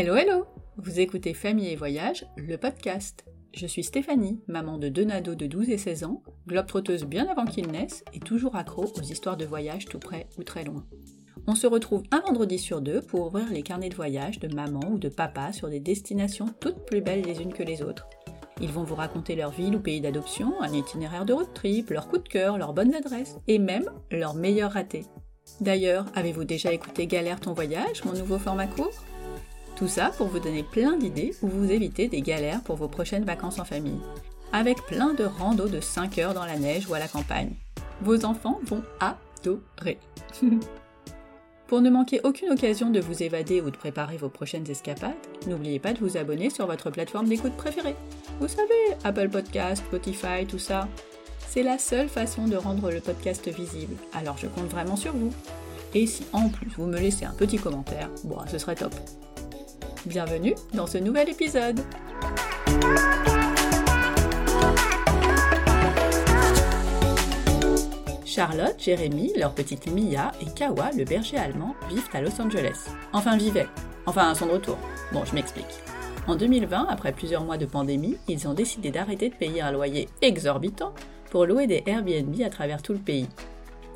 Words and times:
Hello 0.00 0.14
hello 0.14 0.46
Vous 0.76 1.00
écoutez 1.00 1.34
Famille 1.34 1.72
et 1.72 1.74
Voyage, 1.74 2.24
le 2.36 2.56
podcast. 2.56 3.24
Je 3.52 3.66
suis 3.66 3.82
Stéphanie, 3.82 4.40
maman 4.46 4.78
de 4.78 4.88
deux 4.88 5.02
nados 5.02 5.34
de 5.34 5.46
12 5.46 5.70
et 5.70 5.76
16 5.76 6.04
ans, 6.04 6.22
globe-trotteuse 6.46 7.02
bien 7.02 7.26
avant 7.26 7.46
qu'ils 7.46 7.66
naissent 7.66 8.04
et 8.14 8.20
toujours 8.20 8.54
accro 8.54 8.84
aux 8.84 9.02
histoires 9.02 9.36
de 9.36 9.44
voyage 9.44 9.86
tout 9.86 9.98
près 9.98 10.28
ou 10.38 10.44
très 10.44 10.62
loin. 10.62 10.86
On 11.48 11.56
se 11.56 11.66
retrouve 11.66 12.04
un 12.12 12.20
vendredi 12.20 12.60
sur 12.60 12.80
deux 12.80 13.02
pour 13.02 13.26
ouvrir 13.26 13.50
les 13.50 13.64
carnets 13.64 13.88
de 13.88 13.96
voyage 13.96 14.38
de 14.38 14.54
maman 14.54 14.88
ou 14.88 15.00
de 15.00 15.08
papa 15.08 15.52
sur 15.52 15.68
des 15.68 15.80
destinations 15.80 16.46
toutes 16.60 16.86
plus 16.86 17.00
belles 17.00 17.24
les 17.24 17.42
unes 17.42 17.52
que 17.52 17.64
les 17.64 17.82
autres. 17.82 18.06
Ils 18.60 18.70
vont 18.70 18.84
vous 18.84 18.94
raconter 18.94 19.34
leur 19.34 19.50
ville 19.50 19.74
ou 19.74 19.80
pays 19.80 20.00
d'adoption, 20.00 20.62
un 20.62 20.72
itinéraire 20.72 21.24
de 21.24 21.32
road 21.32 21.52
trip, 21.54 21.90
leurs 21.90 22.06
coups 22.06 22.22
de 22.22 22.28
cœur, 22.28 22.56
leurs 22.56 22.72
bonnes 22.72 22.94
adresses 22.94 23.36
et 23.48 23.58
même 23.58 23.90
leurs 24.12 24.34
meilleurs 24.34 24.74
ratés. 24.74 25.06
D'ailleurs, 25.60 26.06
avez-vous 26.14 26.44
déjà 26.44 26.72
écouté 26.72 27.08
Galère 27.08 27.40
ton 27.40 27.52
voyage, 27.52 28.04
mon 28.04 28.12
nouveau 28.12 28.38
format 28.38 28.68
court? 28.68 28.94
Tout 29.78 29.86
ça 29.86 30.10
pour 30.16 30.26
vous 30.26 30.40
donner 30.40 30.64
plein 30.64 30.96
d'idées 30.96 31.36
ou 31.40 31.46
vous 31.46 31.70
éviter 31.70 32.08
des 32.08 32.20
galères 32.20 32.62
pour 32.64 32.74
vos 32.74 32.88
prochaines 32.88 33.24
vacances 33.24 33.60
en 33.60 33.64
famille. 33.64 34.00
Avec 34.52 34.82
plein 34.86 35.14
de 35.14 35.22
randos 35.22 35.68
de 35.68 35.80
5 35.80 36.18
heures 36.18 36.34
dans 36.34 36.44
la 36.44 36.58
neige 36.58 36.88
ou 36.88 36.94
à 36.94 36.98
la 36.98 37.06
campagne. 37.06 37.54
Vos 38.00 38.24
enfants 38.24 38.58
vont 38.64 38.82
adorer. 38.98 39.98
Pour 41.68 41.80
ne 41.80 41.90
manquer 41.90 42.20
aucune 42.24 42.50
occasion 42.50 42.90
de 42.90 42.98
vous 42.98 43.22
évader 43.22 43.60
ou 43.60 43.70
de 43.70 43.76
préparer 43.76 44.16
vos 44.16 44.30
prochaines 44.30 44.68
escapades, 44.68 45.12
n'oubliez 45.46 45.78
pas 45.78 45.92
de 45.92 46.00
vous 46.00 46.16
abonner 46.16 46.50
sur 46.50 46.66
votre 46.66 46.90
plateforme 46.90 47.28
d'écoute 47.28 47.56
préférée. 47.56 47.94
Vous 48.40 48.48
savez, 48.48 48.96
Apple 49.04 49.28
Podcast, 49.28 49.84
Spotify, 49.86 50.44
tout 50.48 50.58
ça. 50.58 50.88
C'est 51.46 51.62
la 51.62 51.78
seule 51.78 52.08
façon 52.08 52.48
de 52.48 52.56
rendre 52.56 52.90
le 52.90 53.00
podcast 53.00 53.46
visible, 53.48 53.94
alors 54.12 54.38
je 54.38 54.46
compte 54.48 54.70
vraiment 54.70 54.96
sur 54.96 55.12
vous. 55.12 55.30
Et 55.94 56.06
si 56.06 56.24
en 56.32 56.48
plus 56.48 56.70
vous 56.76 56.86
me 56.86 56.98
laissez 56.98 57.26
un 57.26 57.34
petit 57.34 57.58
commentaire, 57.58 58.10
bon, 58.24 58.38
ce 58.50 58.58
serait 58.58 58.74
top. 58.74 58.94
Bienvenue 60.08 60.54
dans 60.72 60.86
ce 60.86 60.96
nouvel 60.96 61.28
épisode. 61.28 61.80
Charlotte, 68.24 68.76
Jérémy, 68.78 69.34
leur 69.36 69.52
petite 69.52 69.86
Mia 69.92 70.32
et 70.40 70.46
Kawa, 70.46 70.92
le 70.96 71.04
berger 71.04 71.36
allemand, 71.36 71.74
vivent 71.90 72.08
à 72.14 72.22
Los 72.22 72.40
Angeles. 72.40 72.88
Enfin 73.12 73.36
vivaient. 73.36 73.68
Enfin 74.06 74.30
à 74.30 74.34
son 74.34 74.46
retour. 74.46 74.78
Bon, 75.12 75.26
je 75.26 75.34
m'explique. 75.34 75.66
En 76.26 76.36
2020, 76.36 76.86
après 76.88 77.12
plusieurs 77.12 77.44
mois 77.44 77.58
de 77.58 77.66
pandémie, 77.66 78.16
ils 78.28 78.48
ont 78.48 78.54
décidé 78.54 78.90
d'arrêter 78.90 79.28
de 79.28 79.34
payer 79.34 79.60
un 79.60 79.72
loyer 79.72 80.08
exorbitant 80.22 80.94
pour 81.30 81.44
louer 81.44 81.66
des 81.66 81.82
Airbnb 81.84 82.34
à 82.42 82.48
travers 82.48 82.80
tout 82.80 82.94
le 82.94 82.98
pays. 82.98 83.28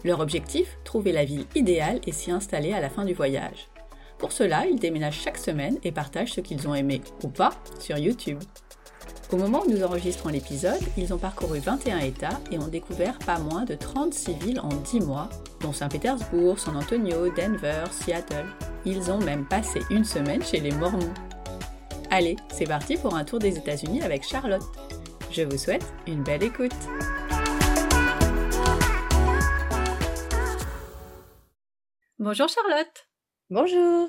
Leur 0.05 0.21
objectif 0.21 0.77
Trouver 0.85 1.13
la 1.13 1.25
ville 1.25 1.47
idéale 1.55 2.03
et 2.07 2.13
s'y 2.13 2.31
installer 2.31 2.75
à 2.75 2.81
la 2.81 2.91
fin 2.91 3.07
du 3.07 3.15
voyage. 3.15 3.72
Pour 4.23 4.31
cela, 4.31 4.67
ils 4.67 4.79
déménagent 4.79 5.21
chaque 5.21 5.37
semaine 5.37 5.79
et 5.83 5.91
partagent 5.91 6.35
ce 6.35 6.41
qu'ils 6.41 6.69
ont 6.69 6.77
aimé 6.77 7.01
ou 7.25 7.29
pas 7.29 7.51
sur 7.81 7.99
YouTube. 7.99 8.39
Au 9.33 9.37
moment 9.37 9.65
où 9.67 9.69
nous 9.69 9.83
enregistrons 9.83 10.29
l'épisode, 10.29 10.81
ils 10.97 11.13
ont 11.13 11.19
parcouru 11.19 11.59
21 11.59 11.99
États 11.99 12.39
et 12.53 12.59
ont 12.59 12.69
découvert 12.69 13.19
pas 13.19 13.41
moins 13.41 13.65
de 13.65 13.75
36 13.75 14.35
villes 14.35 14.61
en 14.61 14.69
10 14.69 15.01
mois, 15.01 15.29
dont 15.61 15.73
Saint-Pétersbourg, 15.73 16.57
San 16.61 16.77
Antonio, 16.77 17.31
Denver, 17.35 17.83
Seattle. 17.91 18.47
Ils 18.85 19.11
ont 19.11 19.19
même 19.19 19.45
passé 19.45 19.81
une 19.91 20.05
semaine 20.05 20.45
chez 20.45 20.61
les 20.61 20.71
Mormons. 20.71 21.13
Allez, 22.13 22.37
c'est 22.53 22.67
parti 22.67 22.97
pour 22.97 23.17
un 23.17 23.25
tour 23.25 23.41
des 23.41 23.59
États-Unis 23.59 24.03
avec 24.03 24.23
Charlotte. 24.23 24.63
Je 25.33 25.43
vous 25.43 25.59
souhaite 25.59 25.85
une 26.07 26.23
belle 26.23 26.45
écoute. 26.45 26.71
Bonjour 32.21 32.47
Charlotte. 32.47 33.12
Bonjour. 33.53 34.09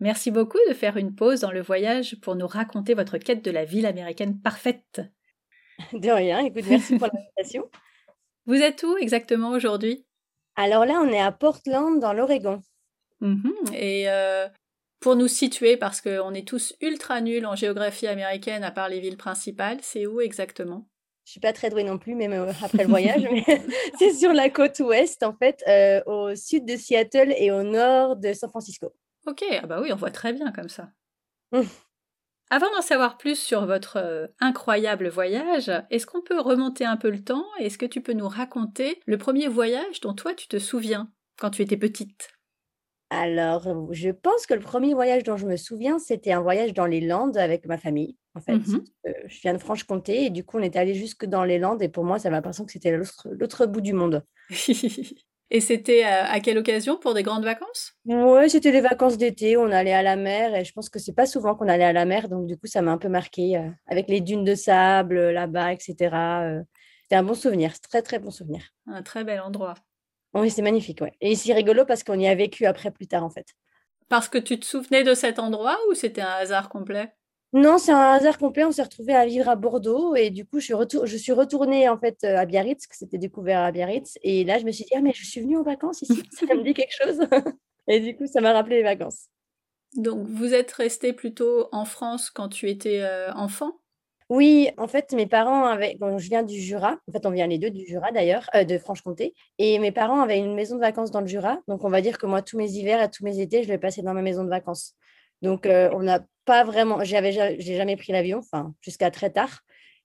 Merci 0.00 0.30
beaucoup 0.30 0.58
de 0.68 0.74
faire 0.74 0.98
une 0.98 1.14
pause 1.14 1.40
dans 1.40 1.50
le 1.50 1.62
voyage 1.62 2.20
pour 2.20 2.36
nous 2.36 2.46
raconter 2.46 2.92
votre 2.92 3.16
quête 3.16 3.42
de 3.42 3.50
la 3.50 3.64
ville 3.64 3.86
américaine 3.86 4.38
parfaite. 4.38 5.00
De 5.94 6.10
rien, 6.10 6.40
écoute, 6.40 6.66
merci 6.68 6.98
pour 6.98 7.08
l'invitation. 7.10 7.70
Vous 8.46 8.56
êtes 8.56 8.82
où 8.82 8.98
exactement 8.98 9.52
aujourd'hui? 9.52 10.04
Alors 10.56 10.84
là, 10.84 11.00
on 11.02 11.08
est 11.08 11.18
à 11.18 11.32
Portland, 11.32 11.98
dans 11.98 12.12
l'Oregon. 12.12 12.60
Mhm. 13.22 13.54
Et 13.72 14.10
euh, 14.10 14.46
pour 15.00 15.16
nous 15.16 15.28
situer, 15.28 15.78
parce 15.78 16.02
qu'on 16.02 16.34
est 16.34 16.46
tous 16.46 16.76
ultra 16.82 17.22
nuls 17.22 17.46
en 17.46 17.56
géographie 17.56 18.08
américaine 18.08 18.62
à 18.62 18.72
part 18.72 18.90
les 18.90 19.00
villes 19.00 19.16
principales, 19.16 19.78
c'est 19.80 20.04
où 20.04 20.20
exactement? 20.20 20.86
Je 21.26 21.32
suis 21.32 21.40
pas 21.40 21.52
très 21.52 21.70
douée 21.70 21.82
non 21.82 21.98
plus, 21.98 22.14
même 22.14 22.32
euh, 22.32 22.52
après 22.62 22.84
le 22.84 22.88
voyage, 22.88 23.26
mais 23.32 23.44
c'est 23.98 24.12
sur 24.12 24.32
la 24.32 24.48
côte 24.48 24.78
ouest, 24.78 25.24
en 25.24 25.34
fait, 25.34 25.60
euh, 25.66 26.00
au 26.06 26.36
sud 26.36 26.64
de 26.64 26.76
Seattle 26.76 27.34
et 27.36 27.50
au 27.50 27.64
nord 27.64 28.14
de 28.14 28.32
San 28.32 28.48
Francisco. 28.48 28.94
Ok, 29.26 29.44
ah 29.60 29.66
bah 29.66 29.80
oui, 29.82 29.92
on 29.92 29.96
voit 29.96 30.12
très 30.12 30.32
bien 30.32 30.52
comme 30.52 30.68
ça. 30.68 30.88
Avant 32.48 32.70
d'en 32.70 32.80
savoir 32.80 33.18
plus 33.18 33.36
sur 33.36 33.66
votre 33.66 33.96
euh, 33.96 34.28
incroyable 34.38 35.08
voyage, 35.08 35.68
est-ce 35.90 36.06
qu'on 36.06 36.22
peut 36.22 36.40
remonter 36.40 36.84
un 36.84 36.96
peu 36.96 37.10
le 37.10 37.24
temps? 37.24 37.44
Est-ce 37.58 37.76
que 37.76 37.86
tu 37.86 38.00
peux 38.00 38.12
nous 38.12 38.28
raconter 38.28 39.00
le 39.04 39.18
premier 39.18 39.48
voyage 39.48 40.00
dont 40.02 40.14
toi 40.14 40.32
tu 40.32 40.46
te 40.46 40.60
souviens 40.60 41.10
quand 41.40 41.50
tu 41.50 41.62
étais 41.62 41.76
petite? 41.76 42.35
Alors, 43.10 43.68
je 43.92 44.10
pense 44.10 44.46
que 44.46 44.54
le 44.54 44.60
premier 44.60 44.94
voyage 44.94 45.22
dont 45.22 45.36
je 45.36 45.46
me 45.46 45.56
souviens, 45.56 45.98
c'était 45.98 46.32
un 46.32 46.40
voyage 46.40 46.74
dans 46.74 46.86
les 46.86 47.00
Landes 47.00 47.36
avec 47.36 47.66
ma 47.66 47.78
famille. 47.78 48.16
En 48.34 48.40
fait. 48.40 48.60
Euh, 49.06 49.12
je 49.26 49.40
viens 49.40 49.54
de 49.54 49.58
Franche-Comté 49.58 50.24
et 50.24 50.30
du 50.30 50.44
coup, 50.44 50.58
on 50.58 50.62
est 50.62 50.76
allé 50.76 50.94
jusque 50.94 51.24
dans 51.24 51.44
les 51.44 51.58
Landes 51.58 51.82
et 51.82 51.88
pour 51.88 52.04
moi, 52.04 52.18
ça 52.18 52.30
m'a 52.30 52.36
l'impression 52.36 52.64
que 52.64 52.72
c'était 52.72 52.96
l'autre 52.96 53.28
l'autre 53.30 53.66
bout 53.66 53.80
du 53.80 53.92
monde. 53.92 54.24
Et 55.50 55.60
c'était 55.60 56.02
à, 56.02 56.30
à 56.30 56.40
quelle 56.40 56.58
occasion? 56.58 56.96
Pour 56.96 57.14
des 57.14 57.22
grandes 57.22 57.44
vacances? 57.44 57.92
Ouais, 58.04 58.48
c'était 58.48 58.72
les 58.72 58.80
vacances 58.80 59.16
d'été, 59.16 59.56
on 59.56 59.70
allait 59.70 59.92
à 59.92 60.02
la 60.02 60.16
mer 60.16 60.54
et 60.56 60.64
je 60.64 60.72
pense 60.72 60.88
que 60.88 60.98
c'est 60.98 61.14
pas 61.14 61.26
souvent 61.26 61.54
qu'on 61.54 61.68
allait 61.68 61.84
à 61.84 61.92
la 61.92 62.04
mer, 62.04 62.28
donc 62.28 62.46
du 62.46 62.56
coup 62.56 62.66
ça 62.66 62.82
m'a 62.82 62.90
un 62.90 62.98
peu 62.98 63.08
marqué 63.08 63.56
euh, 63.56 63.68
avec 63.86 64.08
les 64.08 64.20
dunes 64.20 64.42
de 64.42 64.56
sable 64.56 65.30
là-bas, 65.30 65.72
etc. 65.72 66.42
euh, 66.42 66.62
c'était 67.02 67.14
un 67.14 67.22
bon 67.22 67.34
souvenir, 67.34 67.78
très 67.78 68.02
très 68.02 68.18
bon 68.18 68.32
souvenir. 68.32 68.64
Un 68.88 69.02
très 69.02 69.22
bel 69.22 69.40
endroit. 69.40 69.74
Oui, 70.36 70.50
c'est 70.52 70.62
magnifique, 70.62 71.00
ouais. 71.00 71.12
Et 71.20 71.34
c'est 71.34 71.52
rigolo 71.52 71.84
parce 71.84 72.04
qu'on 72.04 72.18
y 72.20 72.28
a 72.28 72.34
vécu 72.36 72.64
après 72.66 72.90
plus 72.92 73.08
tard 73.08 73.24
en 73.24 73.30
fait. 73.30 73.46
Parce 74.08 74.28
que 74.28 74.38
tu 74.38 74.58
te 74.58 74.66
souvenais 74.66 75.04
de 75.04 75.14
cet 75.14 75.38
endroit 75.38 75.78
ou 75.88 75.94
c'était 75.94 76.20
un 76.20 76.32
hasard 76.32 76.68
complet? 76.70 77.14
Non, 77.52 77.78
c'est 77.78 77.92
un 77.92 78.12
hasard 78.12 78.38
complet, 78.38 78.64
on 78.64 78.72
s'est 78.72 78.82
retrouvés 78.82 79.14
à 79.14 79.24
vivre 79.24 79.48
à 79.48 79.56
Bordeaux 79.56 80.14
et 80.14 80.30
du 80.30 80.44
coup 80.44 80.58
je 80.60 80.64
suis, 80.66 80.74
retour- 80.74 81.06
je 81.06 81.16
suis 81.16 81.32
retournée 81.32 81.88
en 81.88 81.96
fait 81.98 82.18
euh, 82.24 82.36
à 82.36 82.44
Biarritz, 82.44 82.86
que 82.86 82.96
c'était 82.96 83.18
découvert 83.18 83.60
à 83.60 83.72
Biarritz 83.72 84.18
et 84.22 84.44
là 84.44 84.58
je 84.58 84.64
me 84.66 84.72
suis 84.72 84.84
dit, 84.84 84.90
ah 84.94 85.00
mais 85.00 85.12
je 85.14 85.24
suis 85.24 85.40
venue 85.40 85.56
en 85.56 85.62
vacances 85.62 86.02
ici, 86.02 86.28
ça 86.48 86.54
me 86.54 86.62
dit 86.62 86.74
quelque 86.74 86.92
chose. 86.92 87.18
Et 87.88 88.00
du 88.00 88.16
coup 88.16 88.26
ça 88.26 88.40
m'a 88.40 88.52
rappelé 88.52 88.76
les 88.78 88.82
vacances. 88.82 89.28
Donc 89.96 90.26
vous 90.28 90.54
êtes 90.54 90.70
resté 90.72 91.12
plutôt 91.12 91.68
en 91.72 91.84
France 91.84 92.30
quand 92.30 92.48
tu 92.48 92.70
étais 92.70 93.00
euh, 93.02 93.32
enfant? 93.32 93.80
Oui, 94.28 94.70
en 94.76 94.88
fait, 94.88 95.12
mes 95.12 95.26
parents 95.26 95.64
avaient. 95.66 95.96
Bon, 96.00 96.18
je 96.18 96.28
viens 96.28 96.42
du 96.42 96.60
Jura. 96.60 96.98
En 97.08 97.12
fait, 97.12 97.24
on 97.26 97.30
vient 97.30 97.46
les 97.46 97.58
deux 97.58 97.70
du 97.70 97.86
Jura 97.86 98.10
d'ailleurs, 98.10 98.48
euh, 98.56 98.64
de 98.64 98.76
Franche-Comté. 98.76 99.34
Et 99.58 99.78
mes 99.78 99.92
parents 99.92 100.20
avaient 100.20 100.38
une 100.38 100.54
maison 100.54 100.74
de 100.74 100.80
vacances 100.80 101.12
dans 101.12 101.20
le 101.20 101.28
Jura. 101.28 101.60
Donc, 101.68 101.84
on 101.84 101.88
va 101.90 102.00
dire 102.00 102.18
que 102.18 102.26
moi, 102.26 102.42
tous 102.42 102.56
mes 102.58 102.70
hivers 102.72 103.00
et 103.02 103.10
tous 103.10 103.24
mes 103.24 103.38
étés, 103.40 103.62
je 103.62 103.68
les 103.68 103.78
passais 103.78 104.02
dans 104.02 104.14
ma 104.14 104.22
maison 104.22 104.42
de 104.44 104.50
vacances. 104.50 104.94
Donc, 105.42 105.64
euh, 105.66 105.90
on 105.92 106.02
n'a 106.02 106.24
pas 106.44 106.64
vraiment. 106.64 107.04
J'avais, 107.04 107.30
ja- 107.32 107.56
j'ai 107.58 107.76
jamais 107.76 107.96
pris 107.96 108.12
l'avion, 108.12 108.38
enfin, 108.38 108.74
jusqu'à 108.80 109.10
très 109.12 109.30
tard. 109.30 109.60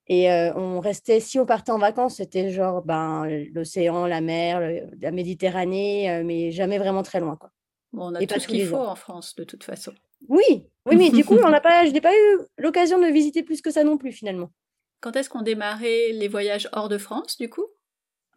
Et 0.08 0.32
euh, 0.32 0.54
on 0.56 0.80
restait. 0.82 1.20
Si 1.20 1.40
on 1.40 1.46
partait 1.48 1.72
en 1.72 1.80
vacances, 1.80 2.18
c'était 2.18 2.52
genre 2.52 2.84
ben, 2.84 3.28
l'océan, 3.54 4.06
la 4.06 4.22
mer, 4.22 4.60
le- 4.60 4.88
la 5.00 5.12
Méditerranée, 5.12 6.22
mais 6.24 6.52
jamais 6.52 6.78
vraiment 6.78 7.02
très 7.02 7.20
loin, 7.20 7.38
quoi. 7.38 7.50
Bon, 7.92 8.12
on 8.12 8.16
a 8.16 8.22
Et 8.22 8.28
tout 8.28 8.40
ce 8.40 8.48
qu'il 8.48 8.64
faut 8.66 8.78
jours. 8.78 8.90
en 8.90 8.96
France 8.96 9.36
de 9.36 9.44
toute 9.44 9.64
façon. 9.64 9.94
Oui, 10.28 10.68
oui, 10.86 10.96
mais 10.96 11.10
du 11.10 11.24
coup, 11.24 11.36
on 11.36 11.50
n'a 11.50 11.62
pas, 11.62 11.86
je 11.86 11.92
n'ai 11.92 12.02
pas 12.02 12.14
eu 12.14 12.40
l'occasion 12.58 13.00
de 13.00 13.08
visiter 13.08 13.44
plus 13.44 13.62
que 13.62 13.72
ça 13.72 13.84
non 13.84 13.98
plus, 13.98 14.12
finalement. 14.12 14.52
Quand 15.00 15.16
est-ce 15.16 15.30
qu'on 15.30 15.42
démarrait 15.42 16.12
les 16.12 16.28
voyages 16.28 16.70
hors 16.74 16.90
de 16.90 16.98
France 16.98 17.38
du 17.38 17.50
coup? 17.50 17.66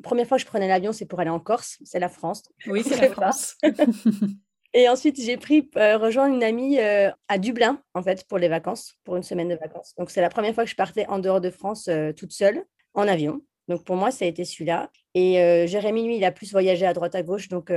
Première 0.03 0.27
fois 0.27 0.39
que 0.39 0.43
je 0.43 0.47
prenais 0.47 0.67
l'avion, 0.67 0.93
c'est 0.93 1.07
pour 1.07 1.21
aller 1.21 1.31
en 1.31 1.39
Corse, 1.41 1.79
c'est 1.85 2.01
la 2.01 2.09
France. 2.09 2.43
Oui, 2.67 2.83
c'est 2.87 3.01
la. 3.01 3.11
France. 3.11 3.57
Et 4.77 4.89
ensuite, 4.89 5.21
j'ai 5.21 5.37
pris 5.37 5.71
euh, 5.77 5.99
rejoindre 5.99 6.35
une 6.35 6.43
amie 6.43 6.81
euh, 6.81 7.09
à 7.29 7.39
Dublin, 7.39 7.81
en 7.95 8.03
fait, 8.03 8.27
pour 8.27 8.39
les 8.39 8.49
vacances, 8.49 8.97
pour 9.05 9.15
une 9.15 9.23
semaine 9.23 9.49
de 9.49 9.55
vacances. 9.55 9.95
Donc, 9.97 10.11
c'est 10.11 10.21
la 10.21 10.29
première 10.29 10.53
fois 10.53 10.65
que 10.65 10.71
je 10.71 10.75
partais 10.75 11.07
en 11.07 11.21
dehors 11.21 11.41
de 11.41 11.51
France 11.51 11.87
euh, 11.87 12.13
toute 12.13 12.33
seule, 12.33 12.65
en 12.93 13.07
avion. 13.07 13.41
Donc, 13.69 13.85
pour 13.85 13.95
moi, 13.95 14.11
ça 14.11 14.25
a 14.25 14.29
été 14.29 14.45
celui-là. 14.45 14.91
Et 15.15 15.41
euh, 15.41 15.69
Jérémy, 15.69 16.05
lui, 16.05 16.17
il 16.17 16.25
a 16.25 16.33
plus 16.33 16.51
voyagé 16.51 16.87
à 16.87 16.93
droite 16.93 17.15
à 17.15 17.23
gauche. 17.23 17.49
Donc, 17.49 17.71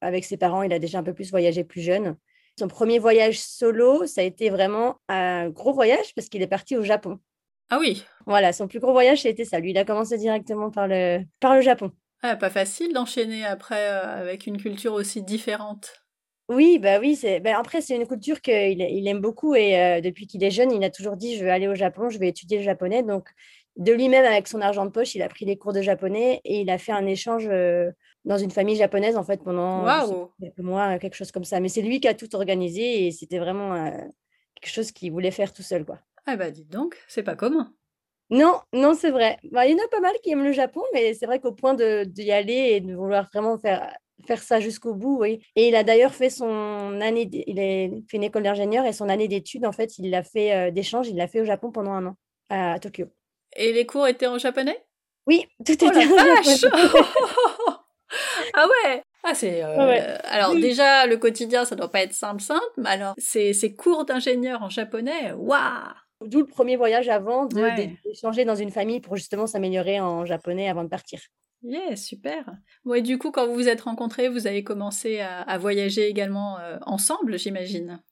avec 0.00 0.24
ses 0.24 0.38
parents, 0.38 0.62
il 0.62 0.72
a 0.72 0.78
déjà 0.78 0.98
un 0.98 1.02
peu 1.02 1.12
plus 1.12 1.30
voyagé 1.30 1.62
plus 1.62 1.82
jeune. 1.82 2.16
Son 2.60 2.68
premier 2.68 2.98
voyage 2.98 3.38
solo, 3.40 4.04
ça 4.06 4.20
a 4.20 4.24
été 4.24 4.50
vraiment 4.50 4.98
un 5.08 5.48
gros 5.48 5.72
voyage 5.72 6.14
parce 6.14 6.28
qu'il 6.28 6.42
est 6.42 6.46
parti 6.46 6.76
au 6.76 6.82
Japon. 6.84 7.18
Ah 7.68 7.78
oui, 7.78 8.04
Voilà, 8.26 8.52
son 8.52 8.68
plus 8.68 8.80
gros 8.80 8.92
voyage, 8.92 9.22
c'était 9.22 9.44
ça. 9.44 9.60
Lui, 9.60 9.70
il 9.70 9.78
a 9.78 9.84
commencé 9.84 10.16
directement 10.18 10.70
par 10.70 10.86
le, 10.88 11.20
par 11.40 11.54
le 11.54 11.60
Japon. 11.62 11.92
Ah, 12.22 12.34
pas 12.34 12.48
facile 12.48 12.94
d'enchaîner 12.94 13.44
après 13.44 13.90
euh, 13.90 14.22
avec 14.22 14.46
une 14.46 14.56
culture 14.56 14.94
aussi 14.94 15.22
différente. 15.22 16.02
Oui, 16.48 16.80
bah 16.80 16.98
oui, 16.98 17.14
c'est 17.14 17.38
bah 17.38 17.56
après 17.56 17.80
c'est 17.80 17.94
une 17.94 18.08
culture 18.08 18.40
qu'il 18.40 18.80
il 18.80 19.06
aime 19.06 19.20
beaucoup 19.20 19.54
et 19.54 19.78
euh, 19.78 20.00
depuis 20.00 20.26
qu'il 20.26 20.42
est 20.42 20.50
jeune, 20.50 20.72
il 20.72 20.82
a 20.82 20.90
toujours 20.90 21.16
dit 21.16 21.36
je 21.36 21.44
veux 21.44 21.50
aller 21.50 21.68
au 21.68 21.76
Japon, 21.76 22.10
je 22.10 22.18
vais 22.18 22.26
étudier 22.28 22.58
le 22.58 22.64
japonais. 22.64 23.04
Donc 23.04 23.28
de 23.76 23.92
lui-même 23.92 24.24
avec 24.24 24.48
son 24.48 24.60
argent 24.60 24.84
de 24.84 24.90
poche, 24.90 25.14
il 25.14 25.22
a 25.22 25.28
pris 25.28 25.44
les 25.44 25.56
cours 25.56 25.72
de 25.72 25.82
japonais 25.82 26.40
et 26.44 26.60
il 26.60 26.70
a 26.70 26.78
fait 26.78 26.92
un 26.92 27.06
échange 27.06 27.48
euh, 27.48 27.90
dans 28.24 28.36
une 28.36 28.50
famille 28.50 28.76
japonaise 28.76 29.16
en 29.16 29.24
fait 29.24 29.42
pendant 29.42 29.84
quelques 30.40 30.58
mois, 30.58 30.98
quelque 30.98 31.14
chose 31.14 31.32
comme 31.32 31.44
ça. 31.44 31.60
Mais 31.60 31.68
c'est 31.68 31.82
lui 31.82 32.00
qui 32.00 32.08
a 32.08 32.14
tout 32.14 32.34
organisé 32.34 33.06
et 33.06 33.10
c'était 33.10 33.38
vraiment 33.38 33.74
euh, 33.74 33.90
quelque 34.60 34.72
chose 34.72 34.92
qu'il 34.92 35.12
voulait 35.12 35.30
faire 35.30 35.52
tout 35.52 35.62
seul, 35.62 35.84
quoi. 35.84 35.98
Ah 36.26 36.36
bah 36.36 36.50
dites 36.50 36.68
donc, 36.68 36.96
c'est 37.08 37.22
pas 37.22 37.36
commun. 37.36 37.72
Non, 38.30 38.60
non, 38.72 38.94
c'est 38.94 39.10
vrai. 39.10 39.38
Bah, 39.50 39.66
il 39.66 39.72
y 39.72 39.74
en 39.74 39.84
a 39.84 39.88
pas 39.88 40.00
mal 40.00 40.12
qui 40.22 40.30
aiment 40.30 40.44
le 40.44 40.52
Japon, 40.52 40.82
mais 40.92 41.14
c'est 41.14 41.26
vrai 41.26 41.40
qu'au 41.40 41.52
point 41.52 41.74
d'y 41.74 42.30
aller 42.30 42.52
et 42.52 42.80
de 42.80 42.94
vouloir 42.94 43.28
vraiment 43.32 43.58
faire, 43.58 43.92
faire 44.24 44.42
ça 44.42 44.60
jusqu'au 44.60 44.94
bout, 44.94 45.18
oui. 45.18 45.42
Et 45.56 45.68
il 45.68 45.74
a 45.74 45.82
d'ailleurs 45.82 46.14
fait 46.14 46.30
son 46.30 47.00
année, 47.00 47.28
il 47.32 47.58
a 47.58 47.98
fait 48.08 48.16
une 48.16 48.22
école 48.22 48.44
d'ingénieur 48.44 48.86
et 48.86 48.92
son 48.92 49.08
année 49.08 49.26
d'études, 49.26 49.66
en 49.66 49.72
fait, 49.72 49.98
il 49.98 50.10
l'a 50.10 50.22
fait 50.22 50.52
euh, 50.52 50.70
d'échange, 50.70 51.08
il 51.08 51.16
l'a 51.16 51.26
fait 51.26 51.40
au 51.40 51.44
Japon 51.44 51.72
pendant 51.72 51.92
un 51.92 52.06
an, 52.06 52.16
à 52.50 52.78
Tokyo. 52.78 53.06
Et 53.56 53.72
les 53.72 53.86
cours 53.86 54.06
étaient 54.06 54.26
en 54.26 54.38
japonais? 54.38 54.82
Oui, 55.26 55.46
tout 55.66 55.72
Oh 55.82 55.86
était 55.86 56.04
la 56.06 56.32
en 56.34 56.42
japonais. 56.42 57.00
Ah 58.54 58.66
ouais 58.66 59.02
ah, 59.22 59.34
c'est 59.34 59.62
euh, 59.62 59.86
Ouais. 59.86 60.00
alors 60.24 60.54
déjà 60.54 61.06
le 61.06 61.16
quotidien 61.18 61.64
ça 61.64 61.76
doit 61.76 61.90
pas 61.90 62.00
être 62.02 62.14
simple 62.14 62.40
simple 62.42 62.64
mais 62.78 62.88
alors 62.88 63.14
ces, 63.18 63.52
ces 63.52 63.74
cours 63.74 64.04
d'ingénieur 64.04 64.62
en 64.62 64.68
japonais 64.68 65.32
waouh 65.32 65.60
D'où 66.22 66.40
le 66.40 66.46
premier 66.46 66.76
voyage 66.76 67.08
avant 67.08 67.46
Ouais. 67.54 67.96
d'échanger 68.04 68.44
dans 68.44 68.54
une 68.56 68.70
famille 68.70 69.00
pour 69.00 69.16
justement 69.16 69.46
s'améliorer 69.46 70.00
en 70.00 70.26
japonais 70.26 70.68
avant 70.68 70.84
de 70.84 70.88
partir. 70.90 71.18
Yeah, 71.62 71.96
super. 71.96 72.44
Bon, 72.84 72.92
et 72.92 73.00
du 73.00 73.16
coup, 73.16 73.30
quand 73.30 73.46
vous 73.46 73.54
vous 73.54 73.68
êtes 73.68 73.80
rencontrés, 73.80 74.28
vous 74.28 74.46
avez 74.46 74.62
commencé 74.62 75.20
à, 75.20 75.40
à 75.40 75.56
voyager 75.56 76.08
également 76.08 76.58
euh, 76.58 76.76
ensemble, 76.84 77.38
j'imagine? 77.38 78.02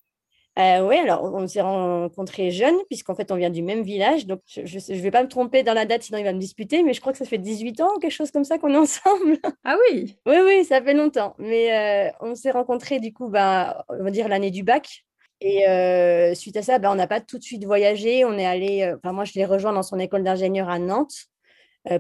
Euh, 0.58 0.80
oui, 0.80 0.96
alors 0.96 1.22
on 1.22 1.42
on 1.42 1.46
s'est 1.46 1.60
rencontrés 1.60 2.50
jeunes, 2.50 2.76
puisqu'en 2.88 3.14
fait 3.14 3.30
on 3.30 3.36
vient 3.36 3.50
du 3.50 3.62
même 3.62 3.82
village. 3.82 4.26
Donc 4.26 4.40
je 4.48 4.62
ne 4.62 4.98
vais 5.00 5.10
pas 5.10 5.22
me 5.22 5.28
tromper 5.28 5.62
dans 5.62 5.72
la 5.72 5.84
date, 5.86 6.02
sinon 6.02 6.18
il 6.18 6.24
va 6.24 6.32
me 6.32 6.40
disputer, 6.40 6.82
mais 6.82 6.94
je 6.94 7.00
crois 7.00 7.12
que 7.12 7.18
ça 7.18 7.24
fait 7.24 7.38
18 7.38 7.80
ans, 7.80 7.98
quelque 8.00 8.10
chose 8.10 8.32
comme 8.32 8.44
ça 8.44 8.58
qu'on 8.58 8.74
est 8.74 8.76
ensemble. 8.78 9.38
Ah 9.64 9.76
oui 9.90 10.16
oui, 10.26 10.36
oui, 10.44 10.64
ça 10.64 10.82
fait 10.82 10.94
longtemps. 10.94 11.34
Mais 11.38 12.08
euh, 12.10 12.12
on 12.20 12.34
s'est 12.34 12.50
rencontrés 12.50 12.98
du 12.98 13.12
coup, 13.12 13.28
bah, 13.28 13.84
on 13.88 14.02
va 14.02 14.10
dire 14.10 14.28
l'année 14.28 14.50
du 14.50 14.64
bac. 14.64 15.04
Et 15.40 15.68
euh, 15.68 16.34
suite 16.34 16.56
à 16.56 16.62
ça, 16.62 16.80
bah, 16.80 16.90
on 16.90 16.96
n'a 16.96 17.06
pas 17.06 17.20
tout 17.20 17.38
de 17.38 17.44
suite 17.44 17.64
voyagé. 17.64 18.24
On 18.24 18.36
est 18.36 18.46
allé, 18.46 18.92
enfin 18.96 19.12
moi 19.12 19.24
je 19.24 19.34
l'ai 19.34 19.44
rejoint 19.44 19.72
dans 19.72 19.84
son 19.84 19.98
école 20.00 20.24
d'ingénieur 20.24 20.68
à 20.68 20.78
Nantes 20.80 21.26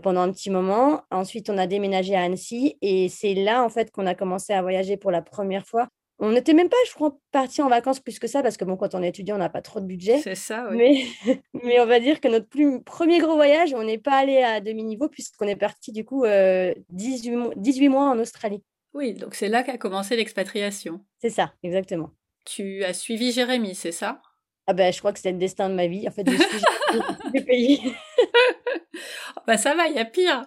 pendant 0.02 0.22
un 0.22 0.32
petit 0.32 0.50
moment. 0.50 1.02
Ensuite, 1.12 1.48
on 1.48 1.58
a 1.58 1.66
déménagé 1.68 2.16
à 2.16 2.22
Annecy 2.22 2.76
et 2.82 3.08
c'est 3.08 3.34
là 3.34 3.62
en 3.62 3.68
fait 3.68 3.92
qu'on 3.92 4.06
a 4.06 4.14
commencé 4.14 4.52
à 4.52 4.62
voyager 4.62 4.96
pour 4.96 5.12
la 5.12 5.22
première 5.22 5.66
fois. 5.66 5.88
On 6.20 6.32
n'était 6.32 6.52
même 6.52 6.68
pas, 6.68 6.76
je 6.88 6.94
crois, 6.94 7.16
parti 7.30 7.62
en 7.62 7.68
vacances 7.68 8.00
plus 8.00 8.18
que 8.18 8.26
ça 8.26 8.42
parce 8.42 8.56
que 8.56 8.64
bon, 8.64 8.76
quand 8.76 8.94
on 8.94 9.02
est 9.02 9.08
étudiant, 9.08 9.36
on 9.36 9.38
n'a 9.38 9.48
pas 9.48 9.62
trop 9.62 9.78
de 9.80 9.86
budget. 9.86 10.18
C'est 10.18 10.34
ça, 10.34 10.68
oui. 10.70 10.76
Mais, 11.24 11.40
mais 11.62 11.80
on 11.80 11.86
va 11.86 12.00
dire 12.00 12.20
que 12.20 12.26
notre 12.28 12.48
plus, 12.48 12.82
premier 12.82 13.18
gros 13.20 13.34
voyage, 13.36 13.72
on 13.72 13.84
n'est 13.84 13.98
pas 13.98 14.16
allé 14.18 14.38
à 14.42 14.60
demi-niveau 14.60 15.08
puisqu'on 15.08 15.46
est 15.46 15.54
parti 15.56 15.92
du 15.92 16.04
coup 16.04 16.24
euh, 16.24 16.74
18, 16.90 17.30
mois- 17.30 17.52
18 17.56 17.88
mois 17.88 18.10
en 18.10 18.18
Australie. 18.18 18.62
Oui, 18.94 19.14
donc 19.14 19.34
c'est 19.36 19.48
là 19.48 19.62
qu'a 19.62 19.78
commencé 19.78 20.16
l'expatriation. 20.16 21.04
C'est 21.20 21.30
ça, 21.30 21.52
exactement. 21.62 22.10
Tu 22.44 22.82
as 22.84 22.94
suivi 22.94 23.30
Jérémy, 23.30 23.74
c'est 23.76 23.92
ça? 23.92 24.20
Ah 24.66 24.72
ben, 24.72 24.92
je 24.92 24.98
crois 24.98 25.12
que 25.12 25.20
c'est 25.20 25.32
le 25.32 25.38
destin 25.38 25.68
de 25.70 25.74
ma 25.74 25.86
vie. 25.86 26.08
En 26.08 26.10
fait, 26.10 26.28
je 26.28 26.36
suis 26.36 26.60
les 27.34 27.40
pays. 27.44 27.80
Bah 29.46 29.56
ça 29.56 29.74
va, 29.74 29.86
il 29.88 29.94
y 29.94 29.98
a 29.98 30.04
pire. 30.04 30.44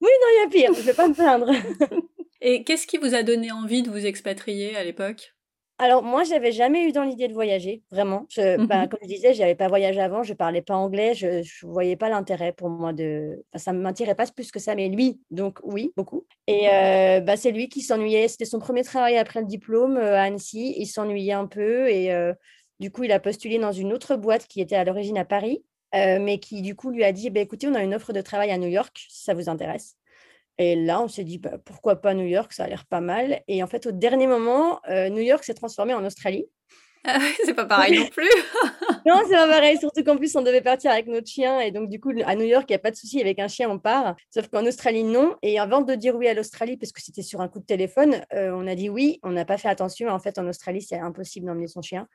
Non, 0.00 0.08
il 0.10 0.42
y 0.42 0.46
a 0.46 0.48
pire, 0.50 0.74
je 0.74 0.80
ne 0.80 0.84
vais 0.84 0.92
pas 0.92 1.08
me 1.08 1.14
plaindre. 1.14 1.50
Et 2.44 2.62
qu'est-ce 2.62 2.86
qui 2.86 2.96
vous 2.98 3.16
a 3.16 3.24
donné 3.24 3.50
envie 3.50 3.82
de 3.82 3.90
vous 3.90 4.06
expatrier 4.06 4.76
à 4.76 4.84
l'époque? 4.84 5.34
Alors, 5.78 6.04
moi, 6.04 6.22
j'avais 6.22 6.52
jamais 6.52 6.84
eu 6.88 6.92
dans 6.92 7.02
l'idée 7.02 7.26
de 7.26 7.32
voyager, 7.32 7.82
vraiment. 7.90 8.26
Je, 8.30 8.58
Mhm. 8.58 8.66
bah, 8.68 8.86
comme 8.86 9.00
je 9.02 9.08
disais, 9.08 9.34
je 9.34 9.40
n'avais 9.40 9.56
pas 9.56 9.66
voyagé 9.66 10.00
avant, 10.00 10.22
je 10.22 10.32
parlais 10.32 10.62
pas 10.62 10.76
anglais, 10.76 11.14
je 11.14 11.26
ne 11.26 11.70
voyais 11.72 11.96
pas 11.96 12.08
l'intérêt 12.08 12.52
pour 12.52 12.68
moi 12.70 12.92
de. 12.92 13.44
Enfin, 13.52 13.58
ça 13.64 13.72
ne 13.72 13.80
m'attirait 13.80 14.14
pas 14.14 14.26
plus 14.26 14.52
que 14.52 14.60
ça, 14.60 14.76
mais 14.76 14.88
lui, 14.88 15.20
donc 15.32 15.58
oui, 15.64 15.92
beaucoup. 15.96 16.26
Et 16.46 16.68
euh, 16.70 17.20
bah, 17.20 17.36
c'est 17.36 17.50
lui 17.50 17.68
qui 17.68 17.80
s'ennuyait. 17.80 18.28
C'était 18.28 18.44
son 18.44 18.60
premier 18.60 18.84
travail 18.84 19.16
après 19.18 19.40
le 19.40 19.46
diplôme 19.46 19.96
euh, 19.96 20.14
à 20.16 20.22
Annecy. 20.22 20.74
Il 20.78 20.86
s'ennuyait 20.86 21.32
un 21.32 21.46
peu 21.48 21.88
et 21.90 22.12
euh, 22.12 22.32
du 22.78 22.92
coup, 22.92 23.02
il 23.02 23.10
a 23.10 23.18
postulé 23.18 23.58
dans 23.58 23.72
une 23.72 23.92
autre 23.92 24.14
boîte 24.16 24.46
qui 24.46 24.60
était 24.60 24.76
à 24.76 24.84
l'origine 24.84 25.18
à 25.18 25.24
Paris, 25.24 25.64
euh, 25.96 26.20
mais 26.20 26.38
qui 26.38 26.62
du 26.62 26.76
coup 26.76 26.90
lui 26.90 27.02
a 27.02 27.10
dit 27.10 27.30
bah, 27.30 27.40
écoutez, 27.40 27.66
on 27.66 27.74
a 27.74 27.82
une 27.82 27.94
offre 27.96 28.12
de 28.12 28.20
travail 28.20 28.52
à 28.52 28.58
New 28.58 28.68
York, 28.68 29.06
si 29.10 29.24
ça 29.24 29.34
vous 29.34 29.48
intéresse. 29.48 29.96
Et 30.58 30.76
là, 30.76 31.00
on 31.00 31.08
s'est 31.08 31.24
dit, 31.24 31.38
bah, 31.38 31.58
pourquoi 31.64 31.96
pas 32.00 32.14
New 32.14 32.26
York, 32.26 32.52
ça 32.52 32.64
a 32.64 32.68
l'air 32.68 32.84
pas 32.86 33.00
mal. 33.00 33.42
Et 33.48 33.62
en 33.62 33.66
fait, 33.66 33.86
au 33.86 33.92
dernier 33.92 34.26
moment, 34.26 34.80
euh, 34.88 35.08
New 35.08 35.22
York 35.22 35.42
s'est 35.44 35.54
transformé 35.54 35.94
en 35.94 36.04
Australie. 36.04 36.46
Ah 37.06 37.18
oui, 37.20 37.34
c'est 37.44 37.52
pas 37.52 37.66
pareil 37.66 37.98
non 37.98 38.06
plus. 38.06 38.30
Non, 39.06 39.20
c'est 39.28 39.34
pas 39.34 39.46
pareil, 39.46 39.76
surtout 39.76 40.02
qu'en 40.02 40.16
plus, 40.16 40.34
on 40.36 40.40
devait 40.40 40.62
partir 40.62 40.90
avec 40.90 41.06
notre 41.06 41.26
chien. 41.28 41.60
Et 41.60 41.70
donc, 41.70 41.90
du 41.90 42.00
coup, 42.00 42.12
à 42.24 42.34
New 42.36 42.46
York, 42.46 42.64
il 42.70 42.72
n'y 42.72 42.76
a 42.76 42.78
pas 42.78 42.90
de 42.90 42.96
souci, 42.96 43.20
avec 43.20 43.38
un 43.38 43.48
chien, 43.48 43.68
on 43.68 43.78
part. 43.78 44.16
Sauf 44.32 44.48
qu'en 44.48 44.64
Australie, 44.64 45.04
non. 45.04 45.36
Et 45.42 45.58
avant 45.58 45.82
de 45.82 45.94
dire 45.94 46.16
oui 46.16 46.26
à 46.28 46.32
l'Australie, 46.32 46.78
parce 46.78 46.92
que 46.92 47.02
c'était 47.02 47.20
sur 47.20 47.42
un 47.42 47.48
coup 47.48 47.58
de 47.60 47.66
téléphone, 47.66 48.22
euh, 48.32 48.52
on 48.54 48.66
a 48.66 48.74
dit 48.74 48.88
oui. 48.88 49.20
On 49.22 49.32
n'a 49.32 49.44
pas 49.44 49.58
fait 49.58 49.68
attention. 49.68 50.08
En 50.08 50.18
fait, 50.18 50.38
en 50.38 50.48
Australie, 50.48 50.80
c'est 50.80 50.98
impossible 50.98 51.44
d'emmener 51.46 51.66
son 51.66 51.82
chien. 51.82 52.08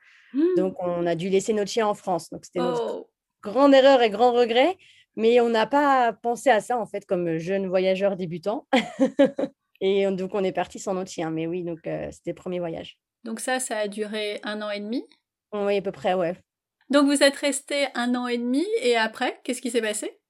Donc, 0.56 0.74
on 0.80 1.06
a 1.06 1.14
dû 1.14 1.28
laisser 1.28 1.52
notre 1.52 1.70
chien 1.70 1.86
en 1.86 1.94
France. 1.94 2.28
Donc, 2.30 2.44
c'était 2.44 2.58
notre 2.58 2.96
Oh. 2.96 3.08
grande 3.44 3.72
erreur 3.72 4.02
et 4.02 4.10
grand 4.10 4.32
regret. 4.32 4.76
Mais 5.16 5.40
on 5.40 5.48
n'a 5.48 5.66
pas 5.66 6.12
pensé 6.12 6.50
à 6.50 6.60
ça, 6.60 6.78
en 6.78 6.86
fait, 6.86 7.04
comme 7.06 7.38
jeune 7.38 7.66
voyageur 7.66 8.16
débutant. 8.16 8.66
et 9.80 10.06
on- 10.06 10.12
donc, 10.12 10.34
on 10.34 10.44
est 10.44 10.52
parti 10.52 10.78
sans 10.78 10.94
notre 10.94 11.10
chien. 11.10 11.30
Mais 11.30 11.46
oui, 11.46 11.64
donc, 11.64 11.86
euh, 11.86 12.08
c'était 12.12 12.30
le 12.30 12.34
premier 12.36 12.60
voyage. 12.60 12.98
Donc 13.24 13.40
ça, 13.40 13.60
ça 13.60 13.78
a 13.78 13.88
duré 13.88 14.40
un 14.42 14.60
an 14.60 14.70
et 14.70 14.80
demi? 14.80 15.06
Oui, 15.52 15.76
à 15.76 15.82
peu 15.82 15.92
près, 15.92 16.14
ouais. 16.14 16.36
Donc 16.90 17.06
vous 17.06 17.22
êtes 17.22 17.36
resté 17.36 17.88
un 17.94 18.14
an 18.14 18.26
et 18.26 18.36
demi 18.38 18.66
et 18.82 18.94
après, 18.96 19.40
qu'est-ce 19.44 19.62
qui 19.62 19.70
s'est 19.70 19.80
passé? 19.80 20.20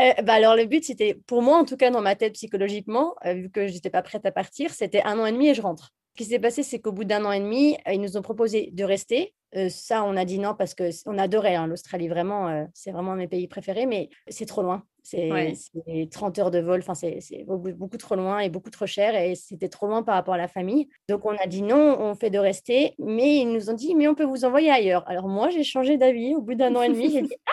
Euh, 0.00 0.12
bah 0.22 0.34
alors, 0.34 0.56
le 0.56 0.66
but, 0.66 0.84
c'était, 0.84 1.14
pour 1.26 1.42
moi, 1.42 1.56
en 1.58 1.64
tout 1.64 1.76
cas, 1.76 1.90
dans 1.90 2.02
ma 2.02 2.16
tête 2.16 2.34
psychologiquement, 2.34 3.14
euh, 3.24 3.32
vu 3.34 3.50
que 3.50 3.66
je 3.66 3.72
n'étais 3.74 3.90
pas 3.90 4.02
prête 4.02 4.26
à 4.26 4.32
partir, 4.32 4.72
c'était 4.74 5.02
un 5.02 5.18
an 5.18 5.26
et 5.26 5.32
demi 5.32 5.48
et 5.48 5.54
je 5.54 5.62
rentre. 5.62 5.92
Ce 6.18 6.24
qui 6.24 6.30
s'est 6.30 6.38
passé, 6.38 6.62
c'est 6.62 6.78
qu'au 6.78 6.92
bout 6.92 7.04
d'un 7.04 7.26
an 7.26 7.32
et 7.32 7.40
demi, 7.40 7.76
euh, 7.86 7.92
ils 7.92 8.00
nous 8.00 8.16
ont 8.16 8.22
proposé 8.22 8.70
de 8.72 8.84
rester. 8.84 9.34
Euh, 9.54 9.68
ça, 9.68 10.02
on 10.02 10.16
a 10.16 10.24
dit 10.24 10.38
non 10.38 10.54
parce 10.54 10.74
qu'on 10.74 11.18
adorait 11.18 11.56
hein, 11.56 11.66
l'Australie, 11.66 12.08
vraiment. 12.08 12.48
euh, 12.48 12.64
c'est 12.72 12.90
vraiment 12.90 13.10
un 13.12 13.16
de 13.16 13.20
mes 13.20 13.28
pays 13.28 13.46
préférés, 13.48 13.84
mais 13.84 14.08
c'est 14.28 14.46
trop 14.46 14.62
loin. 14.62 14.82
C'est 15.02 15.30
Ouais. 15.30 15.52
c'est 15.54 16.08
30 16.10 16.38
heures 16.38 16.50
de 16.50 16.58
vol, 16.58 16.80
enfin, 16.80 16.94
c'est 16.94 17.20
c'est 17.20 17.44
beaucoup, 17.44 17.70
beaucoup 17.74 17.98
trop 17.98 18.14
loin 18.14 18.38
et 18.38 18.48
beaucoup 18.48 18.70
trop 18.70 18.86
cher 18.86 19.14
et 19.14 19.34
c'était 19.34 19.68
trop 19.68 19.86
loin 19.88 20.02
par 20.02 20.14
rapport 20.14 20.32
à 20.32 20.38
la 20.38 20.48
famille. 20.48 20.88
Donc, 21.10 21.26
on 21.26 21.36
a 21.36 21.46
dit 21.46 21.60
non, 21.60 22.00
on 22.00 22.14
fait 22.14 22.30
de 22.30 22.38
rester, 22.38 22.94
mais 22.98 23.36
ils 23.40 23.52
nous 23.52 23.68
ont 23.68 23.74
dit, 23.74 23.94
mais 23.94 24.08
on 24.08 24.14
peut 24.14 24.24
vous 24.24 24.46
envoyer 24.46 24.70
ailleurs. 24.70 25.04
Alors, 25.06 25.28
moi, 25.28 25.50
j'ai 25.50 25.64
changé 25.64 25.98
d'avis 25.98 26.34
au 26.34 26.40
bout 26.40 26.54
d'un 26.54 26.74
an 26.76 26.80
et 26.82 26.88
demi. 26.88 27.10
J'ai 27.12 27.20
dit, 27.22 27.34
ah, 27.46 27.52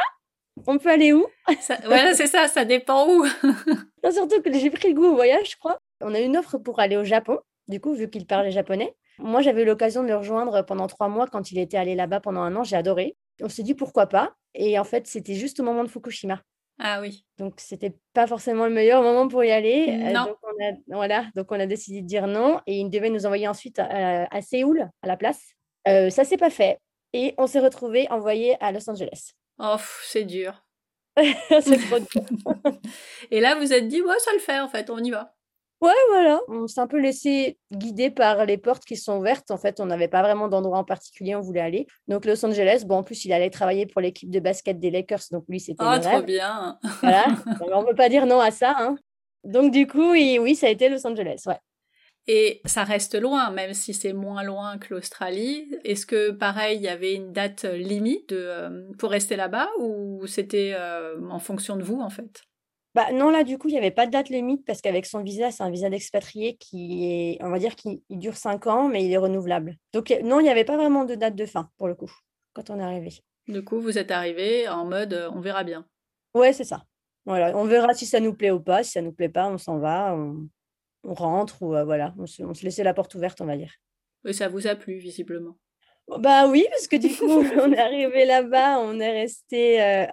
on 0.68 0.78
peut 0.78 0.90
aller 0.90 1.12
où? 1.12 1.26
Ça- 1.60 1.80
Voilà, 1.84 2.14
c'est 2.14 2.28
ça, 2.28 2.48
ça 2.48 2.64
dépend 2.64 3.10
où. 3.10 3.26
non, 4.06 4.12
surtout 4.12 4.42
que 4.42 4.54
j'ai 4.54 4.70
pris 4.70 4.88
le 4.88 4.96
goût 4.96 5.08
au 5.08 5.16
voyage, 5.16 5.52
je 5.52 5.58
crois. 5.58 5.78
On 6.02 6.14
a 6.14 6.20
une 6.22 6.38
offre 6.38 6.58
pour 6.58 6.80
aller 6.80 6.96
au 6.98 7.04
Japon, 7.04 7.40
du 7.68 7.80
coup, 7.80 7.94
vu 7.94 8.10
qu'il 8.10 8.26
parlait 8.26 8.52
japonais. 8.52 8.96
Moi, 9.20 9.42
j'avais 9.42 9.62
eu 9.62 9.66
l'occasion 9.66 10.04
de 10.04 10.08
le 10.08 10.16
rejoindre 10.18 10.64
pendant 10.64 10.88
trois 10.88 11.08
mois 11.08 11.28
quand 11.28 11.52
il 11.52 11.60
était 11.60 11.78
allé 11.78 11.96
là-bas 11.96 12.20
pendant 12.20 12.42
un 12.42 12.56
an. 12.56 12.64
J'ai 12.64 12.76
adoré. 12.76 13.16
On 13.42 13.50
s'est 13.50 13.64
dit 13.64 13.76
pourquoi 13.76 14.08
pas. 14.08 14.34
Et 14.56 14.78
en 14.80 14.84
fait, 14.84 15.08
c'était 15.08 15.36
juste 15.36 15.60
au 15.60 15.64
moment 15.64 15.84
de 15.84 15.90
Fukushima. 15.90 16.42
Ah 16.80 17.00
oui. 17.02 17.24
Donc, 17.38 17.54
c'était 17.58 17.94
pas 18.14 18.26
forcément 18.26 18.66
le 18.66 18.72
meilleur 18.74 19.04
moment 19.04 19.28
pour 19.28 19.44
y 19.44 19.52
aller. 19.52 19.88
Euh, 19.90 20.12
Non. 20.12 20.26
donc, 20.26 20.38
on 20.44 20.64
a, 20.66 20.72
voilà, 20.88 21.26
donc, 21.36 21.52
on 21.52 21.60
a 21.60 21.68
décidé 21.68 22.02
de 22.02 22.08
dire 22.08 22.26
non. 22.28 22.60
Et 22.66 22.80
il 22.80 22.90
devait 22.90 23.12
nous 23.12 23.26
envoyer 23.28 23.48
ensuite 23.48 23.78
à, 23.80 24.26
à 24.26 24.42
Séoul, 24.42 24.90
à 25.04 25.08
la 25.08 25.16
place. 25.18 25.42
Euh, 25.88 26.10
ça 26.10 26.24
s'est 26.24 26.38
pas 26.38 26.50
fait. 26.50 26.80
Et 27.14 27.36
on 27.38 27.46
s'est 27.46 27.60
retrouvé 27.60 28.08
envoyé 28.10 28.58
à 28.64 28.72
Los 28.72 28.90
Angeles. 28.90 29.34
Oh, 29.60 29.76
c'est 30.04 30.24
dur. 30.26 30.66
C'est 31.62 31.78
trop 31.78 32.00
dur. 32.00 32.24
Et 33.32 33.40
là, 33.40 33.54
vous 33.56 33.72
êtes 33.72 33.88
dit, 33.88 34.02
ouais, 34.02 34.18
ça 34.18 34.32
le 34.34 34.40
fait 34.40 34.60
en 34.60 34.68
fait, 34.68 34.90
on 34.90 34.98
y 34.98 35.12
va. 35.12 35.36
Ouais, 35.84 35.92
voilà. 36.12 36.40
On 36.48 36.68
s'est 36.68 36.80
un 36.82 36.88
peu 36.88 37.00
laissé 37.00 37.58
guider 37.72 38.10
par 38.10 38.46
les 38.46 38.58
portes 38.58 38.86
qui 38.86 38.96
sont 38.96 39.18
ouvertes. 39.20 39.52
En 39.52 39.58
fait, 39.58 39.80
on 39.80 39.86
n'avait 39.86 40.08
pas 40.08 40.22
vraiment 40.22 40.48
d'endroit 40.48 40.78
en 40.78 40.84
particulier 40.84 41.36
où 41.36 41.40
on 41.40 41.42
voulait 41.42 41.60
aller. 41.62 41.88
Donc, 42.08 42.26
Los 42.26 42.46
Angeles, 42.46 42.84
bon, 42.86 42.98
en 42.98 43.04
plus, 43.04 43.26
il 43.26 43.34
allait 43.34 43.50
travailler 43.50 43.86
pour 43.86 44.00
l'équipe 44.02 44.30
de 44.30 44.40
basket 44.40 44.80
des 44.80 44.92
Lakers. 44.92 45.24
Donc, 45.32 45.44
lui, 45.50 45.60
c'était 45.60 45.84
Oh, 45.86 45.94
le 45.96 46.00
trop 46.00 46.10
rêve. 46.18 46.26
bien. 46.26 46.80
Voilà. 47.02 47.26
Donc, 47.60 47.70
on 47.74 47.82
ne 47.82 47.88
peut 47.88 47.96
pas 47.96 48.10
dire 48.10 48.26
non 48.26 48.40
à 48.40 48.52
ça. 48.52 48.76
hein. 48.80 48.96
Donc, 49.44 49.72
du 49.72 49.88
coup, 49.88 50.14
il- 50.14 50.40
oui, 50.40 50.56
ça 50.56 50.68
a 50.68 50.70
été 50.70 50.88
Los 50.90 51.06
Angeles. 51.06 51.44
Ouais. 51.48 51.58
Et 52.26 52.62
ça 52.64 52.86
reste 52.86 53.20
loin, 53.20 53.52
même 53.52 53.74
si 53.74 53.94
c'est 53.94 54.14
moins 54.14 54.44
loin 54.44 54.78
que 54.78 54.94
l'Australie. 54.94 55.70
Est-ce 55.84 56.06
que, 56.06 56.32
pareil, 56.32 56.78
il 56.78 56.84
y 56.84 56.88
avait 56.88 57.16
une 57.16 57.34
date 57.34 57.66
limite 57.66 58.30
de, 58.30 58.38
euh, 58.40 58.84
pour 58.98 59.10
rester 59.12 59.36
là-bas 59.36 59.68
ou 59.80 60.26
c'était 60.28 60.72
euh, 60.74 61.16
en 61.30 61.40
fonction 61.40 61.76
de 61.76 61.84
vous, 61.84 62.00
en 62.00 62.10
fait? 62.10 62.42
Bah, 62.96 63.12
non, 63.12 63.32
là, 63.32 63.44
du 63.44 63.58
coup, 63.58 63.70
il 63.70 63.72
n'y 63.72 63.78
avait 63.80 63.90
pas 63.92 64.06
de 64.06 64.12
date 64.12 64.30
limite 64.30 64.66
parce 64.66 64.80
qu'avec 64.82 65.06
son 65.08 65.24
visa, 65.24 65.50
c'est 65.52 65.64
un 65.64 65.72
visa 65.72 65.90
d'expatrié 65.90 66.58
qui 66.58 67.06
est, 67.12 67.38
on 67.44 67.50
va 67.50 67.58
dire 67.58 67.76
qu'il 67.76 68.02
il 68.10 68.20
dure 68.20 68.38
cinq 68.38 68.68
ans, 68.68 68.88
mais 68.88 69.04
il 69.04 69.12
est 69.12 69.18
renouvelable. 69.18 69.78
Donc, 69.94 70.12
euh, 70.12 70.22
non, 70.22 70.40
il 70.40 70.44
n'y 70.44 70.50
avait 70.50 70.64
pas 70.64 70.78
vraiment 70.78 71.04
de 71.04 71.16
date 71.16 71.36
de 71.36 71.46
fin, 71.48 71.70
pour 71.78 71.88
le 71.88 71.96
coup, 71.96 72.12
quand 72.54 72.70
on 72.70 72.80
est 72.80 72.84
arrivé. 72.84 73.12
Du 73.48 73.64
coup, 73.64 73.82
vous 73.82 73.98
êtes 73.98 74.12
arrivé 74.12 74.68
en 74.70 74.86
mode, 74.86 75.14
euh, 75.14 75.30
on 75.34 75.42
verra 75.42 75.64
bien. 75.64 75.86
Ouais, 76.36 76.54
c'est 76.54 76.64
ça. 76.64 76.84
Voilà, 77.26 77.58
on 77.58 77.66
verra 77.66 77.94
si 77.96 78.06
ça 78.06 78.20
nous 78.20 78.34
plaît 78.36 78.52
ou 78.52 78.60
pas. 78.60 78.84
Si 78.84 78.92
ça 78.92 79.02
nous 79.02 79.12
plaît 79.14 79.30
pas, 79.30 79.48
on 79.48 79.58
s'en 79.58 79.80
va, 79.80 80.14
on, 80.16 80.48
on 81.04 81.14
rentre 81.16 81.62
ou 81.64 81.74
euh, 81.76 81.84
voilà, 81.84 82.14
on 82.20 82.28
se, 82.28 82.44
on 82.44 82.54
se 82.54 82.64
laissait 82.64 82.84
la 82.84 82.94
porte 82.94 83.16
ouverte, 83.16 83.42
on 83.42 83.46
va 83.46 83.58
dire. 83.58 83.74
Et 84.26 84.34
ça 84.34 84.50
vous 84.50 84.68
a 84.68 84.76
plu, 84.76 84.98
visiblement? 85.00 85.58
Bah 86.20 86.48
oui, 86.48 86.66
parce 86.70 86.88
que 86.88 86.98
du 86.98 87.10
coup, 87.10 87.26
on 87.60 87.72
est 87.74 87.80
arrivé 87.80 88.26
là-bas, 88.26 88.80
on 88.80 89.00
est 89.00 89.22
resté. 89.22 89.82
euh, 89.82 90.06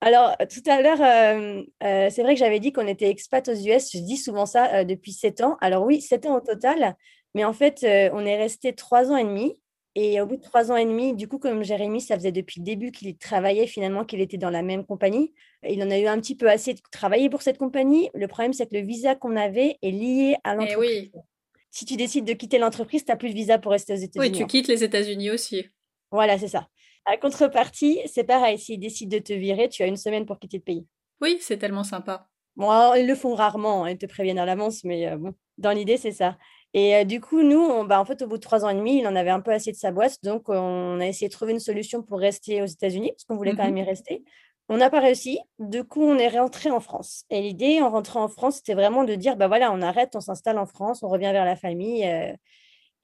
Alors, 0.00 0.36
tout 0.48 0.62
à 0.70 0.80
l'heure, 0.80 1.00
euh, 1.02 1.62
euh, 1.82 2.08
c'est 2.10 2.22
vrai 2.22 2.34
que 2.34 2.38
j'avais 2.38 2.60
dit 2.60 2.72
qu'on 2.72 2.86
était 2.86 3.08
expat 3.10 3.46
aux 3.48 3.54
US. 3.54 3.90
Je 3.92 3.98
dis 3.98 4.16
souvent 4.16 4.46
ça 4.46 4.72
euh, 4.74 4.84
depuis 4.84 5.12
sept 5.12 5.40
ans. 5.40 5.56
Alors 5.60 5.84
oui, 5.84 6.00
sept 6.00 6.24
ans 6.26 6.36
au 6.36 6.40
total. 6.40 6.96
Mais 7.34 7.44
en 7.44 7.52
fait, 7.52 7.80
on 8.12 8.24
est 8.24 8.36
resté 8.36 8.72
trois 8.74 9.10
ans 9.12 9.16
et 9.16 9.24
demi. 9.24 9.60
Et 9.94 10.20
au 10.20 10.26
bout 10.26 10.36
de 10.36 10.42
trois 10.42 10.70
ans 10.70 10.76
et 10.76 10.84
demi, 10.84 11.14
du 11.14 11.26
coup, 11.28 11.38
comme 11.38 11.64
Jérémy, 11.64 12.00
ça 12.00 12.14
faisait 12.14 12.32
depuis 12.32 12.60
le 12.60 12.64
début 12.64 12.92
qu'il 12.92 13.16
travaillait 13.18 13.66
finalement, 13.66 14.04
qu'il 14.04 14.20
était 14.20 14.36
dans 14.38 14.50
la 14.50 14.62
même 14.62 14.84
compagnie. 14.86 15.34
Il 15.68 15.82
en 15.82 15.90
a 15.90 15.98
eu 15.98 16.06
un 16.06 16.18
petit 16.20 16.36
peu 16.36 16.48
assez 16.48 16.72
de 16.74 16.80
travailler 16.92 17.28
pour 17.28 17.42
cette 17.42 17.58
compagnie. 17.58 18.08
Le 18.14 18.28
problème, 18.28 18.52
c'est 18.52 18.66
que 18.66 18.76
le 18.76 18.82
visa 18.82 19.14
qu'on 19.16 19.36
avait 19.36 19.76
est 19.82 19.90
lié 19.90 20.36
à 20.44 20.54
Eh 20.54 20.56
l'entreprise. 20.56 21.10
oui, 21.14 21.22
Si 21.70 21.84
tu 21.84 21.96
décides 21.96 22.24
de 22.24 22.32
quitter 22.32 22.58
l'entreprise, 22.58 23.04
tu 23.04 23.10
n'as 23.10 23.16
plus 23.16 23.30
de 23.30 23.34
visa 23.34 23.58
pour 23.58 23.72
rester 23.72 23.92
aux 23.92 23.96
oui, 23.96 24.04
États-Unis. 24.04 24.38
tu 24.38 24.46
quittes 24.46 24.68
les 24.68 24.84
États-Unis 24.84 25.30
aussi. 25.30 25.66
Voilà, 26.12 26.38
c'est 26.38 26.48
ça. 26.48 26.68
À 27.06 27.16
contrepartie, 27.16 28.00
c'est 28.06 28.24
pareil. 28.24 28.58
S'ils 28.58 28.78
décident 28.80 29.16
de 29.16 29.22
te 29.22 29.32
virer, 29.32 29.68
tu 29.68 29.82
as 29.82 29.86
une 29.86 29.96
semaine 29.96 30.26
pour 30.26 30.38
quitter 30.38 30.58
le 30.58 30.62
pays. 30.62 30.86
Oui, 31.20 31.38
c'est 31.40 31.58
tellement 31.58 31.84
sympa. 31.84 32.28
Bon, 32.56 32.70
alors, 32.70 32.96
ils 32.96 33.06
le 33.06 33.14
font 33.14 33.34
rarement, 33.34 33.84
hein, 33.84 33.90
ils 33.90 33.98
te 33.98 34.06
préviennent 34.06 34.38
à 34.38 34.44
l'avance, 34.46 34.82
mais 34.84 35.06
euh, 35.08 35.16
bon, 35.16 35.32
dans 35.58 35.70
l'idée, 35.70 35.96
c'est 35.96 36.12
ça. 36.12 36.36
Et 36.74 36.96
euh, 36.96 37.04
du 37.04 37.20
coup, 37.20 37.42
nous, 37.42 37.60
on- 37.60 37.84
bah, 37.84 38.00
en 38.00 38.04
fait, 38.04 38.20
au 38.22 38.26
bout 38.26 38.36
de 38.36 38.42
trois 38.42 38.64
ans 38.64 38.68
et 38.68 38.74
demi, 38.74 38.98
il 38.98 39.06
en 39.06 39.14
avait 39.16 39.30
un 39.30 39.40
peu 39.40 39.52
assez 39.52 39.70
de 39.72 39.76
sa 39.76 39.92
boîte, 39.92 40.18
donc 40.24 40.48
on 40.48 40.98
a 41.00 41.06
essayé 41.06 41.28
de 41.28 41.32
trouver 41.32 41.52
une 41.52 41.60
solution 41.60 42.02
pour 42.02 42.18
rester 42.18 42.60
aux 42.60 42.66
États-Unis, 42.66 43.12
parce 43.12 43.24
qu'on 43.24 43.36
voulait 43.36 43.54
quand 43.54 43.62
Mhm. 43.64 43.74
même 43.74 43.84
y 43.84 43.88
rester. 43.88 44.24
On 44.68 44.76
n'a 44.76 44.90
pas 44.90 45.00
réussi, 45.00 45.38
du 45.60 45.84
coup, 45.84 46.02
on 46.02 46.18
est 46.18 46.28
rentré 46.28 46.70
en 46.70 46.80
France. 46.80 47.24
Et 47.30 47.40
l'idée, 47.40 47.80
en 47.80 47.90
rentrant 47.90 48.24
en 48.24 48.28
France, 48.28 48.56
c'était 48.56 48.74
vraiment 48.74 49.04
de 49.04 49.14
dire, 49.14 49.36
bah 49.36 49.46
voilà, 49.48 49.72
on 49.72 49.80
arrête, 49.80 50.10
on 50.14 50.20
s'installe 50.20 50.58
en 50.58 50.66
France, 50.66 51.02
on 51.02 51.08
revient 51.08 51.30
vers 51.32 51.44
la 51.46 51.56
famille. 51.56 52.04
euh, 52.06 52.32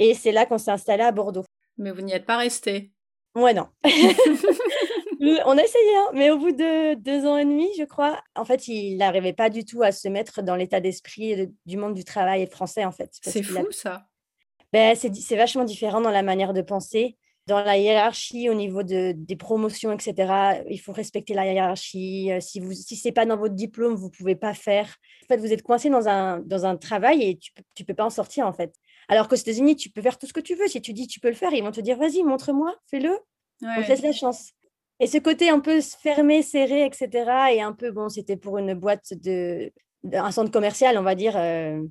et 0.01 0.15
c'est 0.15 0.33
là 0.33 0.47
qu'on 0.47 0.59
s'est 0.59 0.73
installé 0.73 1.03
à 1.05 1.13
Bordeaux. 1.13 1.45
Mais 1.79 1.91
vous 1.93 2.03
n'y 2.03 2.13
êtes 2.13 2.27
pas 2.27 2.37
resté. 2.39 2.93
Ouais, 3.35 3.55
non. 3.55 3.69
Euh, 5.23 5.39
On 5.47 5.57
a 5.57 5.63
essayé, 5.63 5.97
hein, 5.97 6.11
mais 6.13 6.31
au 6.31 6.39
bout 6.39 6.53
de 6.53 6.95
deux 6.95 7.25
ans 7.25 7.39
et 7.39 7.45
demi, 7.47 7.67
je 7.79 7.85
crois, 7.85 8.21
en 8.35 8.45
fait, 8.45 8.69
il 8.69 8.97
n'arrivait 8.99 9.33
pas 9.33 9.49
du 9.49 9.65
tout 9.65 9.83
à 9.83 9.91
se 9.91 10.07
mettre 10.09 10.43
dans 10.43 10.55
l'état 10.57 10.81
d'esprit 10.81 11.35
de- 11.37 11.53
du 11.65 11.77
monde 11.79 11.95
du 11.95 12.05
travail 12.05 12.47
français, 12.47 12.85
en 12.85 12.93
fait. 12.93 13.09
C'est 13.23 13.41
a- 13.41 13.43
fou 13.65 13.73
ça. 13.73 14.07
Ben, 14.73 14.95
c'est 14.97 15.37
vachement 15.37 15.65
différent 15.65 16.01
dans 16.03 16.11
la 16.11 16.23
manière 16.23 16.53
de 16.53 16.61
penser. 16.61 17.17
Dans 17.47 17.63
la 17.63 17.79
hiérarchie, 17.79 18.51
au 18.51 18.55
niveau 18.55 18.83
de, 18.83 19.13
des 19.17 19.37
promotions, 19.37 19.93
etc., 19.93 20.63
il 20.69 20.79
faut 20.79 20.93
respecter 20.93 21.33
la 21.33 21.51
hiérarchie. 21.51 22.31
Euh, 22.33 22.41
Si, 22.41 22.59
vous, 22.61 22.73
si 22.73 22.97
ce 22.97 23.09
n'est 23.09 23.13
pas 23.13 23.25
dans 23.25 23.37
votre 23.37 23.55
diplôme, 23.55 23.95
vous 23.95 24.07
ne 24.09 24.11
pouvez 24.17 24.35
pas 24.35 24.53
faire. 24.53 24.97
En 25.25 25.27
fait, 25.29 25.37
vous 25.39 25.53
êtes 25.53 25.63
coincé 25.63 25.89
dans 25.91 26.09
un, 26.09 26.41
dans 26.41 26.67
un 26.67 26.77
travail 26.77 27.23
et 27.23 27.39
tu 27.39 27.53
ne 27.81 27.85
peux 27.87 27.95
pas 27.95 28.05
en 28.05 28.11
sortir, 28.11 28.47
en 28.47 28.53
fait. 28.53 28.75
Alors 29.09 29.29
qu'aux 29.29 29.37
États-Unis, 29.37 29.77
tu 29.77 29.91
peux 29.91 30.03
faire 30.03 30.19
tout 30.19 30.27
ce 30.27 30.33
que 30.33 30.41
tu 30.41 30.55
veux. 30.55 30.67
Si 30.69 30.81
tu 30.81 30.93
dis 30.93 31.07
tu 31.07 31.21
peux 31.21 31.29
le 31.29 31.35
faire, 31.35 31.53
ils 31.53 31.63
vont 31.63 31.71
te 31.73 31.81
dire 31.81 31.97
vas-y, 31.99 32.23
montre-moi, 32.23 32.75
fais-le. 32.91 33.11
On 33.63 33.67
te 33.67 33.81
Ouais. 33.81 33.89
laisse 33.89 34.03
la 34.03 34.13
chance. 34.13 34.51
Et 35.01 35.07
ce 35.07 35.19
côté 35.19 35.49
un 35.51 35.61
peu 35.61 35.81
fermé, 35.81 36.43
serré, 36.43 36.85
etc. 36.85 37.09
Et 37.53 37.61
un 37.61 37.73
peu, 37.73 37.91
bon, 37.91 38.09
c'était 38.09 38.37
pour 38.37 38.59
une 38.59 38.75
boîte 38.75 39.13
de, 39.13 39.73
un 40.13 40.31
centre 40.31 40.51
commercial, 40.51 40.97
on 40.99 41.03
va 41.03 41.15
dire. 41.15 41.37
euh, 41.37 41.83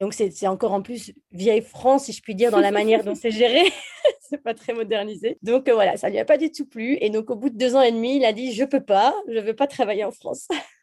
donc, 0.00 0.14
c'est 0.14 0.30
c'est 0.30 0.46
encore 0.48 0.72
en 0.72 0.80
plus 0.80 1.12
vieille 1.30 1.60
France, 1.62 2.04
si 2.06 2.12
je 2.12 2.22
puis 2.22 2.34
dire, 2.34 2.50
dans 2.50 2.60
la 2.60 2.70
manière 2.70 3.04
dont 3.04 3.14
c'est 3.14 3.30
géré. 3.30 3.62
c'est 4.20 4.42
pas 4.42 4.54
très 4.54 4.72
modernisé. 4.72 5.36
Donc, 5.42 5.68
euh, 5.68 5.74
voilà, 5.74 5.96
ça 5.98 6.08
lui 6.08 6.18
a 6.18 6.24
pas 6.24 6.38
du 6.38 6.50
tout 6.50 6.64
plu. 6.66 6.96
Et 7.02 7.10
donc, 7.10 7.30
au 7.30 7.36
bout 7.36 7.50
de 7.50 7.58
deux 7.58 7.76
ans 7.76 7.82
et 7.82 7.92
demi, 7.92 8.16
il 8.16 8.24
a 8.24 8.32
dit 8.32 8.52
Je 8.52 8.64
peux 8.64 8.82
pas, 8.82 9.14
je 9.28 9.38
veux 9.38 9.54
pas 9.54 9.66
travailler 9.66 10.04
en 10.04 10.10
France. 10.10 10.48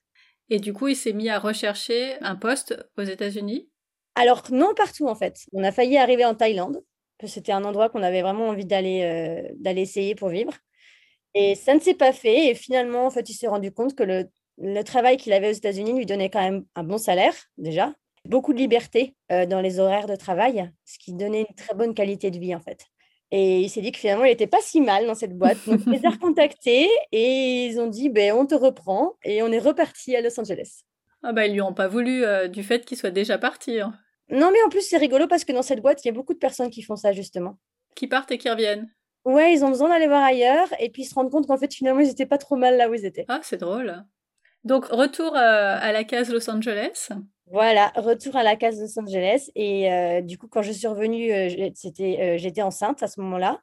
Et 0.49 0.59
du 0.59 0.71
coup, 0.71 0.87
il 0.87 0.95
s'est 0.95 1.13
mis 1.13 1.29
à 1.29 1.39
rechercher 1.39 2.15
un 2.21 2.35
poste 2.35 2.77
aux 2.97 3.03
États-Unis? 3.03 3.67
Alors, 4.19 4.43
non 4.51 4.73
partout, 4.75 5.07
en 5.07 5.15
fait. 5.15 5.45
On 5.53 5.63
a 5.63 5.71
failli 5.71 5.97
arriver 5.97 6.25
en 6.25 6.33
Thaïlande, 6.35 6.81
parce 7.17 7.31
que 7.31 7.35
c'était 7.35 7.51
un 7.51 7.63
endroit 7.63 7.89
qu'on 7.89 8.01
avait 8.03 8.21
vraiment 8.23 8.47
envie 8.49 8.65
d'aller 8.65 9.01
euh, 9.03 9.47
d'aller 9.59 9.81
essayer 9.81 10.15
pour 10.15 10.29
vivre. 10.29 10.53
Et 11.35 11.55
ça 11.55 11.73
ne 11.75 11.79
s'est 11.79 11.93
pas 11.93 12.13
fait. 12.13 12.47
Et 12.47 12.55
finalement, 12.55 13.05
en 13.05 13.11
fait, 13.11 13.29
il 13.29 13.33
s'est 13.33 13.47
rendu 13.47 13.71
compte 13.71 13.95
que 13.95 14.03
le, 14.03 14.25
le 14.57 14.81
travail 14.83 15.17
qu'il 15.17 15.33
avait 15.33 15.49
aux 15.49 15.53
États-Unis 15.53 15.93
lui 15.93 16.05
donnait 16.07 16.29
quand 16.31 16.41
même 16.41 16.65
un 16.75 16.83
bon 16.83 16.97
salaire, 16.97 17.33
déjà, 17.57 17.93
beaucoup 18.25 18.53
de 18.53 18.57
liberté 18.57 19.15
euh, 19.31 19.45
dans 19.45 19.61
les 19.61 19.79
horaires 19.79 20.07
de 20.07 20.15
travail, 20.15 20.71
ce 20.85 20.97
qui 20.97 21.13
donnait 21.13 21.41
une 21.47 21.55
très 21.55 21.75
bonne 21.75 21.93
qualité 21.93 22.31
de 22.31 22.39
vie, 22.39 22.55
en 22.55 22.59
fait. 22.59 22.85
Et 23.29 23.59
il 23.59 23.69
s'est 23.69 23.81
dit 23.81 23.91
que 23.91 23.99
finalement, 23.99 24.23
il 24.23 24.29
n'était 24.29 24.47
pas 24.47 24.61
si 24.61 24.81
mal 24.81 25.05
dans 25.05 25.13
cette 25.15 25.37
boîte. 25.37 25.57
Donc, 25.67 25.81
il 25.85 25.91
les 25.91 26.05
a 26.05 26.09
recontactés 26.17 26.89
et 27.11 27.65
ils 27.65 27.79
ont 27.79 27.87
dit 27.87 28.09
ben, 28.09 28.33
on 28.33 28.45
te 28.45 28.55
reprend. 28.55 29.13
Et 29.23 29.43
on 29.43 29.51
est 29.51 29.59
reparti 29.59 30.15
à 30.15 30.21
Los 30.21 30.39
Angeles. 30.39 30.81
Ah 31.23 31.33
bah 31.33 31.45
ils 31.45 31.53
lui 31.53 31.61
ont 31.61 31.73
pas 31.73 31.87
voulu 31.87 32.23
euh, 32.23 32.47
du 32.47 32.63
fait 32.63 32.85
qu'il 32.85 32.95
soit 32.97 33.11
déjà 33.11 33.37
parti. 33.37 33.79
hein. 33.81 33.93
Non, 34.29 34.51
mais 34.51 34.61
en 34.65 34.69
plus, 34.69 34.81
c'est 34.81 34.97
rigolo 34.97 35.27
parce 35.27 35.45
que 35.45 35.51
dans 35.53 35.61
cette 35.61 35.81
boîte, 35.81 36.03
il 36.03 36.07
y 36.07 36.11
a 36.11 36.13
beaucoup 36.13 36.33
de 36.33 36.39
personnes 36.39 36.69
qui 36.69 36.81
font 36.81 36.95
ça, 36.95 37.13
justement. 37.13 37.57
Qui 37.95 38.07
partent 38.07 38.31
et 38.31 38.37
qui 38.37 38.49
reviennent. 38.49 38.89
Ouais, 39.25 39.53
ils 39.53 39.63
ont 39.63 39.69
besoin 39.69 39.89
d'aller 39.89 40.07
voir 40.07 40.23
ailleurs 40.23 40.67
et 40.79 40.89
puis 40.89 41.01
ils 41.03 41.05
se 41.05 41.15
rendent 41.15 41.31
compte 41.31 41.47
qu'en 41.47 41.57
fait, 41.57 41.73
finalement, 41.73 41.99
ils 42.01 42.07
n'étaient 42.07 42.25
pas 42.25 42.37
trop 42.37 42.55
mal 42.55 42.77
là 42.77 42.89
où 42.89 42.93
ils 42.93 43.05
étaient. 43.05 43.25
Ah, 43.27 43.39
c'est 43.43 43.57
drôle. 43.57 44.03
Donc, 44.63 44.85
retour 44.85 45.35
euh, 45.35 45.77
à 45.79 45.91
la 45.91 46.03
case 46.03 46.29
Los 46.29 46.49
Angeles. 46.49 47.09
Voilà, 47.47 47.91
retour 47.95 48.35
à 48.35 48.43
la 48.43 48.55
case 48.57 48.79
Los 48.79 48.99
Angeles. 48.99 49.49
Et 49.55 49.91
euh, 49.91 50.21
du 50.21 50.37
coup, 50.37 50.47
quand 50.47 50.61
je 50.61 50.71
suis 50.71 50.87
revenue, 50.87 51.31
euh, 51.31 51.69
c'était, 51.75 52.37
j'étais 52.37 52.61
enceinte 52.61 53.01
à 53.03 53.07
ce 53.07 53.19
moment-là. 53.21 53.61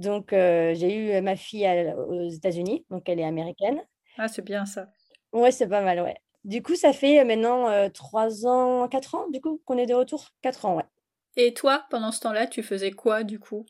Donc, 0.00 0.30
j'ai 0.32 0.96
eu 0.96 1.20
ma 1.20 1.36
fille 1.36 1.64
à- 1.66 1.96
aux 1.96 2.28
États-Unis, 2.28 2.84
donc 2.90 3.08
elle 3.08 3.20
est 3.20 3.24
américaine. 3.24 3.80
Ah, 4.18 4.26
c'est 4.26 4.42
bien 4.44 4.66
ça. 4.66 4.88
Ouais, 5.32 5.52
c'est 5.52 5.68
pas 5.68 5.82
mal, 5.82 6.00
ouais. 6.00 6.16
Du 6.44 6.62
coup, 6.62 6.74
ça 6.74 6.92
fait 6.92 7.20
euh, 7.20 7.24
maintenant 7.24 7.68
euh, 7.68 7.88
trois 7.88 8.46
ans, 8.46 8.86
quatre 8.88 9.14
ans, 9.14 9.28
du 9.30 9.40
coup, 9.40 9.60
qu'on 9.64 9.78
est 9.78 9.86
de 9.86 9.94
retour? 9.94 10.30
Quatre 10.42 10.66
ans, 10.66 10.76
ouais. 10.76 10.84
Et 11.36 11.54
toi, 11.54 11.84
pendant 11.90 12.12
ce 12.12 12.20
temps-là, 12.20 12.46
tu 12.46 12.62
faisais 12.62 12.92
quoi 12.92 13.24
du 13.24 13.38
coup? 13.38 13.66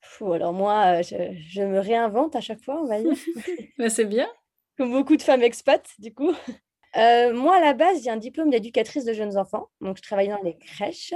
Fou, 0.00 0.32
alors 0.32 0.52
moi, 0.52 0.98
euh, 0.98 1.02
je, 1.02 1.16
je 1.50 1.62
me 1.62 1.80
réinvente 1.80 2.36
à 2.36 2.40
chaque 2.40 2.62
fois, 2.62 2.80
on 2.82 2.86
va 2.86 3.00
dire. 3.02 3.12
Bah, 3.78 3.90
C'est 3.90 4.04
bien. 4.04 4.28
comme 4.76 4.92
beaucoup 4.92 5.16
de 5.16 5.22
femmes 5.22 5.42
expats, 5.42 5.88
du 5.98 6.14
coup. 6.14 6.32
Euh, 6.96 7.34
moi, 7.34 7.56
à 7.56 7.60
la 7.60 7.74
base, 7.74 8.02
j'ai 8.02 8.08
un 8.08 8.16
diplôme 8.16 8.48
d'éducatrice 8.48 9.04
de 9.04 9.12
jeunes 9.12 9.36
enfants, 9.36 9.68
donc 9.82 9.98
je 9.98 10.02
travaille 10.02 10.28
dans 10.28 10.40
les 10.42 10.56
crèches. 10.56 11.12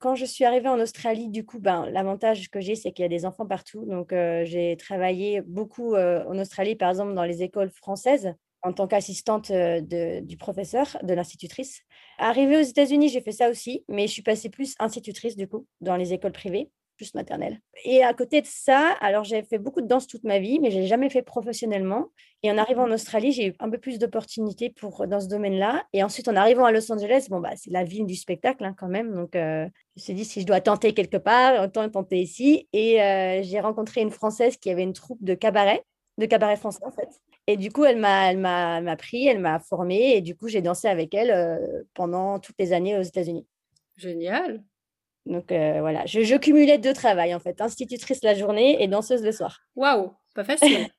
Quand 0.00 0.16
je 0.16 0.24
suis 0.24 0.44
arrivée 0.44 0.68
en 0.68 0.80
Australie, 0.80 1.28
du 1.28 1.46
coup, 1.46 1.60
ben, 1.60 1.86
l'avantage 1.90 2.50
que 2.50 2.60
j'ai, 2.60 2.74
c'est 2.74 2.90
qu'il 2.90 3.04
y 3.04 3.06
a 3.06 3.08
des 3.08 3.24
enfants 3.24 3.46
partout. 3.46 3.84
Donc, 3.86 4.12
euh, 4.12 4.44
j'ai 4.44 4.76
travaillé 4.76 5.40
beaucoup 5.40 5.94
euh, 5.94 6.24
en 6.26 6.36
Australie, 6.40 6.74
par 6.74 6.90
exemple, 6.90 7.14
dans 7.14 7.22
les 7.22 7.44
écoles 7.44 7.70
françaises, 7.70 8.34
en 8.62 8.72
tant 8.72 8.86
qu'assistante 8.86 9.50
euh, 9.50 9.80
de- 9.80 10.20
du 10.20 10.36
professeur, 10.36 10.96
de 11.02 11.14
l'institutrice. 11.14 11.80
Arrivée 12.18 12.56
aux 12.58 12.62
États-Unis, 12.62 13.08
j'ai 13.08 13.20
fait 13.20 13.32
ça 13.32 13.50
aussi, 13.50 13.84
mais 13.88 14.06
je 14.06 14.12
suis 14.12 14.22
passée 14.22 14.48
plus 14.50 14.74
institutrice, 14.78 15.36
du 15.36 15.48
coup, 15.48 15.66
dans 15.80 15.96
les 15.96 16.12
écoles 16.12 16.32
privées, 16.32 16.70
plus 16.96 17.14
maternelles. 17.14 17.58
Et 17.84 18.04
à 18.04 18.14
côté 18.14 18.40
de 18.42 18.46
ça, 18.46 18.90
alors 19.00 19.24
j'ai 19.24 19.42
fait 19.42 19.58
beaucoup 19.58 19.80
de 19.80 19.86
danse 19.88 20.06
toute 20.06 20.22
ma 20.24 20.38
vie, 20.38 20.60
mais 20.60 20.70
je 20.70 20.78
n'ai 20.78 20.86
jamais 20.86 21.10
fait 21.10 21.22
professionnellement. 21.22 22.08
Et 22.44 22.50
en 22.50 22.58
arrivant 22.58 22.84
en 22.84 22.92
Australie, 22.92 23.32
j'ai 23.32 23.48
eu 23.48 23.54
un 23.60 23.70
peu 23.70 23.78
plus 23.78 23.98
d'opportunités 23.98 24.70
pour 24.70 25.06
dans 25.06 25.20
ce 25.20 25.28
domaine-là. 25.28 25.84
Et 25.92 26.02
ensuite, 26.04 26.28
en 26.28 26.36
arrivant 26.36 26.64
à 26.64 26.70
Los 26.72 26.92
Angeles, 26.92 27.26
bon, 27.30 27.40
bah, 27.40 27.52
c'est 27.56 27.70
la 27.70 27.84
ville 27.84 28.06
du 28.06 28.14
spectacle 28.16 28.64
hein, 28.64 28.74
quand 28.78 28.88
même. 28.88 29.12
Donc, 29.14 29.34
euh, 29.36 29.64
je 29.96 30.00
me 30.00 30.04
suis 30.04 30.14
dit, 30.14 30.24
si 30.24 30.40
je 30.40 30.46
dois 30.46 30.60
tenter 30.60 30.92
quelque 30.94 31.16
part, 31.16 31.62
autant 31.64 31.88
tenter 31.88 32.20
ici. 32.20 32.68
Et 32.72 33.02
euh, 33.02 33.42
j'ai 33.42 33.60
rencontré 33.60 34.00
une 34.02 34.10
Française 34.10 34.56
qui 34.56 34.70
avait 34.70 34.82
une 34.82 34.92
troupe 34.92 35.22
de 35.22 35.34
cabaret, 35.34 35.82
de 36.18 36.26
cabaret 36.26 36.56
français 36.56 36.84
en 36.84 36.92
fait. 36.92 37.08
Et 37.46 37.56
du 37.56 37.72
coup, 37.72 37.84
elle 37.84 37.98
m'a, 37.98 38.30
elle 38.30 38.38
m'a, 38.38 38.78
elle 38.78 38.84
m'a 38.84 38.96
pris, 38.96 39.26
elle 39.26 39.40
m'a 39.40 39.58
formée. 39.58 40.16
Et 40.16 40.20
du 40.20 40.36
coup, 40.36 40.48
j'ai 40.48 40.62
dansé 40.62 40.88
avec 40.88 41.12
elle 41.14 41.30
euh, 41.30 41.82
pendant 41.94 42.38
toutes 42.38 42.56
les 42.58 42.72
années 42.72 42.96
aux 42.98 43.02
États-Unis. 43.02 43.46
Génial. 43.96 44.62
Donc 45.26 45.52
euh, 45.52 45.80
voilà, 45.80 46.04
je, 46.06 46.22
je 46.22 46.34
cumulais 46.36 46.78
deux 46.78 46.92
travails 46.94 47.32
en 47.32 47.38
fait, 47.38 47.60
institutrice 47.60 48.24
la 48.24 48.34
journée 48.34 48.82
et 48.82 48.88
danseuse 48.88 49.22
le 49.22 49.30
soir. 49.30 49.60
Waouh, 49.76 50.12
pas 50.34 50.44
facile. 50.44 50.88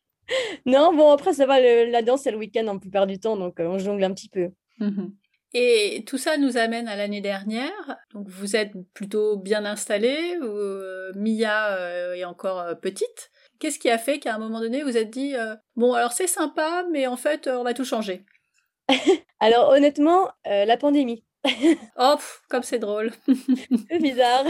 Non, 0.66 0.96
bon, 0.96 1.12
après, 1.12 1.34
ça 1.34 1.46
va, 1.46 1.60
le- 1.60 1.92
la 1.92 2.02
danse, 2.02 2.22
c'est 2.22 2.32
le 2.32 2.38
week-end 2.38 2.66
en 2.68 2.80
plupart 2.80 3.08
du 3.08 3.20
temps, 3.20 3.36
donc 3.36 3.60
euh, 3.60 3.66
on 3.68 3.78
jongle 3.78 4.06
un 4.06 4.14
petit 4.14 4.30
peu. 4.30 4.52
Mhm. 4.80 5.14
Et 5.54 6.06
tout 6.08 6.18
ça 6.18 6.38
nous 6.38 6.56
amène 6.56 6.88
à 6.88 6.96
l'année 6.96 7.20
dernière. 7.20 7.98
Donc 8.14 8.30
vous 8.30 8.56
êtes 8.56 8.72
plutôt 8.94 9.36
bien 9.36 9.66
installée. 9.66 10.38
euh, 10.42 11.12
Mia 11.16 11.76
euh, 11.76 12.14
est 12.14 12.24
encore 12.24 12.60
euh, 12.62 12.74
petite? 12.74 13.32
Qu'est-ce 13.60 13.80
qui 13.80 13.90
a 13.90 13.98
fait 13.98 14.20
qu'à 14.20 14.36
un 14.36 14.40
moment 14.40 14.60
donné 14.60 14.84
vous 14.84 14.98
êtes 14.98 15.10
dit 15.10 15.36
euh, 15.36 15.56
bon 15.76 15.94
alors 15.94 16.12
c'est 16.12 16.28
sympa 16.28 16.86
mais 16.92 17.08
en 17.08 17.18
fait 17.18 17.48
euh, 17.48 17.58
on 17.58 17.64
va 17.64 17.74
tout 17.74 17.86
changer. 17.86 18.26
Alors, 19.40 19.70
honnêtement, 19.70 20.30
euh, 20.48 20.66
la 20.66 20.78
pandémie, 20.78 21.24
Oh 21.98 22.16
pff, 22.16 22.42
comme 22.50 22.64
c'est 22.64 22.80
drôle. 22.80 23.12
c'est 23.90 24.00
bizarre. 24.00 24.46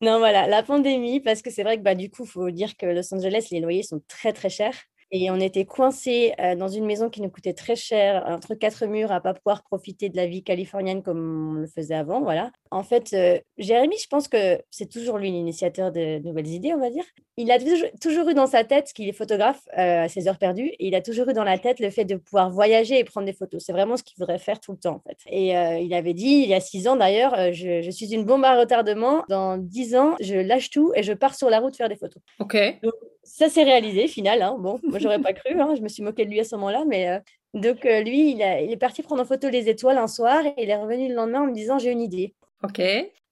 non, 0.00 0.18
voilà, 0.18 0.46
la 0.46 0.62
pandémie, 0.62 1.20
parce 1.20 1.42
que 1.42 1.50
c'est 1.50 1.62
vrai 1.62 1.78
que 1.78 1.82
bah, 1.82 1.94
du 1.94 2.10
coup, 2.10 2.24
il 2.24 2.30
faut 2.30 2.50
dire 2.50 2.76
que 2.76 2.86
Los 2.86 3.12
Angeles, 3.14 3.48
les 3.50 3.60
loyers 3.60 3.82
sont 3.82 4.00
très, 4.08 4.32
très 4.32 4.48
chers. 4.48 4.76
Et 5.14 5.30
on 5.30 5.36
était 5.36 5.66
coincés 5.66 6.32
euh, 6.40 6.54
dans 6.54 6.68
une 6.68 6.86
maison 6.86 7.10
qui 7.10 7.20
nous 7.20 7.28
coûtait 7.28 7.52
très 7.52 7.76
cher, 7.76 8.24
entre 8.26 8.54
quatre 8.54 8.86
murs, 8.86 9.12
à 9.12 9.20
pas 9.20 9.34
pouvoir 9.34 9.62
profiter 9.62 10.08
de 10.08 10.16
la 10.16 10.26
vie 10.26 10.42
californienne 10.42 11.02
comme 11.02 11.50
on 11.50 11.60
le 11.60 11.66
faisait 11.66 11.94
avant. 11.94 12.22
Voilà. 12.22 12.50
En 12.70 12.82
fait, 12.82 13.12
euh, 13.12 13.38
Jérémy, 13.58 13.96
je 14.02 14.06
pense 14.06 14.26
que 14.26 14.58
c'est 14.70 14.88
toujours 14.88 15.18
lui 15.18 15.30
l'initiateur 15.30 15.92
de 15.92 16.18
nouvelles 16.20 16.48
idées, 16.48 16.72
on 16.72 16.80
va 16.80 16.88
dire. 16.88 17.04
Il 17.36 17.50
a 17.50 17.58
toujours, 17.58 17.88
toujours 18.00 18.28
eu 18.30 18.34
dans 18.34 18.46
sa 18.46 18.64
tête, 18.64 18.90
qu'il 18.94 19.06
est 19.06 19.12
photographe 19.12 19.60
euh, 19.76 20.04
à 20.04 20.08
ses 20.08 20.28
heures 20.28 20.38
perdues, 20.38 20.68
et 20.78 20.86
il 20.86 20.94
a 20.94 21.02
toujours 21.02 21.28
eu 21.28 21.34
dans 21.34 21.44
la 21.44 21.58
tête 21.58 21.78
le 21.80 21.90
fait 21.90 22.06
de 22.06 22.16
pouvoir 22.16 22.50
voyager 22.50 22.98
et 22.98 23.04
prendre 23.04 23.26
des 23.26 23.34
photos. 23.34 23.62
C'est 23.62 23.72
vraiment 23.72 23.98
ce 23.98 24.02
qu'il 24.02 24.16
voudrait 24.18 24.38
faire 24.38 24.60
tout 24.60 24.72
le 24.72 24.78
temps, 24.78 24.94
en 24.94 25.00
fait. 25.06 25.18
Et 25.26 25.54
euh, 25.54 25.78
il 25.78 25.92
avait 25.92 26.14
dit, 26.14 26.42
il 26.44 26.48
y 26.48 26.54
a 26.54 26.60
six 26.60 26.88
ans 26.88 26.96
d'ailleurs, 26.96 27.52
je, 27.52 27.82
je 27.82 27.90
suis 27.90 28.14
une 28.14 28.24
bombe 28.24 28.44
à 28.44 28.58
retardement. 28.58 29.24
Dans 29.28 29.58
dix 29.58 29.94
ans, 29.94 30.16
je 30.20 30.36
lâche 30.36 30.70
tout 30.70 30.92
et 30.94 31.02
je 31.02 31.12
pars 31.12 31.34
sur 31.34 31.50
la 31.50 31.60
route 31.60 31.76
faire 31.76 31.90
des 31.90 31.96
photos. 31.96 32.22
Ok. 32.38 32.56
Ça 33.24 33.48
s'est 33.48 33.62
réalisé, 33.62 34.08
final. 34.08 34.42
hein. 34.42 34.56
Bon, 34.58 34.80
moi, 34.82 34.98
j'aurais 34.98 35.20
pas 35.20 35.32
cru. 35.32 35.60
hein. 35.60 35.74
Je 35.76 35.80
me 35.82 35.88
suis 35.88 36.02
moquée 36.02 36.24
de 36.24 36.30
lui 36.30 36.40
à 36.40 36.44
ce 36.44 36.56
moment-là. 36.56 36.84
Mais 36.86 37.08
euh, 37.08 37.18
donc, 37.54 37.84
euh, 37.86 38.00
lui, 38.00 38.32
il, 38.32 38.42
a- 38.42 38.60
il 38.60 38.70
est 38.72 38.76
parti 38.76 39.02
prendre 39.02 39.22
en 39.22 39.24
photo 39.26 39.48
les 39.48 39.68
étoiles 39.68 39.98
un 39.98 40.08
soir 40.08 40.44
et 40.44 40.54
il 40.58 40.70
est 40.70 40.76
revenu 40.76 41.08
le 41.08 41.14
lendemain 41.14 41.42
en 41.42 41.46
me 41.46 41.52
disant 41.52 41.78
J'ai 41.78 41.90
une 41.92 42.00
idée. 42.02 42.34
Ok. 42.64 42.80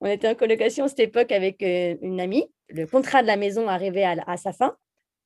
On 0.01 0.07
était 0.07 0.29
en 0.29 0.35
colocation 0.35 0.85
à 0.85 0.89
cette 0.89 1.01
époque 1.01 1.33
avec 1.33 1.63
euh, 1.63 1.97
une 2.03 2.21
amie. 2.21 2.47
Le 2.69 2.87
contrat 2.87 3.23
de 3.23 3.27
la 3.27 3.37
maison 3.37 3.69
arrivait 3.69 4.05
à, 4.05 4.17
à 4.27 4.37
sa 4.37 4.53
fin. 4.53 4.77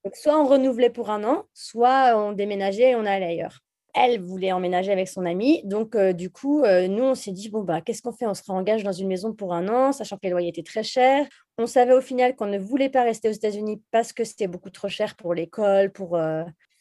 Donc, 0.04 0.16
soit 0.16 0.38
on 0.38 0.46
renouvelait 0.46 0.90
pour 0.90 1.10
un 1.10 1.24
an, 1.24 1.44
soit 1.54 2.14
on 2.16 2.32
déménageait 2.32 2.90
et 2.90 2.96
on 2.96 3.06
allait 3.06 3.26
ailleurs. 3.26 3.60
Elle 3.94 4.20
voulait 4.20 4.52
emménager 4.52 4.92
avec 4.92 5.08
son 5.08 5.24
amie. 5.24 5.62
Donc, 5.64 5.94
euh, 5.94 6.12
du 6.12 6.30
coup, 6.30 6.62
euh, 6.62 6.88
nous, 6.88 7.04
on 7.04 7.14
s'est 7.14 7.32
dit, 7.32 7.48
bon, 7.48 7.62
bah, 7.62 7.80
qu'est-ce 7.80 8.02
qu'on 8.02 8.12
fait? 8.12 8.26
On 8.26 8.34
se 8.34 8.42
réengage 8.46 8.82
dans 8.82 8.92
une 8.92 9.08
maison 9.08 9.32
pour 9.32 9.54
un 9.54 9.68
an, 9.68 9.92
sachant 9.92 10.16
que 10.16 10.22
les 10.24 10.30
loyers 10.30 10.48
étaient 10.48 10.62
très 10.62 10.82
chers. 10.82 11.26
On 11.58 11.66
savait 11.66 11.94
au 11.94 12.00
final 12.00 12.34
qu'on 12.34 12.46
ne 12.46 12.58
voulait 12.58 12.88
pas 12.88 13.04
rester 13.04 13.28
aux 13.28 13.32
États-Unis 13.32 13.80
parce 13.90 14.12
que 14.12 14.24
c'était 14.24 14.48
beaucoup 14.48 14.70
trop 14.70 14.88
cher 14.88 15.14
pour 15.16 15.34
l'école, 15.34 15.92
pour 15.92 16.18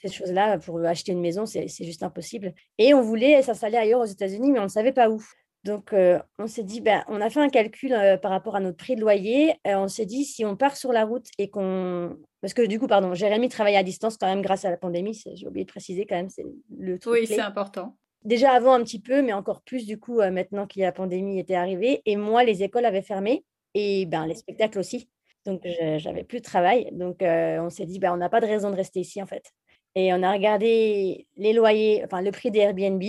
ces 0.01 0.09
choses-là. 0.09 0.57
Pour 0.57 0.79
acheter 0.83 1.11
une 1.11 1.21
maison, 1.21 1.45
c'est 1.45 1.67
juste 1.67 2.03
impossible. 2.03 2.53
Et 2.79 2.93
on 2.93 3.01
voulait 3.01 3.41
s'installer 3.43 3.77
ailleurs 3.77 4.01
aux 4.01 4.05
États-Unis, 4.05 4.51
mais 4.51 4.59
on 4.59 4.63
ne 4.63 4.67
savait 4.67 4.93
pas 4.93 5.09
où. 5.09 5.23
Donc, 5.63 5.93
euh, 5.93 6.19
on 6.39 6.47
s'est 6.47 6.63
dit, 6.63 6.81
ben, 6.81 7.03
on 7.07 7.21
a 7.21 7.29
fait 7.29 7.39
un 7.39 7.49
calcul 7.49 7.93
euh, 7.93 8.17
par 8.17 8.31
rapport 8.31 8.55
à 8.55 8.59
notre 8.59 8.77
prix 8.77 8.95
de 8.95 9.01
loyer. 9.01 9.53
Euh, 9.65 9.75
on 9.75 9.87
s'est 9.87 10.05
dit, 10.05 10.25
si 10.25 10.43
on 10.43 10.57
part 10.57 10.75
sur 10.75 10.91
la 10.91 11.05
route 11.05 11.27
et 11.37 11.49
qu'on. 11.49 12.17
Parce 12.43 12.53
que 12.53 12.61
du 12.61 12.77
coup, 12.77 12.87
pardon, 12.87 13.13
Jérémy 13.13 13.47
travaille 13.47 13.77
à 13.77 13.83
distance 13.83 14.17
quand 14.17 14.27
même 14.27 14.41
grâce 14.41 14.65
à 14.65 14.69
la 14.69 14.75
pandémie. 14.75 15.23
J'ai 15.33 15.47
oublié 15.47 15.63
de 15.63 15.71
préciser 15.71 16.05
quand 16.05 16.17
même, 16.17 16.29
c'est 16.29 16.43
le 16.77 16.99
truc. 16.99 17.13
Oui, 17.13 17.25
c'est 17.25 17.39
important. 17.39 17.95
Déjà 18.25 18.51
avant 18.51 18.73
un 18.73 18.83
petit 18.83 18.99
peu, 18.99 19.21
mais 19.21 19.31
encore 19.31 19.61
plus 19.61 19.85
du 19.85 19.97
coup, 19.97 20.17
maintenant 20.17 20.67
que 20.67 20.77
la 20.81 20.91
pandémie 20.91 21.39
était 21.39 21.55
arrivée. 21.55 22.01
Et 22.05 22.17
moi, 22.17 22.43
les 22.43 22.61
écoles 22.61 22.83
avaient 22.83 23.01
fermé 23.01 23.45
et 23.75 24.05
ben, 24.07 24.27
les 24.27 24.35
spectacles 24.35 24.77
aussi. 24.77 25.09
Donc, 25.45 25.61
j'avais 25.97 26.25
plus 26.25 26.39
de 26.39 26.43
travail. 26.43 26.89
Donc, 26.91 27.21
on 27.21 27.69
s'est 27.69 27.85
dit, 27.85 27.99
ben, 27.99 28.11
on 28.11 28.17
n'a 28.17 28.27
pas 28.27 28.41
de 28.41 28.45
raison 28.45 28.71
de 28.71 28.75
rester 28.75 28.99
ici 28.99 29.23
en 29.23 29.25
fait. 29.25 29.53
Et 29.95 30.13
on 30.13 30.21
a 30.21 30.33
regardé 30.33 31.27
les 31.37 31.53
loyers, 31.53 32.03
enfin 32.03 32.21
le 32.21 32.31
prix 32.31 32.51
des 32.51 32.59
Airbnb 32.59 33.01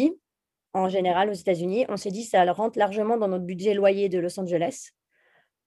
en 0.74 0.88
général 0.88 1.28
aux 1.28 1.34
États-Unis. 1.34 1.86
On 1.88 1.96
s'est 1.96 2.12
dit 2.12 2.22
ça 2.22 2.44
rentre 2.52 2.78
largement 2.78 3.16
dans 3.16 3.26
notre 3.26 3.44
budget 3.44 3.74
loyer 3.74 4.08
de 4.08 4.20
Los 4.20 4.38
Angeles. 4.38 4.90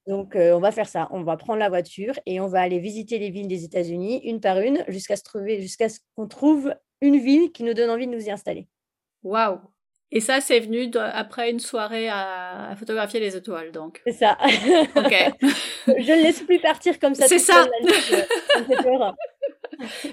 Donc, 0.08 0.36
euh, 0.36 0.54
on 0.54 0.60
va 0.60 0.72
faire 0.72 0.88
ça. 0.88 1.08
On 1.12 1.24
va 1.24 1.36
prendre 1.36 1.60
la 1.60 1.70
voiture 1.70 2.14
et 2.26 2.40
on 2.40 2.48
va 2.48 2.62
aller 2.62 2.80
visiter 2.80 3.20
les 3.20 3.30
villes 3.30 3.48
des 3.48 3.66
États-Unis 3.66 4.22
une 4.24 4.40
par 4.40 4.60
une 4.60 4.84
jusqu'à 4.88 5.18
se 5.18 5.24
trouver, 5.24 5.62
jusqu'à 5.62 5.90
ce 5.90 6.00
qu'on 6.16 6.28
trouve 6.28 6.74
une 7.02 7.18
ville 7.18 7.52
qui 7.52 7.64
nous 7.64 7.74
donne 7.74 7.90
envie 7.90 8.08
de 8.08 8.12
nous 8.12 8.26
y 8.26 8.32
installer. 8.32 8.68
Waouh 9.24 9.60
Et 10.12 10.22
ça, 10.22 10.40
c'est 10.40 10.62
venu 10.62 10.90
après 10.96 11.52
une 11.52 11.60
soirée 11.60 12.08
à, 12.10 12.74
photographier 12.78 13.20
les 13.20 13.36
étoiles, 13.36 13.74
donc. 13.74 14.02
C'est 14.06 14.14
ça. 14.14 14.38
Ok. 14.96 15.14
Je 15.88 16.12
ne 16.12 16.24
laisse 16.24 16.42
plus 16.42 16.60
partir 16.60 17.00
comme 17.00 17.14
ça. 17.14 17.28
C'est 17.28 17.40
ça. 17.40 17.68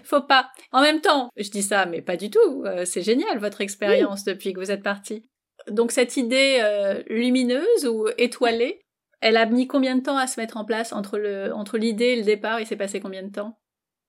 Faut 0.02 0.22
pas. 0.22 0.50
En 0.72 0.82
même 0.82 1.00
temps, 1.00 1.30
je 1.36 1.48
dis 1.48 1.62
ça, 1.62 1.86
mais 1.86 2.02
pas 2.02 2.16
du 2.16 2.28
tout. 2.28 2.64
Euh, 2.66 2.84
c'est 2.84 3.02
génial 3.02 3.38
votre 3.38 3.60
expérience 3.60 4.24
depuis 4.24 4.52
que 4.52 4.60
vous 4.60 4.70
êtes 4.70 4.82
parti. 4.82 5.28
Donc 5.68 5.92
cette 5.92 6.16
idée 6.16 6.58
euh, 6.60 7.02
lumineuse 7.08 7.86
ou 7.86 8.08
étoilée, 8.18 8.83
elle 9.24 9.38
a 9.38 9.46
mis 9.46 9.66
combien 9.66 9.96
de 9.96 10.02
temps 10.02 10.18
à 10.18 10.26
se 10.26 10.38
mettre 10.38 10.58
en 10.58 10.64
place 10.64 10.92
entre 10.92 11.18
le 11.18 11.52
entre 11.54 11.78
l'idée 11.78 12.10
et 12.10 12.16
le 12.16 12.22
départ? 12.22 12.60
Il 12.60 12.66
s'est 12.66 12.76
passé 12.76 13.00
combien 13.00 13.22
de 13.22 13.30
temps? 13.30 13.58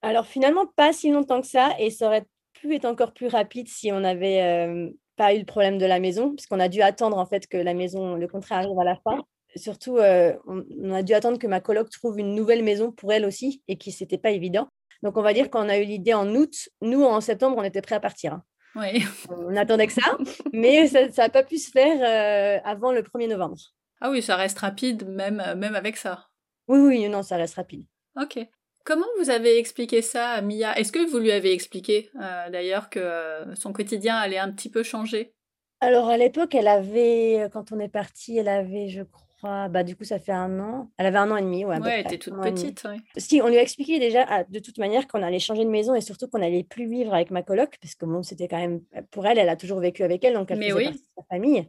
Alors 0.02 0.26
finalement 0.26 0.66
pas 0.76 0.92
si 0.92 1.10
longtemps 1.10 1.40
que 1.40 1.46
ça, 1.46 1.70
et 1.78 1.90
ça 1.90 2.06
aurait 2.06 2.26
pu 2.52 2.74
être 2.74 2.84
encore 2.84 3.14
plus 3.14 3.28
rapide 3.28 3.68
si 3.68 3.90
on 3.92 4.00
n'avait 4.00 4.42
euh, 4.42 4.90
pas 5.16 5.34
eu 5.34 5.38
le 5.38 5.46
problème 5.46 5.78
de 5.78 5.86
la 5.86 6.00
maison, 6.00 6.34
puisqu'on 6.34 6.60
a 6.60 6.68
dû 6.68 6.82
attendre 6.82 7.16
en 7.16 7.26
fait 7.26 7.46
que 7.46 7.56
la 7.56 7.72
maison, 7.72 8.14
le 8.14 8.28
contrat 8.28 8.56
arrive 8.56 8.78
à 8.78 8.84
la 8.84 8.96
fin. 8.96 9.24
Surtout, 9.56 9.96
on, 9.96 10.92
a 10.92 11.02
dû 11.02 11.14
attendre 11.14 11.38
que 11.38 11.46
ma 11.46 11.60
coloc 11.60 11.88
trouve 11.88 12.18
une 12.18 12.34
nouvelle 12.34 12.62
maison 12.62 12.92
pour 12.92 13.10
elle 13.10 13.24
aussi, 13.24 13.62
et 13.68 13.78
qui 13.78 13.90
c'était 13.90 14.18
pas 14.18 14.30
évident. 14.30 14.68
Donc, 15.02 15.16
on 15.16 15.22
va 15.22 15.32
dire 15.32 15.48
qu'on 15.50 15.70
a 15.70 15.78
eu 15.78 15.84
l'idée 15.84 16.12
en 16.12 16.34
août. 16.34 16.68
Nous, 16.82 17.02
en 17.02 17.22
septembre, 17.22 17.56
on 17.58 17.62
était 17.62 17.80
prêts 17.80 17.94
à 17.94 18.00
partir. 18.00 18.34
Hein. 18.34 18.42
Oui. 18.76 19.02
On 19.30 19.56
attendait 19.56 19.86
que 19.86 19.94
ça, 19.94 20.18
mais 20.52 20.86
ça 20.86 21.06
n'a 21.16 21.28
pas 21.30 21.42
pu 21.42 21.56
se 21.56 21.70
faire 21.70 21.96
euh, 22.02 22.60
avant 22.64 22.92
le 22.92 23.00
1er 23.00 23.28
novembre. 23.28 23.56
Ah 24.00 24.10
oui, 24.10 24.22
ça 24.22 24.36
reste 24.36 24.58
rapide, 24.58 25.06
même, 25.08 25.42
euh, 25.46 25.54
même 25.54 25.74
avec 25.74 25.96
ça. 25.96 26.28
Oui, 26.68 26.78
oui, 26.80 27.08
non, 27.08 27.22
ça 27.22 27.36
reste 27.36 27.54
rapide. 27.54 27.84
Ok. 28.20 28.38
Comment 28.84 29.06
vous 29.18 29.30
avez 29.30 29.58
expliqué 29.58 30.00
ça 30.00 30.30
à 30.30 30.42
Mia? 30.42 30.78
Est-ce 30.78 30.92
que 30.92 31.04
vous 31.10 31.18
lui 31.18 31.32
avez 31.32 31.52
expliqué 31.52 32.10
euh, 32.20 32.50
d'ailleurs 32.50 32.88
que 32.88 33.44
son 33.54 33.72
quotidien 33.72 34.16
allait 34.16 34.38
un 34.38 34.52
petit 34.52 34.70
peu 34.70 34.82
changer? 34.82 35.34
Alors 35.80 36.08
à 36.08 36.16
l'époque, 36.16 36.54
elle 36.54 36.68
avait, 36.68 37.48
quand 37.52 37.72
on 37.72 37.80
est 37.80 37.88
parti, 37.88 38.38
elle 38.38 38.48
avait, 38.48 38.88
je 38.88 39.02
crois, 39.02 39.68
bah, 39.68 39.82
du 39.82 39.96
coup, 39.96 40.04
ça 40.04 40.18
fait 40.18 40.32
un 40.32 40.60
an. 40.60 40.90
Elle 40.98 41.06
avait 41.06 41.18
un 41.18 41.30
an 41.30 41.36
et 41.36 41.42
demi. 41.42 41.64
Ouais, 41.64 41.78
elle 41.84 42.00
était 42.00 42.18
toute 42.18 42.40
petite. 42.40 42.84
Ouais. 42.84 42.96
Si, 43.16 43.42
on 43.42 43.48
lui 43.48 43.58
a 43.58 43.62
expliqué 43.62 43.98
déjà 43.98 44.24
ah, 44.28 44.44
de 44.44 44.58
toute 44.58 44.78
manière 44.78 45.06
qu'on 45.08 45.22
allait 45.22 45.38
changer 45.38 45.64
de 45.64 45.70
maison 45.70 45.94
et 45.94 46.00
surtout 46.00 46.28
qu'on 46.28 46.40
allait 46.40 46.64
plus 46.64 46.88
vivre 46.88 47.12
avec 47.12 47.30
ma 47.30 47.42
coloc, 47.42 47.76
parce 47.82 47.94
que 47.94 48.06
bon, 48.06 48.22
c'était 48.22 48.48
quand 48.48 48.58
même 48.58 48.80
pour 49.10 49.26
elle, 49.26 49.38
elle 49.38 49.48
a 49.48 49.56
toujours 49.56 49.80
vécu 49.80 50.02
avec 50.04 50.24
elle, 50.24 50.34
donc 50.34 50.50
elle 50.50 50.58
faisait 50.62 50.84
partie 50.84 50.98
de 50.98 51.04
sa 51.16 51.24
famille. 51.28 51.68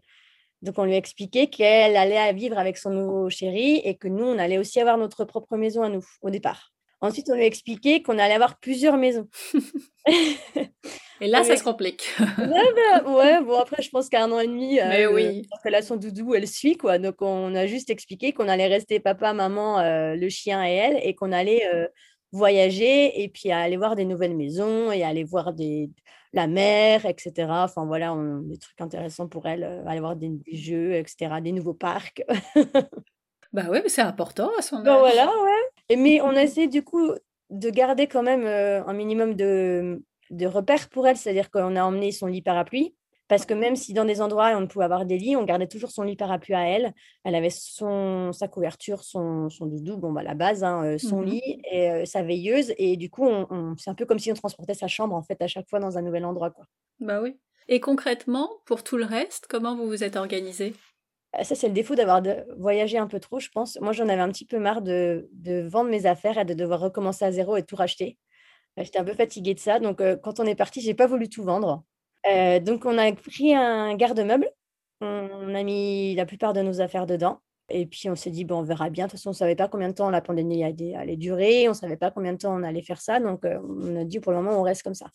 Donc 0.61 0.79
on 0.79 0.85
lui 0.85 0.93
a 0.93 0.97
expliqué 0.97 1.47
qu'elle 1.47 1.95
allait 1.95 2.33
vivre 2.33 2.57
avec 2.57 2.77
son 2.77 2.89
nouveau 2.89 3.29
chéri 3.29 3.81
et 3.83 3.95
que 3.95 4.07
nous, 4.07 4.25
on 4.25 4.39
allait 4.39 4.57
aussi 4.57 4.79
avoir 4.79 4.97
notre 4.97 5.25
propre 5.25 5.57
maison 5.57 5.83
à 5.83 5.89
nous 5.89 6.05
au 6.21 6.29
départ. 6.29 6.71
Ensuite, 6.99 7.29
on 7.29 7.35
lui 7.35 7.43
a 7.43 7.45
expliqué 7.45 8.01
qu'on 8.01 8.17
allait 8.17 8.33
avoir 8.33 8.59
plusieurs 8.59 8.97
maisons. 8.97 9.27
et 11.21 11.27
là, 11.27 11.43
ça 11.43 11.55
se 11.55 11.63
complique. 11.63 12.09
ouais, 12.19 13.41
bon, 13.43 13.59
après, 13.59 13.83
je 13.83 13.89
pense 13.89 14.09
qu'à 14.09 14.23
un 14.23 14.31
an 14.31 14.39
et 14.39 14.47
demi, 14.47 14.75
Mais 14.75 15.05
euh, 15.05 15.13
oui. 15.13 15.47
doudou, 15.99 16.33
elle 16.33 16.47
suit, 16.47 16.75
quoi. 16.75 16.97
Donc, 16.97 17.21
on 17.21 17.53
a 17.53 17.67
juste 17.67 17.91
expliqué 17.91 18.33
qu'on 18.33 18.47
allait 18.47 18.65
rester 18.65 18.99
papa, 18.99 19.33
maman, 19.33 19.79
euh, 19.79 20.15
le 20.15 20.27
chien 20.29 20.65
et 20.65 20.73
elle, 20.73 20.99
et 21.03 21.13
qu'on 21.13 21.31
allait 21.31 21.71
euh, 21.71 21.87
voyager 22.31 23.21
et 23.21 23.29
puis 23.29 23.51
aller 23.51 23.77
voir 23.77 23.95
des 23.95 24.05
nouvelles 24.05 24.35
maisons 24.35 24.91
et 24.91 25.03
aller 25.03 25.23
voir 25.23 25.53
des, 25.53 25.91
la 26.33 26.47
mer, 26.47 27.05
etc. 27.05 27.31
Enfin, 27.49 27.85
voilà, 27.85 28.15
des 28.43 28.57
trucs 28.57 28.81
intéressants 28.81 29.27
pour 29.27 29.47
elle, 29.47 29.63
aller 29.85 29.99
voir 29.99 30.15
des, 30.15 30.31
jeux, 30.51 30.93
etc., 30.93 31.35
des 31.41 31.51
nouveaux 31.51 31.73
parcs. 31.73 32.23
bah 33.53 33.65
oui, 33.69 33.79
mais 33.83 33.89
c'est 33.89 34.01
important 34.01 34.49
à 34.57 34.61
son 34.61 34.77
âge. 34.77 34.83
Ben 34.83 34.97
voilà, 34.97 35.27
ouais 35.27 35.67
mais 35.95 36.21
on 36.21 36.31
essaie 36.31 36.67
du 36.67 36.83
coup 36.83 37.11
de 37.49 37.69
garder 37.69 38.07
quand 38.07 38.23
même 38.23 38.45
euh, 38.45 38.83
un 38.85 38.93
minimum 38.93 39.35
de, 39.35 40.03
de 40.31 40.45
repères 40.45 40.89
pour 40.89 41.07
elle, 41.07 41.15
c'est-à-dire 41.15 41.49
qu'on 41.49 41.75
a 41.75 41.83
emmené 41.83 42.11
son 42.11 42.27
lit 42.27 42.41
parapluie, 42.41 42.93
parce 43.27 43.45
que 43.45 43.53
même 43.53 43.75
si 43.75 43.93
dans 43.93 44.05
des 44.05 44.21
endroits 44.21 44.55
on 44.55 44.67
pouvait 44.67 44.85
avoir 44.85 45.05
des 45.05 45.17
lits, 45.17 45.35
on 45.35 45.43
gardait 45.43 45.67
toujours 45.67 45.91
son 45.91 46.03
lit 46.03 46.15
parapluie 46.15 46.55
à 46.55 46.67
elle. 46.67 46.93
Elle 47.23 47.35
avait 47.35 47.49
son, 47.49 48.31
sa 48.33 48.47
couverture, 48.47 49.03
son, 49.03 49.49
son 49.49 49.65
doudou, 49.65 49.97
bon, 49.97 50.11
bah, 50.11 50.23
la 50.23 50.33
base, 50.33 50.63
hein, 50.63 50.83
euh, 50.85 50.97
son 50.97 51.21
mmh 51.21 51.25
lit 51.25 51.61
et 51.71 51.91
euh, 51.91 52.05
sa 52.05 52.23
veilleuse. 52.23 52.73
Et 52.77 52.97
du 52.97 53.09
coup, 53.09 53.25
on, 53.25 53.75
c'est 53.77 53.89
un 53.89 53.95
peu 53.95 54.05
comme 54.05 54.19
si 54.19 54.31
on 54.31 54.35
transportait 54.35 54.73
sa 54.73 54.87
chambre 54.87 55.15
en 55.15 55.23
fait 55.23 55.41
à 55.41 55.47
chaque 55.47 55.69
fois 55.69 55.79
dans 55.79 55.97
un 55.97 56.01
nouvel 56.01 56.25
endroit. 56.25 56.51
Quoi. 56.51 56.65
Bah 56.99 57.21
oui. 57.21 57.37
Et 57.67 57.79
concrètement, 57.79 58.49
pour 58.65 58.83
tout 58.83 58.97
le 58.97 59.05
reste, 59.05 59.47
comment 59.49 59.75
vous 59.75 59.87
vous 59.87 60.03
êtes 60.03 60.15
organisé? 60.15 60.73
Euh, 61.37 61.43
ça, 61.43 61.55
c'est 61.55 61.67
le 61.67 61.73
défaut 61.73 61.95
d'avoir 61.95 62.21
voyagé 62.57 62.97
un 62.97 63.07
peu 63.07 63.19
trop, 63.19 63.39
je 63.39 63.49
pense. 63.49 63.77
Moi, 63.81 63.91
j'en 63.91 64.07
avais 64.07 64.21
un 64.21 64.29
petit 64.29 64.45
peu 64.45 64.59
marre 64.59 64.81
de, 64.81 65.29
vendre 65.67 65.89
mes 65.89 66.05
affaires 66.05 66.37
et 66.37 66.45
de 66.45 66.53
devoir 66.53 66.79
recommencer 66.79 67.25
à 67.25 67.31
zéro 67.31 67.57
et 67.57 67.63
tout 67.63 67.75
racheter. 67.75 68.17
J'étais 68.77 68.99
un 68.99 69.03
peu 69.03 69.13
fatiguée 69.13 69.53
de 69.53 69.59
ça. 69.59 69.79
Donc, 69.79 70.01
euh, 70.01 70.15
quand 70.15 70.39
on 70.39 70.45
est 70.45 70.55
parti, 70.55 70.81
j'ai 70.81 70.93
pas 70.93 71.07
voulu 71.07 71.29
tout 71.29 71.43
vendre. 71.43 71.83
Donc, 72.59 72.85
on 72.85 72.97
a 72.97 73.11
pris 73.13 73.53
un 73.53 73.95
garde-meuble. 73.95 74.49
On 75.01 75.53
a 75.53 75.63
mis 75.63 76.15
la 76.15 76.25
plupart 76.25 76.53
de 76.53 76.61
nos 76.61 76.81
affaires 76.81 77.05
dedans. 77.05 77.39
Et 77.69 77.85
puis, 77.85 78.09
on 78.09 78.15
s'est 78.15 78.31
dit, 78.31 78.45
bon, 78.45 78.59
on 78.59 78.63
verra 78.63 78.89
bien. 78.89 79.05
De 79.05 79.11
toute 79.11 79.19
façon, 79.19 79.29
on 79.29 79.31
ne 79.31 79.37
savait 79.37 79.55
pas 79.55 79.67
combien 79.67 79.89
de 79.89 79.93
temps 79.93 80.09
la 80.09 80.21
pandémie 80.21 80.63
allait 80.63 81.17
durer. 81.17 81.67
On 81.67 81.71
ne 81.71 81.75
savait 81.75 81.97
pas 81.97 82.11
combien 82.11 82.33
de 82.33 82.37
temps 82.37 82.55
on 82.55 82.63
allait 82.63 82.81
faire 82.81 83.01
ça. 83.01 83.19
Donc, 83.19 83.43
on 83.43 83.95
a 83.95 84.03
dit, 84.03 84.19
pour 84.19 84.31
le 84.31 84.41
moment, 84.41 84.59
on 84.59 84.63
reste 84.63 84.83
comme 84.83 84.95
ça. 84.95 85.07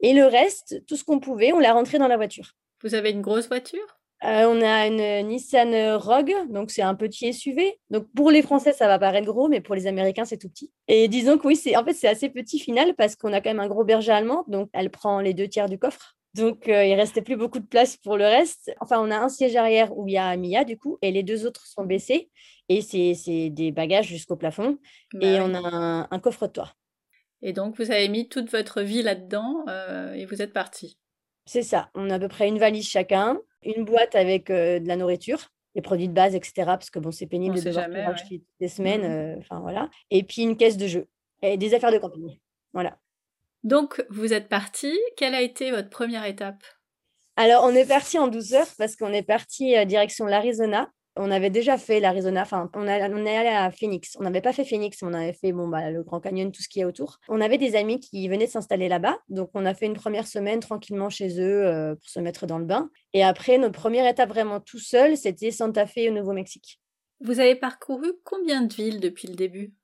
Et 0.00 0.12
le 0.14 0.26
reste, 0.26 0.84
tout 0.86 0.96
ce 0.96 1.04
qu'on 1.04 1.20
pouvait, 1.20 1.52
on 1.52 1.60
l'a 1.60 1.72
rentré 1.72 1.98
dans 1.98 2.08
la 2.08 2.16
voiture. 2.16 2.52
Vous 2.82 2.94
avez 2.94 3.10
une 3.10 3.22
grosse 3.22 3.46
voiture? 3.46 4.02
Euh, 4.24 4.46
on 4.46 4.62
a 4.62 4.86
une 4.86 5.26
Nissan 5.26 5.96
Rogue, 5.96 6.34
donc 6.48 6.70
c'est 6.70 6.82
un 6.82 6.94
petit 6.94 7.32
SUV. 7.32 7.80
Donc 7.90 8.06
pour 8.14 8.30
les 8.30 8.42
Français, 8.42 8.72
ça 8.72 8.86
va 8.86 8.98
paraître 8.98 9.26
gros, 9.26 9.48
mais 9.48 9.60
pour 9.60 9.74
les 9.74 9.88
Américains, 9.88 10.24
c'est 10.24 10.38
tout 10.38 10.48
petit. 10.48 10.70
Et 10.86 11.08
disons 11.08 11.38
que 11.38 11.46
oui, 11.46 11.56
c'est 11.56 11.76
en 11.76 11.84
fait 11.84 11.94
c'est 11.94 12.06
assez 12.06 12.28
petit 12.28 12.60
final 12.60 12.94
parce 12.94 13.16
qu'on 13.16 13.32
a 13.32 13.40
quand 13.40 13.50
même 13.50 13.58
un 13.58 13.66
gros 13.66 13.82
berger 13.82 14.12
allemand, 14.12 14.44
donc 14.46 14.68
elle 14.74 14.90
prend 14.90 15.20
les 15.20 15.34
deux 15.34 15.48
tiers 15.48 15.68
du 15.68 15.76
coffre. 15.76 16.16
Donc 16.34 16.64
il 16.66 16.72
euh, 16.72 16.84
il 16.84 16.94
restait 16.94 17.22
plus 17.22 17.36
beaucoup 17.36 17.58
de 17.58 17.66
place 17.66 17.96
pour 17.96 18.16
le 18.16 18.24
reste. 18.24 18.72
Enfin, 18.80 19.00
on 19.00 19.10
a 19.10 19.18
un 19.18 19.28
siège 19.28 19.56
arrière 19.56 19.96
où 19.96 20.08
il 20.08 20.14
y 20.14 20.18
a 20.18 20.36
Mia 20.36 20.64
du 20.64 20.78
coup, 20.78 20.98
et 21.02 21.10
les 21.10 21.22
deux 21.22 21.46
autres 21.46 21.66
sont 21.66 21.84
baissés. 21.84 22.30
Et 22.68 22.80
c'est 22.80 23.50
des 23.50 23.70
bagages 23.70 24.06
jusqu'au 24.06 24.36
plafond. 24.36 24.78
Bah 25.12 25.26
et 25.26 25.40
on 25.40 25.52
a 25.54 26.08
un, 26.10 26.18
coffre-toit. 26.20 26.72
Et 27.42 27.52
donc 27.52 27.76
vous 27.76 27.90
avez 27.90 28.08
mis 28.08 28.28
toute 28.28 28.50
votre 28.50 28.82
vie 28.82 29.02
là-dedans 29.02 29.64
euh, 29.68 30.14
et 30.14 30.24
vous 30.26 30.40
êtes 30.40 30.52
parti. 30.52 30.98
C'est 31.44 31.62
ça. 31.62 31.90
On 31.94 32.08
a 32.08 32.14
à 32.14 32.18
peu 32.18 32.28
près 32.28 32.48
une 32.48 32.58
valise 32.58 32.88
chacun 32.88 33.38
une 33.64 33.84
boîte 33.84 34.14
avec 34.14 34.50
euh, 34.50 34.78
de 34.80 34.88
la 34.88 34.96
nourriture, 34.96 35.50
des 35.74 35.82
produits 35.82 36.08
de 36.08 36.12
base, 36.12 36.34
etc. 36.34 36.52
Parce 36.66 36.90
que 36.90 36.98
bon, 36.98 37.10
c'est 37.10 37.26
pénible 37.26 37.56
de 37.56 37.62
devoir 37.62 37.84
jamais, 37.84 38.04
toutes 38.06 38.42
les 38.60 38.68
semaines. 38.68 39.02
Mmh 39.02 39.36
euh, 39.36 39.36
enfin 39.38 39.60
voilà. 39.60 39.90
Et 40.10 40.22
puis 40.22 40.42
une 40.42 40.56
caisse 40.56 40.76
de 40.76 40.86
jeux 40.86 41.08
et 41.42 41.56
des 41.56 41.74
affaires 41.74 41.92
de 41.92 41.98
camping. 41.98 42.38
Voilà. 42.72 42.98
Donc 43.64 44.04
vous 44.10 44.32
êtes 44.32 44.48
parti. 44.48 44.98
Quelle 45.16 45.34
a 45.34 45.42
été 45.42 45.70
votre 45.70 45.90
première 45.90 46.24
étape? 46.24 46.62
Alors 47.36 47.64
on 47.64 47.74
est 47.74 47.86
parti 47.86 48.18
en 48.18 48.28
douceur 48.28 48.66
parce 48.78 48.96
qu'on 48.96 49.12
est 49.12 49.22
parti 49.22 49.76
euh, 49.76 49.84
direction 49.84 50.26
l'Arizona 50.26 50.90
on 51.16 51.30
avait 51.30 51.50
déjà 51.50 51.76
fait 51.76 52.00
l'Arizona, 52.00 52.42
enfin, 52.42 52.70
on, 52.74 52.86
est 52.86 52.92
allé 53.36 53.48
à 53.48 53.70
Phoenix. 53.70 54.16
On 54.18 54.22
n'avait 54.22 54.40
pas 54.40 54.52
fait 54.52 54.64
Phoenix, 54.64 55.02
on 55.02 55.12
avait 55.12 55.34
fait 55.34 55.52
bon, 55.52 55.68
bah, 55.68 55.90
le 55.90 56.02
Grand 56.02 56.20
Canyon, 56.20 56.50
tout 56.50 56.62
ce 56.62 56.68
qu'il 56.68 56.80
y 56.80 56.82
a 56.84 56.88
autour. 56.88 57.18
On 57.28 57.40
avait 57.40 57.58
des 57.58 57.76
amis 57.76 58.00
qui 58.00 58.26
venaient 58.28 58.46
de 58.46 58.50
s'installer 58.50 58.88
là-bas. 58.88 59.18
Donc, 59.28 59.50
on 59.54 59.66
a 59.66 59.74
fait 59.74 59.86
une 59.86 59.94
première 59.94 60.26
semaine 60.26 60.60
tranquillement 60.60 61.10
chez 61.10 61.38
eux 61.38 61.66
euh, 61.66 61.94
pour 61.94 62.08
se 62.08 62.20
mettre 62.20 62.46
dans 62.46 62.58
le 62.58 62.64
bain. 62.64 62.90
Et 63.12 63.22
après, 63.22 63.58
notre 63.58 63.78
première 63.78 64.06
étape 64.06 64.30
vraiment 64.30 64.60
tout 64.60 64.78
seul, 64.78 65.16
c'était 65.16 65.50
Santa 65.50 65.86
Fe 65.86 66.08
au 66.08 66.12
Nouveau-Mexique. 66.12 66.80
Vous 67.20 67.40
avez 67.40 67.56
parcouru 67.56 68.12
combien 68.24 68.62
de 68.62 68.72
villes 68.72 69.00
depuis 69.00 69.28
le 69.28 69.34
début? 69.34 69.74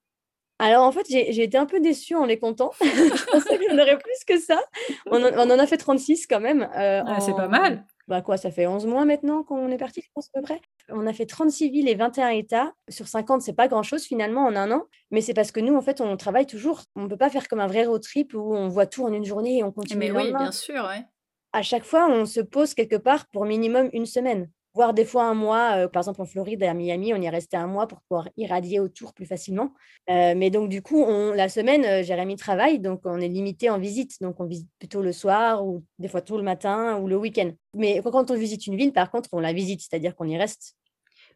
Alors 0.58 0.84
en 0.84 0.92
fait, 0.92 1.06
j'ai 1.08 1.42
été 1.42 1.56
un 1.56 1.66
peu 1.66 1.80
déçue 1.80 2.16
en 2.16 2.24
les 2.24 2.38
comptant. 2.38 2.72
je 2.80 3.24
pensais 3.30 3.58
que 3.58 3.64
j'en 3.70 3.78
aurais 3.78 3.98
plus 3.98 4.24
que 4.26 4.38
ça. 4.38 4.60
On 5.06 5.22
en, 5.22 5.50
a 5.50 5.66
fait 5.66 5.76
36 5.76 6.26
quand 6.26 6.40
même. 6.40 6.68
Euh, 6.76 7.02
ah, 7.06 7.20
c'est 7.20 7.34
pas 7.34 7.48
mal. 7.48 7.84
Bah 8.08 8.22
quoi, 8.22 8.38
ça 8.38 8.50
fait 8.50 8.66
11 8.66 8.86
mois 8.86 9.04
maintenant 9.04 9.42
qu'on 9.42 9.70
est 9.70 9.76
parti, 9.76 10.00
je 10.02 10.08
pense 10.14 10.30
à 10.34 10.40
peu 10.40 10.42
près. 10.42 10.60
On 10.88 11.06
a 11.06 11.12
fait 11.12 11.26
36 11.26 11.70
villes 11.70 11.88
et 11.88 11.94
21 11.94 12.30
États. 12.30 12.72
Sur 12.88 13.06
50, 13.06 13.42
c'est 13.42 13.52
pas 13.52 13.68
grand-chose 13.68 14.04
finalement 14.04 14.46
en 14.46 14.56
un 14.56 14.72
an. 14.72 14.84
Mais 15.10 15.20
c'est 15.20 15.34
parce 15.34 15.52
que 15.52 15.60
nous, 15.60 15.76
en 15.76 15.82
fait, 15.82 16.00
on 16.00 16.16
travaille 16.16 16.46
toujours. 16.46 16.82
On 16.96 17.02
ne 17.02 17.08
peut 17.08 17.18
pas 17.18 17.30
faire 17.30 17.46
comme 17.46 17.60
un 17.60 17.66
vrai 17.66 17.84
road 17.84 18.02
trip 18.02 18.34
où 18.34 18.54
on 18.54 18.68
voit 18.68 18.86
tout 18.86 19.04
en 19.04 19.12
une 19.12 19.26
journée 19.26 19.58
et 19.58 19.64
on 19.64 19.70
continue. 19.70 19.98
Mais 19.98 20.10
oui, 20.10 20.32
bien 20.32 20.52
sûr. 20.52 20.84
Ouais. 20.84 21.04
À 21.52 21.62
chaque 21.62 21.84
fois, 21.84 22.08
on 22.10 22.24
se 22.24 22.40
pose 22.40 22.74
quelque 22.74 22.96
part 22.96 23.26
pour 23.28 23.44
minimum 23.44 23.90
une 23.92 24.06
semaine 24.06 24.50
voire 24.78 24.94
des 24.94 25.04
fois 25.04 25.24
un 25.24 25.34
mois. 25.34 25.72
Euh, 25.76 25.88
par 25.88 26.02
exemple, 26.02 26.22
en 26.22 26.24
Floride, 26.24 26.62
à 26.62 26.72
Miami, 26.72 27.12
on 27.12 27.20
y 27.20 27.26
est 27.26 27.30
resté 27.30 27.56
un 27.56 27.66
mois 27.66 27.88
pour 27.88 28.00
pouvoir 28.02 28.28
irradier 28.36 28.78
autour 28.78 29.12
plus 29.12 29.26
facilement. 29.26 29.74
Euh, 30.08 30.34
mais 30.36 30.50
donc, 30.50 30.68
du 30.68 30.82
coup, 30.82 31.02
on, 31.02 31.32
la 31.32 31.48
semaine, 31.48 31.84
euh, 31.84 32.04
Jérémy 32.04 32.36
travaille, 32.36 32.78
donc 32.78 33.00
on 33.04 33.20
est 33.20 33.26
limité 33.26 33.70
en 33.70 33.80
visite. 33.80 34.12
Donc, 34.20 34.38
on 34.38 34.44
visite 34.44 34.68
plutôt 34.78 35.02
le 35.02 35.10
soir 35.10 35.66
ou 35.66 35.82
des 35.98 36.06
fois 36.06 36.20
tout 36.20 36.36
le 36.36 36.44
matin 36.44 36.96
ou 37.00 37.08
le 37.08 37.16
week-end. 37.16 37.50
Mais 37.74 38.00
quand 38.04 38.30
on 38.30 38.36
visite 38.36 38.68
une 38.68 38.76
ville, 38.76 38.92
par 38.92 39.10
contre, 39.10 39.30
on 39.32 39.40
la 39.40 39.52
visite, 39.52 39.80
c'est-à-dire 39.80 40.14
qu'on 40.14 40.28
y 40.28 40.38
reste. 40.38 40.76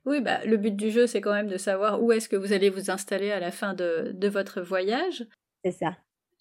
Oui, 0.05 0.21
bah, 0.21 0.45
le 0.45 0.57
but 0.57 0.77
du 0.77 0.93
jeu, 0.93 1.09
c'est 1.09 1.21
quand 1.21 1.33
même 1.33 1.49
de 1.49 1.57
savoir 1.57 2.01
où 2.01 2.13
est-ce 2.13 2.29
que 2.29 2.37
vous 2.37 2.53
allez 2.53 2.71
vous 2.71 2.93
installer 2.93 3.33
à 3.33 3.41
la 3.41 3.51
fin 3.51 3.75
de, 3.75 4.13
de 4.15 4.29
votre 4.29 4.61
voyage. 4.61 5.27
C'est 5.65 5.73
ça. 5.73 5.97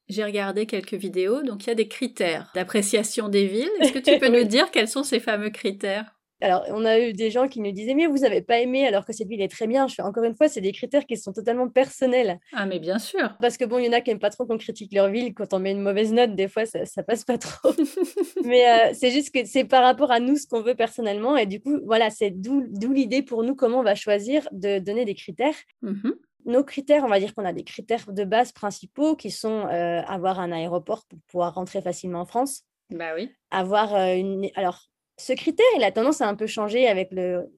J'ai 0.07 0.23
regardé 0.23 0.67
quelques 0.67 0.93
vidéos, 0.93 1.41
donc 1.41 1.65
il 1.65 1.69
y 1.69 1.71
a 1.71 1.75
des 1.75 1.87
critères 1.87 2.51
d'appréciation 2.53 3.27
des 3.27 3.47
villes. 3.47 3.71
Est-ce 3.79 3.91
que 3.91 3.97
tu 3.97 4.15
peux 4.19 4.29
nous 4.29 4.43
dire 4.43 4.69
quels 4.69 4.87
sont 4.87 5.03
ces 5.03 5.19
fameux 5.19 5.49
critères? 5.49 6.13
Alors, 6.41 6.65
on 6.69 6.85
a 6.85 6.99
eu 6.99 7.13
des 7.13 7.29
gens 7.29 7.47
qui 7.47 7.61
nous 7.61 7.71
disaient, 7.71 7.93
mais 7.93 8.07
vous 8.07 8.19
n'avez 8.19 8.41
pas 8.41 8.59
aimé 8.59 8.87
alors 8.87 9.05
que 9.05 9.13
cette 9.13 9.27
ville 9.27 9.41
est 9.41 9.51
très 9.51 9.67
bien. 9.67 9.87
Je 9.87 9.95
fais 9.95 10.01
encore 10.01 10.23
une 10.23 10.35
fois, 10.35 10.47
c'est 10.47 10.61
des 10.61 10.71
critères 10.71 11.05
qui 11.05 11.15
sont 11.15 11.33
totalement 11.33 11.69
personnels. 11.69 12.39
Ah, 12.53 12.65
mais 12.65 12.79
bien 12.79 12.99
sûr. 12.99 13.35
Parce 13.39 13.57
que 13.57 13.65
bon, 13.65 13.77
il 13.77 13.85
y 13.85 13.89
en 13.89 13.93
a 13.93 14.01
qui 14.01 14.09
n'aiment 14.09 14.19
pas 14.19 14.31
trop 14.31 14.45
qu'on 14.45 14.57
critique 14.57 14.93
leur 14.93 15.09
ville. 15.09 15.33
Quand 15.33 15.53
on 15.53 15.59
met 15.59 15.71
une 15.71 15.81
mauvaise 15.81 16.11
note, 16.11 16.35
des 16.35 16.47
fois, 16.47 16.65
ça, 16.65 16.85
ça 16.85 17.03
passe 17.03 17.23
pas 17.23 17.37
trop. 17.37 17.71
mais 18.43 18.67
euh, 18.67 18.93
c'est 18.93 19.11
juste 19.11 19.33
que 19.33 19.45
c'est 19.45 19.65
par 19.65 19.83
rapport 19.83 20.11
à 20.11 20.19
nous 20.19 20.35
ce 20.35 20.47
qu'on 20.47 20.61
veut 20.61 20.75
personnellement. 20.75 21.37
Et 21.37 21.45
du 21.45 21.61
coup, 21.61 21.79
voilà, 21.85 22.09
c'est 22.09 22.31
d'où 22.31 22.63
l'idée 22.91 23.21
pour 23.21 23.43
nous 23.43 23.55
comment 23.55 23.79
on 23.79 23.83
va 23.83 23.95
choisir 23.95 24.47
de 24.51 24.79
donner 24.79 25.05
des 25.05 25.15
critères. 25.15 25.55
Mmh 25.81 26.09
Nos 26.45 26.63
critères, 26.63 27.03
on 27.03 27.09
va 27.09 27.19
dire 27.19 27.35
qu'on 27.35 27.45
a 27.45 27.53
des 27.53 27.63
critères 27.63 28.11
de 28.11 28.23
base 28.23 28.51
principaux 28.51 29.15
qui 29.15 29.29
sont 29.29 29.67
euh, 29.67 30.01
avoir 30.07 30.39
un 30.39 30.51
aéroport 30.51 31.05
pour 31.07 31.19
pouvoir 31.27 31.53
rentrer 31.53 31.81
facilement 31.81 32.21
en 32.21 32.25
France. 32.25 32.63
Bah 32.89 33.13
oui. 33.15 33.31
Avoir 33.51 33.95
euh, 33.95 34.15
une. 34.15 34.49
Alors, 34.55 34.90
ce 35.21 35.33
critère, 35.33 35.65
il 35.77 35.83
a 35.83 35.91
tendance 35.91 36.21
à 36.21 36.27
un 36.27 36.35
peu 36.35 36.47
changer 36.47 36.87
avec 36.87 37.11
le, 37.11 37.51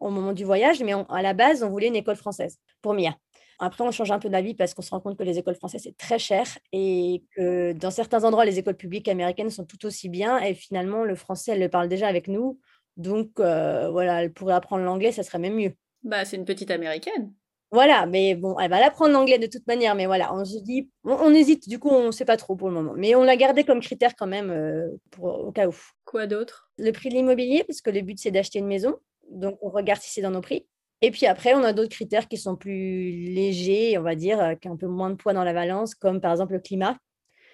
au 0.00 0.10
moment 0.10 0.32
du 0.32 0.44
voyage, 0.44 0.82
mais 0.82 0.92
à 1.08 1.22
la 1.22 1.34
base, 1.34 1.62
on 1.62 1.68
voulait 1.68 1.88
une 1.88 1.96
école 1.96 2.16
française 2.16 2.58
pour 2.80 2.94
Mia. 2.94 3.16
Après, 3.60 3.82
on 3.82 3.90
change 3.90 4.12
un 4.12 4.20
peu 4.20 4.28
d'avis 4.28 4.54
parce 4.54 4.72
qu'on 4.72 4.82
se 4.82 4.90
rend 4.90 5.00
compte 5.00 5.18
que 5.18 5.24
les 5.24 5.36
écoles 5.36 5.56
françaises, 5.56 5.82
c'est 5.82 5.96
très 5.96 6.20
cher 6.20 6.46
et 6.72 7.24
que 7.34 7.72
dans 7.72 7.90
certains 7.90 8.22
endroits, 8.22 8.44
les 8.44 8.60
écoles 8.60 8.76
publiques 8.76 9.08
américaines 9.08 9.50
sont 9.50 9.64
tout 9.64 9.84
aussi 9.84 10.08
bien. 10.08 10.38
Et 10.38 10.54
finalement, 10.54 11.02
le 11.02 11.16
français, 11.16 11.52
elle 11.52 11.60
le 11.60 11.68
parle 11.68 11.88
déjà 11.88 12.06
avec 12.06 12.28
nous. 12.28 12.60
Donc, 12.96 13.30
euh, 13.40 13.90
voilà, 13.90 14.22
elle 14.22 14.32
pourrait 14.32 14.54
apprendre 14.54 14.84
l'anglais, 14.84 15.10
ça 15.10 15.24
serait 15.24 15.40
même 15.40 15.56
mieux. 15.56 15.72
Bah, 16.04 16.24
c'est 16.24 16.36
une 16.36 16.44
petite 16.44 16.70
américaine. 16.70 17.32
Voilà, 17.70 18.06
mais 18.06 18.34
bon, 18.34 18.58
elle 18.58 18.70
va 18.70 18.80
l'apprendre 18.80 19.12
l'anglais 19.12 19.38
de 19.38 19.46
toute 19.46 19.66
manière, 19.66 19.94
mais 19.94 20.06
voilà, 20.06 20.34
on 20.34 20.44
se 20.44 20.58
dit, 20.58 20.88
on, 21.04 21.34
hésite, 21.34 21.68
du 21.68 21.78
coup, 21.78 21.90
on 21.90 22.06
ne 22.06 22.10
sait 22.12 22.24
pas 22.24 22.38
trop 22.38 22.56
pour 22.56 22.68
le 22.68 22.74
moment. 22.74 22.94
Mais 22.96 23.14
on 23.14 23.24
l'a 23.24 23.36
gardé 23.36 23.64
comme 23.64 23.80
critère 23.80 24.16
quand 24.16 24.26
même 24.26 24.50
euh, 24.50 24.88
pour, 25.10 25.26
au 25.26 25.52
cas 25.52 25.68
où. 25.68 25.74
Quoi 26.06 26.26
d'autre? 26.26 26.70
Le 26.78 26.92
prix 26.92 27.10
de 27.10 27.14
l'immobilier, 27.14 27.64
parce 27.64 27.82
que 27.82 27.90
le 27.90 28.00
but, 28.00 28.18
c'est 28.18 28.30
d'acheter 28.30 28.58
une 28.58 28.66
maison. 28.66 28.96
Donc, 29.30 29.58
on 29.60 29.68
regarde 29.68 30.00
si 30.00 30.10
c'est 30.10 30.22
dans 30.22 30.30
nos 30.30 30.40
prix. 30.40 30.66
Et 31.02 31.10
puis 31.10 31.26
après, 31.26 31.54
on 31.54 31.62
a 31.62 31.74
d'autres 31.74 31.90
critères 31.90 32.26
qui 32.26 32.38
sont 32.38 32.56
plus 32.56 33.10
légers, 33.32 33.98
on 33.98 34.02
va 34.02 34.14
dire, 34.14 34.40
euh, 34.40 34.54
qui 34.54 34.68
ont 34.68 34.72
un 34.72 34.76
peu 34.76 34.88
moins 34.88 35.10
de 35.10 35.16
poids 35.16 35.34
dans 35.34 35.44
la 35.44 35.52
balance, 35.52 35.94
comme 35.94 36.20
par 36.20 36.32
exemple 36.32 36.54
le 36.54 36.60
climat. 36.60 36.96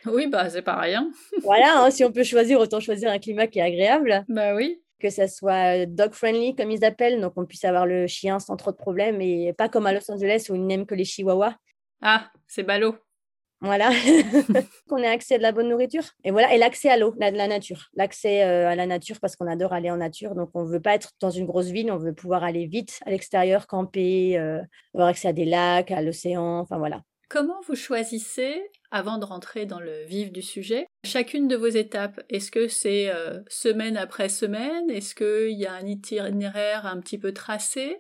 Oui, 0.07 0.29
bah 0.29 0.49
c'est 0.49 0.69
rien. 0.69 1.11
voilà, 1.43 1.83
hein, 1.83 1.91
si 1.91 2.05
on 2.05 2.13
peut 2.13 2.25
choisir, 2.25 2.61
autant 2.61 2.79
choisir 2.79 3.11
un 3.11 3.19
climat 3.19 3.47
qui 3.47 3.59
est 3.59 3.63
agréable. 3.63 4.25
Bah 4.29 4.55
oui 4.55 4.81
que 5.01 5.11
ça 5.11 5.29
soit 5.29 5.87
dog 5.87 6.13
friendly 6.13 6.55
comme 6.55 6.71
ils 6.71 6.85
appellent, 6.85 7.21
donc 7.21 7.35
on 7.37 7.45
puisse 7.45 7.65
avoir 7.65 7.87
le 7.87 8.07
chien 8.07 8.39
sans 8.39 8.57
trop 8.57 8.71
de 8.71 8.77
problèmes 8.77 9.21
et 9.21 9.53
pas 9.53 9.69
comme 9.69 9.87
à 9.87 9.93
Los 9.93 10.11
Angeles 10.11 10.47
où 10.51 10.55
ils 10.55 10.67
n'aiment 10.67 10.87
que 10.87 10.95
les 10.95 11.05
chihuahuas. 11.05 11.55
Ah, 12.03 12.31
c'est 12.47 12.63
ballot. 12.63 12.97
Voilà, 13.61 13.91
qu'on 14.89 14.99
ait 14.99 15.07
accès 15.07 15.37
à 15.37 15.39
de 15.39 15.43
la 15.43 15.53
bonne 15.53 15.71
nourriture 15.71 16.05
et 16.23 16.31
voilà 16.31 16.53
et 16.55 16.59
l'accès 16.59 16.91
à 16.91 16.99
l'eau, 16.99 17.15
la, 17.19 17.31
la 17.31 17.49
nature, 17.49 17.89
l'accès 17.95 18.45
euh, 18.45 18.69
à 18.69 18.75
la 18.75 18.85
nature 18.85 19.19
parce 19.21 19.37
qu'on 19.37 19.47
adore 19.47 19.73
aller 19.73 19.91
en 19.91 19.97
nature, 19.97 20.35
donc 20.35 20.51
on 20.53 20.65
veut 20.65 20.81
pas 20.81 20.95
être 20.95 21.13
dans 21.21 21.31
une 21.31 21.47
grosse 21.47 21.69
ville, 21.69 21.91
on 21.91 21.97
veut 21.97 22.13
pouvoir 22.13 22.45
aller 22.45 22.67
vite 22.67 23.01
à 23.07 23.11
l'extérieur, 23.11 23.67
camper, 23.67 24.37
euh, 24.39 24.61
avoir 24.93 25.09
accès 25.09 25.29
à 25.29 25.33
des 25.33 25.47
lacs, 25.47 25.91
à 25.93 26.03
l'océan, 26.03 26.59
enfin 26.59 26.77
voilà. 26.77 27.01
Comment 27.31 27.61
vous 27.67 27.75
choisissez, 27.75 28.63
avant 28.91 29.19
de 29.19 29.25
rentrer 29.25 29.67
dans 29.67 29.81
le 29.81 30.05
vif 30.05 30.31
du 30.31 30.43
sujet, 30.43 30.87
chacune 31.05 31.49
de 31.49 31.57
vos 31.57 31.67
étapes? 31.69 32.21
Est-ce 32.29 32.51
que 32.51 32.69
c'est 32.69 33.09
euh, 33.09 33.41
semaine 33.49 33.97
après 33.97 34.29
semaine? 34.29 34.91
Est-ce 34.91 35.15
qu'il 35.15 35.59
y 35.59 35.67
a 35.67 35.73
un 35.73 35.87
itinéraire 35.87 36.87
un 36.87 37.01
petit 37.01 37.19
peu 37.19 37.33
tracé? 37.33 37.97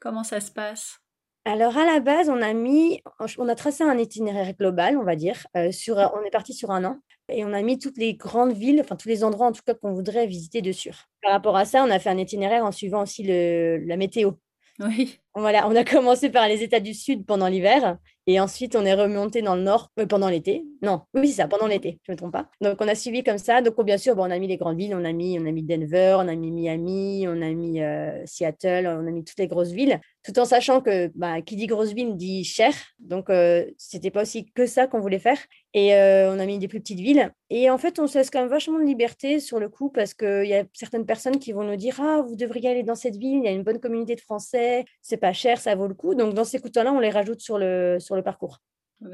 Comment 0.00 0.24
ça 0.24 0.40
se 0.40 0.50
passe? 0.50 0.98
Alors 1.44 1.76
à 1.76 1.84
la 1.84 2.00
base, 2.00 2.30
on 2.30 2.40
a 2.40 2.52
mis, 2.54 3.02
on 3.38 3.48
a 3.48 3.54
tracé 3.54 3.84
un 3.84 3.98
itinéraire 3.98 4.54
global, 4.54 4.96
on 4.96 5.04
va 5.04 5.16
dire. 5.16 5.46
Euh, 5.56 5.70
sur, 5.70 5.96
on 5.96 6.24
est 6.24 6.30
parti 6.30 6.54
sur 6.54 6.70
un 6.70 6.84
an 6.84 7.00
et 7.28 7.44
on 7.44 7.52
a 7.52 7.62
mis 7.62 7.78
toutes 7.78 7.98
les 7.98 8.14
grandes 8.14 8.52
villes, 8.52 8.80
enfin 8.80 8.96
tous 8.96 9.08
les 9.08 9.22
endroits 9.22 9.46
en 9.46 9.52
tout 9.52 9.62
cas 9.66 9.74
qu'on 9.74 9.92
voudrait 9.92 10.26
visiter 10.26 10.62
dessus. 10.62 10.94
Par 11.22 11.32
rapport 11.32 11.56
à 11.56 11.64
ça, 11.64 11.84
on 11.84 11.90
a 11.90 11.98
fait 11.98 12.10
un 12.10 12.18
itinéraire 12.18 12.64
en 12.64 12.72
suivant 12.72 13.02
aussi 13.02 13.22
le, 13.22 13.78
la 13.86 13.96
météo. 13.96 14.32
Oui. 14.80 15.18
Voilà, 15.34 15.68
on 15.68 15.76
a 15.76 15.84
commencé 15.84 16.30
par 16.30 16.48
les 16.48 16.62
États 16.62 16.80
du 16.80 16.94
Sud 16.94 17.24
pendant 17.26 17.48
l'hiver 17.48 17.98
et 18.26 18.40
ensuite 18.40 18.76
on 18.76 18.84
est 18.84 18.94
remonté 18.94 19.42
dans 19.42 19.54
le 19.54 19.62
Nord 19.62 19.90
euh, 19.98 20.06
pendant 20.06 20.28
l'été. 20.28 20.64
Non, 20.82 21.02
oui, 21.14 21.28
c'est 21.28 21.42
ça, 21.42 21.48
pendant 21.48 21.66
l'été, 21.66 22.00
je 22.02 22.12
ne 22.12 22.14
me 22.14 22.18
trompe 22.18 22.32
pas. 22.32 22.50
Donc 22.60 22.78
on 22.80 22.88
a 22.88 22.94
suivi 22.94 23.22
comme 23.22 23.38
ça. 23.38 23.60
Donc 23.60 23.82
bien 23.84 23.98
sûr, 23.98 24.16
bon, 24.16 24.22
on 24.26 24.30
a 24.30 24.38
mis 24.38 24.48
les 24.48 24.56
grandes 24.56 24.78
villes, 24.78 24.94
on 24.94 25.04
a 25.04 25.12
mis, 25.12 25.38
on 25.38 25.46
a 25.46 25.52
mis 25.52 25.62
Denver, 25.62 26.16
on 26.18 26.28
a 26.28 26.34
mis 26.34 26.50
Miami, 26.50 27.26
on 27.28 27.42
a 27.42 27.50
mis 27.50 27.82
euh, 27.82 28.22
Seattle, 28.26 28.86
on 28.86 29.06
a 29.06 29.10
mis 29.10 29.24
toutes 29.24 29.38
les 29.38 29.48
grosses 29.48 29.72
villes, 29.72 30.00
tout 30.24 30.38
en 30.38 30.44
sachant 30.44 30.80
que 30.80 31.10
bah, 31.14 31.42
qui 31.42 31.56
dit 31.56 31.66
grosse 31.66 31.92
ville 31.92 32.16
dit 32.16 32.44
cher. 32.44 32.72
Donc 32.98 33.30
euh, 33.30 33.66
c'était 33.76 34.10
pas 34.10 34.22
aussi 34.22 34.46
que 34.52 34.66
ça 34.66 34.86
qu'on 34.86 35.00
voulait 35.00 35.18
faire. 35.18 35.38
Et 35.74 35.94
euh, 35.94 36.32
on 36.32 36.38
a 36.38 36.46
mis 36.46 36.58
des 36.58 36.68
plus 36.68 36.80
petites 36.80 37.00
villes. 37.00 37.32
Et 37.50 37.70
en 37.70 37.78
fait, 37.78 37.98
on 37.98 38.06
se 38.06 38.18
laisse 38.18 38.30
quand 38.30 38.40
même 38.40 38.48
vachement 38.48 38.78
de 38.78 38.84
liberté 38.84 39.40
sur 39.40 39.58
le 39.58 39.68
coup 39.68 39.90
parce 39.90 40.14
qu'il 40.14 40.46
y 40.46 40.54
a 40.54 40.64
certaines 40.74 41.06
personnes 41.06 41.38
qui 41.38 41.52
vont 41.52 41.64
nous 41.64 41.76
dire 41.76 42.00
Ah, 42.00 42.22
vous 42.26 42.36
devriez 42.36 42.70
aller 42.70 42.82
dans 42.82 42.94
cette 42.94 43.16
ville, 43.16 43.38
il 43.38 43.44
y 43.44 43.48
a 43.48 43.52
une 43.52 43.64
bonne 43.64 43.80
communauté 43.80 44.14
de 44.14 44.20
Français, 44.20 44.84
c'est 45.00 45.16
pas 45.16 45.32
cher, 45.32 45.60
ça 45.60 45.74
vaut 45.74 45.88
le 45.88 45.94
coup. 45.94 46.14
Donc, 46.14 46.34
dans 46.34 46.44
ces 46.44 46.60
coups-là, 46.60 46.92
on 46.92 47.00
les 47.00 47.10
rajoute 47.10 47.40
sur 47.40 47.58
le, 47.58 47.98
sur 48.00 48.16
le 48.16 48.22
parcours. 48.22 48.58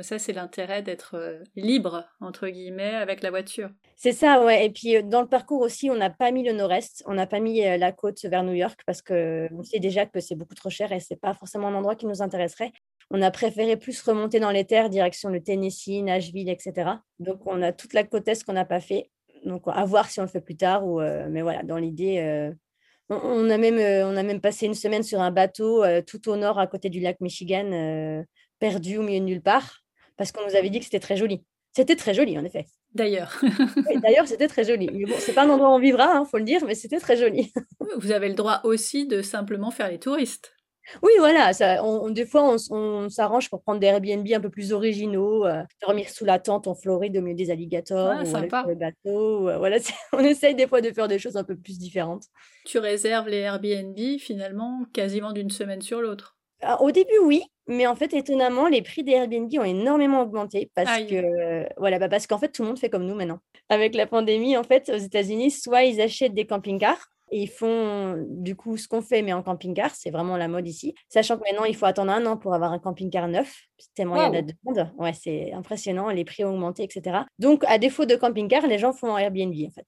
Ça, 0.03 0.18
c'est 0.18 0.33
l'intérêt 0.33 0.83
d'être 0.83 1.14
euh, 1.14 1.42
libre, 1.57 2.05
entre 2.20 2.48
guillemets, 2.48 2.94
avec 2.94 3.22
la 3.22 3.31
voiture. 3.31 3.70
C'est 3.96 4.12
ça, 4.12 4.44
ouais. 4.44 4.66
Et 4.66 4.70
puis, 4.70 4.96
euh, 4.96 5.03
dans 5.03 5.22
le 5.22 5.29
parcours 5.29 5.61
aussi, 5.61 5.90
on 5.90 5.96
n'a 5.96 6.11
pas 6.11 6.31
mis 6.31 6.44
le 6.44 6.53
nord-est, 6.53 7.03
on 7.07 7.14
n'a 7.14 7.27
pas 7.27 7.40
mis 7.40 7.61
la 7.61 7.92
côte 7.92 8.22
vers 8.24 8.44
New 8.44 8.53
York 8.53 8.81
parce 8.87 9.03
qu'on 9.03 9.62
sait 9.62 9.81
déjà 9.81 10.07
que 10.07 10.20
c'est 10.20 10.35
beaucoup 10.35 10.55
trop 10.55 10.70
cher 10.70 10.92
et 10.92 11.01
c'est 11.01 11.20
pas 11.20 11.35
forcément 11.35 11.68
un 11.68 11.74
endroit 11.74 11.96
qui 11.96 12.07
nous 12.07 12.22
intéresserait. 12.22 12.72
On 13.11 13.22
a 13.22 13.31
préféré 13.31 13.77
plus 13.77 14.01
remonter 14.03 14.38
dans 14.38 14.51
les 14.51 14.66
terres, 14.66 14.90
direction 14.90 15.31
le 15.31 15.42
Tennessee, 15.42 16.03
Nashville, 16.03 16.51
etc. 16.51 16.90
Donc, 17.18 17.46
on 17.46 17.62
a 17.62 17.72
toute 17.72 17.94
la 17.94 18.05
côte 18.05 18.29
est 18.29 18.44
qu'on 18.44 18.53
n'a 18.53 18.66
pas 18.66 18.81
fait. 18.81 19.11
Donc, 19.44 19.62
à 19.66 19.85
voir 19.87 20.11
si 20.11 20.20
on 20.20 20.24
le 20.24 20.29
fait 20.29 20.42
plus 20.42 20.57
tard. 20.57 20.87
Ou, 20.87 21.01
euh, 21.01 21.27
mais 21.31 21.40
voilà, 21.40 21.62
dans 21.62 21.79
l'idée, 21.79 22.18
euh, 22.18 22.53
on, 23.09 23.48
euh, 23.48 24.05
on 24.07 24.16
a 24.16 24.22
même 24.22 24.40
passé 24.40 24.66
une 24.66 24.74
semaine 24.74 25.03
sur 25.03 25.20
un 25.20 25.31
bateau 25.31 25.85
tout 26.07 26.29
au 26.29 26.37
nord, 26.37 26.59
à 26.59 26.66
côté 26.66 26.90
du 26.90 27.01
lac 27.01 27.20
Michigan, 27.20 28.24
perdu 28.59 28.99
au 28.99 29.03
milieu 29.03 29.21
de 29.21 29.25
nulle 29.25 29.42
part, 29.42 29.83
parce 30.16 30.33
qu'on 30.33 30.44
nous 30.44 30.57
avait 30.57 30.71
dit 30.71 30.79
que 30.79 30.85
c'était 30.85 31.01
très 31.01 31.16
joli. 31.16 31.44
C'était 31.73 31.97
très 31.97 32.14
joli, 32.14 32.38
en 32.38 32.44
effet. 32.44 32.66
D'ailleurs. 32.94 33.40
D'ailleurs, 34.03 34.27
c'était 34.27 34.49
très 34.49 34.64
joli. 34.64 34.88
Mais 34.92 35.05
bon, 35.05 35.14
c'est 35.18 35.33
pas 35.33 35.44
un 35.44 35.51
endroit 35.51 35.71
où 35.71 35.75
on 35.75 35.79
vivra, 35.79 36.05
il 36.14 36.16
hein, 36.16 36.25
faut 36.25 36.38
le 36.38 36.44
dire, 36.44 36.64
mais 36.66 36.75
c'était 36.75 36.99
très 36.99 37.16
joli. 37.16 37.53
Vous 37.99 38.11
avez 38.11 38.29
le 38.29 38.35
droit 38.35 38.61
aussi 38.64 39.07
de 39.07 39.23
simplement 39.23 39.71
faire 39.71 39.88
les 39.90 39.99
touristes. 39.99 40.53
Oui, 41.03 41.12
voilà, 41.18 41.53
ça, 41.53 41.85
on, 41.85 42.09
des 42.09 42.25
fois, 42.25 42.57
on, 42.71 43.09
s'arrange 43.11 43.51
pour 43.51 43.62
prendre 43.62 43.79
des 43.79 43.87
Airbnb 43.87 44.27
un 44.33 44.40
peu 44.40 44.49
plus 44.49 44.73
originaux, 44.73 45.44
euh, 45.44 45.62
dormir 45.83 46.09
sous 46.09 46.25
la 46.25 46.38
tente 46.38 46.66
en 46.66 46.75
Floride 46.75 47.14
au 47.18 47.21
milieu 47.21 47.37
des 47.37 47.51
alligators, 47.51 48.14
ah, 48.16 48.23
ou 48.23 48.25
sympa. 48.25 48.64
le 48.66 48.75
bateau. 48.75 49.51
Euh, 49.51 49.59
voilà, 49.59 49.77
on 50.14 50.21
essaye 50.21 50.55
des 50.55 50.66
fois 50.66 50.81
de 50.81 50.90
faire 50.90 51.07
des 51.07 51.18
choses 51.18 51.37
un 51.37 51.44
peu 51.44 51.57
plus 51.57 51.79
différentes. 51.79 52.25
Tu 52.64 52.79
réserves 52.79 53.29
les 53.29 53.40
Airbnb 53.40 53.99
finalement 54.18 54.87
quasiment 54.94 55.33
d'une 55.33 55.51
semaine 55.51 55.83
sur 55.83 56.01
l'autre. 56.01 56.38
Ah, 56.62 56.83
au 56.83 56.90
début, 56.90 57.18
oui, 57.23 57.42
mais 57.66 57.87
en 57.87 57.94
fait, 57.94 58.12
étonnamment, 58.14 58.68
les 58.68 58.83
prix 58.83 59.05
des 59.05 59.12
Airbnb 59.12 59.51
ont 59.59 59.64
énormément 59.64 60.23
augmenté 60.23 60.71
parce 60.75 61.03
que 61.03 61.68
voilà, 61.79 61.99
bah, 61.99 62.09
parce 62.09 62.27
qu'en 62.27 62.38
fait, 62.38 62.49
tout 62.49 62.62
le 62.62 62.68
monde 62.68 62.79
fait 62.79 62.90
comme 62.90 63.07
nous 63.07 63.14
maintenant. 63.14 63.38
Avec 63.68 63.94
la 63.94 64.07
pandémie, 64.07 64.57
en 64.57 64.64
fait, 64.64 64.88
aux 64.88 64.99
États-Unis, 64.99 65.51
soit 65.51 65.85
ils 65.85 66.01
achètent 66.01 66.35
des 66.35 66.47
camping-cars, 66.47 67.09
et 67.31 67.42
ils 67.42 67.49
font 67.51 68.25
du 68.27 68.57
coup 68.57 68.77
ce 68.79 68.88
qu'on 68.88 69.03
fait, 69.03 69.21
mais 69.23 69.33
en 69.33 69.42
camping-car. 69.42 69.94
C'est 69.94 70.11
vraiment 70.11 70.37
la 70.37 70.49
mode 70.49 70.66
ici. 70.66 70.94
Sachant 71.09 71.37
que 71.37 71.42
maintenant, 71.44 71.64
il 71.64 71.77
faut 71.77 71.87
attendre 71.87 72.11
un 72.11 72.25
an 72.27 72.37
pour 72.37 72.55
avoir 72.55 72.73
un 72.73 72.79
camping-car 72.79 73.29
neuf. 73.29 73.64
Tellement 73.94 74.16
il 74.16 74.35
y 74.35 74.38
a 74.38 74.42
de 74.42 74.55
demande. 74.64 74.90
Ouais, 74.97 75.12
c'est 75.12 75.53
impressionnant. 75.53 76.09
Les 76.09 76.25
prix 76.25 76.44
ont 76.44 76.55
augmenté, 76.55 76.83
etc. 76.83 77.18
Donc, 77.38 77.64
à 77.66 77.79
défaut 77.79 78.07
de 78.07 78.16
camping-car, 78.16 78.66
les 78.66 78.79
gens 78.79 78.92
font 78.92 79.11
en 79.11 79.18
Airbnb, 79.18 79.55
en 79.66 79.71
fait. 79.71 79.87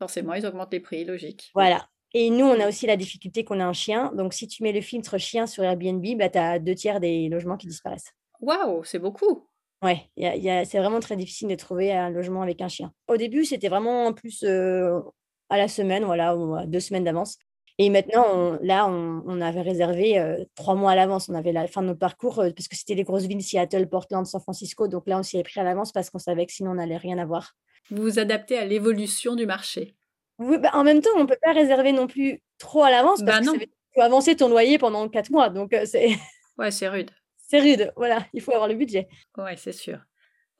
Forcément, 0.00 0.34
ils 0.34 0.44
augmentent 0.44 0.72
les 0.72 0.80
prix, 0.80 1.04
logique. 1.04 1.50
Voilà. 1.54 1.86
Et 2.12 2.30
nous, 2.30 2.44
on 2.44 2.58
a 2.60 2.68
aussi 2.68 2.86
la 2.86 2.96
difficulté 2.96 3.44
qu'on 3.44 3.60
a 3.60 3.64
un 3.64 3.72
chien. 3.72 4.12
Donc, 4.16 4.34
si 4.34 4.48
tu 4.48 4.62
mets 4.62 4.72
le 4.72 4.80
filtre 4.80 5.16
chien 5.18 5.46
sur 5.46 5.62
Airbnb, 5.62 6.04
bah, 6.18 6.28
tu 6.28 6.38
as 6.38 6.58
deux 6.58 6.74
tiers 6.74 7.00
des 7.00 7.28
logements 7.28 7.56
qui 7.56 7.68
disparaissent. 7.68 8.12
Waouh, 8.40 8.82
c'est 8.84 8.98
beaucoup. 8.98 9.46
Ouais, 9.82 10.10
c'est 10.16 10.78
vraiment 10.78 11.00
très 11.00 11.16
difficile 11.16 11.48
de 11.48 11.54
trouver 11.54 11.92
un 11.92 12.10
logement 12.10 12.42
avec 12.42 12.60
un 12.60 12.68
chien. 12.68 12.92
Au 13.08 13.16
début, 13.16 13.44
c'était 13.44 13.68
vraiment 13.68 14.06
en 14.06 14.12
plus 14.12 14.42
euh, 14.42 15.00
à 15.48 15.56
la 15.56 15.68
semaine, 15.68 16.04
voilà, 16.04 16.36
ou 16.36 16.54
à 16.54 16.66
deux 16.66 16.80
semaines 16.80 17.04
d'avance. 17.04 17.38
Et 17.78 17.88
maintenant, 17.88 18.58
là, 18.60 18.86
on, 18.86 19.40
avait 19.40 19.62
réservé 19.62 20.18
euh, 20.18 20.44
trois 20.54 20.74
mois 20.74 20.90
à 20.90 20.96
l'avance. 20.96 21.30
On 21.30 21.34
avait 21.34 21.52
la 21.52 21.66
fin 21.66 21.80
de 21.80 21.86
notre 21.86 21.98
parcours 21.98 22.40
euh, 22.40 22.50
parce 22.50 22.68
que 22.68 22.76
c'était 22.76 22.94
les 22.94 23.04
grosses 23.04 23.24
villes 23.24 23.42
Seattle, 23.42 23.88
Portland, 23.88 24.26
San 24.26 24.38
Francisco. 24.42 24.86
Donc 24.86 25.04
là, 25.06 25.18
on 25.18 25.22
s'y 25.22 25.38
est 25.38 25.42
pris 25.42 25.60
à 25.60 25.64
l'avance 25.64 25.90
parce 25.90 26.10
qu'on 26.10 26.18
savait 26.18 26.44
que 26.44 26.52
sinon, 26.52 26.72
on 26.72 26.74
n'allait 26.74 26.98
rien 26.98 27.16
avoir. 27.16 27.54
Vous 27.90 28.02
vous 28.02 28.18
adaptez 28.18 28.58
à 28.58 28.66
l'évolution 28.66 29.34
du 29.34 29.46
marché. 29.46 29.94
Oui, 30.40 30.58
bah, 30.58 30.70
en 30.72 30.82
même 30.82 31.00
temps, 31.00 31.10
on 31.16 31.20
ne 31.20 31.28
peut 31.28 31.38
pas 31.40 31.52
réserver 31.52 31.92
non 31.92 32.06
plus 32.06 32.42
trop 32.58 32.82
à 32.82 32.90
l'avance 32.90 33.22
parce 33.22 33.46
bah, 33.46 33.52
que 33.52 33.64
faut 33.94 34.02
avancer 34.02 34.36
ton 34.36 34.48
loyer 34.48 34.78
pendant 34.78 35.08
quatre 35.08 35.30
mois. 35.30 35.50
Donc, 35.50 35.76
c'est. 35.84 36.10
Ouais, 36.58 36.70
c'est 36.70 36.88
rude 36.88 37.10
c'est 37.36 37.60
rude. 37.60 37.92
Voilà, 37.96 38.26
il 38.32 38.40
faut 38.40 38.52
avoir 38.52 38.68
le 38.68 38.74
budget. 38.74 39.08
Ouais, 39.36 39.56
c'est 39.56 39.72
sûr. 39.72 39.98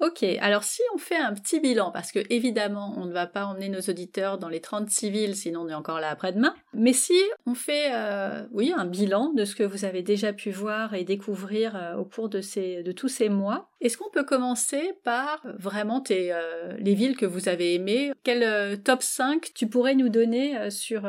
Ok, 0.00 0.24
alors 0.40 0.64
si 0.64 0.80
on 0.94 0.98
fait 0.98 1.18
un 1.18 1.34
petit 1.34 1.60
bilan, 1.60 1.90
parce 1.90 2.10
que 2.10 2.20
évidemment 2.30 2.94
on 2.96 3.04
ne 3.04 3.12
va 3.12 3.26
pas 3.26 3.44
emmener 3.44 3.68
nos 3.68 3.80
auditeurs 3.80 4.38
dans 4.38 4.48
les 4.48 4.60
36 4.60 5.10
villes, 5.10 5.36
sinon 5.36 5.60
on 5.60 5.68
est 5.68 5.74
encore 5.74 6.00
là 6.00 6.08
après-demain, 6.08 6.54
mais 6.72 6.94
si 6.94 7.20
on 7.44 7.54
fait 7.54 7.92
euh, 7.92 8.46
oui, 8.50 8.72
un 8.74 8.86
bilan 8.86 9.34
de 9.34 9.44
ce 9.44 9.54
que 9.54 9.62
vous 9.62 9.84
avez 9.84 10.00
déjà 10.00 10.32
pu 10.32 10.50
voir 10.52 10.94
et 10.94 11.04
découvrir 11.04 11.76
euh, 11.76 11.96
au 11.96 12.06
cours 12.06 12.30
de, 12.30 12.40
ces, 12.40 12.82
de 12.82 12.92
tous 12.92 13.08
ces 13.08 13.28
mois, 13.28 13.68
est-ce 13.82 13.98
qu'on 13.98 14.08
peut 14.08 14.24
commencer 14.24 14.94
par 15.04 15.42
vraiment 15.58 16.02
euh, 16.10 16.76
les 16.78 16.94
villes 16.94 17.16
que 17.16 17.26
vous 17.26 17.50
avez 17.50 17.74
aimées? 17.74 18.12
Quel 18.24 18.82
top 18.82 19.02
5 19.02 19.52
tu 19.54 19.66
pourrais 19.66 19.94
nous 19.94 20.08
donner 20.08 20.70
sur, 20.70 21.02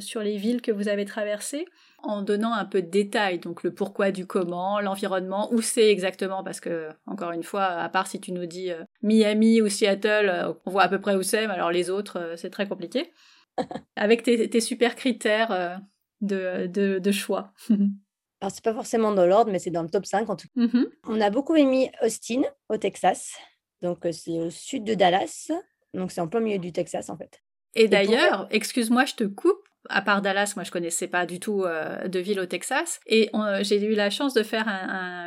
sur 0.00 0.20
les 0.20 0.36
villes 0.36 0.60
que 0.60 0.72
vous 0.72 0.88
avez 0.88 1.06
traversées? 1.06 1.64
En 2.08 2.22
donnant 2.22 2.52
un 2.52 2.64
peu 2.64 2.82
de 2.82 2.88
détails, 2.88 3.38
donc 3.38 3.62
le 3.62 3.74
pourquoi 3.74 4.10
du 4.10 4.26
comment, 4.26 4.80
l'environnement, 4.80 5.52
où 5.52 5.60
c'est 5.60 5.90
exactement, 5.90 6.42
parce 6.42 6.60
que, 6.60 6.88
encore 7.06 7.32
une 7.32 7.42
fois, 7.42 7.64
à 7.64 7.88
part 7.88 8.06
si 8.06 8.20
tu 8.20 8.32
nous 8.32 8.46
dis 8.46 8.70
euh, 8.70 8.84
Miami 9.02 9.60
ou 9.60 9.68
Seattle, 9.68 10.28
euh, 10.28 10.52
on 10.64 10.70
voit 10.70 10.82
à 10.82 10.88
peu 10.88 11.00
près 11.00 11.14
où 11.16 11.22
c'est, 11.22 11.46
mais 11.46 11.54
alors 11.54 11.70
les 11.70 11.90
autres, 11.90 12.18
euh, 12.18 12.36
c'est 12.36 12.50
très 12.50 12.68
compliqué. 12.68 13.12
Avec 13.96 14.22
tes, 14.22 14.60
super 14.60 14.96
critères 14.96 15.80
de, 16.20 16.66
de, 16.66 17.12
choix. 17.12 17.52
alors, 18.40 18.50
c'est 18.50 18.64
pas 18.64 18.74
forcément 18.74 19.12
dans 19.12 19.26
l'ordre, 19.26 19.52
mais 19.52 19.60
c'est 19.60 19.70
dans 19.70 19.82
le 19.82 19.88
top 19.88 20.06
5 20.06 20.28
en 20.28 20.34
tout 20.34 20.48
cas. 20.48 20.60
Mm-hmm. 20.60 20.86
On 21.08 21.20
a 21.20 21.30
beaucoup 21.30 21.54
aimé 21.54 21.92
Austin, 22.02 22.42
au 22.68 22.78
Texas. 22.78 23.36
Donc, 23.80 23.98
c'est 24.10 24.40
au 24.40 24.50
sud 24.50 24.82
de 24.82 24.94
Dallas. 24.94 25.52
Donc, 25.92 26.10
c'est 26.10 26.20
en 26.20 26.26
plein 26.26 26.40
milieu 26.40 26.58
du 26.58 26.72
Texas, 26.72 27.10
en 27.10 27.16
fait. 27.16 27.44
Et 27.74 27.88
d'ailleurs, 27.88 28.48
excuse-moi, 28.50 29.04
je 29.04 29.14
te 29.14 29.24
coupe, 29.24 29.68
à 29.88 30.02
part 30.02 30.22
Dallas, 30.22 30.54
moi 30.56 30.64
je 30.64 30.70
connaissais 30.70 31.06
pas 31.08 31.26
du 31.26 31.40
tout 31.40 31.64
euh, 31.64 32.08
de 32.08 32.18
ville 32.18 32.40
au 32.40 32.46
Texas. 32.46 33.00
Et 33.06 33.30
j'ai 33.62 33.84
eu 33.84 33.94
la 33.94 34.10
chance 34.10 34.34
de 34.34 34.42
faire 34.42 34.66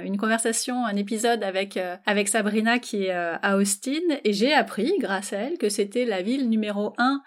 une 0.04 0.18
conversation, 0.18 0.86
un 0.86 0.96
épisode 0.96 1.44
avec 1.44 1.78
euh, 1.78 1.96
avec 2.06 2.28
Sabrina 2.28 2.80
qui 2.80 3.06
est 3.06 3.16
euh, 3.16 3.36
à 3.42 3.58
Austin, 3.58 4.02
et 4.24 4.34
j'ai 4.34 4.54
appris 4.54 4.94
grâce 5.00 5.34
à 5.34 5.38
elle 5.38 5.58
que 5.58 5.70
c'était 5.70 6.06
la 6.06 6.22
ville 6.22 6.50
numéro 6.50 6.94
un 6.98 7.22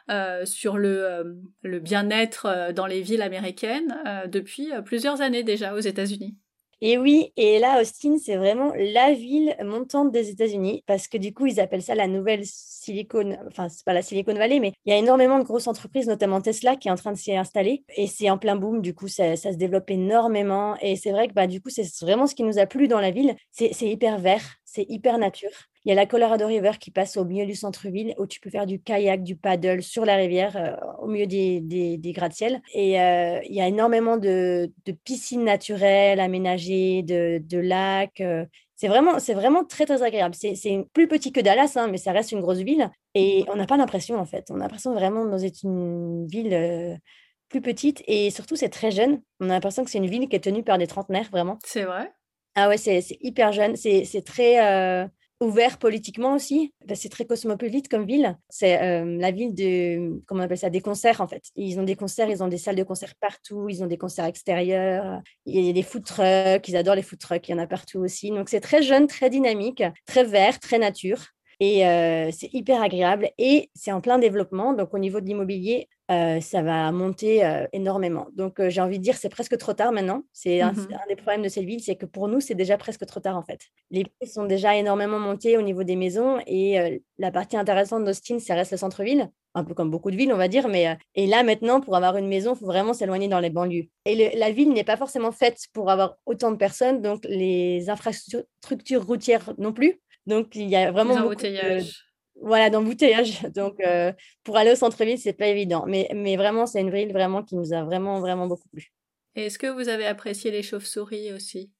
sur 0.45 0.77
le 0.79 1.40
le 1.62 1.79
bien-être 1.79 2.73
dans 2.75 2.87
les 2.87 3.01
villes 3.01 3.23
américaines 3.23 3.97
depuis 4.27 4.71
plusieurs 4.85 5.21
années 5.21 5.43
déjà 5.43 5.75
aux 5.75 5.81
États-Unis. 5.81 6.37
Et 6.83 6.97
oui, 6.97 7.33
et 7.37 7.59
là, 7.59 7.81
Austin, 7.81 8.16
c'est 8.19 8.37
vraiment 8.37 8.73
la 8.75 9.12
ville 9.12 9.55
montante 9.62 10.12
des 10.12 10.31
États-Unis 10.31 10.83
parce 10.87 11.09
que 11.09 11.19
du 11.19 11.35
coup, 11.35 11.45
ils 11.45 11.61
appellent 11.61 11.83
ça 11.83 11.95
la 11.95 12.07
nouvelle 12.07 12.43
Silicon, 12.45 13.37
enfin, 13.49 13.69
c'est 13.69 13.85
pas 13.85 13.93
la 13.93 14.01
Silicon 14.01 14.33
Valley, 14.33 14.61
mais 14.61 14.73
il 14.87 14.90
y 14.90 14.95
a 14.95 14.99
énormément 14.99 15.38
de 15.38 15.45
grosses 15.45 15.66
entreprises, 15.66 16.07
notamment 16.07 16.40
Tesla, 16.40 16.77
qui 16.77 16.88
est 16.88 16.90
en 16.90 16.97
train 16.97 17.12
de 17.12 17.19
s'y 17.19 17.37
installer 17.37 17.85
et 17.97 18.07
c'est 18.07 18.31
en 18.31 18.38
plein 18.38 18.57
boom. 18.57 18.81
Du 18.81 18.95
coup, 18.95 19.09
ça, 19.09 19.37
se 19.37 19.57
développe 19.57 19.90
énormément 19.90 20.77
et 20.81 20.97
c'est 20.97 21.11
vrai 21.11 21.29
que 21.29 21.35
bah, 21.35 21.47
du 21.47 21.61
coup, 21.61 21.69
c'est 21.69 21.87
vraiment 22.01 22.27
ce 22.27 22.35
qui 22.35 22.45
nous 22.45 22.59
a 22.59 22.64
plu 22.64 22.88
dans 22.88 23.01
la 23.01 23.11
ville. 23.11 23.37
C'est 23.51 23.73
hyper 23.83 24.19
vert, 24.19 24.57
c'est 24.73 24.87
hyper 24.89 25.19
nature. 25.19 25.51
Il 25.85 25.89
y 25.89 25.93
a 25.93 25.95
la 25.97 26.07
Colorado 26.07 26.47
River 26.47 26.73
qui 26.79 26.93
passe 26.93 27.17
au 27.17 27.25
milieu 27.25 27.45
du 27.45 27.57
centre-ville 27.57 28.15
où 28.19 28.27
tu 28.27 28.39
peux 28.39 28.51
faire 28.51 28.67
du 28.67 28.81
kayak, 28.81 29.25
du 29.25 29.35
paddle 29.35 29.83
sur 29.83 30.05
la 30.05 30.15
rivière 30.15 30.57
euh, 30.57 30.77
au 31.01 31.09
milieu 31.09 31.27
des, 31.27 31.61
des, 31.61 32.13
gratte-ciel. 32.13 32.63
Et 32.73 33.01
euh, 33.01 33.41
il 33.49 33.55
y 33.55 33.61
a 33.61 33.67
énormément 33.67 34.17
de, 34.17 34.71
de 34.85 34.93
piscines 34.93 35.43
naturelles 35.43 36.21
aménagées, 36.21 37.03
de, 37.03 37.43
de 37.43 37.59
lacs. 37.59 38.21
Euh. 38.21 38.45
c'est 38.77 38.87
vraiment, 38.87 39.19
c'est 39.19 39.35
vraiment 39.35 39.65
très, 39.65 39.87
très 39.87 40.05
agréable. 40.05 40.37
C'est, 40.37 40.55
plus 40.93 41.09
petit 41.09 41.33
que 41.33 41.41
Dallas, 41.41 41.73
hein, 41.75 41.89
mais 41.89 41.99
ça 41.99 42.13
reste 42.13 42.31
une 42.31 42.41
grosse 42.41 42.59
ville. 42.59 42.91
Et 43.15 43.45
on 43.49 43.57
n'a 43.57 43.67
pas 43.67 43.77
l'impression, 43.77 44.21
en 44.21 44.27
fait. 44.27 44.47
On 44.51 44.57
a 44.57 44.59
l'impression 44.61 44.95
vraiment 44.95 45.25
d'être 45.25 45.65
une 45.65 46.29
ville 46.29 47.01
plus 47.49 47.61
petite. 47.61 48.05
Et 48.07 48.31
surtout, 48.31 48.55
c'est 48.55 48.69
très 48.69 48.93
jeune. 48.93 49.21
On 49.41 49.47
a 49.47 49.55
l'impression 49.55 49.85
que 49.85 49.91
c'est 49.91 49.99
une 49.99 50.07
ville 50.07 50.29
qui 50.29 50.37
est 50.37 50.45
tenue 50.45 50.63
par 50.63 50.79
des 50.79 50.87
trentenaires, 50.87 51.29
vraiment. 51.33 51.59
C'est 51.65 51.85
vrai. 51.85 52.13
Ah 52.55 52.69
ouais, 52.69 52.77
c'est, 52.79 53.03
hyper 53.21 53.53
jeune. 53.53 53.77
C'est, 53.77 54.25
très 54.25 55.09
ouvert 55.41 55.79
politiquement 55.79 56.35
aussi. 56.35 56.75
C'est 56.95 57.09
très 57.09 57.25
cosmopolite 57.25 57.89
comme 57.89 58.05
ville. 58.05 58.37
C'est 58.49 58.83
euh, 58.83 59.17
la 59.19 59.31
ville 59.31 59.55
de, 59.55 60.23
comment 60.27 60.43
on 60.43 60.45
appelle 60.45 60.59
ça, 60.59 60.71
des 60.71 60.83
concerts 60.83 61.21
en 61.21 61.29
fait. 61.29 61.45
Ils 61.57 61.81
ont 61.81 61.83
des 61.83 61.97
concerts, 61.97 62.29
ils 62.29 62.43
ont 62.43 62.49
des 62.49 62.59
salles 62.59 62.77
de 62.77 62.83
concert 62.83 63.15
partout, 63.21 63.69
ils 63.69 63.83
ont 63.83 63.87
des 63.87 63.99
concerts 63.99 64.27
extérieurs. 64.27 65.21
Il 65.47 65.65
y 65.65 65.71
a 65.71 65.73
des 65.73 65.83
food 65.83 66.05
trucks, 66.05 66.69
ils 66.69 66.77
adorent 66.77 66.95
les 66.95 67.03
food 67.03 67.19
trucks, 67.19 67.49
il 67.49 67.53
y 67.53 67.55
en 67.55 67.59
a 67.59 67.67
partout 67.67 68.01
aussi. 68.01 68.31
Donc 68.31 68.49
c'est 68.49 68.61
très 68.61 68.83
jeune, 68.83 69.07
très 69.07 69.31
dynamique, 69.31 69.83
très 70.07 70.25
vert, 70.25 70.59
très 70.61 70.79
nature. 70.79 71.29
Et 71.63 71.87
euh, 71.87 72.31
c'est 72.33 72.49
hyper 72.55 72.81
agréable 72.81 73.31
et 73.37 73.71
c'est 73.75 73.93
en 73.93 74.01
plein 74.01 74.19
développement. 74.19 74.73
Donc, 74.73 74.95
au 74.95 74.99
niveau 74.99 75.21
de 75.21 75.27
l'immobilier, 75.27 75.91
euh, 76.11 76.40
ça 76.40 76.62
va 76.62 76.90
monter 76.92 77.44
euh, 77.44 77.66
énormément. 77.73 78.29
Donc, 78.35 78.61
j'ai 78.68 78.81
envie 78.81 78.99
de 78.99 79.03
dire, 79.03 79.16
c'est 79.16 79.29
presque 79.29 79.57
trop 79.59 79.73
tard 79.73 79.92
maintenant. 79.92 80.23
C'est 80.33 80.61
un, 80.61 80.73
mmh 80.73 80.88
un, 80.92 81.09
des 81.09 81.16
problèmes 81.16 81.42
de 81.42 81.49
cette 81.49 81.64
ville, 81.64 81.81
c'est 81.81 81.96
que 81.96 82.07
pour 82.07 82.29
nous, 82.29 82.40
c'est 82.40 82.55
déjà 82.55 82.77
presque 82.77 83.07
trop 83.07 83.20
tard 83.20 83.37
en 83.37 83.42
fait. 83.42 83.61
Les 83.90 84.05
prix 84.05 84.29
sont 84.29 84.44
déjà 84.44 84.77
énormément 84.77 85.18
montés 85.18 85.57
au 85.57 85.62
niveau 85.62 85.85
des 85.85 85.96
maisons 85.96 86.38
et 86.46 87.03
la 87.18 87.31
partie 87.31 87.57
intéressante 87.57 88.05
d'Austin, 88.05 88.38
ça 88.38 88.55
reste 88.55 88.73
le 88.73 88.77
centre-ville, 88.79 89.31
un 89.55 89.64
peu 89.64 89.75
comme 89.75 89.90
beaucoup 89.90 90.11
de 90.11 90.16
villes, 90.16 90.33
on 90.33 90.37
va 90.37 90.49
dire. 90.49 90.68
Mais 90.68 90.96
et 91.14 91.27
là, 91.27 91.42
maintenant, 91.42 91.81
pour 91.81 91.96
avoir 91.96 92.16
une 92.16 92.29
maison, 92.29 92.55
il 92.55 92.59
faut 92.59 92.66
vraiment 92.66 92.92
s'éloigner 92.92 93.29
dans 93.29 93.40
les 93.40 93.51
banlieues. 93.51 93.87
Et 94.05 94.37
la 94.37 94.51
ville 94.51 94.73
n'est 94.73 94.85
pas 94.85 94.96
forcément 94.96 95.33
faite 95.33 95.59
pour 95.73 95.90
avoir 95.90 96.16
autant 96.27 96.51
de 96.51 96.57
personnes, 96.57 97.03
donc 97.03 97.25
les 97.25 97.88
infrastructures 97.88 99.07
routières 99.07 99.53
non 99.59 99.73
plus. 99.73 100.01
Donc, 100.27 100.55
il 100.55 100.68
y 100.68 100.77
a 100.77 100.90
vraiment. 100.90 101.14
D'embouteillage. 101.14 102.10
Voilà, 102.42 102.70
d'embouteillage. 102.70 103.42
Donc, 103.55 103.81
euh, 103.81 104.12
pour 104.44 104.57
aller 104.57 104.72
au 104.72 104.76
centre-ville, 104.76 105.18
c'est 105.18 105.33
pas 105.33 105.46
évident. 105.46 105.85
Mais, 105.87 106.09
mais 106.14 106.37
vraiment, 106.37 106.66
c'est 106.66 106.81
une 106.81 106.90
ville 106.90 107.12
vraiment 107.12 107.42
qui 107.42 107.57
nous 107.57 107.72
a 107.72 107.83
vraiment, 107.85 108.20
vraiment 108.20 108.46
beaucoup 108.46 108.68
plu. 108.68 108.92
Est-ce 109.35 109.59
que 109.59 109.66
vous 109.66 109.88
avez 109.88 110.07
apprécié 110.07 110.50
les 110.50 110.62
chauves-souris 110.62 111.33
aussi? 111.33 111.70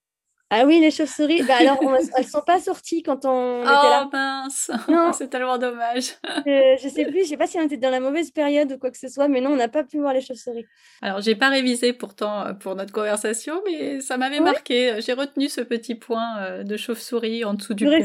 Ah 0.53 0.65
oui, 0.67 0.81
les 0.81 0.91
chauves-souris. 0.91 1.43
Bah 1.45 1.59
alors, 1.61 1.79
elles 2.17 2.27
sont 2.27 2.43
pas 2.43 2.59
sorties 2.59 3.05
quand 3.05 3.25
on 3.25 3.61
était 3.63 3.71
là. 3.71 4.03
Oh 4.07 4.11
mince 4.13 4.71
C'est 5.17 5.29
tellement 5.29 5.59
dommage. 5.59 6.17
je, 6.45 6.77
je 6.83 6.89
sais 6.89 7.05
plus, 7.05 7.23
je 7.23 7.29
sais 7.29 7.37
pas 7.37 7.47
si 7.47 7.57
on 7.59 7.63
était 7.63 7.77
dans 7.77 7.91
la 7.91 8.01
mauvaise 8.01 8.33
période 8.33 8.73
ou 8.73 8.79
quoi 8.79 8.91
que 8.91 8.99
ce 8.99 9.09
soit, 9.09 9.29
mais 9.29 9.41
non, 9.41 9.53
on 9.53 9.57
n'a 9.57 9.69
pas 9.69 9.85
pu 9.85 10.01
voir 10.01 10.13
les 10.13 10.21
chauves-souris. 10.21 10.67
Alors, 11.03 11.21
j'ai 11.21 11.37
pas 11.37 11.51
révisé 11.51 11.93
pourtant 11.93 12.47
euh, 12.47 12.53
pour 12.55 12.75
notre 12.75 12.93
conversation, 12.93 13.63
mais 13.65 14.01
ça 14.01 14.17
m'avait 14.17 14.41
marqué. 14.41 14.97
J'ai 15.01 15.13
retenu 15.13 15.49
ce 15.49 15.61
petit 15.61 15.95
point 15.95 16.39
euh, 16.41 16.65
de 16.65 16.77
chauve-souris 16.77 17.45
en 17.45 17.55
dessous 17.55 17.75
du 17.75 17.85
pont. 17.85 18.05